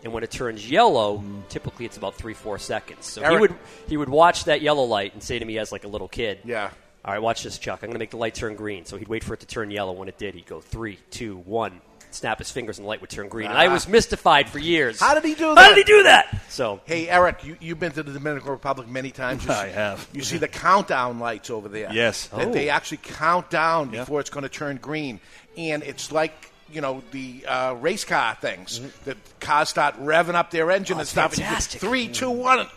and 0.02 0.14
when 0.14 0.22
it 0.24 0.30
turns 0.30 0.70
yellow, 0.70 1.22
typically 1.50 1.84
it's 1.84 1.98
about 1.98 2.14
three 2.14 2.32
four 2.32 2.58
seconds. 2.58 3.04
So 3.04 3.28
he 3.28 3.36
would 3.36 3.54
he 3.86 3.96
would 3.98 4.08
watch 4.08 4.44
that 4.44 4.62
yellow 4.62 4.84
light 4.84 5.12
and 5.12 5.22
say 5.22 5.38
to 5.38 5.44
me 5.44 5.58
as 5.58 5.72
like 5.72 5.84
a 5.84 5.88
little 5.88 6.08
kid, 6.08 6.38
Yeah. 6.44 6.70
All 7.06 7.12
right, 7.12 7.22
watch 7.22 7.42
this, 7.44 7.56
Chuck. 7.58 7.80
I'm 7.82 7.86
going 7.88 7.94
to 7.94 7.98
make 8.00 8.10
the 8.10 8.16
light 8.16 8.34
turn 8.34 8.56
green. 8.56 8.84
So 8.84 8.96
he'd 8.96 9.06
wait 9.08 9.22
for 9.22 9.34
it 9.34 9.40
to 9.40 9.46
turn 9.46 9.70
yellow. 9.70 9.92
When 9.92 10.08
it 10.08 10.18
did, 10.18 10.34
he'd 10.34 10.46
go 10.46 10.60
three, 10.60 10.98
two, 11.10 11.36
one. 11.36 11.80
Snap 12.10 12.38
his 12.38 12.50
fingers, 12.50 12.78
and 12.78 12.84
the 12.84 12.88
light 12.88 13.00
would 13.02 13.10
turn 13.10 13.28
green. 13.28 13.48
And 13.48 13.58
I 13.58 13.66
Ah. 13.66 13.72
was 13.72 13.86
mystified 13.86 14.48
for 14.48 14.58
years. 14.58 14.98
How 15.00 15.14
did 15.14 15.24
he 15.24 15.34
do 15.34 15.54
that? 15.54 15.58
How 15.60 15.68
did 15.68 15.78
he 15.78 15.84
do 15.84 16.02
that? 16.04 16.40
So, 16.48 16.80
Hey, 16.84 17.08
Eric, 17.08 17.44
you, 17.44 17.56
you've 17.60 17.78
been 17.78 17.92
to 17.92 18.02
the 18.02 18.12
Dominican 18.12 18.50
Republic 18.50 18.88
many 18.88 19.10
times. 19.10 19.44
You 19.44 19.50
I 19.52 19.66
see- 19.66 19.72
have. 19.72 20.08
You 20.12 20.22
see 20.22 20.38
the 20.38 20.48
countdown 20.48 21.18
lights 21.20 21.50
over 21.50 21.68
there. 21.68 21.90
Yes. 21.92 22.28
That 22.28 22.48
Oh. 22.48 22.52
They 22.52 22.70
actually 22.70 22.98
count 23.02 23.50
down 23.50 23.92
Yeah. 23.92 24.00
before 24.00 24.20
it's 24.20 24.30
going 24.30 24.44
to 24.44 24.48
turn 24.48 24.78
green. 24.78 25.20
And 25.58 25.82
it's 25.82 26.10
like, 26.10 26.50
you 26.72 26.80
know, 26.80 27.02
the 27.12 27.44
uh, 27.46 27.74
race 27.74 28.04
car 28.04 28.36
things. 28.40 28.80
The 29.04 29.16
cars 29.40 29.68
start 29.68 29.94
revving 30.00 30.34
up 30.34 30.50
their 30.50 30.70
engine 30.70 30.98
and 30.98 31.06
Mm-hmm. 31.08 31.18
Oh, 31.18 31.24
it's 31.26 31.30
stuff. 31.30 31.30
and 31.32 31.38
you 31.38 31.44
get 31.44 31.48
fantastic. 31.50 31.80
Three, 31.80 32.08
two, 32.08 32.30
one, 32.30 32.58
and 32.60 32.68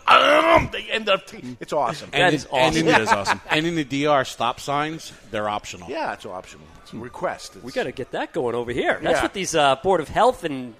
um, 0.66 0.68
they 0.72 0.82
end 0.90 1.08
up. 1.08 1.22
It's 1.60 1.72
awesome. 1.72 2.10
That 2.10 2.20
And 2.20 2.34
is 2.34 2.44
in- 2.44 2.50
and 2.52 2.60
awesome. 2.76 2.88
in- 2.88 2.94
It 2.94 3.00
is 3.02 3.08
awesome. 3.08 3.40
And 3.50 3.66
in 3.66 3.74
the 3.74 3.84
DR, 4.06 4.24
stop 4.24 4.60
signs, 4.60 5.12
they're 5.30 5.48
optional. 5.48 5.88
yeah, 5.90 6.12
it's 6.12 6.24
optional. 6.26 6.64
It's 6.82 6.92
a 6.92 6.96
request. 6.98 7.56
we 7.62 7.72
got 7.72 7.84
to 7.84 7.92
get 7.92 8.12
that 8.12 8.32
going 8.32 8.54
over 8.54 8.72
here. 8.72 8.98
That's 9.02 9.16
Yeah. 9.18 9.22
what 9.22 9.32
these 9.34 9.54
uh, 9.54 9.76
Board 9.76 10.00
of 10.00 10.08
Health 10.08 10.44
and 10.44 10.74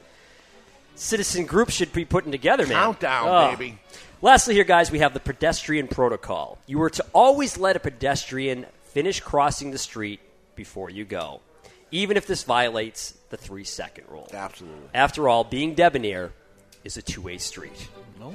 citizen 0.94 1.46
groups 1.46 1.74
should 1.74 1.92
be 1.92 2.04
putting 2.04 2.30
together, 2.32 2.66
man. 2.66 2.76
Countdown, 2.76 3.26
Oh. 3.28 3.50
baby. 3.56 3.78
Lastly, 4.22 4.54
here, 4.54 4.64
guys, 4.64 4.90
we 4.90 4.98
have 4.98 5.14
the 5.14 5.20
pedestrian 5.20 5.88
protocol. 5.88 6.58
You 6.66 6.82
are 6.82 6.90
to 6.90 7.04
always 7.14 7.56
let 7.56 7.76
a 7.76 7.80
pedestrian 7.80 8.66
finish 8.84 9.20
crossing 9.20 9.70
the 9.70 9.78
street 9.78 10.20
before 10.56 10.90
you 10.90 11.04
go, 11.06 11.40
even 11.90 12.16
if 12.16 12.26
this 12.26 12.42
violates 12.44 13.14
the 13.30 13.36
three 13.36 13.64
second 13.64 14.04
rule. 14.08 14.28
Absolutely. 14.32 14.88
After 14.94 15.28
all, 15.28 15.44
being 15.44 15.74
debonair 15.74 16.32
is 16.84 16.96
a 16.96 17.02
two 17.02 17.20
way 17.22 17.38
street. 17.38 17.88
No. 18.18 18.34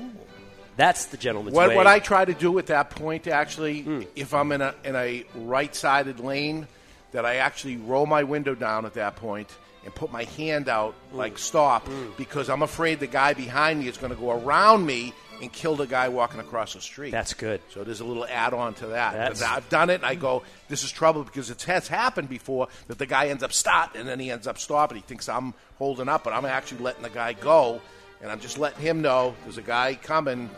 That's 0.77 1.05
the 1.05 1.17
gentleman's 1.17 1.55
What, 1.55 1.69
way. 1.69 1.75
what 1.77 1.87
I 1.87 1.99
try 1.99 2.25
to 2.25 2.33
do 2.33 2.57
at 2.59 2.67
that 2.67 2.89
point, 2.89 3.27
actually, 3.27 3.81
Hmm. 3.81 4.01
if 4.15 4.33
I'm 4.33 4.51
in 4.51 4.61
a 4.61 4.75
in 4.83 4.95
a 4.95 5.23
right-sided 5.35 6.19
lane, 6.19 6.67
that 7.13 7.25
I 7.25 7.37
actually 7.37 7.77
roll 7.77 8.05
my 8.05 8.23
window 8.23 8.55
down 8.55 8.85
at 8.85 8.93
that 8.95 9.15
point 9.15 9.49
and 9.85 9.95
put 9.95 10.11
my 10.11 10.25
hand 10.25 10.67
out 10.67 10.93
Hmm. 11.11 11.17
like 11.17 11.37
stop, 11.37 11.87
because 12.17 12.49
I'm 12.49 12.61
afraid 12.61 12.99
the 12.99 13.07
guy 13.07 13.33
behind 13.33 13.79
me 13.79 13.87
is 13.87 13.97
going 13.97 14.13
to 14.13 14.19
go 14.19 14.31
around 14.31 14.85
me 14.85 15.13
and 15.41 15.51
kill 15.51 15.75
the 15.75 15.87
guy 15.87 16.09
walking 16.09 16.39
across 16.39 16.73
the 16.73 16.81
street. 16.81 17.11
That's 17.11 17.33
good. 17.33 17.61
So 17.69 17.83
there's 17.83 17.99
a 17.99 18.05
little 18.05 18.25
add-on 18.25 18.73
to 18.75 18.87
that. 18.87 19.41
I've 19.41 19.69
done 19.69 19.89
it, 19.89 19.95
and 19.95 20.05
I 20.05 20.15
go, 20.15 20.43
"This 20.67 20.83
is 20.83 20.91
trouble," 20.91 21.23
because 21.23 21.49
it 21.49 21.61
has 21.63 21.87
happened 21.87 22.29
before 22.29 22.67
that 22.87 22.97
the 22.97 23.05
guy 23.05 23.27
ends 23.27 23.43
up 23.43 23.53
stopped, 23.53 23.95
and 23.95 24.07
then 24.07 24.19
he 24.19 24.31
ends 24.31 24.47
up 24.47 24.57
stopping. 24.57 24.97
He 24.97 25.03
thinks 25.03 25.29
I'm 25.29 25.53
holding 25.77 26.09
up, 26.09 26.23
but 26.23 26.33
I'm 26.33 26.45
actually 26.45 26.83
letting 26.83 27.03
the 27.03 27.09
guy 27.09 27.33
go, 27.33 27.81
and 28.21 28.31
I'm 28.31 28.39
just 28.39 28.57
letting 28.57 28.81
him 28.81 29.01
know 29.01 29.35
there's 29.43 29.57
a 29.57 29.61
guy 29.61 29.95
coming. 29.95 30.49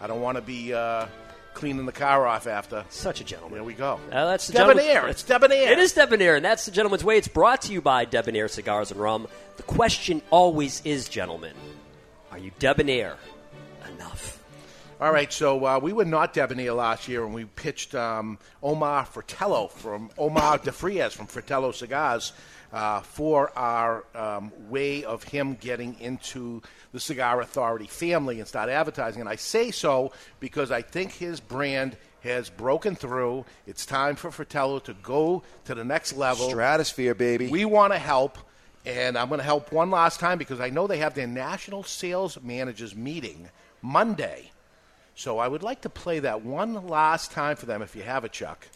I 0.00 0.06
don't 0.06 0.20
want 0.20 0.36
to 0.36 0.42
be 0.42 0.74
uh, 0.74 1.06
cleaning 1.54 1.86
the 1.86 1.92
car 1.92 2.26
off 2.26 2.46
after. 2.46 2.84
Such 2.90 3.20
a 3.20 3.24
gentleman. 3.24 3.58
There 3.58 3.64
we 3.64 3.74
go. 3.74 3.98
Uh, 4.12 4.26
that's 4.26 4.48
debonair. 4.48 5.08
It's 5.08 5.22
debonair. 5.22 5.72
It 5.72 5.78
is 5.78 5.94
debonair, 5.94 6.36
and 6.36 6.44
that's 6.44 6.66
the 6.66 6.70
gentleman's 6.70 7.02
way. 7.02 7.16
It's 7.16 7.28
brought 7.28 7.62
to 7.62 7.72
you 7.72 7.80
by 7.80 8.04
Debonair 8.04 8.48
Cigars 8.48 8.90
and 8.90 9.00
Rum. 9.00 9.26
The 9.56 9.62
question 9.62 10.20
always 10.30 10.82
is, 10.84 11.08
gentlemen, 11.08 11.54
are 12.30 12.38
you 12.38 12.50
debonair 12.58 13.16
enough? 13.96 14.42
All 14.98 15.12
right, 15.12 15.30
so 15.30 15.62
uh, 15.66 15.78
we 15.82 15.92
were 15.92 16.06
not 16.06 16.32
debonair 16.32 16.72
last 16.72 17.06
year, 17.06 17.22
and 17.24 17.34
we 17.34 17.44
pitched 17.44 17.94
um, 17.94 18.38
Omar 18.62 19.04
Fratello 19.04 19.68
from 19.68 20.10
Omar 20.16 20.58
De 20.58 20.72
Frias 20.72 21.12
from 21.12 21.26
Fratello 21.26 21.72
Cigars 21.72 22.32
uh, 22.72 23.00
for 23.00 23.56
our 23.58 24.04
um, 24.14 24.52
way 24.70 25.04
of 25.04 25.22
him 25.22 25.54
getting 25.60 26.00
into 26.00 26.62
the 26.92 27.00
Cigar 27.00 27.42
Authority 27.42 27.86
family 27.86 28.38
and 28.38 28.48
start 28.48 28.70
advertising. 28.70 29.20
And 29.20 29.28
I 29.28 29.36
say 29.36 29.70
so 29.70 30.12
because 30.40 30.70
I 30.70 30.80
think 30.80 31.12
his 31.12 31.40
brand 31.40 31.98
has 32.22 32.48
broken 32.48 32.96
through. 32.96 33.44
It's 33.66 33.84
time 33.84 34.16
for 34.16 34.30
Fratello 34.30 34.78
to 34.80 34.94
go 34.94 35.42
to 35.66 35.74
the 35.74 35.84
next 35.84 36.14
level. 36.14 36.48
Stratosphere, 36.48 37.14
baby. 37.14 37.48
We 37.48 37.66
want 37.66 37.92
to 37.92 37.98
help, 37.98 38.38
and 38.86 39.18
I'm 39.18 39.28
going 39.28 39.40
to 39.40 39.44
help 39.44 39.72
one 39.72 39.90
last 39.90 40.20
time 40.20 40.38
because 40.38 40.58
I 40.58 40.70
know 40.70 40.86
they 40.86 40.98
have 40.98 41.14
their 41.14 41.26
national 41.26 41.82
sales 41.82 42.38
managers 42.42 42.96
meeting 42.96 43.50
Monday. 43.86 44.50
So 45.14 45.38
I 45.38 45.48
would 45.48 45.62
like 45.62 45.82
to 45.82 45.88
play 45.88 46.18
that 46.18 46.42
one 46.44 46.86
last 46.88 47.30
time 47.30 47.56
for 47.56 47.66
them 47.66 47.80
if 47.82 47.94
you 47.96 48.02
have 48.02 48.24
it, 48.24 48.32
Chuck. 48.32 48.66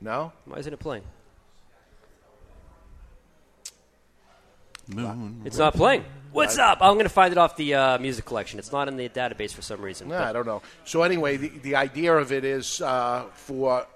No? 0.00 0.32
Why 0.44 0.58
isn't 0.58 0.72
it 0.72 0.78
playing? 0.78 1.02
Moon. 4.86 5.42
It's 5.44 5.58
not 5.58 5.74
playing. 5.74 6.04
What's 6.32 6.56
up? 6.58 6.78
I'm 6.80 6.94
going 6.94 7.04
to 7.04 7.10
find 7.10 7.32
it 7.32 7.38
off 7.38 7.56
the 7.56 7.74
uh, 7.74 7.98
music 7.98 8.26
collection. 8.26 8.58
It's 8.58 8.70
not 8.70 8.86
in 8.88 8.96
the 8.96 9.08
database 9.08 9.52
for 9.52 9.62
some 9.62 9.80
reason. 9.80 10.08
No, 10.08 10.18
but- 10.18 10.28
I 10.28 10.32
don't 10.32 10.46
know. 10.46 10.62
So 10.84 11.02
anyway, 11.02 11.36
the, 11.36 11.48
the 11.48 11.74
idea 11.76 12.14
of 12.14 12.30
it 12.32 12.44
is 12.44 12.80
uh, 12.80 13.24
for, 13.32 13.86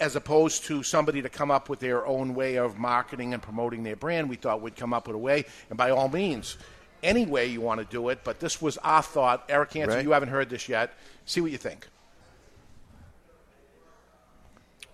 as 0.00 0.16
opposed 0.16 0.64
to 0.64 0.82
somebody 0.82 1.22
to 1.22 1.28
come 1.28 1.50
up 1.50 1.68
with 1.68 1.80
their 1.80 2.06
own 2.06 2.34
way 2.34 2.56
of 2.56 2.78
marketing 2.78 3.32
and 3.34 3.42
promoting 3.42 3.82
their 3.82 3.96
brand, 3.96 4.28
we 4.28 4.36
thought 4.36 4.60
we'd 4.60 4.76
come 4.76 4.92
up 4.94 5.06
with 5.06 5.16
a 5.16 5.18
way. 5.18 5.44
And 5.70 5.76
by 5.78 5.90
all 5.90 6.08
means, 6.08 6.56
any 7.02 7.26
way 7.26 7.46
you 7.46 7.60
want 7.60 7.80
to 7.80 7.86
do 7.86 8.08
it, 8.08 8.20
but 8.24 8.40
this 8.40 8.60
was 8.62 8.78
our 8.78 9.02
thought. 9.02 9.44
Eric 9.48 9.72
Hanson, 9.74 9.96
Right. 9.96 10.04
you 10.04 10.12
haven't 10.12 10.28
heard 10.30 10.48
this 10.50 10.68
yet. 10.68 10.92
See 11.24 11.40
what 11.40 11.50
you 11.50 11.58
think. 11.58 11.86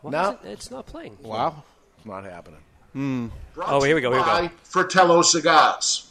Why 0.01 0.11
no, 0.11 0.31
it- 0.31 0.39
it's 0.45 0.71
not 0.71 0.87
playing. 0.87 1.17
Wow, 1.23 1.63
it's 1.97 2.07
not 2.07 2.25
happening. 2.25 2.61
Hmm. 2.93 3.29
Oh, 3.57 3.83
here 3.83 3.95
we 3.95 4.01
go. 4.01 4.11
Here 4.11 4.21
we 4.21 4.25
go. 4.27 4.31
By 4.33 4.51
Fratello 4.65 5.23
Cigars. 5.23 6.11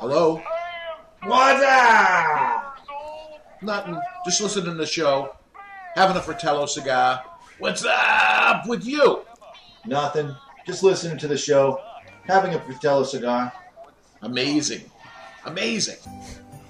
Hello. 0.00 0.40
What's 1.24 1.62
up? 1.62 2.78
Nothing. 3.60 4.00
Just 4.24 4.40
listening 4.40 4.64
to 4.66 4.74
the 4.74 4.86
show, 4.86 5.36
having 5.94 6.16
a 6.16 6.22
Fratello 6.22 6.66
cigar. 6.66 7.24
What's 7.58 7.84
up 7.84 8.66
with 8.66 8.84
you? 8.84 9.24
Nothing. 9.86 10.34
Just 10.66 10.82
listening 10.82 11.18
to 11.18 11.28
the 11.28 11.36
show, 11.36 11.80
having 12.24 12.54
a 12.54 12.60
Fratello 12.60 13.04
cigar. 13.04 13.52
Amazing. 14.22 14.82
Amazing. 15.46 15.96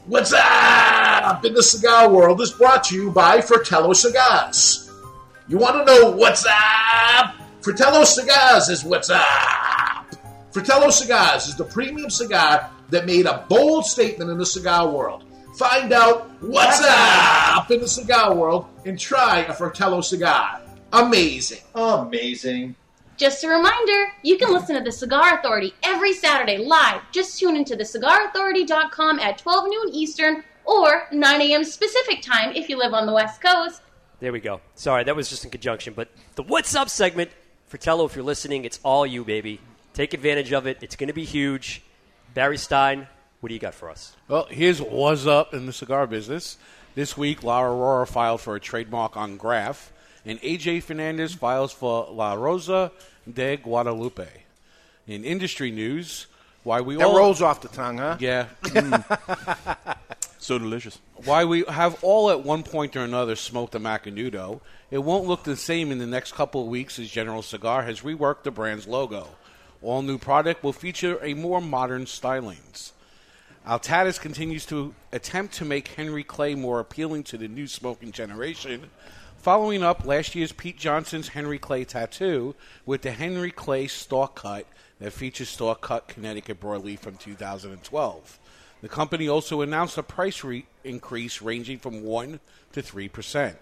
What's 0.07 0.33
up 0.33 1.45
in 1.45 1.55
the 1.55 1.63
cigar 1.63 2.11
world 2.11 2.41
is 2.41 2.53
brought 2.53 2.85
to 2.85 2.95
you 2.95 3.11
by 3.11 3.41
Fratello 3.41 3.93
Cigars. 3.93 4.91
You 5.49 5.59
want 5.59 5.77
to 5.77 5.93
know 5.93 6.11
what's 6.13 6.47
up? 6.47 7.35
Fratello 7.61 8.05
Cigars 8.05 8.69
is 8.69 8.85
what's 8.85 9.11
up. 9.11 10.07
Fratello 10.53 10.91
Cigars 10.91 11.47
is 11.47 11.57
the 11.57 11.65
premium 11.65 12.11
cigar 12.11 12.71
that 12.89 13.07
made 13.07 13.27
a 13.27 13.45
bold 13.49 13.85
statement 13.85 14.31
in 14.31 14.39
the 14.39 14.47
cigar 14.47 14.89
world. 14.89 15.25
Find 15.55 15.93
out 15.93 16.31
what's 16.40 16.81
up 16.85 17.70
in 17.70 17.81
the 17.81 17.89
cigar 17.89 18.35
world 18.35 18.66
and 18.85 18.98
try 18.98 19.40
a 19.40 19.52
Fratello 19.52 20.01
cigar. 20.01 20.60
Amazing. 20.93 21.60
Amazing. 21.74 22.74
Just 23.16 23.44
a 23.44 23.48
reminder, 23.48 24.12
you 24.22 24.39
can 24.39 24.51
listen 24.51 24.77
to 24.77 24.82
the 24.82 24.90
Cigar 24.90 25.39
Authority 25.39 25.74
every 25.82 26.14
Saturday 26.14 26.56
live. 26.56 27.02
Just 27.12 27.39
tune 27.39 27.55
into 27.55 27.77
thecigarauthority.com 27.77 29.18
at 29.20 29.36
12 29.36 29.64
noon 29.68 29.94
Eastern 29.94 30.43
or 30.64 31.06
9 31.12 31.40
a.m. 31.43 31.60
Pacific 31.60 32.22
time 32.22 32.52
if 32.55 32.68
you 32.70 32.78
live 32.78 32.94
on 32.94 33.05
the 33.05 33.12
West 33.12 33.43
Coast. 33.43 33.82
There 34.20 34.32
we 34.32 34.40
go. 34.40 34.60
Sorry, 34.74 35.05
that 35.05 35.14
was 35.14 35.28
just 35.28 35.44
in 35.44 35.51
conjunction. 35.51 35.93
But 35.94 36.09
the 36.36 36.43
What's 36.43 36.74
Up 36.74 36.89
segment, 36.89 37.31
Fratello, 37.66 38.06
if 38.06 38.14
you're 38.14 38.24
listening, 38.24 38.64
it's 38.64 38.81
all 38.82 39.06
you, 39.06 39.24
baby. 39.24 39.60
Take 39.93 40.14
advantage 40.14 40.52
of 40.52 40.66
it. 40.66 40.78
It's 40.81 40.97
going 40.97 41.09
to 41.09 41.14
be 41.14 41.24
huge. 41.24 41.82
Barry 42.32 42.56
Stein, 42.56 43.06
what 43.41 43.49
do 43.49 43.55
you 43.55 43.61
got 43.61 43.75
for 43.75 43.91
us? 43.91 44.17
Well, 44.29 44.47
here's 44.51 44.81
what's 44.81 45.27
up 45.27 45.55
in 45.55 45.67
the 45.67 45.73
cigar 45.73 46.07
business. 46.07 46.59
This 46.95 47.17
week, 47.17 47.43
La 47.43 47.62
Aurora 47.62 48.07
filed 48.07 48.41
for 48.41 48.57
a 48.57 48.61
trademark 48.61 49.17
on 49.17 49.37
Graf, 49.37 49.93
and 50.25 50.41
AJ 50.41 50.83
Fernandez 50.83 51.35
files 51.35 51.73
for 51.73 52.09
La 52.11 52.35
Rosa 52.35 52.93
de 53.33 53.57
Guadalupe. 53.57 54.29
In 55.07 55.25
industry 55.25 55.71
news, 55.71 56.27
why 56.62 56.81
we 56.81 56.97
That 56.97 57.07
all 57.07 57.17
rolls 57.17 57.41
off 57.43 57.62
the 57.62 57.69
tongue, 57.69 57.99
huh? 57.99 58.17
Yeah. 58.21 58.47
So 60.41 60.59
delicious. 60.59 60.99
Why 61.27 61.45
we 61.45 61.65
have 61.69 62.03
all 62.03 62.31
at 62.31 62.43
one 62.43 62.62
point 62.62 62.97
or 62.97 63.05
another 63.05 63.37
smoked 63.37 63.75
a 63.75 63.79
Macanudo, 63.79 64.61
it 64.91 64.99
won't 64.99 65.27
look 65.27 65.45
the 65.45 65.55
same 65.55 65.93
in 65.93 65.99
the 65.99 66.07
next 66.07 66.33
couple 66.33 66.62
of 66.62 66.69
weeks 66.69 66.99
as 66.99 67.11
General 67.11 67.43
Cigar 67.43 67.83
has 67.83 68.01
reworked 68.01 68.45
the 68.45 68.51
brand's 68.51 68.89
logo. 68.89 69.29
All 69.83 70.01
new 70.01 70.17
product 70.17 70.65
will 70.65 70.73
feature 70.73 71.19
a 71.23 71.35
more 71.35 71.61
modern 71.61 72.07
stylings. 72.07 72.93
Altadis 73.71 74.21
continues 74.21 74.67
to 74.67 74.93
attempt 75.13 75.55
to 75.55 75.65
make 75.65 75.87
Henry 75.87 76.25
Clay 76.25 76.57
more 76.57 76.81
appealing 76.81 77.23
to 77.23 77.39
the 77.39 77.47
new 77.47 77.69
smoking 77.69 78.11
generation, 78.11 78.91
following 79.37 79.85
up 79.85 80.05
last 80.05 80.35
year's 80.35 80.51
Pete 80.51 80.77
Johnson's 80.77 81.29
Henry 81.29 81.61
Clay 81.61 81.85
tattoo 81.85 82.57
with 82.85 83.03
the 83.03 83.13
Henry 83.13 83.53
Clay 83.53 83.87
stalk 83.87 84.35
cut 84.35 84.67
that 84.99 85.13
features 85.13 85.51
stalk 85.51 85.83
cut 85.83 86.09
Connecticut 86.09 86.59
broadleaf 86.61 86.99
from 86.99 87.15
2012. 87.15 88.41
The 88.81 88.89
company 88.89 89.29
also 89.29 89.61
announced 89.61 89.97
a 89.99 90.03
price 90.03 90.43
re- 90.43 90.67
increase 90.83 91.41
ranging 91.41 91.79
from 91.79 92.03
1 92.03 92.41
to 92.73 92.83
3%. 92.83 93.55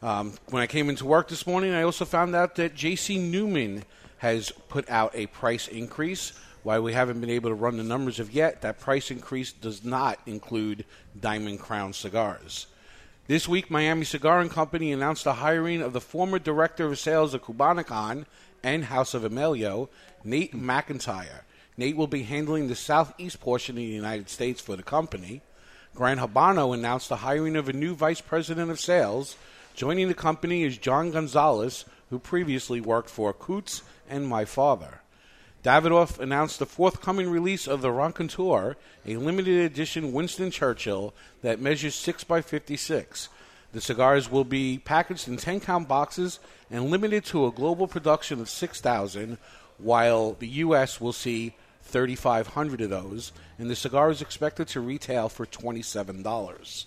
Um, 0.00 0.32
when 0.48 0.62
I 0.62 0.66
came 0.66 0.88
into 0.88 1.04
work 1.04 1.28
this 1.28 1.46
morning, 1.46 1.74
I 1.74 1.82
also 1.82 2.06
found 2.06 2.34
out 2.34 2.54
that 2.54 2.74
J.C. 2.74 3.18
Newman 3.18 3.84
has 4.18 4.52
put 4.70 4.88
out 4.88 5.14
a 5.14 5.26
price 5.26 5.68
increase. 5.68 6.32
While 6.62 6.82
we 6.82 6.92
haven't 6.92 7.20
been 7.20 7.30
able 7.30 7.50
to 7.50 7.54
run 7.54 7.76
the 7.76 7.84
numbers 7.84 8.18
of 8.18 8.32
yet, 8.32 8.62
that 8.62 8.80
price 8.80 9.10
increase 9.10 9.52
does 9.52 9.84
not 9.84 10.18
include 10.26 10.84
Diamond 11.18 11.60
Crown 11.60 11.92
cigars. 11.92 12.66
This 13.28 13.46
week, 13.46 13.70
Miami 13.70 14.04
Cigar 14.04 14.40
and 14.40 14.50
Company 14.50 14.90
announced 14.90 15.24
the 15.24 15.34
hiring 15.34 15.82
of 15.82 15.92
the 15.92 16.00
former 16.00 16.38
director 16.38 16.86
of 16.86 16.98
sales 16.98 17.34
of 17.34 17.42
Cubanacan 17.42 18.24
and 18.62 18.86
House 18.86 19.14
of 19.14 19.24
Emilio, 19.24 19.88
Nate 20.24 20.54
McIntyre. 20.54 21.42
Nate 21.76 21.96
will 21.96 22.06
be 22.06 22.24
handling 22.24 22.66
the 22.66 22.74
southeast 22.74 23.38
portion 23.38 23.76
of 23.76 23.82
the 23.82 23.84
United 23.84 24.28
States 24.28 24.60
for 24.60 24.76
the 24.76 24.82
company. 24.82 25.42
Gran 25.94 26.18
Habano 26.18 26.74
announced 26.74 27.08
the 27.08 27.16
hiring 27.16 27.54
of 27.54 27.68
a 27.68 27.72
new 27.72 27.94
vice 27.94 28.20
president 28.20 28.70
of 28.70 28.80
sales. 28.80 29.36
Joining 29.74 30.08
the 30.08 30.14
company 30.14 30.64
is 30.64 30.76
John 30.76 31.12
Gonzalez, 31.12 31.84
who 32.10 32.18
previously 32.18 32.80
worked 32.80 33.10
for 33.10 33.32
Coots 33.32 33.82
and 34.08 34.26
My 34.26 34.44
Father. 34.44 35.02
Davidoff 35.64 36.20
announced 36.20 36.60
the 36.60 36.66
forthcoming 36.66 37.28
release 37.28 37.66
of 37.66 37.82
the 37.82 37.90
Raconteur, 37.90 38.76
a 39.04 39.16
limited 39.16 39.64
edition 39.64 40.12
Winston 40.12 40.50
Churchill 40.52 41.12
that 41.42 41.60
measures 41.60 41.96
6 41.96 42.24
by 42.24 42.42
56. 42.42 43.28
The 43.72 43.80
cigars 43.80 44.30
will 44.30 44.44
be 44.44 44.78
packaged 44.78 45.26
in 45.26 45.36
10 45.36 45.60
count 45.60 45.88
boxes 45.88 46.38
and 46.70 46.90
limited 46.90 47.24
to 47.26 47.46
a 47.46 47.52
global 47.52 47.88
production 47.88 48.40
of 48.40 48.48
6,000, 48.48 49.36
while 49.78 50.34
the 50.34 50.48
U.S. 50.48 51.00
will 51.00 51.12
see 51.12 51.54
3,500 51.82 52.80
of 52.82 52.90
those, 52.90 53.32
and 53.58 53.68
the 53.68 53.76
cigar 53.76 54.10
is 54.10 54.22
expected 54.22 54.68
to 54.68 54.80
retail 54.80 55.28
for 55.28 55.44
$27. 55.44 56.84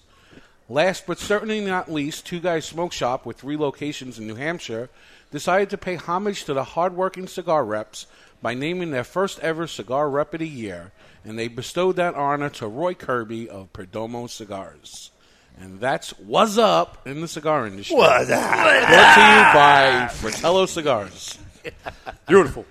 Last 0.69 1.05
but 1.05 1.19
certainly 1.19 1.59
not 1.59 1.91
least, 1.91 2.25
Two 2.25 2.39
Guys 2.39 2.65
Smoke 2.65 2.93
Shop, 2.93 3.25
with 3.25 3.37
three 3.37 3.57
locations 3.57 4.17
in 4.17 4.25
New 4.25 4.35
Hampshire, 4.35 4.89
decided 5.29 5.69
to 5.69 5.77
pay 5.77 5.95
homage 5.95 6.45
to 6.45 6.53
the 6.53 6.63
hardworking 6.63 7.27
cigar 7.27 7.65
reps 7.65 8.07
by 8.41 8.53
naming 8.53 8.91
their 8.91 9.03
first 9.03 9.39
ever 9.39 9.67
Cigar 9.67 10.09
Rep 10.09 10.33
of 10.33 10.39
the 10.39 10.47
Year, 10.47 10.91
and 11.23 11.37
they 11.37 11.47
bestowed 11.47 11.95
that 11.97 12.15
honor 12.15 12.49
to 12.49 12.67
Roy 12.67 12.93
Kirby 12.93 13.49
of 13.49 13.71
Perdomo 13.73 14.29
Cigars. 14.29 15.11
And 15.59 15.79
that's 15.79 16.11
what's 16.17 16.57
up 16.57 17.05
in 17.05 17.21
the 17.21 17.27
cigar 17.27 17.67
industry. 17.67 17.95
What's 17.95 18.31
up? 18.31 18.51
Brought 18.51 19.15
to 19.15 19.21
you 19.21 19.53
by 19.53 20.07
Fratello 20.11 20.65
Cigars. 20.65 21.37
Beautiful. 22.27 22.65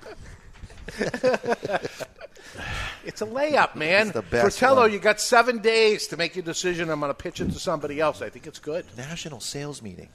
It's 3.05 3.23
a 3.23 3.27
layup, 3.27 3.77
man. 3.77 4.09
It's 4.09 4.13
the 4.13 4.23
best 4.23 4.59
Fratello, 4.59 4.83
one. 4.83 4.93
you 4.93 4.99
got 4.99 5.21
seven 5.21 5.59
days 5.59 6.09
to 6.09 6.17
make 6.17 6.37
your 6.37 6.45
decision. 6.45 6.91
I'm 6.91 7.01
going 7.01 7.11
to 7.11 7.15
pitch 7.15 7.41
it 7.41 7.53
to 7.53 7.59
somebody 7.59 8.01
else. 8.01 8.21
I 8.23 8.29
think 8.29 8.47
it's 8.47 8.59
good. 8.59 8.85
National 8.97 9.41
sales 9.41 9.83
meeting. 9.83 10.09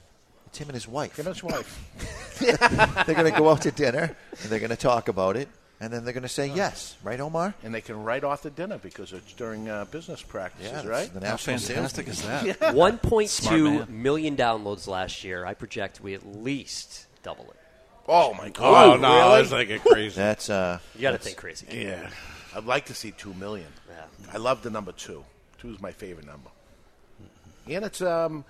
It's 0.56 0.62
him 0.62 0.68
and 0.70 0.74
his 0.74 0.88
wife. 0.88 1.18
Him 1.18 1.26
and 1.26 1.34
his 1.36 1.44
wife. 1.44 2.38
they're 3.06 3.14
going 3.14 3.30
to 3.30 3.38
go 3.38 3.50
out 3.50 3.60
to 3.62 3.70
dinner 3.70 4.16
and 4.42 4.50
they're 4.50 4.58
going 4.58 4.70
to 4.70 4.76
talk 4.76 5.08
about 5.08 5.36
it, 5.36 5.48
and 5.80 5.92
then 5.92 6.02
they're 6.04 6.14
going 6.14 6.22
to 6.22 6.30
say 6.30 6.46
yes, 6.46 6.96
right, 7.02 7.20
Omar? 7.20 7.52
And 7.62 7.74
they 7.74 7.82
can 7.82 8.02
write 8.02 8.24
off 8.24 8.42
the 8.42 8.48
dinner 8.48 8.78
because 8.78 9.12
it's 9.12 9.34
during 9.34 9.68
uh, 9.68 9.84
business 9.84 10.22
practices, 10.22 10.72
Yeah, 10.72 10.88
right? 10.88 11.12
the 11.12 11.20
national 11.20 11.58
sales 11.58 11.92
fantastic 11.92 12.08
is 12.08 12.22
that? 12.22 12.46
Yeah. 12.58 12.72
One 12.72 12.96
point 12.96 13.28
Smart 13.28 13.54
two 13.54 13.70
man. 13.80 14.02
million 14.02 14.34
downloads 14.34 14.86
last 14.86 15.24
year. 15.24 15.44
I 15.44 15.52
project 15.52 16.00
we 16.00 16.14
at 16.14 16.26
least 16.26 17.04
double 17.22 17.44
it. 17.50 17.56
Oh 18.08 18.32
my 18.32 18.46
Oh, 18.46 18.50
God! 18.96 19.00
no, 19.02 19.28
really? 19.28 19.42
it's 19.42 19.52
like 19.52 19.68
a 19.68 19.78
crazy. 19.78 20.16
That's 20.16 20.48
uh, 20.48 20.78
You 20.94 21.02
got 21.02 21.10
to 21.12 21.18
think 21.18 21.36
crazy. 21.36 21.66
yeah. 21.70 22.08
I'd 22.54 22.64
like 22.64 22.86
to 22.86 22.94
see 22.94 23.10
two 23.10 23.34
million. 23.34 23.68
Yeah. 23.90 24.04
I 24.32 24.38
love 24.38 24.62
the 24.62 24.70
number 24.70 24.92
two. 24.92 25.22
Two 25.58 25.68
is 25.74 25.82
my 25.82 25.92
favorite 25.92 26.24
number, 26.26 26.48
and 27.68 27.84
it's 27.84 28.00
um, 28.00 28.44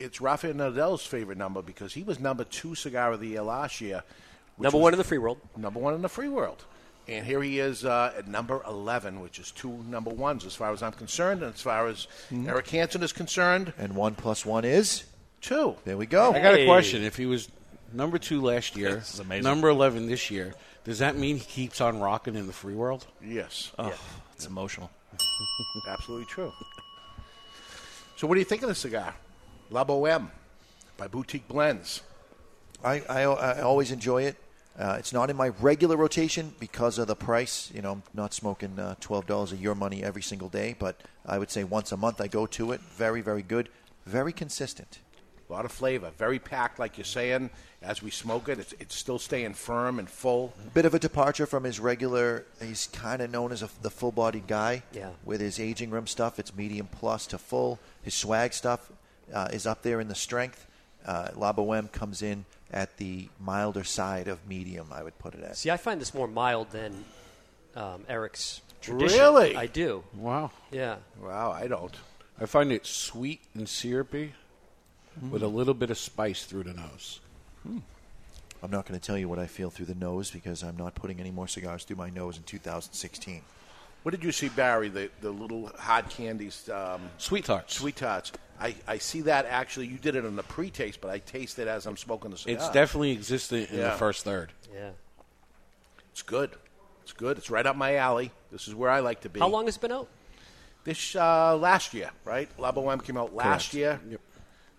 it's 0.00 0.20
Rafael 0.20 0.54
Nodal's 0.54 1.04
favorite 1.04 1.38
number 1.38 1.62
because 1.62 1.92
he 1.92 2.02
was 2.02 2.18
number 2.18 2.42
two 2.44 2.74
cigar 2.74 3.12
of 3.12 3.20
the 3.20 3.28
year 3.28 3.42
last 3.42 3.80
year. 3.80 4.02
Number 4.58 4.78
one 4.78 4.92
in 4.92 4.98
the 4.98 5.04
free 5.04 5.18
world. 5.18 5.38
Number 5.56 5.78
one 5.78 5.94
in 5.94 6.02
the 6.02 6.08
free 6.08 6.28
world. 6.28 6.64
And 7.08 7.24
here 7.26 7.42
he 7.42 7.58
is 7.58 7.84
uh, 7.84 8.12
at 8.16 8.28
number 8.28 8.62
11, 8.68 9.20
which 9.20 9.38
is 9.38 9.50
two 9.50 9.70
number 9.88 10.10
ones 10.10 10.44
as 10.44 10.54
far 10.54 10.72
as 10.72 10.82
I'm 10.82 10.92
concerned, 10.92 11.42
and 11.42 11.52
as 11.54 11.60
far 11.60 11.86
as 11.88 12.06
Eric 12.32 12.68
Hanson 12.68 13.02
is 13.02 13.12
concerned, 13.12 13.72
And 13.78 13.94
one 13.94 14.14
plus 14.14 14.44
one 14.44 14.64
is? 14.64 15.04
two. 15.40 15.74
There 15.84 15.96
we 15.96 16.04
go. 16.06 16.32
I 16.34 16.40
got 16.40 16.54
a 16.54 16.66
question. 16.66 17.02
If 17.02 17.16
he 17.16 17.24
was 17.26 17.48
number 17.92 18.18
two 18.18 18.42
last 18.42 18.76
year, 18.76 18.96
This 18.96 19.14
is 19.14 19.20
amazing. 19.20 19.44
number 19.44 19.68
11 19.70 20.06
this 20.06 20.30
year, 20.30 20.52
does 20.84 20.98
that 20.98 21.16
mean 21.16 21.36
he 21.36 21.44
keeps 21.44 21.80
on 21.80 21.98
rocking 21.98 22.34
in 22.36 22.46
the 22.46 22.52
free 22.52 22.74
world? 22.74 23.06
Yes, 23.24 23.72
Oh, 23.78 23.92
it's 24.34 24.46
emotional. 24.46 24.90
absolutely 25.88 26.26
true. 26.26 26.52
So, 28.16 28.26
what 28.26 28.34
do 28.34 28.40
you 28.40 28.44
think 28.44 28.62
of 28.62 28.68
the 28.68 28.74
cigar? 28.74 29.14
La 29.70 29.84
Boheme 29.84 30.30
by 30.96 31.06
Boutique 31.06 31.46
Blends. 31.46 32.02
I, 32.84 33.02
I, 33.08 33.22
I 33.22 33.60
always 33.60 33.92
enjoy 33.92 34.24
it. 34.24 34.36
Uh, 34.76 34.96
it's 34.98 35.12
not 35.12 35.30
in 35.30 35.36
my 35.36 35.48
regular 35.60 35.96
rotation 35.96 36.54
because 36.58 36.98
of 36.98 37.06
the 37.06 37.14
price. 37.14 37.70
You 37.72 37.82
know, 37.82 37.92
I'm 37.92 38.02
not 38.14 38.34
smoking 38.34 38.78
uh, 38.78 38.96
twelve 39.00 39.26
dollars 39.26 39.52
of 39.52 39.60
your 39.60 39.74
money 39.74 40.02
every 40.02 40.22
single 40.22 40.48
day, 40.48 40.74
but 40.78 41.00
I 41.24 41.38
would 41.38 41.50
say 41.50 41.62
once 41.62 41.92
a 41.92 41.96
month 41.96 42.20
I 42.20 42.26
go 42.26 42.46
to 42.46 42.72
it. 42.72 42.80
Very, 42.80 43.20
very 43.20 43.42
good. 43.42 43.68
Very 44.06 44.32
consistent. 44.32 44.98
A 45.48 45.52
lot 45.52 45.64
of 45.64 45.72
flavor, 45.72 46.10
very 46.16 46.38
packed, 46.38 46.78
like 46.78 46.96
you're 46.96 47.04
saying. 47.04 47.50
As 47.82 48.02
we 48.02 48.10
smoke 48.10 48.48
it, 48.48 48.58
it's, 48.58 48.72
it's 48.78 48.94
still 48.94 49.18
staying 49.18 49.54
firm 49.54 49.98
and 49.98 50.08
full. 50.08 50.54
Bit 50.74 50.84
of 50.84 50.94
a 50.94 50.98
departure 50.98 51.46
from 51.46 51.64
his 51.64 51.80
regular. 51.80 52.44
He's 52.62 52.86
kind 52.88 53.20
of 53.20 53.30
known 53.30 53.50
as 53.50 53.62
a, 53.62 53.68
the 53.82 53.90
full-bodied 53.90 54.46
guy. 54.46 54.82
Yeah. 54.92 55.10
With 55.24 55.40
his 55.40 55.58
aging 55.58 55.90
room 55.90 56.06
stuff, 56.06 56.38
it's 56.38 56.54
medium 56.54 56.88
plus 56.90 57.26
to 57.28 57.38
full. 57.38 57.78
His 58.02 58.14
swag 58.14 58.52
stuff 58.52 58.92
uh, 59.32 59.48
is 59.52 59.66
up 59.66 59.82
there 59.82 60.00
in 60.00 60.08
the 60.08 60.14
strength. 60.14 60.66
Uh, 61.06 61.28
La 61.34 61.52
Boheme 61.52 61.90
comes 61.92 62.22
in 62.22 62.44
at 62.72 62.96
the 62.98 63.28
milder 63.40 63.84
side 63.84 64.28
of 64.28 64.46
medium. 64.46 64.88
I 64.92 65.02
would 65.02 65.18
put 65.18 65.34
it 65.34 65.42
at. 65.42 65.56
See, 65.56 65.70
I 65.70 65.76
find 65.76 66.00
this 66.00 66.12
more 66.14 66.28
mild 66.28 66.70
than 66.70 67.04
um, 67.74 68.04
Eric's 68.08 68.60
tradition. 68.80 69.18
Really? 69.18 69.56
I 69.56 69.66
do. 69.66 70.04
Wow. 70.14 70.50
Yeah. 70.70 70.96
Wow, 71.22 71.52
I 71.52 71.66
don't. 71.66 71.94
I 72.40 72.46
find 72.46 72.72
it 72.72 72.86
sweet 72.86 73.40
and 73.54 73.68
syrupy 73.68 74.32
with 75.30 75.42
a 75.42 75.48
little 75.48 75.74
bit 75.74 75.90
of 75.90 75.98
spice 75.98 76.44
through 76.44 76.62
the 76.64 76.72
nose. 76.72 77.20
I'm 78.62 78.70
not 78.70 78.86
going 78.86 78.98
to 78.98 79.04
tell 79.04 79.18
you 79.18 79.28
what 79.28 79.38
I 79.38 79.46
feel 79.46 79.70
through 79.70 79.86
the 79.86 79.94
nose 79.94 80.30
because 80.30 80.62
I'm 80.62 80.76
not 80.76 80.94
putting 80.94 81.18
any 81.20 81.30
more 81.30 81.48
cigars 81.48 81.84
through 81.84 81.96
my 81.96 82.10
nose 82.10 82.36
in 82.36 82.42
2016. 82.44 83.42
What 84.02 84.12
did 84.12 84.24
you 84.24 84.32
see, 84.32 84.48
Barry? 84.48 84.88
The, 84.88 85.10
the 85.20 85.30
little 85.30 85.70
hard 85.78 86.08
candies, 86.08 86.68
um, 86.70 87.02
Sweet 87.18 87.44
tarts. 87.44 87.74
sweet 87.74 87.96
tarts. 87.96 88.32
I, 88.60 88.74
I 88.86 88.98
see 88.98 89.22
that 89.22 89.46
actually. 89.46 89.86
You 89.86 89.96
did 89.96 90.16
it 90.16 90.24
on 90.24 90.36
the 90.36 90.42
pre-taste, 90.42 91.00
but 91.00 91.10
I 91.10 91.18
taste 91.18 91.58
it 91.58 91.66
as 91.66 91.86
I'm 91.86 91.96
smoking 91.96 92.30
the 92.30 92.36
cigar. 92.36 92.56
It's 92.56 92.68
definitely 92.70 93.12
existent 93.12 93.70
in 93.70 93.78
the 93.78 93.90
first 93.92 94.24
third. 94.24 94.52
Yeah. 94.72 94.90
It's 96.12 96.22
good. 96.22 96.50
It's 97.02 97.12
good. 97.12 97.38
It's 97.38 97.50
right 97.50 97.64
up 97.66 97.76
my 97.76 97.96
alley. 97.96 98.30
This 98.52 98.68
is 98.68 98.74
where 98.74 98.90
I 98.90 99.00
like 99.00 99.22
to 99.22 99.28
be. 99.28 99.40
How 99.40 99.48
long 99.48 99.64
has 99.66 99.76
it 99.76 99.80
been 99.80 99.92
out? 99.92 100.08
This 100.84 101.14
uh, 101.16 101.56
last 101.56 101.94
year, 101.94 102.10
right? 102.24 102.48
La 102.58 102.72
Boheme 102.72 103.02
came 103.04 103.16
out 103.16 103.34
last 103.34 103.70
Correct. 103.70 103.74
year, 103.74 104.00
Yep. 104.10 104.20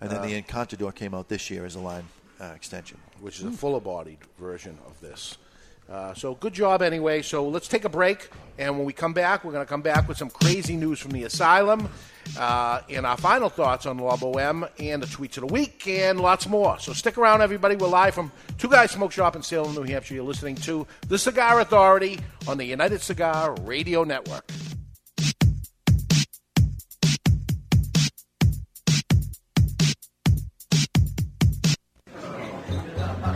And 0.02 0.10
then 0.10 0.22
the 0.24 0.42
Encantador 0.42 0.94
came 0.96 1.14
out 1.14 1.30
this 1.30 1.50
year 1.52 1.64
as 1.64 1.76
a 1.76 1.80
line 1.80 2.06
uh, 2.40 2.46
extension. 2.56 2.98
which 3.20 3.38
is 3.40 3.46
a 3.46 3.52
fuller-bodied 3.52 4.18
version 4.40 4.78
of 4.88 5.00
this. 5.00 5.38
Uh, 5.92 6.14
so 6.14 6.36
good 6.36 6.54
job 6.54 6.82
anyway. 6.82 7.22
So 7.22 7.50
let's 7.50 7.68
take 7.68 7.84
a 7.84 7.90
break, 7.90 8.30
and 8.58 8.78
when 8.78 8.86
we 8.86 8.94
come 8.94 9.12
back, 9.12 9.44
we're 9.44 9.52
going 9.52 9.66
to 9.66 9.70
come 9.70 9.82
back 9.82 10.08
with 10.08 10.18
some 10.18 10.30
crazy 10.30 10.78
news 10.78 11.00
from 11.00 11.12
the 11.12 11.24
asylum, 11.24 11.90
uh, 12.40 12.80
and 12.90 13.06
our 13.06 13.18
final 13.18 13.50
thoughts 13.50 13.86
on 13.86 13.98
La 13.98 14.16
Boheme, 14.16 14.70
and 14.80 15.04
the 15.04 15.08
tweets 15.08 15.36
of 15.36 15.48
the 15.48 15.54
week, 15.54 15.86
and 15.88 16.22
lots 16.22 16.48
more. 16.48 16.80
So 16.80 16.94
stick 16.94 17.18
around, 17.18 17.42
everybody. 17.42 17.76
We're 17.76 17.88
live 17.88 18.16
from 18.16 18.32
Two 18.58 18.70
Guys 18.70 18.92
Smoke 18.92 19.12
Shop 19.12 19.36
in 19.36 19.44
Salem, 19.44 19.76
New 19.76 19.84
Hampshire. 19.84 20.16
You're 20.16 20.24
listening 20.24 20.56
to 20.58 20.88
the 21.10 21.18
Cigar 21.18 21.60
Authority 21.60 22.20
on 22.48 22.58
the 22.58 22.66
United 22.66 23.02
Cigar 23.02 23.54
Radio 23.64 24.06
Network. 24.06 24.50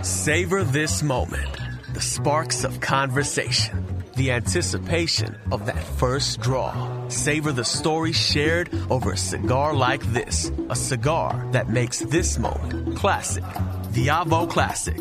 Savor 0.04 0.64
this 0.64 1.04
moment. 1.04 1.65
The 1.96 2.02
sparks 2.02 2.66
of 2.66 2.82
conversation. 2.82 4.04
The 4.18 4.34
anticipation 4.34 5.38
of 5.50 5.66
that 5.68 5.82
first 5.82 6.42
draw. 6.42 7.08
Savor 7.08 7.54
the 7.54 7.64
story 7.64 8.12
shared 8.12 8.70
over 8.90 9.14
a 9.14 9.18
cigar 9.18 9.74
like 9.74 10.04
this. 10.12 10.52
A 10.70 10.76
cigar 10.76 11.48
that 11.54 11.70
makes 11.70 12.00
this 12.00 12.38
moment 12.38 12.98
classic. 12.98 13.46
The 13.92 14.08
Avo 14.08 14.50
Classic. 14.50 14.98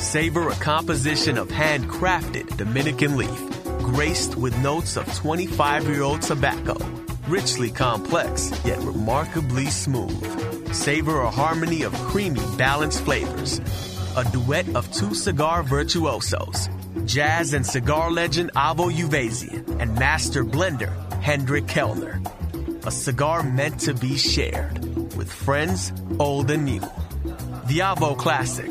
Savor 0.00 0.48
a 0.48 0.54
composition 0.54 1.36
of 1.36 1.48
handcrafted 1.48 2.56
Dominican 2.56 3.18
leaf, 3.18 3.38
graced 3.80 4.36
with 4.36 4.56
notes 4.62 4.96
of 4.96 5.14
25 5.14 5.90
year 5.90 6.00
old 6.00 6.22
tobacco. 6.22 6.78
Richly 7.28 7.70
complex, 7.70 8.50
yet 8.64 8.78
remarkably 8.78 9.66
smooth. 9.66 10.72
Savor 10.72 11.20
a 11.20 11.30
harmony 11.30 11.82
of 11.82 11.92
creamy, 12.08 12.40
balanced 12.56 13.02
flavors. 13.02 13.60
A 14.14 14.24
duet 14.24 14.76
of 14.76 14.92
two 14.92 15.14
cigar 15.14 15.62
virtuosos, 15.62 16.68
jazz 17.06 17.54
and 17.54 17.64
cigar 17.64 18.10
legend 18.10 18.52
Avo 18.52 18.92
Uvezian 18.92 19.80
and 19.80 19.94
master 19.94 20.44
blender 20.44 20.92
Hendrik 21.22 21.64
Kelner. 21.64 22.20
A 22.86 22.90
cigar 22.90 23.42
meant 23.42 23.80
to 23.80 23.94
be 23.94 24.18
shared 24.18 24.84
with 25.16 25.32
friends 25.32 25.94
old 26.18 26.50
and 26.50 26.66
new. 26.66 26.80
The 27.68 27.78
Avo 27.78 28.18
Classic. 28.18 28.70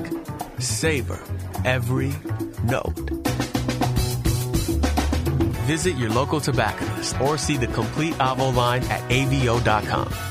Savor 0.59 1.19
every 1.65 2.13
note. 2.63 3.09
Visit 5.65 5.97
your 5.97 6.11
local 6.11 6.39
tobacconist 6.39 7.19
or 7.19 7.39
see 7.39 7.57
the 7.57 7.65
complete 7.68 8.13
Avo 8.15 8.53
line 8.53 8.84
at 8.84 9.01
avo.com. 9.09 10.31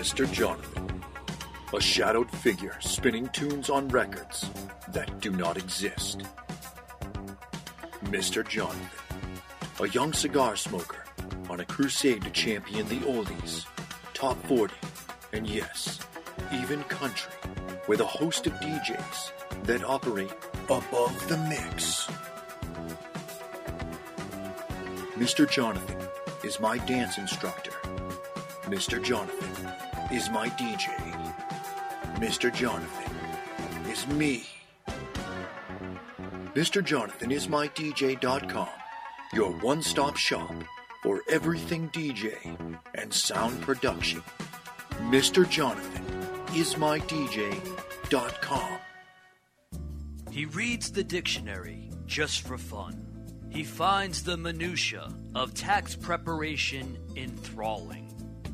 Mr. 0.00 0.30
Jonathan, 0.32 1.02
a 1.74 1.80
shadowed 1.80 2.30
figure 2.30 2.76
spinning 2.80 3.28
tunes 3.28 3.70
on 3.70 3.88
records 3.88 4.50
that 4.88 5.20
do 5.20 5.30
not 5.30 5.56
exist. 5.56 6.22
Mr. 8.04 8.46
Jonathan, 8.46 8.88
a 9.80 9.88
young 9.88 10.12
cigar 10.12 10.56
smoker 10.56 11.04
on 11.48 11.60
a 11.60 11.64
crusade 11.64 12.22
to 12.22 12.30
champion 12.30 12.88
the 12.88 12.98
oldies, 13.00 13.66
top 14.14 14.36
40, 14.46 14.74
and 15.32 15.46
yes, 15.46 16.00
even 16.52 16.82
country, 16.84 17.32
with 17.86 18.00
a 18.00 18.06
host 18.06 18.46
of 18.46 18.52
DJs 18.54 19.64
that 19.64 19.84
operate 19.84 20.32
above 20.70 21.28
the 21.28 21.36
mix. 21.48 22.08
Mr. 25.16 25.50
Jonathan 25.50 25.96
is 26.44 26.60
my 26.60 26.78
dance 26.78 27.18
instructor. 27.18 27.72
Mr. 28.64 29.02
Jonathan 29.02 29.68
is 30.12 30.30
my 30.30 30.48
DJ. 30.50 30.90
Mr. 32.20 32.54
Jonathan 32.54 33.16
is 33.90 34.06
me. 34.06 34.46
Mr. 36.54 36.84
Jonathan 36.84 37.32
is 37.32 37.48
my 37.48 37.66
DJ.com, 37.68 38.68
your 39.32 39.50
one 39.50 39.82
stop 39.82 40.16
shop 40.16 40.54
for 41.02 41.22
everything 41.28 41.88
DJ 41.90 42.76
and 42.94 43.12
sound 43.12 43.60
production. 43.60 44.22
Mr. 45.10 45.48
Jonathan 45.48 46.04
is 46.54 46.76
my 46.76 47.00
DJ.com. 47.00 48.79
He 50.30 50.44
reads 50.44 50.92
the 50.92 51.02
dictionary 51.02 51.90
just 52.06 52.46
for 52.46 52.56
fun. 52.56 53.06
He 53.50 53.64
finds 53.64 54.22
the 54.22 54.36
minutia 54.36 55.12
of 55.34 55.54
tax 55.54 55.96
preparation 55.96 56.96
enthralling. 57.16 58.06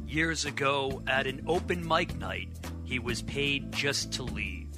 Years 0.07 0.47
ago, 0.47 1.03
at 1.07 1.27
an 1.27 1.45
open 1.47 1.87
mic 1.87 2.17
night, 2.17 2.49
he 2.85 2.99
was 2.99 3.21
paid 3.23 3.73
just 3.73 4.13
to 4.13 4.23
leave. 4.23 4.69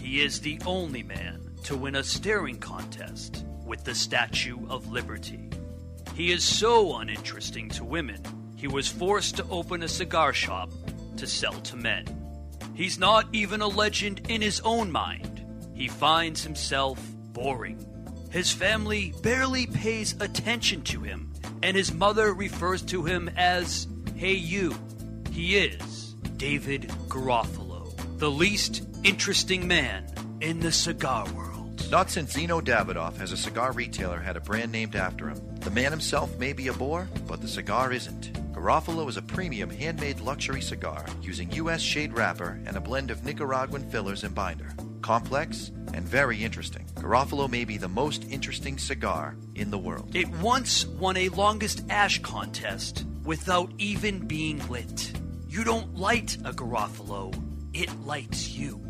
He 0.00 0.22
is 0.22 0.40
the 0.40 0.60
only 0.66 1.02
man 1.02 1.40
to 1.64 1.76
win 1.76 1.96
a 1.96 2.04
staring 2.04 2.58
contest 2.58 3.44
with 3.64 3.82
the 3.82 3.94
Statue 3.94 4.68
of 4.68 4.92
Liberty. 4.92 5.50
He 6.14 6.30
is 6.30 6.44
so 6.44 6.98
uninteresting 6.98 7.68
to 7.70 7.84
women, 7.84 8.22
he 8.54 8.68
was 8.68 8.88
forced 8.88 9.36
to 9.36 9.46
open 9.50 9.82
a 9.82 9.88
cigar 9.88 10.32
shop 10.32 10.70
to 11.16 11.26
sell 11.26 11.54
to 11.60 11.76
men. 11.76 12.06
He's 12.74 12.98
not 12.98 13.26
even 13.32 13.62
a 13.62 13.66
legend 13.68 14.22
in 14.28 14.40
his 14.40 14.60
own 14.60 14.92
mind. 14.92 15.42
He 15.76 15.88
finds 15.88 16.42
himself 16.42 16.98
boring. 17.34 17.84
His 18.30 18.50
family 18.50 19.12
barely 19.22 19.66
pays 19.66 20.16
attention 20.20 20.80
to 20.84 21.02
him, 21.02 21.34
and 21.62 21.76
his 21.76 21.92
mother 21.92 22.32
refers 22.32 22.80
to 22.82 23.04
him 23.04 23.28
as 23.36 23.86
Hey 24.16 24.32
You. 24.32 24.74
He 25.30 25.58
is 25.58 26.14
David 26.38 26.88
Garofalo, 27.08 27.94
the 28.18 28.30
least 28.30 28.84
interesting 29.04 29.68
man 29.68 30.06
in 30.40 30.60
the 30.60 30.72
cigar 30.72 31.30
world. 31.34 31.88
Not 31.90 32.10
since 32.10 32.32
Zino 32.34 32.62
Davidoff 32.62 33.18
has 33.18 33.32
a 33.32 33.36
cigar 33.36 33.72
retailer 33.72 34.18
had 34.18 34.38
a 34.38 34.40
brand 34.40 34.72
named 34.72 34.96
after 34.96 35.28
him. 35.28 35.56
The 35.60 35.70
man 35.70 35.92
himself 35.92 36.38
may 36.38 36.54
be 36.54 36.68
a 36.68 36.72
bore, 36.72 37.06
but 37.28 37.42
the 37.42 37.48
cigar 37.48 37.92
isn't. 37.92 38.32
Garofalo 38.54 39.06
is 39.10 39.18
a 39.18 39.22
premium 39.22 39.68
handmade 39.68 40.20
luxury 40.20 40.62
cigar 40.62 41.04
using 41.20 41.52
U.S. 41.52 41.82
shade 41.82 42.14
wrapper 42.14 42.58
and 42.66 42.76
a 42.76 42.80
blend 42.80 43.10
of 43.10 43.24
Nicaraguan 43.24 43.88
fillers 43.90 44.24
and 44.24 44.34
binder. 44.34 44.74
Complex 45.06 45.70
and 45.94 46.02
very 46.04 46.42
interesting. 46.42 46.84
Garofalo 46.96 47.48
may 47.48 47.64
be 47.64 47.78
the 47.78 47.86
most 47.86 48.24
interesting 48.28 48.76
cigar 48.76 49.36
in 49.54 49.70
the 49.70 49.78
world. 49.78 50.16
It 50.16 50.28
once 50.42 50.84
won 50.84 51.16
a 51.16 51.28
longest 51.28 51.84
ash 51.88 52.20
contest 52.22 53.04
without 53.22 53.70
even 53.78 54.26
being 54.26 54.68
lit. 54.68 55.12
You 55.48 55.62
don't 55.62 55.94
light 55.94 56.38
a 56.44 56.52
Garofalo, 56.52 57.32
it 57.72 57.88
lights 58.04 58.48
you. 58.48 58.84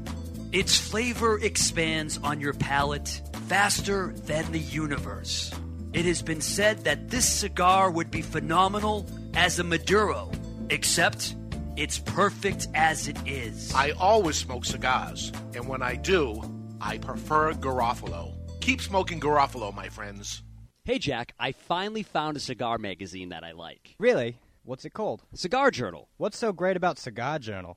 Its 0.53 0.79
flavor 0.79 1.39
expands 1.39 2.17
on 2.17 2.41
your 2.41 2.55
palate 2.55 3.21
faster 3.47 4.15
than 4.25 4.51
the 4.53 4.59
universe. 4.59 5.53
It 5.93 6.07
has 6.07 6.23
been 6.23 6.41
said 6.41 6.85
that 6.85 7.11
this 7.11 7.29
cigar 7.29 7.91
would 7.91 8.11
be 8.11 8.23
phenomenal 8.23 9.07
as 9.35 9.59
a 9.59 9.65
Maduro, 9.65 10.33
except 10.71 11.35
it's 11.77 11.99
perfect 11.99 12.69
as 12.75 13.09
it 13.09 13.19
is. 13.27 13.73
I 13.75 13.91
always 13.93 14.37
smoke 14.37 14.65
cigars, 14.65 15.33
and 15.55 15.69
when 15.69 15.83
I 15.83 15.97
do, 15.97 16.43
I 16.81 16.99
prefer 16.99 17.53
Garofalo. 17.53 18.35
Keep 18.61 18.81
smoking 18.81 19.21
Garofalo, 19.21 19.75
my 19.75 19.89
friends. 19.89 20.43
Hey, 20.85 20.99
Jack, 20.99 21.35
I 21.39 21.53
finally 21.53 22.03
found 22.03 22.37
a 22.37 22.41
cigar 22.41 22.79
magazine 22.79 23.31
that 23.31 23.45
I 23.45 23.53
like. 23.53 23.95
Really? 23.99 24.39
What's 24.65 24.85
it 24.85 24.95
called? 24.95 25.23
Cigar 25.35 25.71
Journal. 25.71 26.09
What's 26.17 26.39
so 26.39 26.53
great 26.53 26.77
about 26.77 26.99
Cigar 26.99 27.39
Journal? 27.39 27.77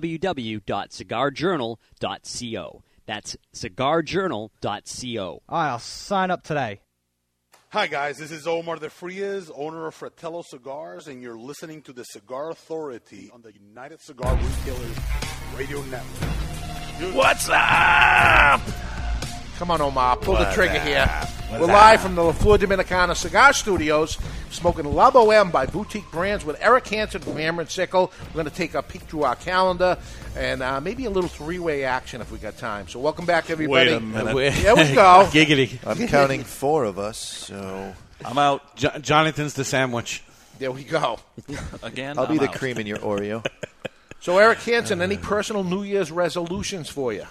www.cigarjournal.co. 0.00 2.82
That's 3.06 3.36
cigarjournal.co. 3.54 5.42
I'll 5.48 5.78
sign 5.78 6.30
up 6.30 6.42
today. 6.42 6.80
Hi, 7.70 7.86
guys. 7.86 8.18
This 8.18 8.30
is 8.30 8.46
Omar 8.46 8.76
de 8.76 8.88
Frias, 8.88 9.50
owner 9.54 9.86
of 9.86 9.94
Fratello 9.94 10.42
Cigars, 10.42 11.06
and 11.06 11.22
you're 11.22 11.38
listening 11.38 11.82
to 11.82 11.92
the 11.92 12.04
Cigar 12.04 12.50
Authority 12.50 13.30
on 13.32 13.42
the 13.42 13.52
United 13.52 14.00
Cigar 14.00 14.34
Retailers 14.34 14.96
Radio 15.54 15.82
Network. 15.82 17.14
What's 17.14 17.48
up? 17.50 18.87
Come 19.58 19.72
on, 19.72 19.80
Omar. 19.80 20.16
Pull 20.18 20.36
the 20.36 20.44
trigger 20.52 20.76
up? 20.76 20.82
here. 20.86 21.06
What's 21.06 21.50
We're 21.50 21.62
up? 21.64 21.68
live 21.72 22.00
from 22.00 22.14
the 22.14 22.22
La 22.22 22.30
Flor 22.32 22.58
Dominicana 22.58 23.16
Cigar 23.16 23.52
Studios, 23.52 24.16
smoking 24.50 24.84
La 24.84 25.10
Boheme 25.10 25.50
by 25.50 25.66
Boutique 25.66 26.08
Blends 26.12 26.44
with 26.44 26.56
Eric 26.60 26.86
Hanson 26.86 27.20
from 27.22 27.34
Hammer 27.36 27.62
and 27.62 27.70
Sickle. 27.70 28.12
We're 28.28 28.32
going 28.34 28.46
to 28.46 28.52
take 28.54 28.74
a 28.74 28.82
peek 28.82 29.02
through 29.02 29.24
our 29.24 29.34
calendar 29.34 29.98
and 30.36 30.62
uh, 30.62 30.80
maybe 30.80 31.06
a 31.06 31.10
little 31.10 31.28
three-way 31.28 31.82
action 31.82 32.20
if 32.20 32.30
we 32.30 32.38
got 32.38 32.56
time. 32.56 32.86
So 32.86 33.00
welcome 33.00 33.26
back, 33.26 33.50
everybody. 33.50 33.90
Wait 33.90 33.96
a 33.96 34.00
minute. 34.00 34.54
There 34.62 34.76
we 34.76 34.94
go. 34.94 35.26
Giggity. 35.32 35.78
I'm 35.84 36.06
counting 36.06 36.44
four 36.44 36.84
of 36.84 37.00
us, 37.00 37.18
so 37.18 37.94
I'm 38.24 38.38
out. 38.38 38.76
Jo- 38.76 38.96
Jonathan's 39.00 39.54
the 39.54 39.64
sandwich. 39.64 40.22
There 40.60 40.70
we 40.70 40.84
go. 40.84 41.18
Again, 41.82 42.16
I'll 42.16 42.26
be 42.26 42.34
I'm 42.34 42.38
the 42.38 42.48
out. 42.48 42.54
cream 42.54 42.78
in 42.78 42.86
your 42.86 42.98
Oreo. 42.98 43.44
So, 44.20 44.38
Eric 44.38 44.58
Hanson, 44.60 45.02
any 45.02 45.16
personal 45.16 45.64
New 45.64 45.82
Year's 45.82 46.12
resolutions 46.12 46.88
for 46.88 47.12
you? 47.12 47.24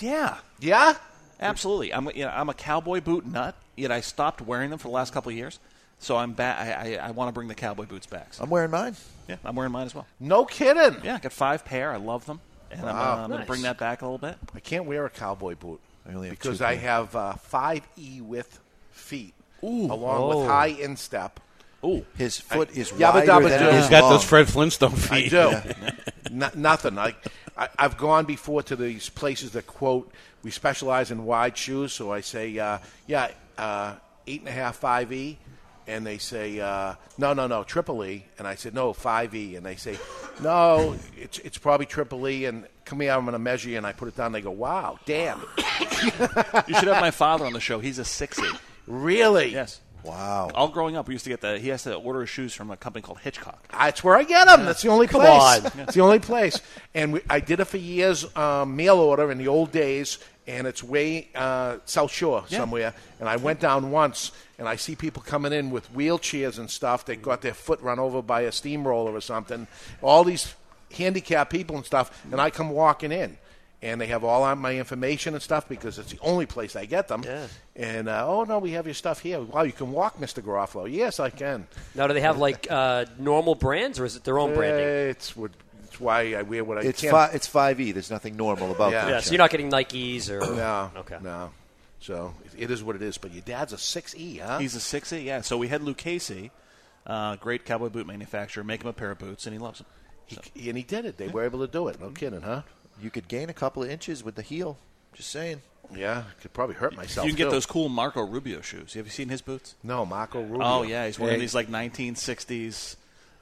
Yeah. 0.00 0.36
Yeah? 0.64 0.94
Absolutely. 1.40 1.92
I'm 1.92 2.06
you 2.14 2.24
know, 2.24 2.30
I'm 2.30 2.48
a 2.48 2.54
cowboy 2.54 3.00
boot 3.00 3.26
nut. 3.26 3.54
Yet 3.76 3.90
I 3.90 4.00
stopped 4.00 4.40
wearing 4.40 4.70
them 4.70 4.78
for 4.78 4.88
the 4.88 4.94
last 4.94 5.12
couple 5.12 5.30
of 5.30 5.36
years. 5.36 5.58
So 5.98 6.16
I'm 6.16 6.32
back. 6.32 6.58
I, 6.58 6.96
I, 6.96 7.08
I 7.08 7.10
want 7.10 7.28
to 7.28 7.32
bring 7.32 7.48
the 7.48 7.54
cowboy 7.54 7.86
boots 7.86 8.06
back. 8.06 8.34
So. 8.34 8.44
I'm 8.44 8.50
wearing 8.50 8.70
mine. 8.70 8.94
Yeah, 9.28 9.36
I'm 9.44 9.56
wearing 9.56 9.72
mine 9.72 9.86
as 9.86 9.94
well. 9.94 10.06
No 10.20 10.44
kidding. 10.44 11.00
Yeah, 11.02 11.16
I 11.16 11.18
got 11.18 11.32
five 11.32 11.64
pair. 11.64 11.92
I 11.92 11.96
love 11.96 12.26
them, 12.26 12.40
and 12.70 12.80
I'm, 12.82 12.96
uh, 12.96 13.22
I'm 13.24 13.28
going 13.30 13.40
to 13.40 13.46
bring 13.46 13.62
that 13.62 13.78
back 13.78 14.02
a 14.02 14.04
little 14.04 14.18
bit. 14.18 14.36
I 14.54 14.60
can't 14.60 14.84
wear 14.86 15.06
a 15.06 15.10
cowboy 15.10 15.54
boot 15.56 15.80
I 16.08 16.12
only 16.14 16.28
have 16.28 16.38
because 16.38 16.58
two 16.58 16.64
I 16.64 16.74
have 16.76 17.14
uh, 17.16 17.32
five 17.34 17.82
E 17.96 18.20
width 18.20 18.60
feet, 18.92 19.34
Ooh. 19.64 19.86
along 19.92 20.20
Oh. 20.32 20.38
with 20.40 20.48
high 20.48 20.66
instep. 20.68 21.40
Ooh. 21.84 22.04
His 22.16 22.38
foot 22.38 22.70
is 22.76 22.90
Yabba 22.92 23.26
wider 23.26 23.48
than 23.48 23.60
do. 23.60 23.66
it 23.66 23.74
is 23.74 23.80
He's 23.82 23.90
got 23.90 24.02
long. 24.04 24.12
those 24.12 24.24
Fred 24.24 24.48
Flintstone 24.48 24.92
feet. 24.92 25.32
I 25.34 25.60
feet. 25.60 25.76
do. 25.76 25.90
No- 26.30 26.50
nothing. 26.54 26.98
I, 26.98 27.14
I, 27.56 27.68
I've 27.78 27.96
gone 27.98 28.24
before 28.24 28.62
to 28.64 28.74
these 28.76 29.08
places 29.10 29.52
that 29.52 29.66
quote, 29.66 30.10
we 30.44 30.50
specialize 30.50 31.10
in 31.10 31.24
wide 31.24 31.56
shoes. 31.56 31.92
So 31.92 32.12
I 32.12 32.20
say, 32.20 32.58
uh, 32.58 32.78
yeah, 33.06 33.30
uh, 33.58 33.94
eight 34.26 34.40
and 34.40 34.48
a 34.48 34.52
half, 34.52 34.76
five 34.76 35.12
E. 35.12 35.38
And 35.86 36.06
they 36.06 36.16
say, 36.16 36.60
uh, 36.60 36.94
no, 37.18 37.34
no, 37.34 37.46
no, 37.46 37.62
triple 37.62 38.04
E. 38.04 38.24
And 38.38 38.46
I 38.46 38.54
said, 38.54 38.72
no, 38.72 38.92
five 38.92 39.34
E. 39.34 39.56
And 39.56 39.66
they 39.66 39.76
say, 39.76 39.98
no, 40.42 40.96
it's, 41.16 41.38
it's 41.40 41.58
probably 41.58 41.84
triple 41.86 42.26
E. 42.26 42.46
And 42.46 42.66
come 42.86 43.00
here, 43.00 43.12
I'm 43.12 43.22
going 43.22 43.32
to 43.32 43.38
measure 43.38 43.68
you. 43.68 43.76
And 43.76 43.86
I 43.86 43.92
put 43.92 44.08
it 44.08 44.16
down. 44.16 44.32
They 44.32 44.40
go, 44.40 44.50
wow, 44.50 44.98
damn. 45.04 45.42
You 46.66 46.74
should 46.74 46.88
have 46.88 47.00
my 47.00 47.10
father 47.10 47.46
on 47.46 47.52
the 47.52 47.60
show. 47.60 47.80
He's 47.80 47.98
a 47.98 48.04
sixty. 48.04 48.46
Really? 48.86 49.52
Yes. 49.52 49.80
Wow. 50.04 50.50
All 50.54 50.68
growing 50.68 50.96
up, 50.96 51.08
we 51.08 51.14
used 51.14 51.24
to 51.24 51.30
get 51.30 51.40
the. 51.40 51.58
He 51.58 51.68
has 51.70 51.84
to 51.84 51.94
order 51.94 52.20
his 52.20 52.28
shoes 52.28 52.52
from 52.54 52.70
a 52.70 52.76
company 52.76 53.02
called 53.02 53.20
Hitchcock. 53.20 53.58
That's 53.72 54.04
where 54.04 54.16
I 54.16 54.22
get 54.24 54.46
them. 54.46 54.64
That's 54.66 54.82
the 54.82 54.88
only 54.90 55.06
Come 55.06 55.22
place. 55.22 55.64
on. 55.74 55.80
It's 55.80 55.94
the 55.94 56.02
only 56.02 56.18
place. 56.18 56.60
And 56.94 57.14
we, 57.14 57.20
I 57.30 57.40
did 57.40 57.60
it 57.60 57.64
for 57.64 57.78
years, 57.78 58.24
um, 58.36 58.76
mail 58.76 58.98
order 58.98 59.30
in 59.30 59.38
the 59.38 59.48
old 59.48 59.72
days, 59.72 60.18
and 60.46 60.66
it's 60.66 60.84
way 60.84 61.28
uh, 61.34 61.78
South 61.86 62.12
Shore 62.12 62.44
Yeah. 62.48 62.58
somewhere. 62.58 62.94
And 63.18 63.28
I 63.30 63.36
went 63.36 63.60
down 63.60 63.90
once, 63.90 64.30
and 64.58 64.68
I 64.68 64.76
see 64.76 64.94
people 64.94 65.22
coming 65.22 65.54
in 65.54 65.70
with 65.70 65.90
wheelchairs 65.94 66.58
and 66.58 66.70
stuff. 66.70 67.06
They 67.06 67.16
got 67.16 67.40
their 67.40 67.54
foot 67.54 67.80
run 67.80 67.98
over 67.98 68.20
by 68.20 68.42
a 68.42 68.52
steamroller 68.52 69.12
or 69.14 69.22
something. 69.22 69.66
All 70.02 70.22
these 70.22 70.54
handicapped 70.92 71.50
people 71.50 71.76
and 71.76 71.84
stuff, 71.86 72.22
and 72.30 72.40
I 72.40 72.50
come 72.50 72.68
walking 72.70 73.10
in. 73.10 73.38
And 73.84 74.00
they 74.00 74.06
have 74.06 74.24
all 74.24 74.54
my 74.56 74.76
information 74.76 75.34
and 75.34 75.42
stuff 75.42 75.68
because 75.68 75.98
it's 75.98 76.10
the 76.10 76.18
only 76.22 76.46
place 76.46 76.74
I 76.74 76.86
get 76.86 77.08
them. 77.08 77.22
Yeah. 77.24 77.46
And 77.76 78.08
uh, 78.08 78.24
oh 78.26 78.44
no, 78.44 78.58
we 78.58 78.70
have 78.72 78.86
your 78.86 78.94
stuff 78.94 79.20
here. 79.20 79.40
Wow, 79.40 79.62
you 79.62 79.72
can 79.72 79.92
walk, 79.92 80.18
Mister 80.18 80.40
Garofalo. 80.40 80.90
Yes, 80.90 81.20
I 81.20 81.28
can. 81.30 81.66
Now, 81.94 82.06
do 82.06 82.14
they 82.14 82.22
have 82.22 82.38
like 82.38 82.66
uh, 82.70 83.04
normal 83.18 83.54
brands, 83.54 84.00
or 84.00 84.06
is 84.06 84.16
it 84.16 84.24
their 84.24 84.38
own 84.38 84.54
branding? 84.54 84.86
It's 85.10 85.36
what. 85.36 85.50
It's 85.84 86.00
why 86.00 86.34
I 86.34 86.42
wear 86.42 86.64
what 86.64 86.78
I 86.78 86.80
It's 86.80 87.02
can. 87.02 87.10
fi- 87.10 87.30
it's 87.34 87.46
five 87.46 87.80
E. 87.80 87.92
There's 87.92 88.10
nothing 88.10 88.36
normal 88.36 88.72
about 88.72 88.90
Yeah. 88.90 89.04
that. 89.04 89.10
Yeah, 89.10 89.20
so 89.20 89.30
you're 89.32 89.38
not 89.38 89.50
getting 89.50 89.70
Nikes 89.70 90.28
or 90.28 90.40
no, 90.40 90.90
Okay. 90.96 91.18
no. 91.22 91.50
So 92.00 92.34
it 92.58 92.70
is 92.72 92.82
what 92.82 92.96
it 92.96 93.02
is. 93.02 93.16
But 93.18 93.32
your 93.32 93.42
dad's 93.42 93.72
a 93.72 93.78
six 93.78 94.12
E, 94.16 94.38
huh? 94.38 94.58
He's 94.58 94.74
a 94.74 94.80
six 94.80 95.12
E. 95.12 95.20
Yeah. 95.20 95.42
So 95.42 95.56
we 95.56 95.68
had 95.68 95.82
Lucchese, 95.82 96.50
uh, 97.06 97.36
great 97.36 97.64
cowboy 97.64 97.90
boot 97.90 98.06
manufacturer, 98.08 98.64
make 98.64 98.82
him 98.82 98.88
a 98.88 98.92
pair 98.92 99.10
of 99.12 99.18
boots, 99.18 99.46
and 99.46 99.52
he 99.52 99.58
loves 99.60 99.78
them. 99.78 99.86
He, 100.26 100.68
and 100.68 100.76
he 100.76 100.82
did 100.82 101.04
it. 101.04 101.16
They 101.16 101.28
were 101.28 101.44
able 101.44 101.60
to 101.60 101.70
do 101.70 101.86
it. 101.88 102.00
No 102.00 102.10
kidding, 102.10 102.40
huh? 102.40 102.62
You 103.00 103.10
could 103.10 103.28
gain 103.28 103.50
a 103.50 103.54
couple 103.54 103.82
of 103.82 103.90
inches 103.90 104.22
with 104.24 104.34
the 104.34 104.42
heel. 104.42 104.78
Just 105.14 105.30
saying. 105.30 105.62
Yeah, 105.94 106.24
could 106.40 106.52
probably 106.52 106.76
hurt 106.76 106.96
myself. 106.96 107.26
you 107.26 107.32
can 107.32 107.38
get 107.38 107.44
too. 107.44 107.50
those 107.50 107.66
cool 107.66 107.88
Marco 107.88 108.22
Rubio 108.22 108.60
shoes. 108.62 108.94
Have 108.94 109.04
you 109.06 109.12
seen 109.12 109.28
his 109.28 109.42
boots? 109.42 109.74
No, 109.82 110.06
Marco 110.06 110.40
oh, 110.40 110.42
Rubio. 110.42 110.66
Oh 110.66 110.82
yeah, 110.82 111.06
he's 111.06 111.18
wearing 111.18 111.36
Hey. 111.36 111.40
these 111.40 111.54
like 111.54 111.68
1960s 111.68 112.96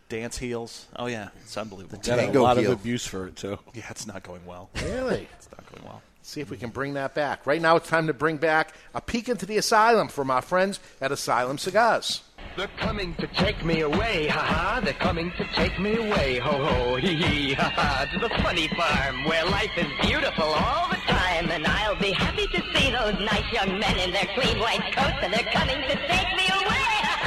dance 0.09 0.39
heels. 0.39 0.87
Oh 0.97 1.07
yeah, 1.07 1.29
it's 1.41 1.57
unbelievable. 1.57 1.99
Got 2.03 2.19
a 2.19 2.41
lot 2.41 2.59
of 2.59 2.69
abuse 2.69 3.07
for 3.07 3.29
it 3.29 3.37
too. 3.37 3.59
Yeah, 3.75 3.85
it's 3.91 4.07
not 4.07 4.23
going 4.23 4.45
well. 4.45 4.71
Really? 4.85 5.29
it's 5.39 5.49
not 5.51 5.71
going 5.73 5.85
well. 5.85 6.03
See 6.23 6.41
if 6.41 6.51
we 6.51 6.57
can 6.57 6.71
bring 6.71 6.95
that 6.95 7.15
back. 7.15 7.47
Right 7.47 7.61
now, 7.61 7.75
it's 7.77 7.89
time 7.89 8.07
to 8.07 8.15
bring 8.15 8.37
back 8.37 8.75
a 8.95 9.01
peek 9.01 9.29
into 9.29 9.45
the 9.45 9.59
asylum 9.59 10.07
from 10.07 10.31
our 10.31 10.41
friends 10.41 10.79
at 11.01 11.11
Asylum 11.11 11.59
Cigars. 11.59 12.23
They're 12.57 12.69
coming 12.77 13.15
to 13.15 13.27
take 13.27 13.65
me 13.65 13.81
away, 13.81 14.29
ha 14.29 14.41
ha. 14.41 14.81
They're 14.81 14.93
coming 14.95 15.33
to 15.33 15.45
take 15.55 15.81
me 15.81 15.97
away, 15.97 16.39
ho 16.39 16.65
ho, 16.65 16.97
hee 16.97 17.17
hee, 17.17 17.55
ha 17.55 17.71
ha. 17.71 18.07
To 18.13 18.19
the 18.21 18.29
funny 18.43 18.69
farm 18.69 19.25
where 19.25 19.45
life 19.47 19.73
is 19.77 19.87
beautiful 20.01 20.45
all 20.45 20.89
the 20.91 20.97
time. 20.97 21.51
And 21.51 21.67
I'll 21.67 21.99
be 21.99 22.13
happy 22.13 22.47
to 22.47 22.63
see 22.73 22.93
those 22.93 23.19
nice 23.19 23.53
young 23.53 23.81
men 23.81 23.99
in 23.99 24.13
their 24.13 24.29
clean 24.35 24.61
white 24.61 24.95
coats. 24.95 25.19
And 25.23 25.33
they're 25.33 25.51
coming 25.53 25.81
to 25.81 25.97
take 26.07 26.37
me 26.37 26.45
away, 26.45 27.03
ha 27.09 27.19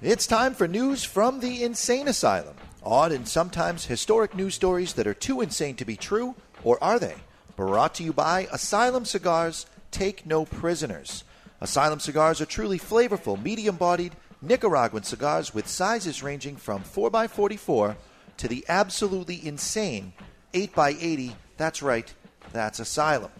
It's 0.00 0.26
time 0.26 0.54
for 0.54 0.66
news 0.66 1.04
from 1.04 1.38
the 1.40 1.62
insane 1.62 2.08
asylum. 2.08 2.56
Odd 2.84 3.12
and 3.12 3.28
sometimes 3.28 3.86
historic 3.86 4.34
news 4.34 4.54
stories 4.54 4.94
that 4.94 5.06
are 5.06 5.14
too 5.14 5.40
insane 5.40 5.76
to 5.76 5.84
be 5.84 5.96
true, 5.96 6.34
or 6.64 6.82
are 6.82 6.98
they? 6.98 7.14
Brought 7.54 7.94
to 7.96 8.02
you 8.02 8.12
by 8.12 8.48
Asylum 8.52 9.04
Cigars. 9.04 9.66
Take 9.90 10.26
no 10.26 10.44
prisoners. 10.44 11.22
Asylum 11.60 12.00
cigars 12.00 12.40
are 12.40 12.46
truly 12.46 12.78
flavorful, 12.78 13.40
medium 13.40 13.76
bodied 13.76 14.16
Nicaraguan 14.40 15.04
cigars 15.04 15.54
with 15.54 15.68
sizes 15.68 16.22
ranging 16.22 16.56
from 16.56 16.82
4x44 16.82 17.94
to 18.38 18.48
the 18.48 18.64
absolutely 18.68 19.46
insane 19.46 20.12
8x80. 20.52 21.34
That's 21.56 21.82
right, 21.82 22.12
that's 22.52 22.80
Asylum. 22.80 23.30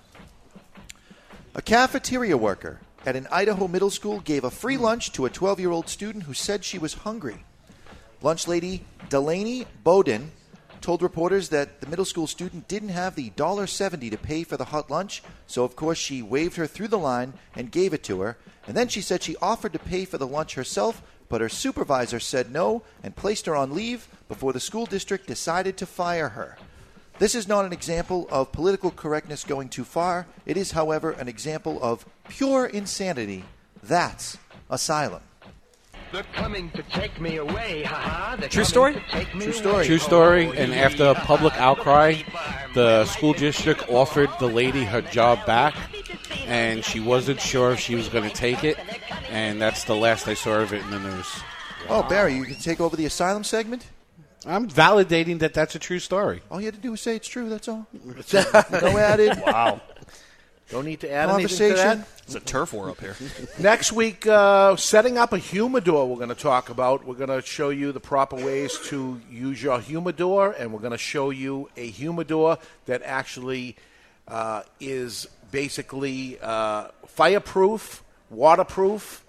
A 1.57 1.63
cafeteria 1.63 2.37
worker 2.37 2.79
at 3.05 3.17
an 3.17 3.27
Idaho 3.33 3.67
middle 3.67 3.91
school 3.91 4.21
gave 4.21 4.45
a 4.45 4.51
free 4.51 4.77
lunch 4.77 5.11
to 5.13 5.27
a 5.27 5.31
12 5.31 5.59
year 5.59 5.73
old 5.73 5.89
student 5.89 6.25
who 6.25 6.35
said 6.35 6.65
she 6.65 6.79
was 6.79 6.95
hungry. 6.95 7.45
Lunch 8.23 8.47
lady 8.47 8.85
Dalene 9.13 9.67
Bowden 9.85 10.31
told 10.81 11.03
reporters 11.03 11.51
that 11.51 11.83
the 11.83 11.87
middle 11.87 12.07
school 12.07 12.27
student 12.27 12.67
didn't 12.67 12.89
have 12.89 13.15
the 13.15 13.29
$1.70 13.29 14.11
to 14.11 14.17
pay 14.17 14.43
for 14.43 14.57
the 14.57 14.65
hot 14.65 14.91
lunch, 14.91 15.23
so 15.47 15.65
of 15.65 15.77
course 15.77 15.99
she 15.99 16.23
waved 16.23 16.57
her 16.57 16.67
through 16.67 16.89
the 16.89 16.99
line 16.99 17.35
and 17.55 17.71
gave 17.71 17.93
it 17.93 18.03
to 18.05 18.23
her. 18.23 18.39
And 18.67 18.75
then 18.75 18.89
she 18.89 19.03
said 19.03 19.23
she 19.23 19.37
offered 19.37 19.75
to 19.75 19.79
pay 19.79 20.07
for 20.07 20.17
the 20.17 20.27
lunch 20.27 20.55
herself, 20.55 21.03
but 21.29 21.43
her 21.43 21.51
supervisor 21.51 22.21
said 22.21 22.51
no 22.51 22.85
and 23.03 23.15
placed 23.15 23.45
her 23.45 23.55
on 23.55 23.75
leave 23.75 24.09
before 24.29 24.55
the 24.55 24.61
school 24.61 24.87
district 24.87 25.27
decided 25.27 25.77
to 25.77 25.85
fire 25.85 26.31
her. 26.31 26.57
This 27.19 27.35
is 27.35 27.47
not 27.47 27.67
an 27.67 27.75
example 27.75 28.27
of 28.31 28.51
political 28.51 28.91
correctness 28.91 29.45
going 29.45 29.69
too 29.69 29.85
far. 29.85 30.27
It 30.47 30.57
is, 30.57 30.71
however, 30.71 31.11
an 31.11 31.29
example 31.29 31.79
of 31.83 32.07
pure 32.31 32.65
insanity. 32.65 33.45
That's 33.83 34.39
asylum. 34.71 35.21
They're 36.13 36.23
coming 36.35 36.69
to 36.71 36.83
take 36.85 37.19
me 37.21 37.37
away, 37.37 37.85
ha 37.85 37.95
ha. 37.95 38.37
They're 38.39 38.49
True 38.49 38.65
story? 38.65 38.95
to 38.95 39.01
take 39.11 39.35
me 39.35 39.45
True 39.45 39.53
story. 39.55 39.87
True 39.87 39.99
story. 39.99 40.47
And 40.59 40.75
after 40.75 41.05
a 41.07 41.15
public 41.15 41.55
outcry, 41.55 42.17
the 42.75 43.07
school 43.07 43.33
district 43.33 43.89
offered 43.89 44.29
the 44.39 44.47
lady 44.47 44.85
her 44.85 45.01
job 45.01 45.47
back, 45.47 45.75
and 46.47 46.85
she 46.85 47.01
wasn't 47.01 47.41
sure 47.41 47.73
if 47.73 47.81
she 47.81 47.95
was 47.95 48.09
going 48.09 48.29
to 48.29 48.35
take 48.35 48.63
it. 48.63 48.77
And 49.31 49.61
that's 49.61 49.85
the 49.85 49.97
last 49.97 50.29
I 50.29 50.35
saw 50.35 50.57
of 50.61 50.75
it 50.75 50.83
in 50.83 50.91
the 50.91 50.99
news. 50.99 51.27
Oh, 51.89 52.03
Barry, 52.03 52.35
you 52.35 52.45
can 52.45 52.57
take 52.57 52.81
over 52.81 52.95
the 52.95 53.07
asylum 53.07 53.43
segment? 53.43 53.87
I'm 54.45 54.69
validating 54.69 55.39
that 55.39 55.55
that's 55.55 55.75
a 55.77 55.79
true 55.79 55.99
story. 55.99 56.43
All 56.51 56.61
you 56.61 56.67
had 56.67 56.75
to 56.75 56.81
do 56.81 56.91
was 56.91 57.01
say 57.01 57.17
it's 57.17 57.29
true, 57.29 57.49
that's 57.49 57.69
all. 57.69 57.87
no 58.33 58.99
added. 58.99 59.41
Wow. 59.47 59.81
Don't 60.73 60.87
need 60.87 61.01
to 61.01 61.13
add 61.13 61.29
anything 61.29 61.69
to 61.71 61.75
that. 61.77 62.09
It's 62.25 62.35
a 62.35 62.41
turf 62.41 62.73
war 62.73 62.89
up 62.89 62.99
here. 62.99 63.15
Next 63.59 63.93
week, 63.93 64.27
uh, 64.27 64.75
setting 64.77 65.19
up 65.19 65.35
a 65.35 65.39
humidor, 65.39 66.09
we're 66.09 66.17
going 66.17 66.31
to 66.31 66.35
talk 66.35 66.71
about. 66.71 67.05
We're 67.07 67.15
going 67.15 67.29
to 67.29 67.43
show 67.47 67.69
you 67.69 67.93
the 67.93 68.01
proper 68.01 68.37
ways 68.37 68.79
to 68.87 69.21
use 69.31 69.63
your 69.63 69.79
humidor, 69.81 70.53
and 70.53 70.73
we're 70.73 70.81
going 70.81 70.93
to 70.93 70.99
show 70.99 71.29
you 71.29 71.69
a 71.77 71.87
humidor 71.87 72.57
that 72.87 73.03
actually 73.05 73.77
uh, 74.27 74.63
is 74.81 75.27
basically 75.51 76.39
uh, 76.41 76.89
fireproof, 77.07 78.03
waterproof. 78.31 79.27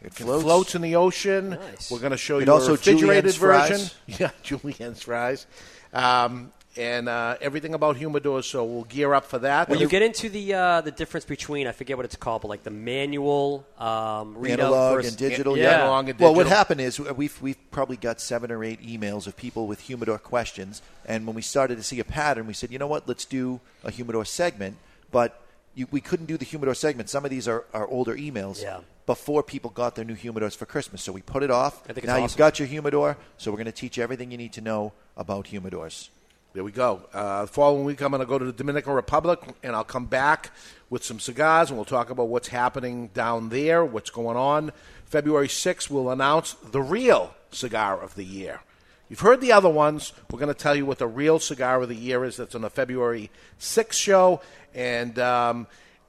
It 0.00 0.14
can 0.14 0.26
floats. 0.26 0.42
floats 0.44 0.74
in 0.76 0.82
the 0.82 0.94
ocean. 0.94 1.58
We're 1.90 1.98
going 1.98 2.12
to 2.12 2.16
show 2.16 2.38
It 2.38 2.46
you 2.46 2.52
also 2.52 2.68
a 2.68 2.72
refrigerated 2.76 3.32
julienne's 3.32 3.36
fries. 3.36 3.68
version. 3.70 3.90
Yeah, 4.20 4.30
julienne's 4.44 5.02
fries. 5.02 5.46
Um, 5.92 6.52
and 6.76 7.08
uh, 7.08 7.36
everything 7.40 7.74
about 7.74 7.96
humidors, 7.96 8.44
so 8.44 8.64
we'll 8.64 8.84
gear 8.84 9.14
up 9.14 9.24
for 9.24 9.38
that. 9.40 9.68
When 9.68 9.78
you 9.78 9.88
get 9.88 10.02
into 10.02 10.28
the 10.28 10.54
uh, 10.54 10.80
the 10.80 10.90
difference 10.90 11.24
between 11.24 11.66
I 11.66 11.72
forget 11.72 11.96
what 11.96 12.04
it's 12.04 12.16
called, 12.16 12.42
but 12.42 12.48
like 12.48 12.62
the 12.62 12.70
manual 12.70 13.66
um, 13.78 14.36
readout 14.36 14.52
Analog 14.52 14.96
versus 14.96 15.12
and 15.12 15.18
digital, 15.18 15.56
yeah. 15.56 15.82
Analog 15.82 16.08
and 16.08 16.20
Well, 16.20 16.34
what 16.34 16.46
happened 16.46 16.80
is 16.80 16.98
uh, 16.98 17.14
we've 17.14 17.40
we've 17.40 17.70
probably 17.70 17.96
got 17.96 18.20
seven 18.20 18.50
or 18.50 18.64
eight 18.64 18.82
emails 18.82 19.26
of 19.26 19.36
people 19.36 19.66
with 19.66 19.80
humidor 19.80 20.18
questions, 20.18 20.82
and 21.06 21.26
when 21.26 21.36
we 21.36 21.42
started 21.42 21.76
to 21.76 21.82
see 21.82 22.00
a 22.00 22.04
pattern, 22.04 22.46
we 22.46 22.54
said, 22.54 22.70
you 22.70 22.78
know 22.78 22.86
what, 22.86 23.06
let's 23.08 23.24
do 23.24 23.60
a 23.84 23.90
humidor 23.90 24.24
segment. 24.24 24.76
But 25.10 25.40
you, 25.74 25.86
we 25.90 26.00
couldn't 26.00 26.26
do 26.26 26.36
the 26.36 26.44
humidor 26.44 26.74
segment. 26.74 27.08
Some 27.08 27.24
of 27.24 27.30
these 27.30 27.46
are, 27.46 27.64
are 27.72 27.86
older 27.86 28.16
emails. 28.16 28.62
Yeah. 28.62 28.80
Before 29.06 29.42
people 29.42 29.68
got 29.68 29.96
their 29.96 30.04
new 30.06 30.16
humidors 30.16 30.56
for 30.56 30.64
Christmas, 30.64 31.02
so 31.02 31.12
we 31.12 31.20
put 31.20 31.42
it 31.42 31.50
off. 31.50 31.82
I 31.82 31.88
think 31.88 31.98
it's 31.98 32.06
now 32.06 32.16
you've 32.16 32.38
got 32.38 32.58
your 32.58 32.66
humidor, 32.66 33.18
so 33.36 33.50
we're 33.50 33.58
going 33.58 33.66
to 33.66 33.72
teach 33.72 33.98
you 33.98 34.02
everything 34.02 34.30
you 34.30 34.38
need 34.38 34.54
to 34.54 34.62
know 34.62 34.94
about 35.14 35.44
humidors. 35.44 36.08
There 36.54 36.62
we 36.62 36.70
go. 36.70 37.02
Uh, 37.12 37.42
the 37.42 37.46
following 37.48 37.84
week, 37.84 38.00
I'm 38.00 38.12
going 38.12 38.20
to 38.20 38.26
go 38.26 38.38
to 38.38 38.44
the 38.44 38.52
Dominican 38.52 38.92
Republic, 38.92 39.40
and 39.64 39.74
I'll 39.74 39.82
come 39.82 40.06
back 40.06 40.52
with 40.88 41.02
some 41.02 41.18
cigars, 41.18 41.68
and 41.68 41.76
we'll 41.76 41.84
talk 41.84 42.10
about 42.10 42.28
what's 42.28 42.46
happening 42.46 43.08
down 43.08 43.48
there, 43.48 43.84
what's 43.84 44.10
going 44.10 44.36
on. 44.36 44.70
February 45.04 45.48
6th, 45.48 45.90
we'll 45.90 46.10
announce 46.10 46.52
the 46.52 46.80
real 46.80 47.34
cigar 47.50 48.00
of 48.00 48.14
the 48.14 48.24
year. 48.24 48.60
You've 49.08 49.18
heard 49.18 49.40
the 49.40 49.50
other 49.50 49.68
ones. 49.68 50.12
We're 50.30 50.38
going 50.38 50.46
to 50.46 50.54
tell 50.54 50.76
you 50.76 50.86
what 50.86 50.98
the 50.98 51.08
real 51.08 51.40
cigar 51.40 51.82
of 51.82 51.88
the 51.88 51.96
year 51.96 52.24
is. 52.24 52.36
That's 52.36 52.54
on 52.54 52.60
the 52.60 52.70
February 52.70 53.32
6th 53.58 53.92
show. 53.94 54.40
And 54.72 55.18
um, 55.18 55.66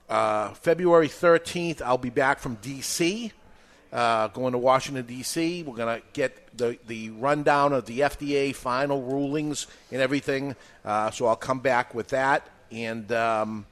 uh, 0.08 0.50
February 0.50 1.08
13th, 1.08 1.82
I'll 1.82 1.98
be 1.98 2.12
back 2.12 2.38
from 2.38 2.60
D.C 2.62 3.34
uh, 3.96 4.28
going 4.28 4.52
to 4.52 4.58
Washington 4.58 5.06
D.C. 5.06 5.64
We're 5.64 5.76
going 5.76 6.02
to 6.02 6.06
get 6.12 6.58
the 6.58 6.78
the 6.86 7.12
rundown 7.12 7.72
of 7.72 7.86
the 7.86 8.02
FDA 8.02 8.54
final 8.54 9.02
rulings 9.02 9.68
and 9.90 10.02
everything. 10.02 10.56
Uh, 10.84 11.12
so 11.12 11.28
I'll 11.28 11.38
come 11.38 11.60
back 11.60 11.96
with 11.96 12.10
that. 12.10 12.46
And 12.72 13.10
um, 13.14 13.66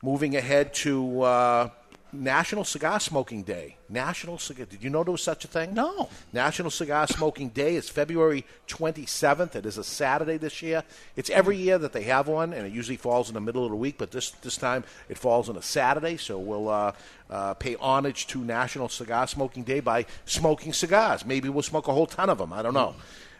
moving 0.00 0.36
ahead 0.36 0.74
to 0.74 1.22
uh, 1.22 1.70
National 2.12 2.64
Cigar 2.64 2.98
Smoking 3.00 3.42
Day. 3.42 3.76
National 3.88 4.38
Cigar. 4.38 4.66
Did 4.66 4.82
you 4.82 4.88
know 4.88 5.04
there 5.04 5.12
was 5.12 5.22
such 5.22 5.44
a 5.44 5.48
thing? 5.48 5.74
No. 5.74 6.08
National 6.32 6.70
Cigar 6.70 7.06
Smoking 7.06 7.50
Day 7.50 7.76
is 7.76 7.88
February 7.88 8.46
27th. 8.66 9.54
It 9.54 9.66
is 9.66 9.76
a 9.76 9.84
Saturday 9.84 10.38
this 10.38 10.62
year. 10.62 10.84
It's 11.16 11.28
every 11.28 11.56
year 11.56 11.76
that 11.78 11.92
they 11.92 12.04
have 12.04 12.26
one, 12.26 12.52
and 12.52 12.66
it 12.66 12.72
usually 12.72 12.96
falls 12.96 13.28
in 13.28 13.34
the 13.34 13.40
middle 13.40 13.64
of 13.64 13.70
the 13.70 13.76
week. 13.76 13.96
But 13.98 14.10
this 14.10 14.30
this 14.30 14.56
time 14.56 14.84
it 15.08 15.18
falls 15.18 15.48
on 15.48 15.56
a 15.56 15.62
Saturday, 15.62 16.16
so 16.16 16.38
we'll 16.38 16.68
uh, 16.68 16.92
uh, 17.28 17.54
pay 17.54 17.74
homage 17.76 18.26
to 18.28 18.38
National 18.38 18.88
Cigar 18.88 19.26
Smoking 19.26 19.64
Day 19.64 19.80
by 19.80 20.06
smoking 20.24 20.72
cigars. 20.72 21.26
Maybe 21.26 21.48
we'll 21.48 21.62
smoke 21.62 21.88
a 21.88 21.92
whole 21.92 22.06
ton 22.06 22.30
of 22.30 22.38
them. 22.38 22.52
I 22.52 22.62
don't 22.62 22.74
know. 22.74 22.94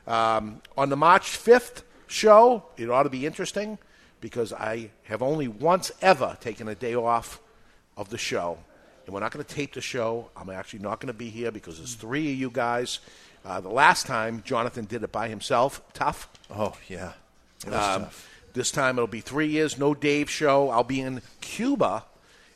Um, 0.07 0.61
on 0.77 0.89
the 0.89 0.97
March 0.97 1.39
5th 1.39 1.83
show, 2.07 2.65
it 2.77 2.91
ought 2.91 3.05
to 3.05 3.11
be 3.11 3.25
interesting 3.25 3.79
because 4.21 4.53
I 4.53 4.91
have 5.05 5.23
only 5.23 5.49
once 5.49 5.93
ever 6.03 6.37
taken 6.41 6.69
a 6.69 6.75
day 6.75 6.95
off 6.95 7.41
of 7.99 8.09
the 8.09 8.17
show. 8.17 8.57
And 9.05 9.13
we're 9.15 9.21
not 9.21 9.33
going 9.33 9.45
to 9.45 9.55
tape 9.55 9.75
the 9.75 9.81
show. 9.83 10.31
I'm 10.37 10.49
actually 10.49 10.79
not 10.81 11.01
going 11.01 11.09
to 11.09 11.13
be 11.19 11.29
here 11.29 11.51
because 11.51 11.77
there's 11.79 11.95
three 11.95 12.33
of 12.33 12.39
you 12.39 12.51
guys. 12.51 13.01
Uh, 13.45 13.61
the 13.61 13.69
last 13.69 14.07
time, 14.07 14.43
Jonathan 14.45 14.85
did 14.87 15.03
it 15.03 15.13
by 15.13 15.29
himself. 15.29 15.83
Tough. 15.93 16.29
Oh, 16.51 16.75
yeah. 16.89 17.13
It 17.67 17.71
was 17.71 17.75
Um, 17.97 18.03
tough. 18.05 18.29
This 18.55 18.71
time 18.71 18.97
it'll 18.99 19.07
be 19.07 19.21
three 19.21 19.47
years, 19.49 19.79
no 19.79 19.95
Dave 19.95 20.29
show. 20.31 20.71
I'll 20.71 20.83
be 20.85 21.01
in 21.01 21.21
Cuba 21.41 22.05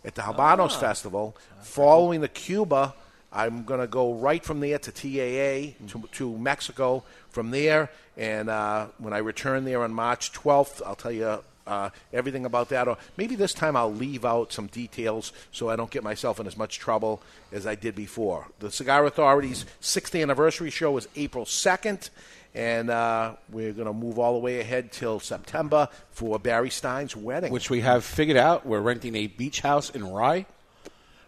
at 0.04 0.14
the 0.14 0.22
Habanos 0.22 0.78
Festival. 0.78 1.36
Following 1.62 2.20
the 2.22 2.28
Cuba, 2.28 2.94
I'm 3.32 3.64
going 3.64 3.80
to 3.80 3.86
go 3.86 4.12
right 4.14 4.42
from 4.44 4.60
there 4.60 4.78
to 4.78 4.90
TAA 4.90 5.74
to, 5.88 6.08
to 6.12 6.38
Mexico. 6.38 7.04
From 7.30 7.50
there, 7.50 7.90
and 8.18 8.50
uh, 8.50 8.88
when 8.98 9.14
I 9.14 9.18
return 9.18 9.64
there 9.64 9.82
on 9.82 9.94
March 9.94 10.32
12th, 10.32 10.82
I'll 10.84 10.94
tell 10.96 11.12
you 11.12 11.42
uh, 11.66 11.90
everything 12.12 12.44
about 12.44 12.68
that. 12.70 12.88
Or 12.88 12.96
maybe 13.16 13.36
this 13.36 13.54
time 13.54 13.76
I'll 13.76 13.92
leave 13.92 14.24
out 14.24 14.52
some 14.52 14.66
details 14.66 15.32
so 15.52 15.68
I 15.68 15.76
don't 15.76 15.90
get 15.90 16.02
myself 16.02 16.40
in 16.40 16.46
as 16.46 16.56
much 16.56 16.78
trouble 16.78 17.22
as 17.52 17.66
I 17.66 17.74
did 17.74 17.94
before. 17.94 18.46
The 18.60 18.70
Cigar 18.70 19.04
Authority's 19.06 19.64
sixth 19.80 20.14
anniversary 20.14 20.70
show 20.70 20.96
is 20.96 21.08
April 21.16 21.44
2nd. 21.44 22.10
And 22.54 22.90
uh, 22.90 23.36
we're 23.50 23.72
going 23.72 23.86
to 23.86 23.94
move 23.94 24.18
all 24.18 24.34
the 24.34 24.38
way 24.38 24.60
ahead 24.60 24.92
till 24.92 25.20
September 25.20 25.88
for 26.10 26.38
Barry 26.38 26.68
Stein's 26.68 27.16
wedding. 27.16 27.50
which 27.50 27.70
we 27.70 27.80
have 27.80 28.04
figured 28.04 28.36
out. 28.36 28.66
We're 28.66 28.80
renting 28.80 29.16
a 29.16 29.26
beach 29.26 29.60
house 29.62 29.88
in 29.88 30.04
Rye. 30.06 30.44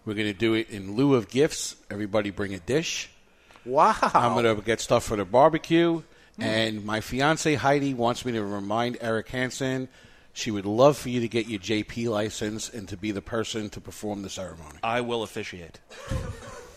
We're 0.04 0.14
going 0.14 0.26
to 0.26 0.38
do 0.38 0.52
it 0.52 0.68
in 0.68 0.96
lieu 0.96 1.14
of 1.14 1.30
gifts. 1.30 1.76
Everybody 1.90 2.28
bring 2.28 2.52
a 2.52 2.58
dish. 2.58 3.08
Wow. 3.64 3.94
I'm 4.02 4.34
going 4.34 4.54
to 4.54 4.60
get 4.60 4.82
stuff 4.82 5.04
for 5.04 5.16
the 5.16 5.24
barbecue. 5.24 6.02
And 6.38 6.84
my 6.84 7.00
fiance 7.00 7.54
Heidi 7.54 7.94
wants 7.94 8.26
me 8.26 8.32
to 8.32 8.44
remind 8.44 8.98
Eric 9.00 9.28
Hanson 9.28 9.88
she 10.34 10.50
would 10.50 10.66
love 10.66 10.98
for 10.98 11.08
you 11.08 11.20
to 11.20 11.28
get 11.28 11.46
your 11.46 11.60
JP 11.60 12.08
license 12.10 12.68
and 12.68 12.88
to 12.88 12.96
be 12.96 13.12
the 13.12 13.22
person 13.22 13.70
to 13.70 13.80
perform 13.80 14.22
the 14.22 14.28
ceremony. 14.28 14.78
I 14.82 15.00
will 15.00 15.22
officiate. 15.22 15.78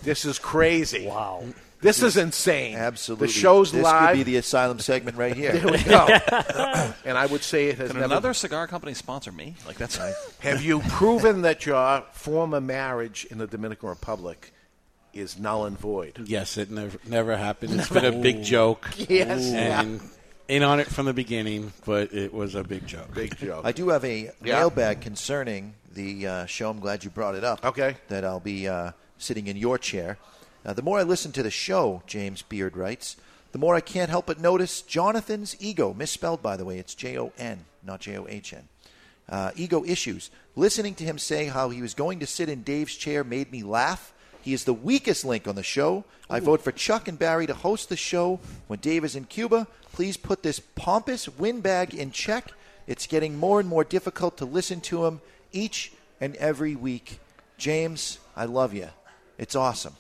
This 0.04 0.24
is 0.26 0.38
crazy. 0.38 1.08
Wow. 1.08 1.44
This 1.82 2.02
is 2.04 2.18
insane. 2.18 2.76
Absolutely. 2.76 3.28
The 3.28 3.34
show's 3.34 3.72
this 3.72 3.84
live. 3.84 4.10
could 4.10 4.18
be 4.18 4.24
the 4.24 4.38
asylum 4.38 4.80
segment 4.80 5.18
right 5.18 5.36
here. 5.36 5.54
There 5.58 5.72
we 5.72 5.84
go. 5.84 6.08
and 7.06 7.18
I 7.18 7.26
would 7.26 7.44
say 7.44 7.68
it 7.68 7.78
has 7.80 7.90
Can 7.92 8.00
never 8.00 8.14
another 8.14 8.34
cigar 8.36 8.68
company 8.68 8.94
sponsor 8.94 9.32
me? 9.32 9.56
Like 9.66 9.78
that's 9.78 9.98
right. 10.00 10.14
Have 10.40 10.62
you 10.62 10.80
proven 10.82 11.42
that 11.42 11.66
your 11.66 12.04
former 12.14 12.62
marriage 12.62 13.26
in 13.30 13.40
the 13.40 13.48
Dominican 13.48 13.90
Republic 13.90 14.54
is 15.14 15.40
null 15.40 15.66
and 15.66 15.78
void? 15.80 16.24
Yes, 16.26 16.58
it 16.58 16.70
never 16.70 17.00
never 17.08 17.36
happened. 17.36 17.74
It's 17.80 17.92
Never. 17.92 18.12
been 18.12 18.20
a 18.20 18.22
big 18.24 18.44
joke. 18.44 18.88
Yes. 18.98 19.46
and 19.52 20.00
in 20.48 20.64
on 20.64 20.80
it 20.80 20.88
from 20.88 21.06
the 21.06 21.14
beginning, 21.14 21.74
but 21.86 22.14
it 22.14 22.34
was 22.34 22.56
a 22.56 22.64
big 22.64 22.88
joke. 22.88 23.14
Big 23.14 23.38
joke. 23.38 23.66
I 23.66 23.72
do 23.72 23.90
have 23.90 24.04
a 24.06 24.32
Yeah. 24.44 24.60
mailbag 24.60 25.02
concerning 25.02 25.74
the 25.94 26.28
uh, 26.28 26.46
show. 26.46 26.70
I'm 26.70 26.80
glad 26.80 27.04
you 27.04 27.10
brought 27.10 27.36
it 27.36 27.44
up. 27.44 27.66
Okay. 27.66 27.98
That 28.08 28.24
I'll 28.24 28.40
be 28.40 28.68
uh, 28.68 28.92
sitting 29.18 29.48
in 29.48 29.58
your 29.58 29.78
chair. 29.78 30.18
Uh, 30.66 30.74
the 30.74 30.82
more 30.82 31.00
I 31.00 31.04
listen 31.04 31.32
to 31.34 31.44
the 31.44 31.52
show, 31.52 32.02
James 32.08 32.42
Beard 32.42 32.76
writes, 32.78 33.16
the 33.52 33.58
more 33.60 33.76
I 33.76 33.82
can't 33.82 34.10
help 34.10 34.26
but 34.28 34.40
notice 34.40 34.82
Jonathan's 34.82 35.56
ego, 35.60 35.94
misspelled 35.94 36.42
by 36.42 36.58
the 36.58 36.66
way. 36.66 36.78
It's 36.80 36.94
J 36.96 37.18
O 37.18 37.32
N, 37.38 37.66
not 37.84 38.02
J 38.02 38.18
O 38.18 38.28
H 38.28 38.54
N. 38.54 38.68
Uh, 39.30 39.52
ego 39.56 39.84
issues. 39.86 40.30
Listening 40.56 40.96
to 40.96 41.04
him 41.04 41.18
say 41.18 41.46
how 41.46 41.70
he 41.70 41.82
was 41.82 41.94
going 41.94 42.20
to 42.20 42.28
sit 42.28 42.50
in 42.50 42.64
Dave's 42.64 42.96
chair 42.96 43.24
made 43.24 43.52
me 43.52 43.64
laugh. 43.64 44.14
He 44.42 44.54
is 44.54 44.64
the 44.64 44.74
weakest 44.74 45.26
link 45.26 45.48
on 45.48 45.56
the 45.56 45.64
show. 45.64 46.06
I 46.30 46.40
vote 46.40 46.62
for 46.62 46.72
Chuck 46.72 47.08
and 47.08 47.18
Barry 47.20 47.48
to 47.48 47.54
host 47.54 47.90
the 47.90 47.98
show 47.98 48.40
when 48.68 48.80
Dave 48.80 49.04
is 49.04 49.16
in 49.16 49.26
Cuba. 49.26 49.68
Please 49.98 50.16
put 50.16 50.44
this 50.44 50.60
pompous 50.60 51.28
windbag 51.28 51.96
in 51.96 52.12
check. 52.12 52.52
It's 52.86 53.08
getting 53.08 53.36
more 53.36 53.60
and 53.60 53.68
more 53.68 53.84
difficult 53.84 54.38
to 54.38 54.46
listen 54.46 54.80
to 54.82 55.08
him 55.08 55.22
each 55.52 55.92
and 56.22 56.36
every 56.36 56.76
week. 56.76 57.20
James, 57.58 58.20
I 58.36 58.46
love 58.46 58.76
you. 58.76 58.90
It's 59.40 59.56
awesome. 59.56 59.96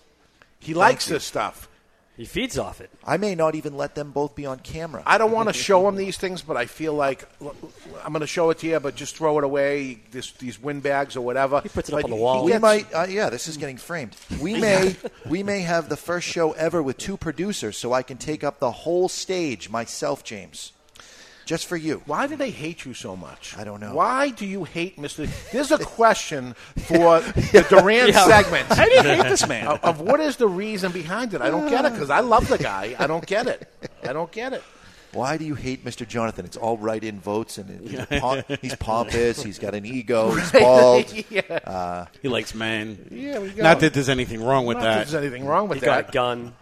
He 0.59 0.73
Thank 0.73 0.77
likes 0.77 1.07
you. 1.07 1.15
this 1.15 1.23
stuff. 1.23 1.67
He 2.17 2.25
feeds 2.25 2.57
off 2.57 2.81
it. 2.81 2.89
I 3.05 3.17
may 3.17 3.35
not 3.35 3.53
even 3.53 3.77
let 3.77 3.93
them 3.93 4.09
both 4.09 4.35
be 4.35 4.47
on 4.47 4.57
camera. 4.57 5.03
I 5.05 5.19
don't 5.19 5.31
want 5.31 5.49
to 5.49 5.53
show 5.53 5.87
him 5.87 5.95
these 5.95 6.17
things, 6.17 6.41
but 6.41 6.57
I 6.57 6.65
feel 6.65 6.95
like 6.95 7.27
l- 7.39 7.55
I'm 8.03 8.11
going 8.11 8.21
to 8.21 8.27
show 8.27 8.49
it 8.49 8.57
to 8.59 8.67
you, 8.67 8.79
but 8.79 8.95
just 8.95 9.15
throw 9.15 9.37
it 9.37 9.43
away, 9.43 9.99
this, 10.09 10.31
these 10.31 10.59
windbags 10.59 11.15
or 11.15 11.21
whatever. 11.21 11.61
He 11.61 11.69
puts 11.69 11.89
it 11.89 11.95
up 11.95 12.03
on 12.03 12.09
the 12.09 12.15
wall. 12.15 12.43
We 12.43 12.57
might, 12.57 12.91
uh, 12.91 13.05
yeah. 13.07 13.29
This 13.29 13.47
is 13.47 13.57
getting 13.57 13.77
framed. 13.77 14.15
We 14.41 14.55
may, 14.59 14.95
we 15.29 15.43
may 15.43 15.61
have 15.61 15.89
the 15.89 15.97
first 15.97 16.27
show 16.27 16.53
ever 16.53 16.81
with 16.81 16.97
two 16.97 17.17
producers, 17.17 17.77
so 17.77 17.93
I 17.93 18.01
can 18.01 18.17
take 18.17 18.43
up 18.43 18.59
the 18.59 18.71
whole 18.71 19.09
stage 19.09 19.69
myself, 19.69 20.23
James, 20.23 20.71
just 21.47 21.65
for 21.65 21.75
you. 21.77 22.03
Why 22.05 22.27
do 22.27 22.35
they 22.35 22.51
hate 22.51 22.85
you 22.85 22.93
so 22.93 23.15
much? 23.15 23.55
I 23.57 23.63
don't 23.63 23.79
know. 23.79 23.95
Why 23.95 24.29
do 24.29 24.45
you 24.45 24.63
hate 24.65 24.97
Mr. 24.97 25.27
There's 25.51 25.71
a 25.71 25.79
question 25.79 26.53
for 26.85 27.19
the 27.21 27.65
Durant 27.69 28.09
Yeah. 28.13 28.25
segment. 28.27 28.67
How 28.67 28.85
do 28.85 28.91
you 28.91 29.01
hate 29.01 29.23
this 29.23 29.47
man? 29.47 29.65
Of, 29.67 29.83
of 29.83 30.01
what 30.01 30.19
is 30.19 30.35
the 30.35 30.47
reason 30.47 30.91
behind 30.91 31.33
it? 31.33 31.41
I 31.41 31.49
don't 31.49 31.69
get 31.69 31.85
it 31.85 31.93
because 31.93 32.11
I 32.11 32.19
love 32.19 32.47
the 32.47 32.57
guy. 32.59 32.95
I 32.99 33.07
don't 33.07 33.25
get 33.25 33.47
it. 33.47 33.67
I 34.03 34.13
don't 34.13 34.31
get 34.31 34.53
it. 34.53 34.61
Why 35.13 35.37
do 35.37 35.45
you 35.45 35.55
hate 35.55 35.85
Mr. 35.85 36.05
Jonathan? 36.05 36.43
It's 36.45 36.57
all 36.57 36.77
write-in 36.77 37.19
votes, 37.21 37.57
and 37.57 37.89
he's, 37.89 38.05
pom- 38.19 38.43
he's 38.61 38.75
pompous. 38.75 39.41
He's 39.41 39.57
got 39.57 39.73
an 39.73 39.85
ego. 39.85 40.31
He's 40.35 40.51
bald. 40.51 41.05
Yeah. 41.31 41.41
Uh, 41.63 42.05
He 42.21 42.27
likes 42.27 42.53
men. 42.53 43.07
Yeah, 43.09 43.39
we 43.39 43.49
go. 43.49 43.63
Not 43.63 43.79
that 43.79 43.93
there's 43.93 44.09
anything 44.09 44.43
wrong 44.43 44.65
with 44.65 44.77
Not 44.77 44.83
that. 44.83 44.89
that 45.07 45.11
there's 45.11 45.23
anything 45.23 45.45
wrong 45.45 45.69
with 45.69 45.79
He 45.79 45.85
got 45.85 46.09
a 46.09 46.11
gun. 46.11 46.53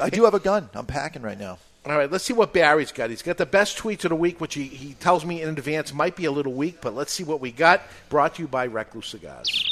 I 0.00 0.10
do 0.10 0.24
have 0.24 0.34
a 0.34 0.40
gun. 0.40 0.68
I'm 0.74 0.86
packing 0.86 1.22
right 1.22 1.38
now. 1.38 1.58
All 1.86 1.98
right, 1.98 2.10
let's 2.10 2.24
see 2.24 2.32
what 2.32 2.54
Barry's 2.54 2.92
got. 2.92 3.10
He's 3.10 3.20
got 3.20 3.36
the 3.36 3.44
best 3.44 3.76
tweets 3.76 4.04
of 4.04 4.08
the 4.08 4.16
week, 4.16 4.40
which 4.40 4.54
he, 4.54 4.64
he 4.64 4.94
tells 4.94 5.26
me 5.26 5.42
in 5.42 5.50
advance 5.50 5.92
might 5.92 6.16
be 6.16 6.24
a 6.24 6.30
little 6.30 6.54
weak, 6.54 6.78
but 6.80 6.94
let's 6.94 7.12
see 7.12 7.24
what 7.24 7.42
we 7.42 7.52
got. 7.52 7.82
Brought 8.08 8.36
to 8.36 8.42
you 8.42 8.48
by 8.48 8.64
Recluse 8.64 9.08
Cigars. 9.08 9.70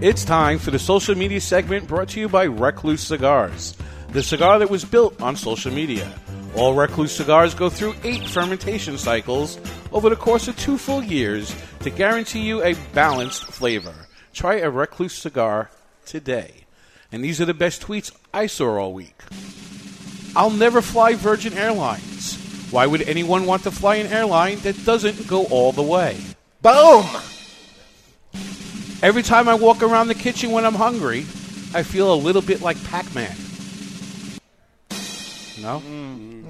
It's 0.00 0.24
time 0.24 0.58
for 0.58 0.70
the 0.70 0.78
social 0.78 1.14
media 1.14 1.38
segment 1.38 1.86
brought 1.86 2.08
to 2.10 2.20
you 2.20 2.30
by 2.30 2.44
Recluse 2.44 3.02
Cigars, 3.02 3.76
the 4.08 4.22
cigar 4.22 4.58
that 4.58 4.70
was 4.70 4.86
built 4.86 5.20
on 5.20 5.36
social 5.36 5.70
media. 5.70 6.10
All 6.56 6.72
Recluse 6.72 7.14
cigars 7.14 7.52
go 7.52 7.68
through 7.68 7.94
eight 8.04 8.26
fermentation 8.26 8.96
cycles 8.96 9.58
over 9.92 10.08
the 10.08 10.16
course 10.16 10.48
of 10.48 10.56
two 10.56 10.78
full 10.78 11.02
years 11.02 11.54
to 11.80 11.90
guarantee 11.90 12.40
you 12.40 12.62
a 12.62 12.74
balanced 12.94 13.44
flavor. 13.44 13.94
Try 14.32 14.56
a 14.56 14.70
Recluse 14.70 15.14
cigar 15.14 15.70
today. 16.06 16.64
And 17.12 17.22
these 17.22 17.38
are 17.38 17.44
the 17.44 17.52
best 17.52 17.82
tweets 17.82 18.12
I 18.32 18.46
saw 18.46 18.78
all 18.78 18.94
week. 18.94 19.20
I'll 20.36 20.50
never 20.50 20.80
fly 20.80 21.14
Virgin 21.14 21.52
Airlines. 21.54 22.36
Why 22.70 22.86
would 22.86 23.02
anyone 23.02 23.46
want 23.46 23.64
to 23.64 23.70
fly 23.70 23.96
an 23.96 24.06
airline 24.06 24.58
that 24.60 24.84
doesn't 24.84 25.26
go 25.26 25.44
all 25.46 25.72
the 25.72 25.82
way? 25.82 26.16
Boom! 26.62 27.04
Every 29.02 29.22
time 29.22 29.48
I 29.48 29.54
walk 29.54 29.82
around 29.82 30.08
the 30.08 30.14
kitchen 30.14 30.50
when 30.52 30.64
I'm 30.64 30.74
hungry, 30.74 31.20
I 31.74 31.82
feel 31.82 32.12
a 32.12 32.16
little 32.16 32.42
bit 32.42 32.60
like 32.60 32.82
Pac 32.84 33.12
Man. 33.14 33.34
No? 35.60 35.82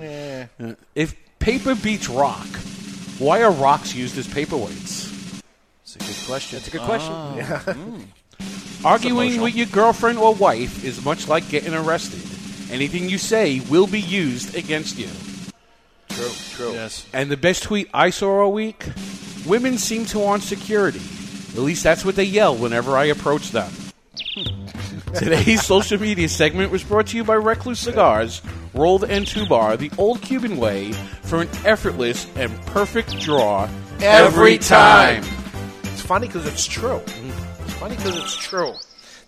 Yeah. 0.01 0.47
Uh, 0.63 0.75
If 0.95 1.15
paper 1.39 1.75
beats 1.75 2.09
rock, 2.09 2.47
why 3.19 3.43
are 3.43 3.51
rocks 3.51 3.95
used 3.95 4.19
as 4.19 4.27
paperweights? 4.27 5.43
It's 5.83 5.97
a 5.97 5.99
good 5.99 6.27
question. 6.27 6.59
That's 6.59 6.69
a 6.69 6.71
good 6.71 6.81
question. 6.83 7.13
Ah. 7.13 7.37
Yeah. 7.37 7.75
Arguing 8.85 9.41
with 9.41 9.55
your 9.55 9.67
girlfriend 9.67 10.19
or 10.19 10.35
wife 10.35 10.85
is 10.85 11.05
much 11.05 11.29
like 11.29 11.49
getting 11.49 11.75
arrested. 11.75 12.23
Anything 12.71 13.09
you 13.09 13.19
say 13.19 13.61
will 13.69 13.87
be 13.87 14.01
used 14.01 14.55
against 14.55 14.99
you. 14.99 15.09
True, 16.09 16.31
true. 16.53 16.73
Yes. 16.73 17.07
And 17.13 17.31
the 17.31 17.37
best 17.37 17.63
tweet 17.63 17.89
I 17.93 18.11
saw 18.11 18.43
all 18.43 18.53
week 18.53 18.87
women 19.47 19.79
seem 19.79 20.05
to 20.07 20.19
want 20.19 20.43
security. 20.43 21.01
At 21.53 21.59
least 21.59 21.83
that's 21.83 22.05
what 22.05 22.17
they 22.17 22.25
yell 22.25 22.55
whenever 22.55 22.97
I 22.97 23.07
approach 23.07 23.51
them. 23.51 23.71
Today's 25.15 25.65
social 25.65 26.01
media 26.01 26.29
segment 26.29 26.71
was 26.71 26.85
brought 26.85 27.09
to 27.09 27.17
you 27.17 27.25
by 27.25 27.35
Recluse 27.35 27.81
Cigars, 27.81 28.43
rolled 28.75 29.03
entubado, 29.03 29.77
the 29.77 29.91
old 29.99 30.23
Cuban 30.23 30.57
way, 30.57 30.93
for 31.23 31.43
an 31.43 31.49
effortless 31.65 32.29
and 32.37 32.55
perfect 32.67 33.19
draw 33.19 33.69
every 34.01 34.59
time. 34.59 35.25
It's 35.83 36.03
funny 36.03 36.29
because 36.29 36.47
it's 36.47 36.67
true. 36.67 37.03
It's 37.07 37.75
funny 37.75 37.97
because 37.97 38.17
it's 38.17 38.37
true. 38.37 38.75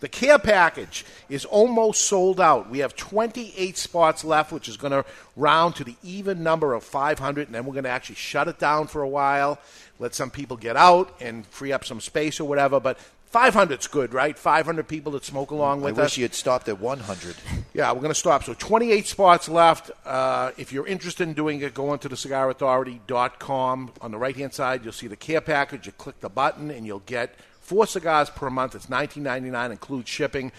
The 0.02 0.08
care 0.08 0.40
package 0.40 1.04
is 1.28 1.44
almost 1.44 2.06
sold 2.06 2.40
out. 2.40 2.68
We 2.68 2.80
have 2.80 2.96
28 2.96 3.78
spots 3.78 4.24
left, 4.24 4.50
which 4.50 4.68
is 4.68 4.76
going 4.76 4.90
to 4.90 5.04
round 5.36 5.76
to 5.76 5.84
the 5.84 5.94
even 6.02 6.42
number 6.42 6.74
of 6.74 6.82
500, 6.82 7.46
and 7.46 7.54
then 7.54 7.64
we're 7.64 7.72
going 7.72 7.84
to 7.84 7.90
actually 7.90 8.16
shut 8.16 8.48
it 8.48 8.58
down 8.58 8.88
for 8.88 9.02
a 9.02 9.08
while, 9.08 9.60
let 10.00 10.12
some 10.16 10.28
people 10.28 10.56
get 10.56 10.76
out 10.76 11.14
and 11.20 11.46
free 11.46 11.70
up 11.70 11.84
some 11.84 12.00
space 12.00 12.40
or 12.40 12.48
whatever. 12.48 12.80
But 12.80 12.98
500's 13.32 13.86
good, 13.86 14.12
right? 14.12 14.36
500 14.36 14.88
people 14.88 15.12
that 15.12 15.24
smoke 15.24 15.52
along 15.52 15.82
I 15.82 15.84
with 15.84 15.98
wish 15.98 16.04
us. 16.06 16.16
you 16.16 16.24
had 16.24 16.34
stopped 16.34 16.68
at 16.68 16.80
100. 16.80 17.36
Yeah, 17.72 17.92
we're 17.92 18.00
going 18.00 18.10
to 18.10 18.14
stop. 18.18 18.42
So 18.42 18.54
28 18.54 19.06
spots 19.06 19.48
left. 19.48 19.92
Uh, 20.04 20.50
if 20.58 20.72
you're 20.72 20.86
interested 20.88 21.28
in 21.28 21.34
doing 21.34 21.60
it, 21.60 21.74
go 21.74 21.90
onto 21.90 22.08
the 22.08 22.16
cigarauthority.com. 22.16 23.92
On 24.00 24.10
the 24.10 24.18
right 24.18 24.36
hand 24.36 24.52
side, 24.52 24.82
you'll 24.82 24.92
see 24.92 25.06
the 25.06 25.14
care 25.14 25.40
package. 25.40 25.86
You 25.86 25.92
click 25.92 26.18
the 26.18 26.28
button, 26.28 26.72
and 26.72 26.84
you'll 26.86 26.98
get 27.06 27.36
four 27.62 27.86
cigars 27.86 28.28
per 28.28 28.50
month. 28.50 28.74
It's 28.74 28.86
$19.99, 28.86 29.70
includes 29.70 30.10
shipping. 30.10 30.52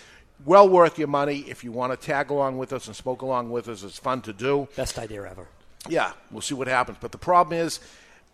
Well 0.45 0.67
worth 0.67 0.97
your 0.97 1.07
money 1.07 1.45
if 1.47 1.63
you 1.63 1.71
want 1.71 1.93
to 1.93 2.05
tag 2.05 2.31
along 2.31 2.57
with 2.57 2.73
us 2.73 2.87
and 2.87 2.95
smoke 2.95 3.21
along 3.21 3.51
with 3.51 3.67
us. 3.69 3.83
It's 3.83 3.99
fun 3.99 4.21
to 4.23 4.33
do. 4.33 4.67
Best 4.75 4.97
idea 4.97 5.23
ever. 5.29 5.47
Yeah, 5.87 6.13
we'll 6.31 6.41
see 6.41 6.55
what 6.55 6.67
happens. 6.67 6.97
But 6.99 7.11
the 7.11 7.17
problem 7.17 7.57
is, 7.59 7.79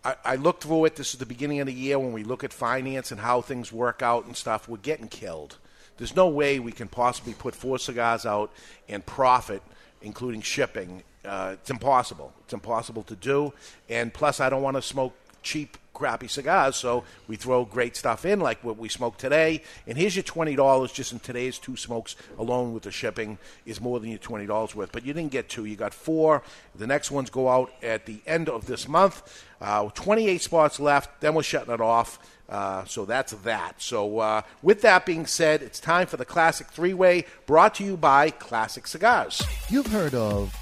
I, 0.04 0.14
I 0.24 0.36
looked 0.36 0.64
through 0.64 0.86
it. 0.86 0.96
This 0.96 1.12
is 1.12 1.18
the 1.18 1.26
beginning 1.26 1.60
of 1.60 1.66
the 1.66 1.72
year 1.72 1.98
when 1.98 2.12
we 2.12 2.24
look 2.24 2.42
at 2.42 2.52
finance 2.52 3.10
and 3.10 3.20
how 3.20 3.42
things 3.42 3.72
work 3.72 4.02
out 4.02 4.24
and 4.26 4.36
stuff. 4.36 4.68
We're 4.68 4.78
getting 4.78 5.08
killed. 5.08 5.58
There's 5.98 6.16
no 6.16 6.28
way 6.28 6.58
we 6.58 6.72
can 6.72 6.88
possibly 6.88 7.34
put 7.34 7.54
four 7.54 7.78
cigars 7.78 8.24
out 8.24 8.50
and 8.88 9.04
profit, 9.04 9.62
including 10.00 10.40
shipping. 10.40 11.02
Uh, 11.24 11.50
it's 11.54 11.70
impossible. 11.70 12.32
It's 12.44 12.54
impossible 12.54 13.02
to 13.04 13.16
do. 13.16 13.52
And 13.88 14.12
plus, 14.12 14.40
I 14.40 14.48
don't 14.48 14.62
want 14.62 14.76
to 14.76 14.82
smoke 14.82 15.14
cheap, 15.42 15.76
crappy 16.00 16.28
cigars, 16.28 16.76
so 16.76 17.04
we 17.28 17.36
throw 17.36 17.66
great 17.66 17.94
stuff 17.94 18.24
in, 18.24 18.40
like 18.40 18.64
what 18.64 18.78
we 18.78 18.88
smoked 18.88 19.20
today. 19.20 19.62
And 19.86 19.98
here's 19.98 20.16
your 20.16 20.22
twenty 20.22 20.56
dollars 20.56 20.92
just 20.92 21.12
in 21.12 21.18
today's 21.18 21.58
two 21.58 21.76
smokes 21.76 22.16
alone 22.38 22.72
with 22.72 22.84
the 22.84 22.90
shipping 22.90 23.36
is 23.66 23.82
more 23.82 24.00
than 24.00 24.08
your 24.08 24.18
twenty 24.18 24.46
dollars 24.46 24.74
worth. 24.74 24.92
But 24.92 25.04
you 25.04 25.12
didn't 25.12 25.30
get 25.30 25.50
two; 25.50 25.66
you 25.66 25.76
got 25.76 25.92
four. 25.92 26.42
The 26.74 26.86
next 26.86 27.10
ones 27.10 27.28
go 27.28 27.50
out 27.50 27.70
at 27.82 28.06
the 28.06 28.22
end 28.26 28.48
of 28.48 28.64
this 28.64 28.88
month. 28.88 29.44
Uh, 29.60 29.90
Twenty-eight 29.90 30.40
spots 30.40 30.80
left. 30.80 31.20
Then 31.20 31.34
we're 31.34 31.42
shutting 31.42 31.74
it 31.74 31.82
off. 31.82 32.18
Uh, 32.48 32.84
so 32.86 33.04
that's 33.04 33.32
that. 33.32 33.80
So, 33.80 34.18
uh, 34.18 34.42
with 34.62 34.80
that 34.82 35.06
being 35.06 35.26
said, 35.26 35.62
it's 35.62 35.78
time 35.78 36.06
for 36.08 36.16
the 36.16 36.24
Classic 36.24 36.66
Three 36.66 36.94
Way 36.94 37.26
brought 37.46 37.74
to 37.76 37.84
you 37.84 37.96
by 37.96 38.30
Classic 38.30 38.86
Cigars. 38.86 39.42
You've 39.68 39.86
heard 39.88 40.14
of 40.14 40.56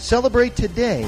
Celebrate 0.00 0.56
today 0.56 1.02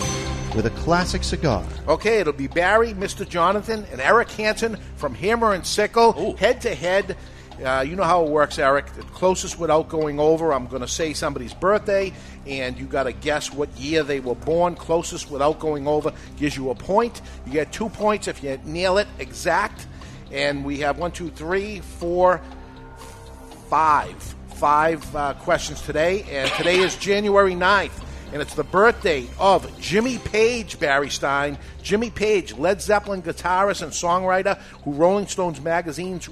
with 0.54 0.66
a 0.66 0.70
classic 0.76 1.24
cigar. 1.24 1.64
Okay, 1.88 2.20
it'll 2.20 2.34
be 2.34 2.46
Barry, 2.46 2.92
Mr. 2.92 3.26
Jonathan, 3.26 3.86
and 3.90 4.02
Eric 4.02 4.30
Hanson 4.32 4.76
from 4.96 5.14
Hammer 5.14 5.54
and 5.54 5.66
Sickle, 5.66 6.36
head 6.36 6.60
to 6.60 6.74
head. 6.74 7.16
Uh, 7.64 7.80
you 7.80 7.96
know 7.96 8.02
how 8.02 8.22
it 8.22 8.30
works, 8.30 8.58
Eric. 8.58 8.92
The 8.92 9.02
closest 9.04 9.58
without 9.58 9.88
going 9.88 10.20
over, 10.20 10.52
I'm 10.52 10.66
going 10.66 10.82
to 10.82 10.88
say 10.88 11.14
somebody's 11.14 11.54
birthday, 11.54 12.12
and 12.46 12.78
you 12.78 12.84
got 12.84 13.04
to 13.04 13.12
guess 13.12 13.50
what 13.50 13.70
year 13.78 14.02
they 14.02 14.20
were 14.20 14.34
born. 14.34 14.74
Closest 14.74 15.30
without 15.30 15.58
going 15.58 15.88
over 15.88 16.12
gives 16.36 16.54
you 16.54 16.68
a 16.68 16.74
point. 16.74 17.22
You 17.46 17.52
get 17.52 17.72
two 17.72 17.88
points 17.88 18.28
if 18.28 18.44
you 18.44 18.60
nail 18.66 18.98
it 18.98 19.08
exact. 19.18 19.86
And 20.30 20.66
we 20.66 20.80
have 20.80 20.98
one, 20.98 21.12
two, 21.12 21.30
three, 21.30 21.80
four, 21.80 22.42
five. 23.70 24.22
Five 24.56 25.16
uh, 25.16 25.32
questions 25.34 25.80
today, 25.80 26.24
and 26.30 26.48
today 26.52 26.76
is 26.76 26.94
January 26.96 27.54
9th, 27.54 27.90
and 28.32 28.40
it's 28.40 28.54
the 28.54 28.64
birthday 28.64 29.26
of 29.38 29.78
Jimmy 29.78 30.18
Page, 30.18 30.80
Barry 30.80 31.10
Stein. 31.10 31.58
Jimmy 31.82 32.10
Page, 32.10 32.56
Led 32.56 32.80
Zeppelin 32.80 33.22
guitarist 33.22 33.82
and 33.82 33.92
songwriter, 33.92 34.58
who 34.84 34.92
Rolling 34.92 35.26
Stones 35.26 35.60
magazines 35.60 36.28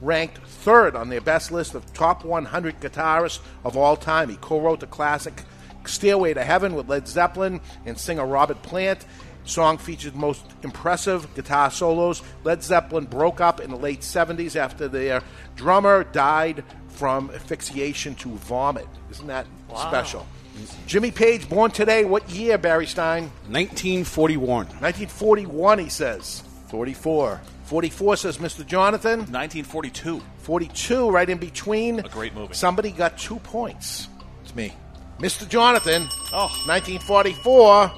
ranked 0.00 0.38
third 0.38 0.94
on 0.94 1.08
their 1.08 1.20
best 1.20 1.50
list 1.50 1.74
of 1.74 1.90
top 1.94 2.24
100 2.24 2.80
guitarists 2.80 3.40
of 3.64 3.76
all 3.76 3.96
time. 3.96 4.28
He 4.28 4.36
co 4.36 4.60
wrote 4.60 4.80
the 4.80 4.86
classic 4.86 5.42
Stairway 5.86 6.34
to 6.34 6.44
Heaven 6.44 6.74
with 6.74 6.88
Led 6.88 7.08
Zeppelin 7.08 7.60
and 7.86 7.98
singer 7.98 8.26
Robert 8.26 8.62
Plant. 8.62 9.06
Song 9.44 9.78
featured 9.78 10.14
most 10.14 10.44
impressive 10.62 11.34
guitar 11.34 11.70
solos. 11.70 12.20
Led 12.44 12.62
Zeppelin 12.62 13.06
broke 13.06 13.40
up 13.40 13.60
in 13.60 13.70
the 13.70 13.78
late 13.78 14.02
70s 14.02 14.54
after 14.56 14.88
their 14.88 15.22
drummer 15.56 16.04
died 16.04 16.62
from 16.88 17.30
asphyxiation 17.30 18.14
to 18.16 18.28
vomit. 18.36 18.86
Isn't 19.10 19.28
that 19.28 19.46
Wow. 19.70 19.88
special? 19.88 20.26
Jimmy 20.86 21.10
Page, 21.10 21.48
born 21.48 21.70
today, 21.70 22.04
what 22.04 22.28
year, 22.30 22.58
Barry 22.58 22.86
Stein? 22.86 23.24
1941. 23.48 24.66
1941, 24.66 25.78
he 25.78 25.88
says. 25.88 26.42
44. 26.68 27.40
44 27.64 28.16
says 28.16 28.38
Mr. 28.38 28.66
Jonathan. 28.66 29.20
1942. 29.20 30.20
42, 30.38 31.10
right 31.10 31.28
in 31.28 31.38
between. 31.38 32.00
A 32.00 32.08
great 32.08 32.34
movie. 32.34 32.54
Somebody 32.54 32.90
got 32.90 33.18
two 33.18 33.38
points. 33.40 34.08
It's 34.42 34.54
me. 34.54 34.72
Mr. 35.18 35.48
Jonathan. 35.48 36.08
Oh. 36.32 36.48
1944. 36.66 37.90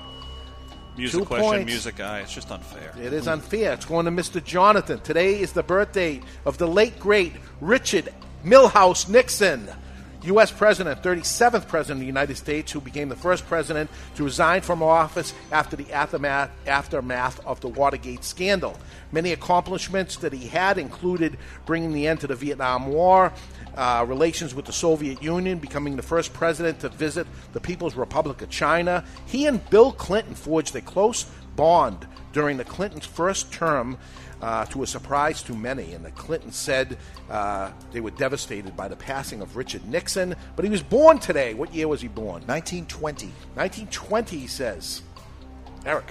Music 0.96 1.20
Two 1.20 1.24
question, 1.24 1.48
points. 1.50 1.66
music 1.66 1.96
guy. 1.96 2.20
It's 2.20 2.34
just 2.34 2.50
unfair. 2.50 2.92
It 3.00 3.12
is 3.12 3.28
unfair. 3.28 3.72
It's 3.72 3.84
going 3.84 4.06
to 4.06 4.10
Mr. 4.10 4.42
Jonathan. 4.42 5.00
Today 5.00 5.40
is 5.40 5.52
the 5.52 5.62
birthday 5.62 6.20
of 6.44 6.58
the 6.58 6.66
late, 6.66 6.98
great 6.98 7.32
Richard 7.60 8.12
Milhous 8.44 9.08
Nixon, 9.08 9.68
U.S. 10.24 10.50
President, 10.50 11.02
37th 11.02 11.66
President 11.66 11.96
of 11.96 12.00
the 12.00 12.06
United 12.06 12.36
States, 12.36 12.70
who 12.70 12.80
became 12.80 13.08
the 13.08 13.16
first 13.16 13.46
president 13.46 13.88
to 14.16 14.24
resign 14.24 14.60
from 14.60 14.82
office 14.82 15.32
after 15.50 15.76
the 15.76 15.90
aftermath, 15.92 17.40
of 17.46 17.60
the 17.60 17.68
Watergate 17.68 18.22
scandal. 18.22 18.78
Many 19.12 19.32
accomplishments 19.32 20.16
that 20.16 20.32
he 20.32 20.46
had 20.46 20.76
included 20.76 21.38
bringing 21.64 21.92
the 21.92 22.06
end 22.06 22.20
to 22.20 22.26
the 22.26 22.34
Vietnam 22.34 22.88
War, 22.88 23.32
uh, 23.76 24.04
relations 24.06 24.54
with 24.54 24.66
the 24.66 24.72
Soviet 24.72 25.22
Union, 25.22 25.58
becoming 25.58 25.96
the 25.96 26.02
first 26.02 26.34
president 26.34 26.80
to 26.80 26.90
visit 26.90 27.26
the 27.54 27.60
People's 27.60 27.94
Republic 27.94 28.42
of 28.42 28.50
China. 28.50 29.04
He 29.26 29.46
and 29.46 29.68
Bill 29.70 29.90
Clinton 29.90 30.34
forged 30.34 30.76
a 30.76 30.82
close 30.82 31.24
bond 31.56 32.06
during 32.32 32.56
the 32.56 32.64
Clintons' 32.64 33.06
first 33.06 33.52
term. 33.52 33.98
Uh, 34.42 34.64
to 34.64 34.82
a 34.82 34.86
surprise 34.86 35.42
to 35.42 35.54
many, 35.54 35.92
and 35.92 36.02
the 36.02 36.10
Clintons 36.12 36.56
said 36.56 36.96
uh, 37.28 37.70
they 37.92 38.00
were 38.00 38.10
devastated 38.12 38.74
by 38.74 38.88
the 38.88 38.96
passing 38.96 39.42
of 39.42 39.54
Richard 39.54 39.86
Nixon. 39.86 40.34
But 40.56 40.64
he 40.64 40.70
was 40.70 40.82
born 40.82 41.18
today. 41.18 41.52
What 41.52 41.74
year 41.74 41.88
was 41.88 42.00
he 42.00 42.08
born? 42.08 42.42
1920. 42.46 43.26
1920, 43.26 44.38
he 44.38 44.46
says. 44.46 45.02
Eric. 45.84 46.06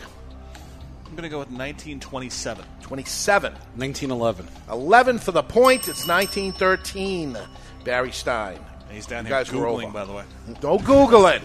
I'm 1.06 1.16
going 1.16 1.24
to 1.24 1.30
go 1.30 1.40
with 1.40 1.48
1927. 1.48 2.64
27. 2.82 3.52
1911. 3.52 4.48
11 4.70 5.18
for 5.18 5.32
the 5.32 5.42
point. 5.42 5.88
It's 5.88 6.08
1913. 6.08 7.36
Barry 7.84 8.12
Stein. 8.12 8.60
He's 8.92 9.08
down 9.08 9.26
You 9.26 9.30
here 9.30 9.40
guys 9.40 9.52
were 9.52 9.62
Googling, 9.66 9.92
by 9.92 10.06
the 10.06 10.14
way. 10.14 10.24
Don't 10.62 10.84
Google 10.86 11.26
it. 11.26 11.42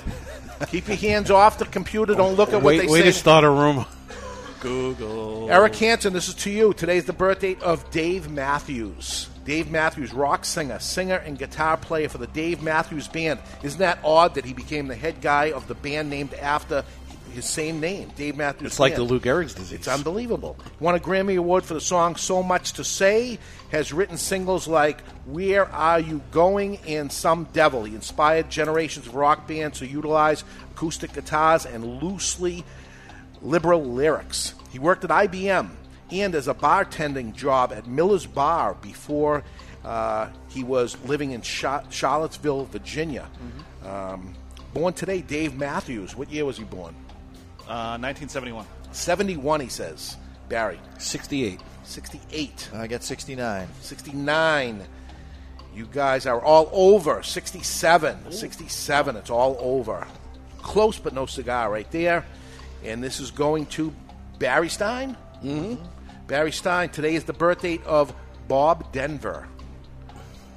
Keep 0.68 0.88
your 0.88 0.96
hands 0.98 1.30
off 1.30 1.58
the 1.58 1.64
computer. 1.64 2.14
Don't 2.14 2.34
look 2.34 2.50
at 2.50 2.56
what 2.56 2.64
Wait, 2.64 2.78
they 2.78 2.86
way 2.86 3.00
say. 3.00 3.06
to 3.06 3.12
start 3.12 3.44
a 3.44 3.50
rumor. 3.50 3.86
Google. 4.64 5.50
Eric 5.50 5.76
Hanson, 5.76 6.14
this 6.14 6.26
is 6.26 6.34
to 6.36 6.50
you. 6.50 6.72
Today's 6.72 7.04
the 7.04 7.12
birthday 7.12 7.54
of 7.60 7.90
Dave 7.90 8.30
Matthews. 8.30 9.28
Dave 9.44 9.70
Matthews, 9.70 10.14
rock 10.14 10.46
singer, 10.46 10.78
singer, 10.78 11.16
and 11.16 11.38
guitar 11.38 11.76
player 11.76 12.08
for 12.08 12.16
the 12.16 12.28
Dave 12.28 12.62
Matthews 12.62 13.06
Band. 13.06 13.40
Isn't 13.62 13.80
that 13.80 13.98
odd 14.02 14.36
that 14.36 14.46
he 14.46 14.54
became 14.54 14.88
the 14.88 14.94
head 14.94 15.20
guy 15.20 15.52
of 15.52 15.68
the 15.68 15.74
band 15.74 16.08
named 16.08 16.32
after 16.32 16.82
his 17.34 17.44
same 17.44 17.78
name, 17.78 18.10
Dave 18.16 18.38
Matthews? 18.38 18.68
It's 18.68 18.80
like 18.80 18.96
the 18.96 19.02
Lou 19.02 19.20
Gehrig's 19.20 19.52
disease. 19.52 19.80
It's 19.80 19.88
unbelievable. 19.88 20.56
Won 20.80 20.94
a 20.94 20.98
Grammy 20.98 21.36
Award 21.36 21.64
for 21.64 21.74
the 21.74 21.80
song 21.82 22.16
So 22.16 22.42
Much 22.42 22.72
to 22.72 22.84
Say. 22.84 23.38
Has 23.70 23.92
written 23.92 24.16
singles 24.16 24.66
like 24.66 25.02
Where 25.26 25.66
Are 25.66 26.00
You 26.00 26.22
Going 26.30 26.78
and 26.86 27.12
Some 27.12 27.48
Devil. 27.52 27.84
He 27.84 27.94
inspired 27.94 28.48
generations 28.48 29.08
of 29.08 29.14
rock 29.14 29.46
bands 29.46 29.80
to 29.80 29.86
utilize 29.86 30.42
acoustic 30.72 31.12
guitars 31.12 31.66
and 31.66 32.02
loosely 32.02 32.64
liberal 33.44 33.84
lyrics. 33.84 34.54
He 34.70 34.78
worked 34.78 35.04
at 35.04 35.10
IBM 35.10 35.70
and 36.10 36.34
as 36.34 36.48
a 36.48 36.54
bartending 36.54 37.34
job 37.34 37.72
at 37.72 37.86
Miller's 37.86 38.26
Bar 38.26 38.74
before 38.74 39.44
uh, 39.84 40.28
he 40.48 40.64
was 40.64 40.96
living 41.04 41.32
in 41.32 41.42
Charlottesville, 41.42 42.64
Virginia. 42.66 43.28
Um, 43.84 44.34
born 44.72 44.94
today, 44.94 45.20
Dave 45.20 45.56
Matthews. 45.56 46.16
What 46.16 46.30
year 46.30 46.44
was 46.44 46.56
he 46.56 46.64
born? 46.64 46.94
Uh, 47.68 47.98
1971. 47.98 48.66
71, 48.92 49.60
he 49.60 49.68
says. 49.68 50.16
Barry. 50.48 50.78
68. 50.98 51.60
68. 51.84 52.70
I 52.74 52.86
get 52.86 53.02
69. 53.02 53.68
69. 53.80 54.86
You 55.74 55.86
guys 55.86 56.26
are 56.26 56.40
all 56.40 56.70
over. 56.72 57.22
67. 57.22 58.32
67. 58.32 59.16
It's 59.16 59.30
all 59.30 59.56
over. 59.60 60.06
Close, 60.62 60.98
but 60.98 61.12
no 61.12 61.26
cigar 61.26 61.70
right 61.70 61.90
there. 61.90 62.24
And 62.84 63.02
this 63.02 63.18
is 63.20 63.30
going 63.30 63.66
to 63.66 63.92
Barry 64.38 64.68
Stein. 64.68 65.16
Mm-hmm. 65.42 65.82
Barry 66.26 66.52
Stein. 66.52 66.90
Today 66.90 67.14
is 67.14 67.24
the 67.24 67.32
birthday 67.32 67.80
of 67.84 68.14
Bob 68.48 68.92
Denver. 68.92 69.48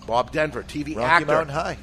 Bob 0.05 0.31
Denver, 0.31 0.63
TV 0.63 0.95
Rocky 0.95 1.01
actor. 1.01 1.25
Mountain 1.25 1.53
High. 1.53 1.77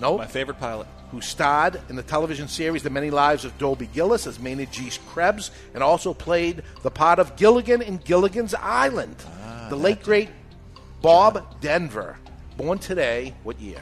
Nope. 0.00 0.18
My 0.18 0.26
favorite 0.26 0.58
pilot. 0.58 0.86
Who 1.10 1.20
starred 1.20 1.80
in 1.88 1.96
the 1.96 2.02
television 2.02 2.48
series 2.48 2.82
The 2.82 2.90
Many 2.90 3.10
Lives 3.10 3.44
of 3.44 3.56
Dobie 3.58 3.86
Gillis 3.86 4.26
as 4.26 4.38
Maynard 4.38 4.70
G. 4.72 4.90
Krebs 5.08 5.50
and 5.72 5.82
also 5.82 6.12
played 6.12 6.62
the 6.82 6.90
part 6.90 7.18
of 7.18 7.36
Gilligan 7.36 7.80
in 7.80 7.96
Gilligan's 7.98 8.54
Island. 8.54 9.16
the 9.70 9.76
late, 9.76 10.02
great 10.02 10.28
Bob 11.00 11.60
Denver. 11.60 12.18
Born 12.56 12.78
today, 12.78 13.34
what 13.42 13.58
year? 13.60 13.80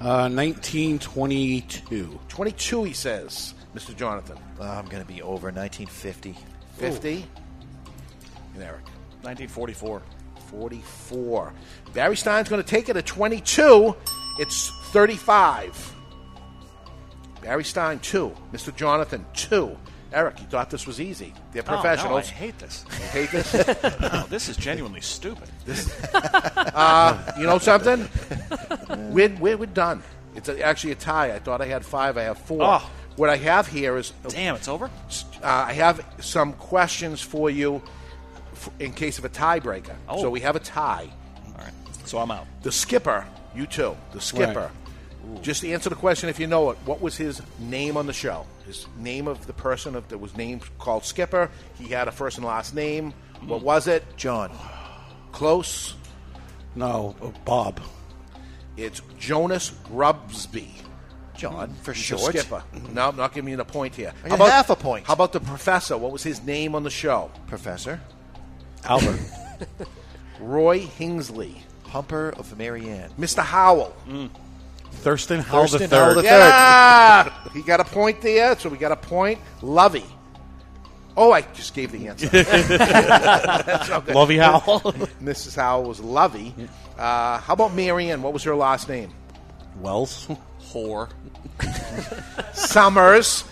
Uh, 0.00 0.30
1922. 0.30 2.20
22, 2.28 2.84
he 2.84 2.92
says, 2.92 3.54
Mr. 3.74 3.96
Jonathan. 3.96 4.38
Uh, 4.60 4.64
I'm 4.64 4.86
going 4.86 5.02
to 5.02 5.08
be 5.08 5.22
over 5.22 5.50
1950. 5.50 6.36
50. 6.76 7.26
And 8.54 8.62
Eric. 8.62 8.84
1944. 9.22 10.02
44. 10.50 11.52
Barry 11.92 12.16
Stein's 12.16 12.48
going 12.48 12.62
to 12.62 12.68
take 12.68 12.88
it 12.88 12.96
at 12.96 13.06
22. 13.06 13.94
It's 14.38 14.70
35. 14.92 15.94
Barry 17.42 17.64
Stein, 17.64 17.98
2. 17.98 18.34
Mr. 18.52 18.74
Jonathan, 18.74 19.26
2. 19.34 19.76
Eric, 20.12 20.40
you 20.40 20.46
thought 20.46 20.70
this 20.70 20.86
was 20.86 21.00
easy. 21.00 21.34
They're 21.52 21.62
Oh, 21.68 21.72
no, 21.74 21.80
professionals. 21.80 22.28
I 22.28 22.32
hate 22.32 22.58
this. 22.58 22.84
You 22.98 23.06
hate 23.08 23.30
this? 23.30 24.00
no, 24.00 24.24
this 24.28 24.48
is 24.48 24.56
genuinely 24.56 25.00
stupid. 25.02 25.48
uh, 26.14 27.32
you 27.38 27.44
know 27.44 27.58
something? 27.58 28.08
We're, 29.12 29.34
we're, 29.38 29.56
we're 29.56 29.66
done. 29.66 30.02
It's 30.34 30.48
a, 30.48 30.60
actually 30.62 30.92
a 30.92 30.96
tie. 30.96 31.34
I 31.34 31.38
thought 31.38 31.60
I 31.60 31.66
had 31.66 31.84
five. 31.84 32.16
I 32.16 32.22
have 32.22 32.38
four. 32.38 32.60
Oh. 32.62 32.90
What 33.16 33.30
I 33.30 33.36
have 33.36 33.66
here 33.66 33.96
is. 33.96 34.12
Damn, 34.28 34.54
it's 34.54 34.68
over? 34.68 34.86
Uh, 34.86 35.46
I 35.46 35.72
have 35.72 36.04
some 36.20 36.52
questions 36.54 37.20
for 37.20 37.50
you 37.50 37.82
f- 38.52 38.70
in 38.78 38.92
case 38.92 39.18
of 39.18 39.24
a 39.24 39.28
tiebreaker. 39.28 39.94
Oh. 40.08 40.20
So 40.22 40.30
we 40.30 40.40
have 40.40 40.54
a 40.56 40.60
tie. 40.60 41.08
All 41.46 41.52
right. 41.64 41.72
So 42.04 42.18
I'm 42.18 42.30
out. 42.30 42.46
The 42.62 42.70
skipper, 42.70 43.26
you 43.54 43.66
too. 43.66 43.96
The 44.12 44.20
skipper. 44.20 44.70
Just 45.42 45.64
answer 45.64 45.88
the 45.90 45.96
question 45.96 46.28
if 46.28 46.38
you 46.38 46.46
know 46.46 46.70
it. 46.70 46.78
What 46.84 47.00
was 47.00 47.16
his 47.16 47.42
name 47.58 47.96
on 47.96 48.06
the 48.06 48.12
show? 48.12 48.46
His 48.66 48.86
name 48.98 49.28
of 49.28 49.46
the 49.46 49.52
person 49.52 49.94
of, 49.94 50.08
that 50.08 50.18
was 50.18 50.36
named 50.36 50.62
called 50.78 51.04
Skipper. 51.04 51.50
He 51.78 51.88
had 51.88 52.08
a 52.08 52.12
first 52.12 52.38
and 52.38 52.46
last 52.46 52.74
name. 52.74 53.12
What 53.46 53.62
was 53.62 53.86
it? 53.86 54.04
John. 54.16 54.50
Close. 55.32 55.94
No, 56.74 57.14
uh, 57.22 57.30
Bob. 57.44 57.80
It's 58.76 59.02
Jonas 59.18 59.72
Grumby. 59.84 60.68
John, 61.36 61.72
for 61.82 61.92
He's 61.92 62.02
short. 62.02 62.32
The 62.32 62.40
skipper. 62.40 62.64
No, 62.92 63.08
I'm 63.08 63.16
not 63.16 63.32
giving 63.32 63.50
you 63.50 63.56
the 63.56 63.64
point 63.64 63.94
here. 63.94 64.12
I 64.24 64.28
get 64.28 64.40
half 64.40 64.70
a 64.70 64.76
point. 64.76 65.06
How 65.06 65.12
about 65.12 65.32
the 65.32 65.40
professor? 65.40 65.96
What 65.96 66.10
was 66.10 66.24
his 66.24 66.42
name 66.42 66.74
on 66.74 66.82
the 66.82 66.90
show? 66.90 67.30
Professor. 67.46 68.00
Albert. 68.84 69.20
Roy 70.40 70.80
Hinkley. 70.80 71.58
Humper 71.84 72.34
of 72.36 72.56
Marianne. 72.58 73.10
Mr. 73.18 73.42
Howell. 73.42 73.96
Thurston 74.90 75.40
Howell 75.40 75.62
the 75.68 75.78
Thurston 75.78 75.90
Howell 75.90 76.14
third. 76.14 76.18
the 76.18 76.22
Yeah, 76.24 77.48
he 77.52 77.62
got 77.62 77.80
a 77.80 77.84
point 77.84 78.20
there, 78.20 78.58
so 78.58 78.68
we 78.68 78.78
got 78.78 78.92
a 78.92 78.96
point. 78.96 79.38
Lovey. 79.62 80.04
Oh, 81.16 81.32
I 81.32 81.40
just 81.42 81.74
gave 81.74 81.90
the 81.92 82.08
answer. 82.08 82.28
Okay. 83.98 84.12
Lovey 84.12 84.38
Howell. 84.38 84.80
Mrs. 85.22 85.56
Howell 85.56 85.84
was 85.84 86.00
Lovey. 86.00 86.54
Uh, 86.96 87.38
how 87.38 87.54
about 87.54 87.74
Marianne? 87.74 88.22
What 88.22 88.32
was 88.32 88.44
her 88.44 88.54
last 88.54 88.88
name? 88.88 89.10
Wells. 89.80 90.28
Whore. 90.60 91.08
Summers. 92.52 93.44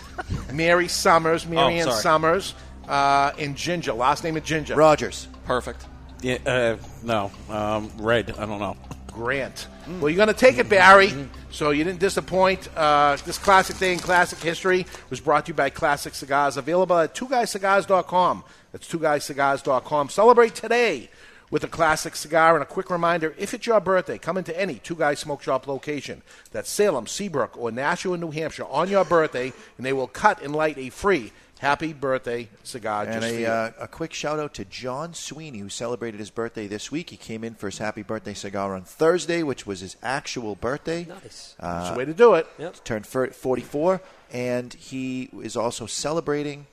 Mary 0.53 0.87
Summers. 0.87 1.45
Marianne 1.45 1.85
sorry. 1.85 2.01
Summers. 2.01 2.53
Uh, 2.87 3.31
and 3.37 3.55
Ginger. 3.57 3.93
Last 3.93 4.23
name 4.23 4.37
of 4.37 4.43
Ginger. 4.43 4.75
Rogers. 4.75 5.27
Perfect. 5.45 5.85
Yeah, 6.21 6.37
uh, 6.45 6.77
no. 7.03 7.31
Um, 7.49 7.91
Red. 7.97 8.31
I 8.37 8.45
don't 8.45 8.59
know. 8.59 8.77
Grant. 9.17 9.67
Well, 9.99 10.09
you're 10.09 10.15
going 10.15 10.27
to 10.27 10.33
take 10.33 10.59
it, 10.59 10.69
Barry. 10.69 11.11
So 11.49 11.71
you 11.71 11.83
didn't 11.83 11.99
disappoint. 11.99 12.69
Uh, 12.77 13.17
this 13.25 13.39
classic 13.39 13.77
day 13.79 13.91
in 13.93 13.99
classic 13.99 14.39
history 14.39 14.85
was 15.09 15.19
brought 15.19 15.47
to 15.47 15.49
you 15.49 15.53
by 15.55 15.71
Classic 15.71 16.13
Cigars, 16.13 16.55
available 16.55 16.97
at 16.97 17.15
twoguyscigars.com. 17.15 18.43
That's 18.71 18.87
twoguyscigars.com. 18.87 20.09
Celebrate 20.09 20.53
today 20.53 21.09
with 21.49 21.63
a 21.63 21.67
classic 21.67 22.15
cigar. 22.15 22.53
And 22.55 22.61
a 22.61 22.65
quick 22.65 22.91
reminder 22.91 23.33
if 23.39 23.53
it's 23.53 23.65
your 23.65 23.79
birthday, 23.79 24.19
come 24.19 24.37
into 24.37 24.57
any 24.59 24.75
Two 24.75 24.95
Guys 24.95 25.19
Smoke 25.19 25.41
Shop 25.41 25.65
location. 25.67 26.21
That's 26.51 26.69
Salem, 26.69 27.07
Seabrook, 27.07 27.57
or 27.57 27.71
Nashua, 27.71 28.17
New 28.17 28.31
Hampshire 28.31 28.65
on 28.65 28.89
your 28.89 29.05
birthday, 29.05 29.51
and 29.77 29.85
they 29.85 29.93
will 29.93 30.07
cut 30.07 30.41
and 30.43 30.55
light 30.55 30.77
a 30.77 30.89
free 30.89 31.31
happy 31.59 31.93
birthday 31.93 32.49
cigar 32.63 33.03
And 33.05 33.13
just 33.21 33.27
for 33.27 33.37
a, 33.37 33.39
you. 33.41 33.47
uh, 33.47 33.71
a 33.79 33.87
quick 33.87 34.13
shout 34.13 34.39
out 34.39 34.53
to 34.55 34.65
John 34.65 35.13
Sweeney, 35.13 35.59
who 35.59 35.69
celebrated 35.69 36.19
his 36.19 36.29
birthday 36.29 36.67
this 36.67 36.91
week. 36.91 37.09
He 37.09 37.17
came 37.17 37.43
in 37.43 37.55
for 37.55 37.67
his 37.67 37.77
happy 37.79 38.03
birthday 38.03 38.33
cigar 38.33 38.75
on 38.75 38.83
Thursday, 38.83 39.43
which 39.43 39.65
was 39.65 39.79
his 39.79 39.95
actual 40.03 40.55
birthday. 40.55 41.05
Nice. 41.05 41.55
Uh, 41.59 41.79
That's 41.79 41.91
the 41.91 41.97
way 41.97 42.05
to 42.05 42.13
do 42.13 42.33
it. 42.35 42.47
Yep. 42.59 42.83
Turned 42.83 43.07
44, 43.07 44.01
and 44.31 44.73
he 44.73 45.29
is 45.41 45.55
also 45.57 45.85
celebrating 45.85 46.67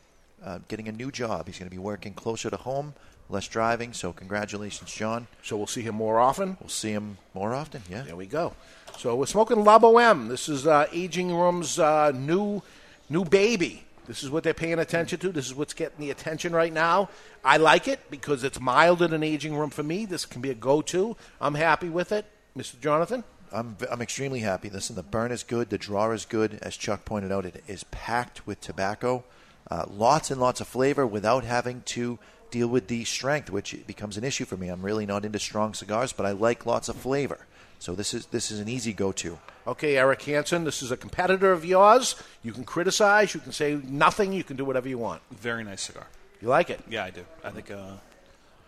uh, 0.45 0.59
getting 0.69 0.89
a 0.89 0.93
new 0.93 1.11
job. 1.11 1.47
He's 1.47 1.59
going 1.59 1.71
to 1.71 1.75
be 1.75 1.79
working 1.79 2.13
closer 2.13 2.51
to 2.51 2.57
home, 2.57 2.93
less 3.31 3.49
driving. 3.49 3.95
So, 3.95 4.13
congratulations, 4.13 4.93
John. 4.93 5.27
So 5.43 5.57
we'll 5.57 5.67
see 5.67 5.81
him 5.81 5.95
more 5.95 6.21
often. 6.21 6.59
We'll 6.61 6.69
see 6.69 6.91
him 6.91 7.17
more 7.33 7.55
often. 7.55 7.81
Yeah. 7.89 8.03
There 8.03 8.17
we 8.17 8.27
go. 8.27 8.53
So 8.99 9.17
we're 9.17 9.25
smoking 9.27 9.65
La 9.65 9.79
Boheme. 9.79 10.29
This 10.29 10.49
is 10.51 10.67
uh, 10.67 10.87
Aging 10.93 11.35
Room's 11.35 11.79
uh, 11.79 12.13
new 12.15 12.63
new 13.09 13.25
baby. 13.25 13.84
This 14.07 14.23
is 14.23 14.31
what 14.31 14.45
they're 14.45 14.55
paying 14.55 14.79
attention 14.79 15.19
to. 15.21 15.33
This 15.33 15.47
is 15.47 15.55
what's 15.55 15.75
getting 15.75 15.99
the 15.99 16.11
attention 16.11 16.53
right 16.53 16.73
now. 16.73 17.09
I 17.45 17.57
like 17.57 17.89
it 17.89 18.11
because 18.11 18.45
it's 18.45 18.61
mild 18.61 19.03
in 19.03 19.13
an 19.13 19.23
Aging 19.23 19.57
Room 19.57 19.71
for 19.71 19.83
me. 19.83 20.05
This 20.05 20.27
can 20.27 20.43
be 20.43 20.51
a 20.51 20.55
go-to. 20.55 21.17
I'm 21.41 21.55
happy 21.55 21.89
with 21.89 22.13
it, 22.13 22.27
Mr. 22.57 22.79
Jonathan. 22.81 23.25
I'm, 23.53 23.77
I'm 23.91 24.03
extremely 24.03 24.41
happy. 24.41 24.69
Listen, 24.69 24.97
the 24.97 25.03
burn 25.03 25.31
is 25.31 25.43
good. 25.43 25.71
The 25.71 25.79
draw 25.79 26.11
is 26.11 26.25
good. 26.25 26.59
As 26.61 26.77
Chuck 26.77 27.05
pointed 27.05 27.33
out, 27.33 27.47
it 27.47 27.63
is 27.67 27.85
packed 27.85 28.47
with 28.47 28.61
tobacco. 28.61 29.25
Uh, 29.71 29.85
lots 29.89 30.31
and 30.31 30.41
lots 30.41 30.61
of 30.61 30.69
flavor 30.69 31.07
without 31.07 31.45
having 31.45 31.83
to 31.83 32.19
deal 32.51 32.69
with 32.69 32.89
the 32.89 33.05
strength, 33.05 33.51
which 33.51 33.77
becomes 33.87 34.17
an 34.17 34.25
issue 34.25 34.45
for 34.45 34.57
me. 34.57 34.69
I'm 34.69 34.83
really 34.83 35.07
not 35.07 35.25
into 35.25 35.39
strong 35.39 35.73
cigars, 35.73 36.13
but 36.13 36.27
I 36.27 36.33
like 36.33 36.67
lots 36.67 36.89
of 36.89 36.97
flavor. 36.97 37.47
So 37.85 37.95
this 37.95 38.15
is 38.15 38.25
this 38.27 38.51
is 38.51 38.61
an 38.61 38.69
easy 38.71 38.95
go-to. 38.95 39.39
Okay, 39.67 39.99
Eric 39.99 40.23
Hanson, 40.23 40.65
this 40.65 40.83
is 40.83 40.91
a 40.91 40.97
competitor 40.97 41.53
of 41.53 41.67
yours. 41.67 42.17
You 42.43 42.51
can 42.51 42.65
criticize. 42.65 43.35
You 43.35 43.41
can 43.41 43.53
say 43.53 43.79
nothing. 43.87 44.33
You 44.33 44.43
can 44.43 44.57
do 44.57 44.65
whatever 44.65 44.89
you 44.89 44.97
want. 44.97 45.21
Very 45.31 45.63
nice 45.65 45.83
cigar. 45.83 46.07
You 46.41 46.49
like 46.49 46.71
it? 46.71 46.81
Yeah, 46.89 47.05
I 47.05 47.11
do. 47.11 47.27
I 47.45 47.51
think, 47.51 47.71
uh, 47.71 47.97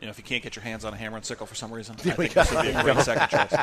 you 0.00 0.04
know, 0.04 0.10
if 0.10 0.18
you 0.18 0.24
can't 0.24 0.42
get 0.42 0.54
your 0.54 0.64
hands 0.64 0.84
on 0.84 0.92
a 0.92 0.98
hammer 0.98 1.16
and 1.16 1.24
sickle 1.24 1.46
for 1.46 1.54
some 1.54 1.72
reason, 1.72 1.96
There 2.02 2.12
I 2.12 2.16
we 2.18 2.28
think 2.28 2.34
this 2.34 2.52
would 2.52 2.60
be 2.60 2.68
a 2.68 2.82
great 2.82 3.00
second 3.00 3.30
choice. 3.30 3.54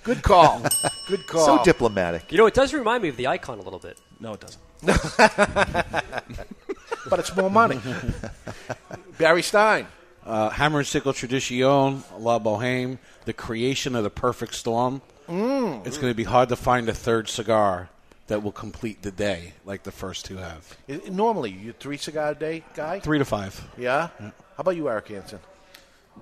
Good 0.02 0.22
call. 0.22 0.62
Good 1.08 1.26
call. 1.30 1.58
So 1.58 1.62
diplomatic. 1.62 2.32
You 2.32 2.38
know, 2.38 2.46
it 2.46 2.54
does 2.54 2.72
remind 2.72 3.02
me 3.02 3.10
of 3.10 3.18
the 3.18 3.26
icon 3.26 3.58
a 3.58 3.62
little 3.62 3.78
bit. 3.78 4.00
No, 4.18 4.32
it 4.32 4.40
doesn't. 4.40 4.62
but 7.10 7.18
it's 7.18 7.36
more 7.36 7.50
money. 7.50 7.78
Barry 9.18 9.42
Stein. 9.42 9.88
Uh, 10.24 10.48
Hammer 10.50 10.78
and 10.80 10.86
Sickle 10.86 11.14
Tradition, 11.14 12.02
La 12.18 12.38
Boheme, 12.38 12.98
the 13.28 13.34
creation 13.34 13.94
of 13.94 14.02
the 14.04 14.10
perfect 14.10 14.54
storm. 14.54 15.02
Mm. 15.28 15.86
It's 15.86 15.98
going 15.98 16.10
to 16.10 16.16
be 16.16 16.24
hard 16.24 16.48
to 16.48 16.56
find 16.56 16.88
a 16.88 16.94
third 16.94 17.28
cigar 17.28 17.90
that 18.28 18.42
will 18.42 18.52
complete 18.52 19.02
the 19.02 19.10
day 19.10 19.52
like 19.66 19.82
the 19.82 19.92
first 19.92 20.24
two 20.24 20.38
have. 20.38 20.74
Normally, 21.10 21.50
you 21.50 21.70
a 21.70 21.72
three 21.74 21.98
cigar 21.98 22.30
a 22.30 22.34
day 22.34 22.64
guy? 22.74 23.00
Three 23.00 23.18
to 23.18 23.26
five. 23.26 23.62
Yeah? 23.76 24.08
How 24.18 24.32
about 24.56 24.76
you, 24.76 24.88
Eric 24.88 25.08
Hanson? 25.08 25.40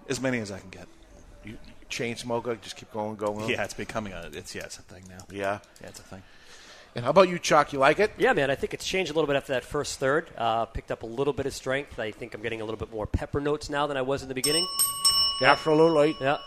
As 0.09 0.21
many 0.21 0.41
as 0.41 0.51
I 0.51 0.59
can 0.59 0.71
get. 0.71 0.89
You 1.45 1.59
chain 1.89 2.17
smoker, 2.17 2.57
just 2.57 2.77
keep 2.77 2.93
going, 2.93 3.15
going. 3.15 3.49
Yeah, 3.49 3.63
it's 3.63 3.73
becoming 3.73 4.13
a 4.13 4.29
it's 4.33 4.53
yeah, 4.53 4.65
it's 4.65 4.79
a 4.79 4.83
thing 4.83 5.05
now. 5.09 5.25
Yeah. 5.31 5.61
Yeah, 5.81 5.87
it's 5.87 6.01
a 6.01 6.03
thing. 6.03 6.25
And 6.97 7.05
how 7.05 7.13
about 7.13 7.29
you, 7.29 7.39
Chuck? 7.39 7.73
You 7.73 7.79
like 7.79 8.01
it? 8.01 8.11
Yeah, 8.19 8.33
man. 8.33 8.51
I 8.51 8.57
think 8.57 8.75
it's 8.75 8.85
changed 8.85 9.13
a 9.13 9.15
little 9.15 9.29
bit 9.29 9.37
after 9.37 9.53
that 9.53 9.63
first 9.63 10.01
third. 10.01 10.29
Uh, 10.37 10.65
picked 10.65 10.91
up 10.91 11.05
a 11.05 11.07
little 11.07 11.33
bit 11.33 11.47
of 11.47 11.55
strength. 11.55 12.01
I 12.01 12.11
think 12.11 12.35
I'm 12.35 12.43
getting 12.43 12.63
a 12.63 12.65
little 12.65 12.81
bit 12.81 12.91
more 12.91 13.07
pepper 13.07 13.41
notes 13.41 13.71
now 13.71 13.87
than 13.87 13.97
I 13.97 14.03
was 14.03 14.23
in 14.23 14.29
the 14.29 14.35
beginning. 14.35 14.67
Absolutely. 15.41 16.17
Yeah. 16.21 16.39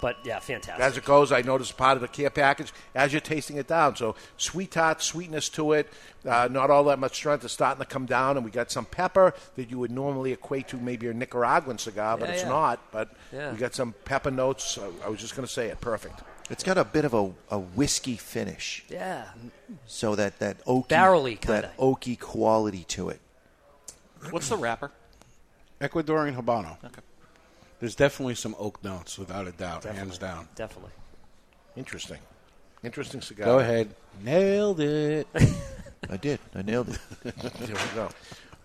But 0.00 0.18
yeah, 0.24 0.38
fantastic. 0.38 0.84
As 0.84 0.96
it 0.96 1.04
goes, 1.04 1.32
I 1.32 1.42
noticed 1.42 1.76
part 1.76 1.96
of 1.96 2.02
the 2.02 2.08
care 2.08 2.30
package 2.30 2.72
as 2.94 3.12
you're 3.12 3.20
tasting 3.20 3.56
it 3.56 3.66
down. 3.66 3.96
So 3.96 4.14
sweet 4.36 4.70
tart, 4.70 5.02
sweetness 5.02 5.48
to 5.50 5.72
it, 5.72 5.88
uh, 6.24 6.48
not 6.50 6.70
all 6.70 6.84
that 6.84 7.00
much 7.00 7.16
strength. 7.16 7.44
It's 7.44 7.52
starting 7.52 7.82
to 7.82 7.88
come 7.88 8.06
down, 8.06 8.36
and 8.36 8.44
we 8.44 8.52
got 8.52 8.70
some 8.70 8.84
pepper 8.84 9.34
that 9.56 9.70
you 9.70 9.78
would 9.80 9.90
normally 9.90 10.32
equate 10.32 10.68
to 10.68 10.76
maybe 10.76 11.08
a 11.08 11.12
Nicaraguan 11.14 11.78
cigar, 11.78 12.16
but 12.16 12.28
Yeah, 12.28 12.34
it's 12.34 12.42
yeah. 12.44 12.48
not. 12.48 12.80
But 12.92 13.08
Yeah. 13.32 13.50
we 13.50 13.58
got 13.58 13.74
some 13.74 13.92
pepper 14.04 14.30
notes. 14.30 14.62
So 14.64 14.94
I 15.04 15.08
was 15.08 15.18
just 15.18 15.34
going 15.34 15.46
to 15.46 15.52
say 15.52 15.66
it. 15.66 15.80
Perfect. 15.80 16.20
It's 16.48 16.62
got 16.62 16.78
a 16.78 16.84
bit 16.84 17.04
of 17.04 17.12
a, 17.12 17.32
a 17.50 17.58
whiskey 17.58 18.16
finish. 18.16 18.84
Yeah. 18.88 19.24
So 19.86 20.14
that 20.14 20.38
that 20.38 20.64
oaky, 20.64 20.88
Barrel-y 20.88 21.38
that 21.42 21.76
oaky 21.76 22.18
quality 22.18 22.84
to 22.84 23.08
it. 23.10 23.20
What's 24.30 24.48
the 24.48 24.56
wrapper? 24.56 24.90
Ecuadorian 25.80 26.36
Habano. 26.36 26.76
Okay. 26.84 27.00
There's 27.80 27.94
definitely 27.94 28.34
some 28.34 28.56
oak 28.58 28.82
notes, 28.82 29.18
without 29.18 29.46
a 29.46 29.52
doubt, 29.52 29.84
hands 29.84 30.18
down. 30.18 30.48
Definitely. 30.56 30.90
Interesting. 31.76 32.18
Interesting 32.82 33.20
cigar. 33.20 33.46
Go 33.46 33.58
ahead. 33.60 33.94
Nailed 34.22 34.80
it. 34.80 35.26
I 36.10 36.16
did. 36.16 36.40
I 36.54 36.62
nailed 36.62 36.88
it. 36.88 36.98
there 37.22 37.68
we 37.68 37.94
go. 37.94 38.08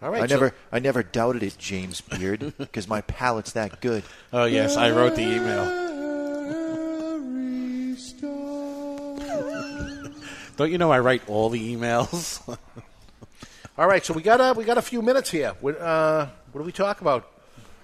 All 0.01 0.09
right. 0.09 0.23
I 0.23 0.27
so- 0.27 0.35
never, 0.35 0.55
I 0.71 0.79
never 0.79 1.03
doubted 1.03 1.43
it, 1.43 1.57
James 1.57 2.01
Beard, 2.01 2.53
because 2.57 2.87
my 2.87 3.01
palate's 3.01 3.53
that 3.53 3.81
good. 3.81 4.03
Oh 4.31 4.45
yes, 4.45 4.75
I 4.77 4.91
wrote 4.91 5.15
the 5.15 5.21
email. 5.21 5.83
Don't 10.55 10.71
you 10.71 10.77
know 10.77 10.91
I 10.91 10.99
write 10.99 11.27
all 11.27 11.49
the 11.49 11.75
emails? 11.75 12.39
All 13.75 13.87
right, 13.87 14.05
so 14.05 14.13
we 14.13 14.21
got 14.21 14.39
a 14.39 14.53
we 14.53 14.65
got 14.65 14.77
a 14.77 14.83
few 14.83 15.01
minutes 15.01 15.31
here. 15.31 15.53
Uh, 15.63 16.27
what 16.51 16.61
do 16.61 16.65
we 16.65 16.71
talk 16.71 17.01
about? 17.01 17.27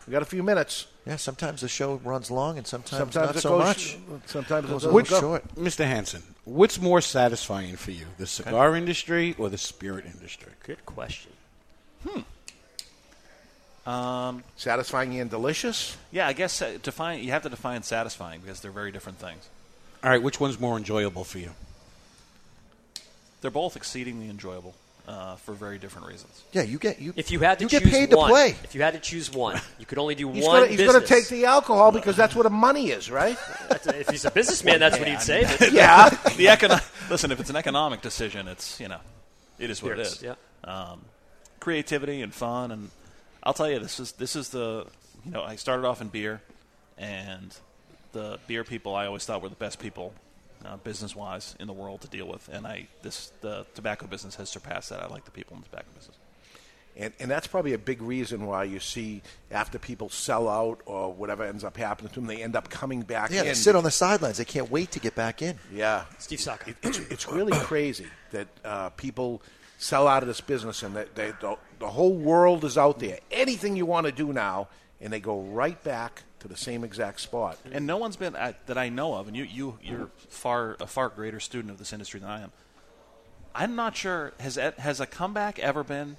We 0.06 0.12
got 0.12 0.22
a 0.22 0.26
few 0.26 0.44
minutes. 0.44 0.86
Yeah, 1.06 1.16
sometimes 1.16 1.62
the 1.62 1.68
show 1.70 1.96
runs 2.04 2.30
long, 2.30 2.58
and 2.58 2.68
sometimes, 2.68 3.00
Sometimes 3.14 3.36
not 3.36 3.42
so 3.42 3.50
goes- 3.58 3.66
much. 3.68 3.98
sometimes 4.28 4.66
it 4.66 4.70
goes 4.70 4.84
doesn't 4.84 4.90
a 4.92 4.94
little 4.94 5.20
short. 5.20 5.56
Mr. 5.56 5.86
Hanson, 5.86 6.22
what's 6.46 6.80
more 6.80 7.02
satisfying 7.02 7.78
for 7.78 7.92
you, 7.92 8.06
the 8.18 8.28
cigar 8.28 8.76
industry 8.76 9.34
or 9.40 9.50
the 9.50 9.58
spirit 9.58 10.06
industry? 10.06 10.52
Good 10.64 10.86
question. 10.86 11.32
Um, 13.86 14.44
Satisfying 14.56 15.20
and 15.20 15.30
delicious. 15.32 15.98
yeah, 16.12 16.28
I 16.28 16.34
guess 16.34 16.62
uh, 16.62 16.78
define. 16.84 17.24
You 17.24 17.32
have 17.32 17.42
to 17.44 17.50
define 17.50 17.82
satisfying 17.82 18.42
because 18.42 18.60
they're 18.60 18.72
very 18.72 18.92
different 18.92 19.18
things. 19.18 19.50
All 20.04 20.10
right, 20.12 20.22
which 20.22 20.40
one's 20.40 20.60
more 20.60 20.78
enjoyable 20.78 21.24
for 21.24 21.40
you? 21.40 21.52
They're 23.42 23.50
both 23.50 23.76
exceedingly 23.76 24.30
enjoyable 24.30 24.76
uh, 25.10 25.36
for 25.38 25.54
very 25.54 25.80
different 25.80 26.08
reasons. 26.08 26.44
Yeah, 26.54 26.62
you 26.62 26.78
get 26.78 27.02
you. 27.02 27.14
If 27.16 27.32
you 27.32 27.40
had 27.40 27.58
to 27.60 27.66
you 27.66 27.70
choose 27.70 27.80
get 27.80 27.92
paid 27.92 28.10
to 28.12 28.18
one, 28.18 28.30
play. 28.30 28.50
if 28.64 28.76
you 28.76 28.84
had 28.84 28.94
to 28.94 29.00
choose 29.00 29.32
one, 29.32 29.60
you 29.80 29.86
could 29.88 29.98
only 29.98 30.14
do 30.14 30.32
He's 30.32 30.46
one 30.46 30.62
gonna, 30.62 30.68
he's 30.68 30.86
gonna 30.86 31.06
take 31.06 31.28
the 31.30 31.46
alcohol 31.46 31.92
because 31.92 32.16
that's 32.16 32.36
where 32.36 32.44
the 32.44 32.52
money 32.52 32.92
is, 32.92 33.10
right? 33.10 33.36
if 33.88 34.08
he's 34.10 34.26
a 34.26 34.32
businessman, 34.32 34.80
that's 34.80 35.00
what 35.00 35.08
he'd 35.08 35.20
say. 35.22 35.46
but- 35.58 35.72
yeah. 35.72 36.10
the 36.38 36.46
econo- 36.46 37.10
listen, 37.10 37.32
if 37.32 37.40
it's 37.40 37.50
an 37.50 37.56
economic 37.56 38.02
decision, 38.02 38.48
it's 38.48 38.80
you 38.80 38.88
know, 38.88 39.00
it 39.58 39.72
is 39.72 39.82
what 39.82 39.98
it 39.98 40.06
Spirits, 40.06 40.38
is. 40.64 40.70
Um, 40.70 41.02
creativity 41.60 42.22
and 42.22 42.32
fun, 42.32 42.72
and 42.72 42.92
I'll 43.42 43.54
tell 43.54 43.70
you, 43.70 43.80
this 43.80 44.00
is 44.00 44.12
this 44.12 44.36
is 44.36 44.50
the 44.50 44.86
you 45.26 45.32
know, 45.32 45.42
I 45.42 45.56
started 45.56 45.88
off 45.88 46.02
in 46.02 46.10
beer, 46.10 46.40
and 47.00 47.56
the 48.12 48.38
beer 48.46 48.64
people 48.64 48.96
I 48.96 49.08
always 49.08 49.26
thought 49.26 49.42
were 49.42 49.50
the 49.50 49.56
best 49.56 49.80
people, 49.80 50.14
uh, 50.66 50.78
business 50.78 51.16
wise, 51.16 51.56
in 51.60 51.68
the 51.68 51.74
world 51.74 52.02
to 52.02 52.08
deal 52.08 52.28
with, 52.28 52.50
and 52.52 52.66
I 52.68 52.88
this 53.02 53.32
the 53.42 53.66
tobacco 53.76 54.08
business 54.08 54.36
has 54.36 54.50
surpassed 54.50 54.90
that. 54.90 55.02
I 55.04 55.08
like 55.08 55.26
the 55.26 55.32
people 55.32 55.56
in 55.56 55.62
the 55.62 55.70
tobacco 55.70 55.90
business. 55.96 56.18
And, 56.98 57.14
and 57.20 57.32
that's 57.32 57.48
probably 57.48 57.72
a 57.74 57.78
big 57.78 58.02
reason 58.02 58.46
why 58.46 58.66
you 58.66 58.80
see 58.82 59.22
after 59.52 59.80
people 59.80 60.10
sell 60.10 60.50
out 60.50 60.82
or 60.86 61.14
whatever 61.14 61.46
ends 61.46 61.64
up 61.64 61.78
happening 61.78 62.10
to 62.10 62.16
them, 62.16 62.28
they 62.28 62.44
end 62.44 62.58
up 62.58 62.70
coming 62.70 63.04
back 63.04 63.32
Yeah, 63.32 63.42
in. 63.42 63.46
they 63.46 63.54
sit 63.54 63.74
on 63.76 63.86
the 63.86 63.92
sidelines. 63.92 64.38
They 64.38 64.44
can't 64.44 64.70
wait 64.70 64.92
to 64.92 65.00
get 65.00 65.16
back 65.16 65.42
in. 65.42 65.58
Yeah, 65.74 66.06
Steve 66.18 66.42
Saka. 66.42 66.72
It, 66.72 66.78
it's, 66.84 66.98
it's 67.00 67.30
really 67.30 67.54
crazy 67.60 68.08
that 68.32 68.48
uh, 68.66 68.90
people 68.90 69.42
sell 69.78 70.10
out 70.10 70.24
of 70.24 70.28
this 70.28 70.42
business 70.42 70.84
and 70.84 70.94
that 70.98 71.16
they, 71.16 71.32
the, 71.40 71.56
the 71.78 71.88
whole 71.88 72.16
world 72.16 72.66
is 72.66 72.78
out 72.78 73.00
there. 73.00 73.20
Anything 73.32 73.78
you 73.78 73.86
want 73.86 74.06
to 74.08 74.12
do 74.12 74.34
now, 74.34 74.68
and 75.02 75.12
they 75.14 75.20
go 75.20 75.40
right 75.42 75.82
back 75.84 76.24
to 76.40 76.48
the 76.48 76.58
same 76.58 76.84
exact 76.84 77.20
spot. 77.22 77.58
And 77.72 77.86
no 77.88 77.98
one's 77.98 78.16
been 78.16 78.36
uh, 78.36 78.54
that 78.66 78.78
I 78.78 78.90
know 78.90 79.16
of, 79.16 79.28
and 79.28 79.36
you 79.38 79.44
you 79.44 79.78
you're 79.82 80.10
far 80.30 80.76
a 80.80 80.88
far 80.88 81.10
greater 81.10 81.40
student 81.40 81.72
of 81.72 81.78
this 81.78 81.92
industry 81.94 82.20
than 82.20 82.30
I 82.30 82.42
am. 82.42 82.52
I'm 83.56 83.76
not 83.76 83.96
sure 83.96 84.34
has 84.40 84.58
it- 84.58 84.80
has 84.80 85.00
a 85.00 85.06
comeback 85.06 85.60
ever 85.60 85.84
been 85.84 86.18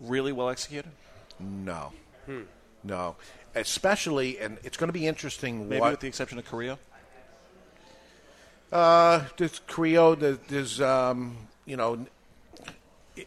really 0.00 0.32
well 0.32 0.48
executed. 0.50 0.90
No, 1.40 1.92
no, 2.84 3.16
especially, 3.54 4.38
and 4.38 4.58
it's 4.64 4.76
going 4.76 4.88
to 4.88 4.92
be 4.92 5.06
interesting. 5.06 5.68
Maybe 5.68 5.80
what, 5.80 5.90
with 5.92 6.00
the 6.00 6.08
exception 6.08 6.38
of 6.38 6.44
Korea. 6.44 6.78
Uh, 8.70 9.24
there's 9.36 9.60
Creo. 9.68 10.18
there- 10.18 10.38
There's 10.48 10.80
um, 10.80 11.36
you 11.66 11.76
know, 11.76 11.94
it- 11.94 12.08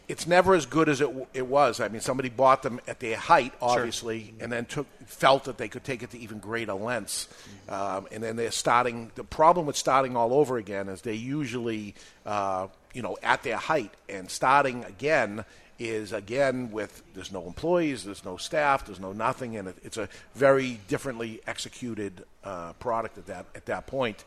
it's 0.08 0.26
never 0.26 0.54
as 0.54 0.66
good 0.66 0.88
as 0.88 1.00
it 1.00 1.08
it 1.32 1.46
was. 1.46 1.80
I 1.80 1.88
mean, 1.88 2.00
somebody 2.00 2.28
bought 2.28 2.62
them 2.62 2.80
at 2.88 3.00
their 3.00 3.16
height, 3.16 3.52
obviously, 3.60 4.34
and 4.40 4.50
then 4.50 4.64
took 4.64 4.86
felt 5.06 5.44
that 5.44 5.58
they 5.58 5.68
could 5.68 5.84
take 5.84 6.02
it 6.02 6.10
to 6.10 6.18
even 6.18 6.38
greater 6.38 6.74
lengths. 6.74 7.28
Um, 7.68 8.06
and 8.10 8.22
then 8.22 8.36
they're 8.36 8.50
starting. 8.50 9.12
The 9.14 9.24
problem 9.24 9.66
with 9.66 9.76
starting 9.76 10.16
all 10.16 10.34
over 10.34 10.56
again 10.56 10.88
is 10.88 11.02
they 11.02 11.14
usually, 11.14 11.94
uh, 12.24 12.68
you 12.94 13.02
know, 13.02 13.16
at 13.22 13.42
their 13.42 13.56
height, 13.56 13.92
and 14.08 14.30
starting 14.30 14.84
again 14.84 15.44
is 15.78 16.12
again 16.12 16.72
with 16.72 17.02
there's 17.14 17.30
no 17.30 17.46
employees, 17.46 18.04
there's 18.04 18.24
no 18.24 18.36
staff, 18.38 18.86
there's 18.86 19.00
no 19.00 19.12
nothing, 19.12 19.56
and 19.56 19.68
it, 19.68 19.76
it's 19.84 19.98
a 19.98 20.08
very 20.34 20.80
differently 20.88 21.40
executed 21.46 22.24
uh, 22.42 22.72
product 22.74 23.18
at 23.18 23.26
that 23.26 23.46
at 23.54 23.66
that 23.66 23.86
point 23.86 24.24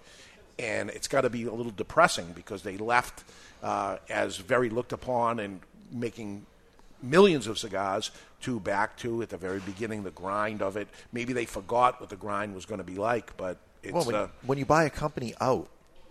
and 0.59 0.89
it's 0.89 1.07
got 1.07 1.21
to 1.21 1.29
be 1.29 1.45
a 1.45 1.51
little 1.51 1.71
depressing 1.71 2.33
because 2.35 2.61
they 2.63 2.77
left 2.77 3.23
uh, 3.63 3.97
as 4.09 4.37
very 4.37 4.69
looked 4.69 4.91
upon 4.91 5.39
and 5.39 5.61
making 5.91 6.45
millions 7.01 7.47
of 7.47 7.57
cigars 7.57 8.11
to 8.41 8.59
back 8.59 8.97
to 8.97 9.21
at 9.21 9.29
the 9.29 9.37
very 9.37 9.59
beginning 9.61 10.03
the 10.03 10.11
grind 10.11 10.61
of 10.61 10.75
it. 10.75 10.89
Maybe 11.13 11.33
they 11.33 11.45
forgot 11.45 11.99
what 12.01 12.09
the 12.09 12.17
grind 12.17 12.53
was 12.53 12.65
going 12.65 12.79
to 12.79 12.83
be 12.83 12.95
like, 12.95 13.35
but 13.37 13.57
it's 13.81 13.93
well, 13.93 14.05
when, 14.05 14.15
uh, 14.15 14.27
when 14.45 14.57
you 14.57 14.65
buy 14.65 14.83
a 14.83 14.89
company 14.89 15.33
out, 15.39 15.69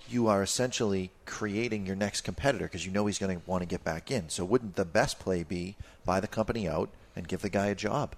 you 0.08 0.26
are 0.26 0.42
essentially 0.42 1.10
creating 1.26 1.84
your 1.84 1.96
next 1.96 2.22
competitor 2.22 2.64
because 2.64 2.86
you 2.86 2.92
know 2.92 3.04
he's 3.04 3.18
going 3.18 3.38
to 3.38 3.42
want 3.46 3.60
to 3.60 3.66
get 3.66 3.84
back 3.84 4.10
in. 4.10 4.30
So, 4.30 4.42
wouldn't 4.44 4.76
the 4.76 4.86
best 4.86 5.18
play 5.18 5.42
be 5.42 5.76
buy 6.06 6.20
the 6.20 6.26
company 6.26 6.66
out 6.66 6.88
and 7.14 7.28
give 7.28 7.42
the 7.42 7.50
guy 7.50 7.66
a 7.66 7.74
job? 7.74 8.14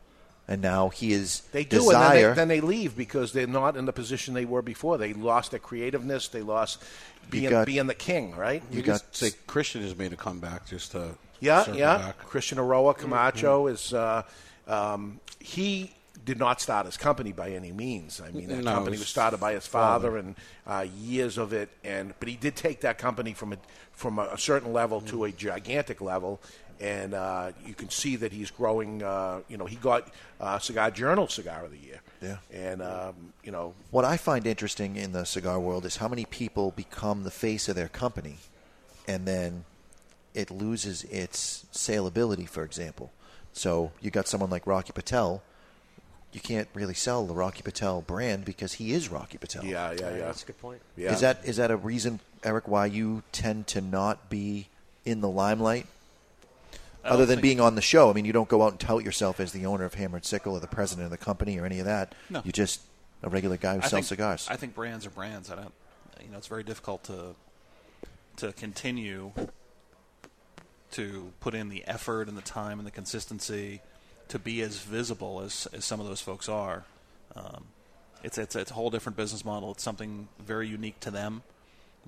And 0.51 0.60
now 0.60 0.89
he 0.89 1.12
is 1.12 1.43
they 1.52 1.62
do, 1.64 1.78
desire. 1.78 2.31
and 2.31 2.36
then 2.36 2.48
they, 2.48 2.59
then 2.59 2.62
they 2.66 2.66
leave 2.66 2.97
because 2.97 3.32
they're 3.32 3.47
not 3.47 3.77
in 3.77 3.85
the 3.86 3.93
position 3.93 4.35
they 4.35 4.44
were 4.44 4.62
before. 4.62 4.98
They 4.98 5.12
lost 5.14 5.52
their 5.52 5.60
creativeness. 5.60 6.27
They 6.28 6.43
lost 6.43 6.82
being 7.31 7.51
got- 7.51 7.66
being 7.66 7.86
the 7.86 7.94
king, 7.94 8.35
right? 8.36 8.60
You, 8.72 8.82
got 8.82 9.14
say 9.14 9.31
Christian 9.47 9.81
has 9.82 9.97
made 9.97 10.12
a 10.12 10.16
comeback 10.16 10.66
just 10.66 10.90
to 10.90 11.12
Yeah, 11.39 11.62
circle 11.62 11.78
yeah. 11.78 11.98
back. 11.98 12.18
Christian 12.18 12.59
Eiroa 12.59 12.98
Camacho 12.98 13.68
is 13.68 13.94
uh, 13.94 14.24
um, 14.66 15.20
he 15.39 15.94
did 16.24 16.39
not 16.39 16.60
start 16.60 16.85
his 16.85 16.97
company 16.97 17.31
by 17.32 17.51
any 17.51 17.70
means. 17.72 18.20
I 18.20 18.31
mean, 18.32 18.48
that 18.48 18.64
No, 18.64 18.72
company 18.74 18.98
was 18.98 19.06
started 19.09 19.39
by 19.39 19.52
his 19.55 19.66
father. 19.66 20.09
father, 20.10 20.18
and 20.18 20.35
uh, 20.66 20.85
years 20.98 21.39
of 21.39 21.52
it. 21.52 21.68
And 21.85 22.12
but 22.18 22.28
he 22.28 22.35
did 22.36 22.56
take 22.56 22.81
that 22.81 22.98
company 22.98 23.35
from 23.35 23.52
a 23.52 23.56
from 23.93 24.18
a, 24.18 24.24
a 24.32 24.39
certain 24.39 24.72
level 24.72 25.01
to 25.02 25.24
a 25.24 25.31
gigantic 25.31 26.01
level. 26.01 26.40
And 26.81 27.12
uh, 27.12 27.52
you 27.66 27.74
can 27.74 27.90
see 27.90 28.16
that 28.16 28.32
he's 28.32 28.51
growing. 28.51 29.02
Uh, 29.02 29.40
you 29.48 29.59
know, 29.59 29.66
he 29.66 29.77
got 29.77 30.11
uh, 30.40 30.59
Cigar 30.59 30.90
Journal 30.90 31.28
Cigar 31.28 31.65
of 31.65 31.70
the 31.70 31.78
Year. 31.78 32.01
Yeah. 32.23 32.39
And 32.52 32.81
um, 32.82 33.15
you 33.44 33.52
know, 33.52 33.74
What 33.90 34.05
I 34.05 34.16
find 34.16 34.47
interesting 34.47 34.97
in 34.97 35.12
the 35.12 35.24
cigar 35.24 35.61
world 35.61 35.85
is 35.85 35.97
how 35.97 36.09
many 36.09 36.24
people 36.24 36.70
become 36.70 37.24
the 37.24 37.31
face 37.31 37.69
of 37.69 37.77
their 37.77 37.89
company, 37.89 38.39
and 39.07 39.27
then 39.27 39.65
it 40.35 40.51
loses 40.51 41.05
its 41.05 41.66
saleability. 41.73 42.48
For 42.48 42.65
example, 42.65 43.12
so 43.52 43.93
you 44.01 44.11
got 44.11 44.27
someone 44.28 44.51
like 44.51 44.66
Rocky 44.66 44.93
Patel. 44.93 45.43
You 46.32 46.40
can't 46.40 46.69
really 46.74 46.94
sell 46.94 47.27
the 47.27 47.35
Rocky 47.35 47.61
Patel 47.62 48.02
brand 48.02 48.44
because 48.44 48.74
he 48.74 48.93
is 48.93 49.09
Rocky 49.09 49.36
Patel. 49.36 49.65
Yeah, 49.65 49.90
yeah, 49.93 50.11
yeah. 50.11 50.19
That's 50.27 50.44
a 50.44 50.47
good 50.47 50.61
point. 50.61 50.81
Yeah. 50.97 51.12
Is 51.12 51.20
that 51.20 51.40
is 51.44 51.57
that 51.57 51.70
a 51.70 51.77
reason, 51.77 52.20
Eric, 52.44 52.69
why 52.69 52.86
you 52.86 53.23
tend 53.32 53.66
to 53.69 53.81
not 53.81 54.31
be 54.31 54.69
in 55.05 55.20
the 55.20 55.28
limelight? 55.28 55.86
Other 57.05 57.27
than 57.27 57.40
being 57.40 57.60
on 57.60 57.74
the 57.74 57.82
show, 57.82 58.10
I 58.10 58.12
mean, 58.12 58.24
you 58.24 58.32
don't 58.32 58.48
go 58.48 58.62
out 58.62 58.72
and 58.72 58.81
tout 58.81 59.05
yourself 59.05 59.40
as 59.40 59.52
the 59.52 59.66
owner 59.66 59.85
of 59.85 59.94
Hammer 59.94 60.16
and 60.16 60.24
Sickle 60.24 60.55
or 60.55 60.60
the 60.60 60.66
president 60.66 61.06
of 61.06 61.10
the 61.10 61.18
company 61.18 61.59
or 61.59 61.64
any 61.64 61.78
of 61.78 61.86
that. 61.86 62.14
No. 62.28 62.43
You're 62.44 62.52
just 62.52 62.82
a 63.22 63.28
regular 63.28 63.56
guy 63.56 63.74
who 63.74 63.78
I 63.78 63.82
sells 63.82 63.93
think, 63.93 64.06
cigars. 64.06 64.47
I 64.51 64.56
think 64.56 64.74
brands 64.74 65.06
are 65.06 65.10
brands. 65.10 65.51
I 65.51 65.56
don't. 65.56 65.72
You 66.22 66.31
know, 66.31 66.39
it's 66.39 66.47
very 66.47 66.62
difficult 66.62 67.05
to 67.05 67.35
to 68.36 68.52
continue 68.52 69.32
to 70.93 71.32
put 71.40 71.55
in 71.55 71.68
the 71.68 71.85
effort 71.86 72.28
and 72.28 72.36
the 72.36 72.43
time 72.43 72.78
and 72.78 72.86
the 72.86 72.90
consistency 72.90 73.81
to 74.28 74.39
be 74.39 74.62
as 74.62 74.78
visible 74.78 75.40
as, 75.40 75.68
as 75.72 75.85
some 75.85 76.01
of 76.01 76.06
those 76.06 76.20
folks 76.20 76.48
are. 76.48 76.85
Um, 77.36 77.66
it's, 78.22 78.39
it's 78.39 78.56
it's 78.56 78.70
a 78.70 78.74
whole 78.74 78.90
different 78.90 79.16
business 79.16 79.44
model. 79.44 79.72
It's 79.72 79.82
something 79.82 80.28
very 80.39 80.68
unique 80.68 81.01
to 81.01 81.10
them, 81.10 81.43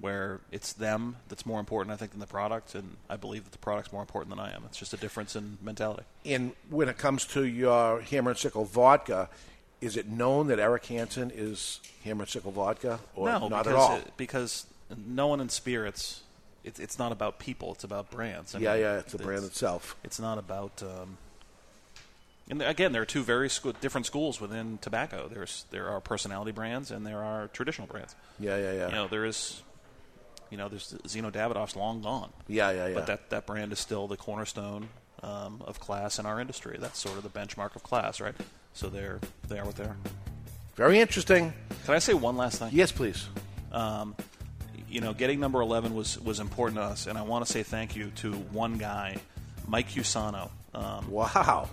where 0.01 0.41
it's 0.51 0.73
them 0.73 1.17
that's 1.29 1.45
more 1.47 1.61
important, 1.61 1.93
I 1.93 1.97
think, 1.97 2.13
than 2.13 2.21
the 2.21 2.27
product. 2.27 2.75
And 2.75 2.97
I 3.11 3.17
believe 3.17 3.45
that 3.45 3.53
the 3.53 3.59
product's 3.59 3.93
more 3.93 4.03
important 4.03 4.31
than 4.35 4.39
I 4.45 4.53
am. 4.55 4.63
It's 4.67 4.79
just 4.79 4.93
a 4.93 4.97
difference 4.97 5.37
in 5.37 5.59
mentality. 5.63 6.03
And 6.25 6.53
when 6.71 6.89
it 6.89 6.99
comes 6.99 7.25
to 7.27 7.45
your 7.45 8.01
Hammer 8.01 8.31
and 8.31 8.39
Sickle 8.39 8.65
vodka, 8.65 9.29
is 9.81 9.97
it 9.97 10.09
known 10.09 10.47
that 10.49 10.59
Eric 10.59 10.87
Hanson 10.87 11.31
is 11.35 11.81
Hammer 12.05 12.23
and 12.23 12.31
Sickle 12.31 12.53
vodka, 12.53 13.01
or 13.15 13.27
no, 13.29 13.49
not 13.49 13.67
at 13.67 13.75
all? 13.75 13.97
It, 13.99 14.13
because 14.17 14.67
no 15.07 15.27
one 15.27 15.41
in 15.41 15.49
spirits. 15.49 16.23
It's 16.65 16.79
it's 16.79 16.99
not 16.99 17.11
about 17.13 17.39
people. 17.41 17.73
It's 17.73 17.83
about 17.85 18.11
brands. 18.11 18.55
I 18.55 18.59
Yeah, 18.61 18.73
mean, 18.75 18.83
yeah, 18.83 18.99
it's 18.99 19.13
the 19.13 19.19
brand 19.19 19.45
itself. 19.45 19.97
It's 20.05 20.21
not 20.21 20.39
about. 20.39 20.83
Um, 20.83 21.19
And 22.51 22.61
again, 22.63 22.93
there 22.93 23.03
are 23.03 23.07
two 23.07 23.23
very 23.25 23.49
scho- 23.49 23.73
different 23.73 24.07
schools 24.07 24.41
within 24.41 24.79
tobacco. 24.79 25.29
There's 25.29 25.65
there 25.71 25.89
are 25.89 26.01
personality 26.01 26.51
brands 26.53 26.91
and 26.91 27.07
there 27.07 27.23
are 27.23 27.49
traditional 27.49 27.87
brands. 27.87 28.15
Yeah, 28.39 28.57
yeah, 28.59 28.73
yeah. 28.73 28.89
You 28.89 28.95
know, 28.95 29.09
there 29.09 29.25
is, 29.25 29.63
you 30.53 30.59
know, 30.59 30.69
there's 30.69 30.93
Zino 31.09 31.33
Davidoff's 31.33 31.75
long 31.75 32.03
gone. 32.03 32.31
Yeah, 32.47 32.71
yeah, 32.71 32.89
yeah. 32.89 32.95
But 32.95 33.07
that 33.07 33.31
that 33.31 33.47
brand 33.47 33.73
is 33.73 33.79
still 33.79 34.07
the 34.07 34.19
cornerstone 34.19 34.91
um, 35.23 35.63
of 35.67 35.81
class 35.81 36.19
in 36.19 36.27
our 36.27 36.39
industry. 36.41 36.77
That's 36.79 36.99
sort 36.99 37.17
of 37.17 37.23
the 37.23 37.31
benchmark 37.31 37.75
of 37.75 37.83
class, 37.83 38.21
right? 38.21 38.35
So 38.75 38.91
they're 38.91 39.19
they 39.49 39.59
are 39.59 39.65
what 39.65 39.77
they 39.77 39.85
are. 39.85 39.97
Very 40.77 41.01
interesting. 41.01 41.55
Can 41.87 41.95
I 41.95 41.99
say 41.99 42.13
one 42.13 42.37
last 42.37 42.59
thing? 42.59 42.69
Yes, 42.73 42.93
please. 42.93 43.27
Um, 43.73 44.15
you 44.89 45.01
know, 45.01 45.15
getting 45.15 45.41
number 45.41 45.61
11 45.63 45.95
was, 45.95 46.21
was 46.21 46.39
important 46.39 46.77
to 46.77 46.83
us, 46.83 47.07
and 47.07 47.17
I 47.17 47.23
want 47.23 47.47
to 47.47 47.51
say 47.51 47.63
thank 47.63 47.97
you 47.97 48.11
to 48.17 48.33
one 48.33 48.77
guy, 48.77 49.17
Mike 49.67 49.89
Cusano. 49.89 50.51
Um, 50.75 51.11
wow. 51.11 51.69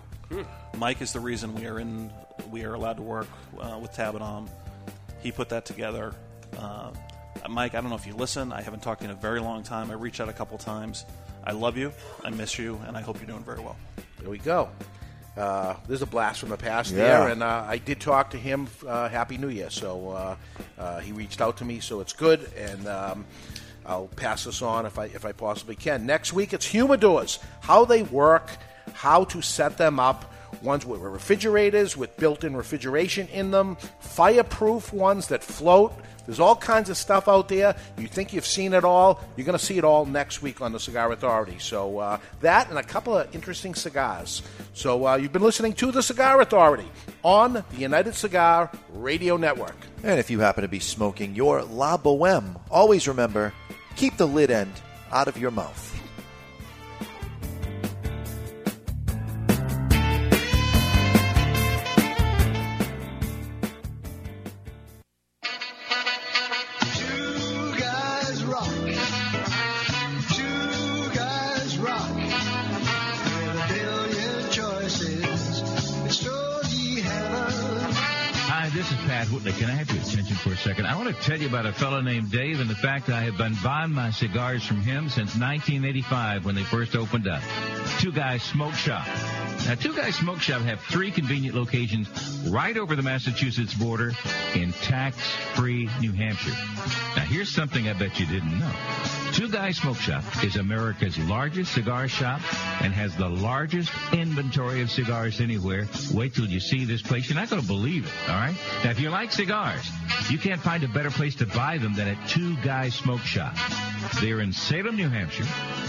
Mike 0.77 1.01
is 1.01 1.11
the 1.11 1.19
reason 1.19 1.53
we 1.53 1.65
are 1.65 1.79
in 1.79 2.11
we 2.49 2.63
are 2.63 2.73
allowed 2.73 2.97
to 2.97 3.03
work 3.03 3.27
uh, 3.59 3.77
with 3.81 3.91
Tabadom. 3.91 4.47
He 5.21 5.33
put 5.33 5.49
that 5.49 5.65
together. 5.65 6.13
Uh, 6.57 6.91
Mike, 7.47 7.75
I 7.75 7.81
don't 7.81 7.89
know 7.89 7.95
if 7.95 8.05
you 8.07 8.13
listen. 8.15 8.51
I 8.51 8.61
haven't 8.61 8.81
talked 8.81 9.01
to 9.01 9.07
you 9.07 9.11
in 9.11 9.17
a 9.17 9.21
very 9.21 9.39
long 9.39 9.63
time. 9.63 9.91
I 9.91 9.93
reached 9.93 10.19
out 10.19 10.29
a 10.29 10.33
couple 10.33 10.57
times. 10.57 11.05
I 11.43 11.51
love 11.51 11.77
you. 11.77 11.91
I 12.23 12.29
miss 12.29 12.59
you, 12.59 12.79
and 12.87 12.97
I 12.97 13.01
hope 13.01 13.17
you're 13.17 13.27
doing 13.27 13.43
very 13.43 13.59
well. 13.59 13.77
There 14.19 14.29
we 14.29 14.37
go. 14.39 14.69
Uh, 15.37 15.75
there's 15.87 16.01
a 16.01 16.05
blast 16.05 16.41
from 16.41 16.49
the 16.49 16.57
past 16.57 16.91
Yeah. 16.91 16.97
there, 16.97 17.27
and 17.29 17.41
uh, 17.41 17.63
I 17.67 17.77
did 17.77 18.01
talk 18.01 18.31
to 18.31 18.37
him. 18.37 18.67
Uh, 18.85 19.07
Happy 19.07 19.37
New 19.37 19.47
Year! 19.49 19.69
So 19.69 20.09
uh, 20.09 20.35
uh, 20.77 20.99
he 20.99 21.11
reached 21.13 21.39
out 21.39 21.57
to 21.57 21.65
me, 21.65 21.79
so 21.79 22.01
it's 22.01 22.13
good, 22.13 22.51
and 22.57 22.87
um, 22.87 23.25
I'll 23.85 24.07
pass 24.07 24.43
this 24.43 24.61
on 24.61 24.85
if 24.85 24.99
I 24.99 25.05
if 25.05 25.25
I 25.25 25.31
possibly 25.31 25.75
can. 25.75 26.05
Next 26.05 26.33
week 26.33 26.51
it's 26.53 26.67
humidors, 26.67 27.39
how 27.61 27.85
they 27.85 28.03
work, 28.03 28.49
how 28.93 29.23
to 29.25 29.41
set 29.41 29.77
them 29.77 29.99
up. 29.99 30.33
Ones 30.61 30.85
with 30.85 30.99
refrigerators 30.99 31.95
with 31.95 32.17
built-in 32.17 32.57
refrigeration 32.57 33.27
in 33.29 33.51
them, 33.51 33.77
fireproof 34.01 34.91
ones 34.91 35.27
that 35.27 35.41
float. 35.43 35.93
There's 36.29 36.39
all 36.39 36.55
kinds 36.55 36.91
of 36.91 36.97
stuff 36.97 37.27
out 37.27 37.47
there. 37.47 37.75
You 37.97 38.05
think 38.05 38.33
you've 38.33 38.45
seen 38.45 38.73
it 38.73 38.83
all? 38.83 39.19
You're 39.35 39.47
going 39.47 39.57
to 39.57 39.65
see 39.65 39.79
it 39.79 39.83
all 39.83 40.05
next 40.05 40.43
week 40.43 40.61
on 40.61 40.71
the 40.71 40.79
Cigar 40.79 41.11
Authority. 41.11 41.57
So 41.57 41.97
uh, 41.97 42.19
that 42.41 42.69
and 42.69 42.77
a 42.77 42.83
couple 42.83 43.17
of 43.17 43.33
interesting 43.33 43.73
cigars. 43.73 44.43
So 44.75 45.07
uh, 45.07 45.15
you've 45.15 45.33
been 45.33 45.41
listening 45.41 45.73
to 45.73 45.91
the 45.91 46.03
Cigar 46.03 46.39
Authority 46.39 46.87
on 47.23 47.53
the 47.53 47.63
United 47.75 48.13
Cigar 48.13 48.69
Radio 48.93 49.37
Network. 49.37 49.75
And 50.03 50.19
if 50.19 50.29
you 50.29 50.39
happen 50.39 50.61
to 50.61 50.67
be 50.67 50.77
smoking 50.77 51.33
your 51.33 51.63
La 51.63 51.97
Boheme, 51.97 52.61
always 52.69 53.07
remember 53.07 53.51
keep 53.95 54.15
the 54.17 54.27
lid 54.27 54.51
end 54.51 54.73
out 55.11 55.27
of 55.27 55.35
your 55.35 55.49
mouth. 55.49 55.88
For 80.39 80.51
a 80.51 80.57
second? 80.57 80.85
I 80.85 80.95
want 80.95 81.15
to 81.15 81.21
tell 81.23 81.39
you 81.39 81.47
about 81.47 81.65
a 81.65 81.73
fellow 81.73 82.01
named 82.01 82.31
Dave 82.31 82.59
and 82.59 82.69
the 82.69 82.75
fact 82.75 83.07
that 83.07 83.15
I 83.15 83.21
have 83.21 83.37
been 83.37 83.55
buying 83.63 83.91
my 83.91 84.11
cigars 84.11 84.65
from 84.65 84.81
him 84.81 85.09
since 85.09 85.35
1985 85.35 86.45
when 86.45 86.55
they 86.55 86.63
first 86.63 86.95
opened 86.95 87.27
up. 87.27 87.41
Two 87.99 88.11
Guys 88.11 88.43
Smoke 88.43 88.73
Shop. 88.73 89.05
Now, 89.65 89.75
Two 89.75 89.93
Guys 89.95 90.15
Smoke 90.15 90.41
Shop 90.41 90.61
have 90.61 90.79
three 90.81 91.11
convenient 91.11 91.55
locations 91.55 92.09
right 92.49 92.75
over 92.77 92.95
the 92.95 93.03
Massachusetts 93.03 93.73
border 93.73 94.13
in 94.55 94.71
tax-free 94.73 95.89
New 95.99 96.11
Hampshire. 96.11 96.55
Now, 97.15 97.23
here's 97.23 97.49
something 97.49 97.87
I 97.87 97.93
bet 97.93 98.19
you 98.19 98.25
didn't 98.25 98.57
know. 98.59 98.71
Two 99.33 99.47
Guys 99.47 99.77
Smoke 99.77 99.97
Shop 99.97 100.23
is 100.43 100.55
America's 100.55 101.17
largest 101.19 101.73
cigar 101.73 102.07
shop 102.07 102.41
and 102.81 102.93
has 102.93 103.15
the 103.15 103.29
largest 103.29 103.91
inventory 104.11 104.81
of 104.81 104.89
cigars 104.89 105.39
anywhere. 105.39 105.87
Wait 106.13 106.33
till 106.33 106.47
you 106.47 106.59
see 106.59 106.83
this 106.85 107.03
place. 107.03 107.29
You're 107.29 107.37
not 107.37 107.49
going 107.49 107.61
to 107.61 107.67
believe 107.67 108.05
it, 108.05 108.29
all 108.29 108.35
right? 108.35 108.55
Now, 108.83 108.89
if 108.89 108.99
you 108.99 109.11
like 109.11 109.31
cigars, 109.31 109.87
you 110.29 110.39
can't 110.39 110.59
find 110.59 110.83
a 110.83 110.87
better 110.87 111.11
place 111.11 111.35
to 111.35 111.45
buy 111.45 111.77
them 111.77 111.93
than 111.93 112.07
at 112.07 112.27
Two 112.27 112.55
Guys 112.63 112.95
Smoke 112.95 113.21
Shop. 113.21 113.55
They're 114.19 114.39
in 114.39 114.51
Salem, 114.51 114.95
New 114.95 115.09
Hampshire, 115.09 115.45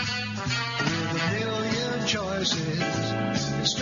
With 1.11 1.21
a 1.21 1.39
billion 1.39 2.07
choices. 2.07 3.75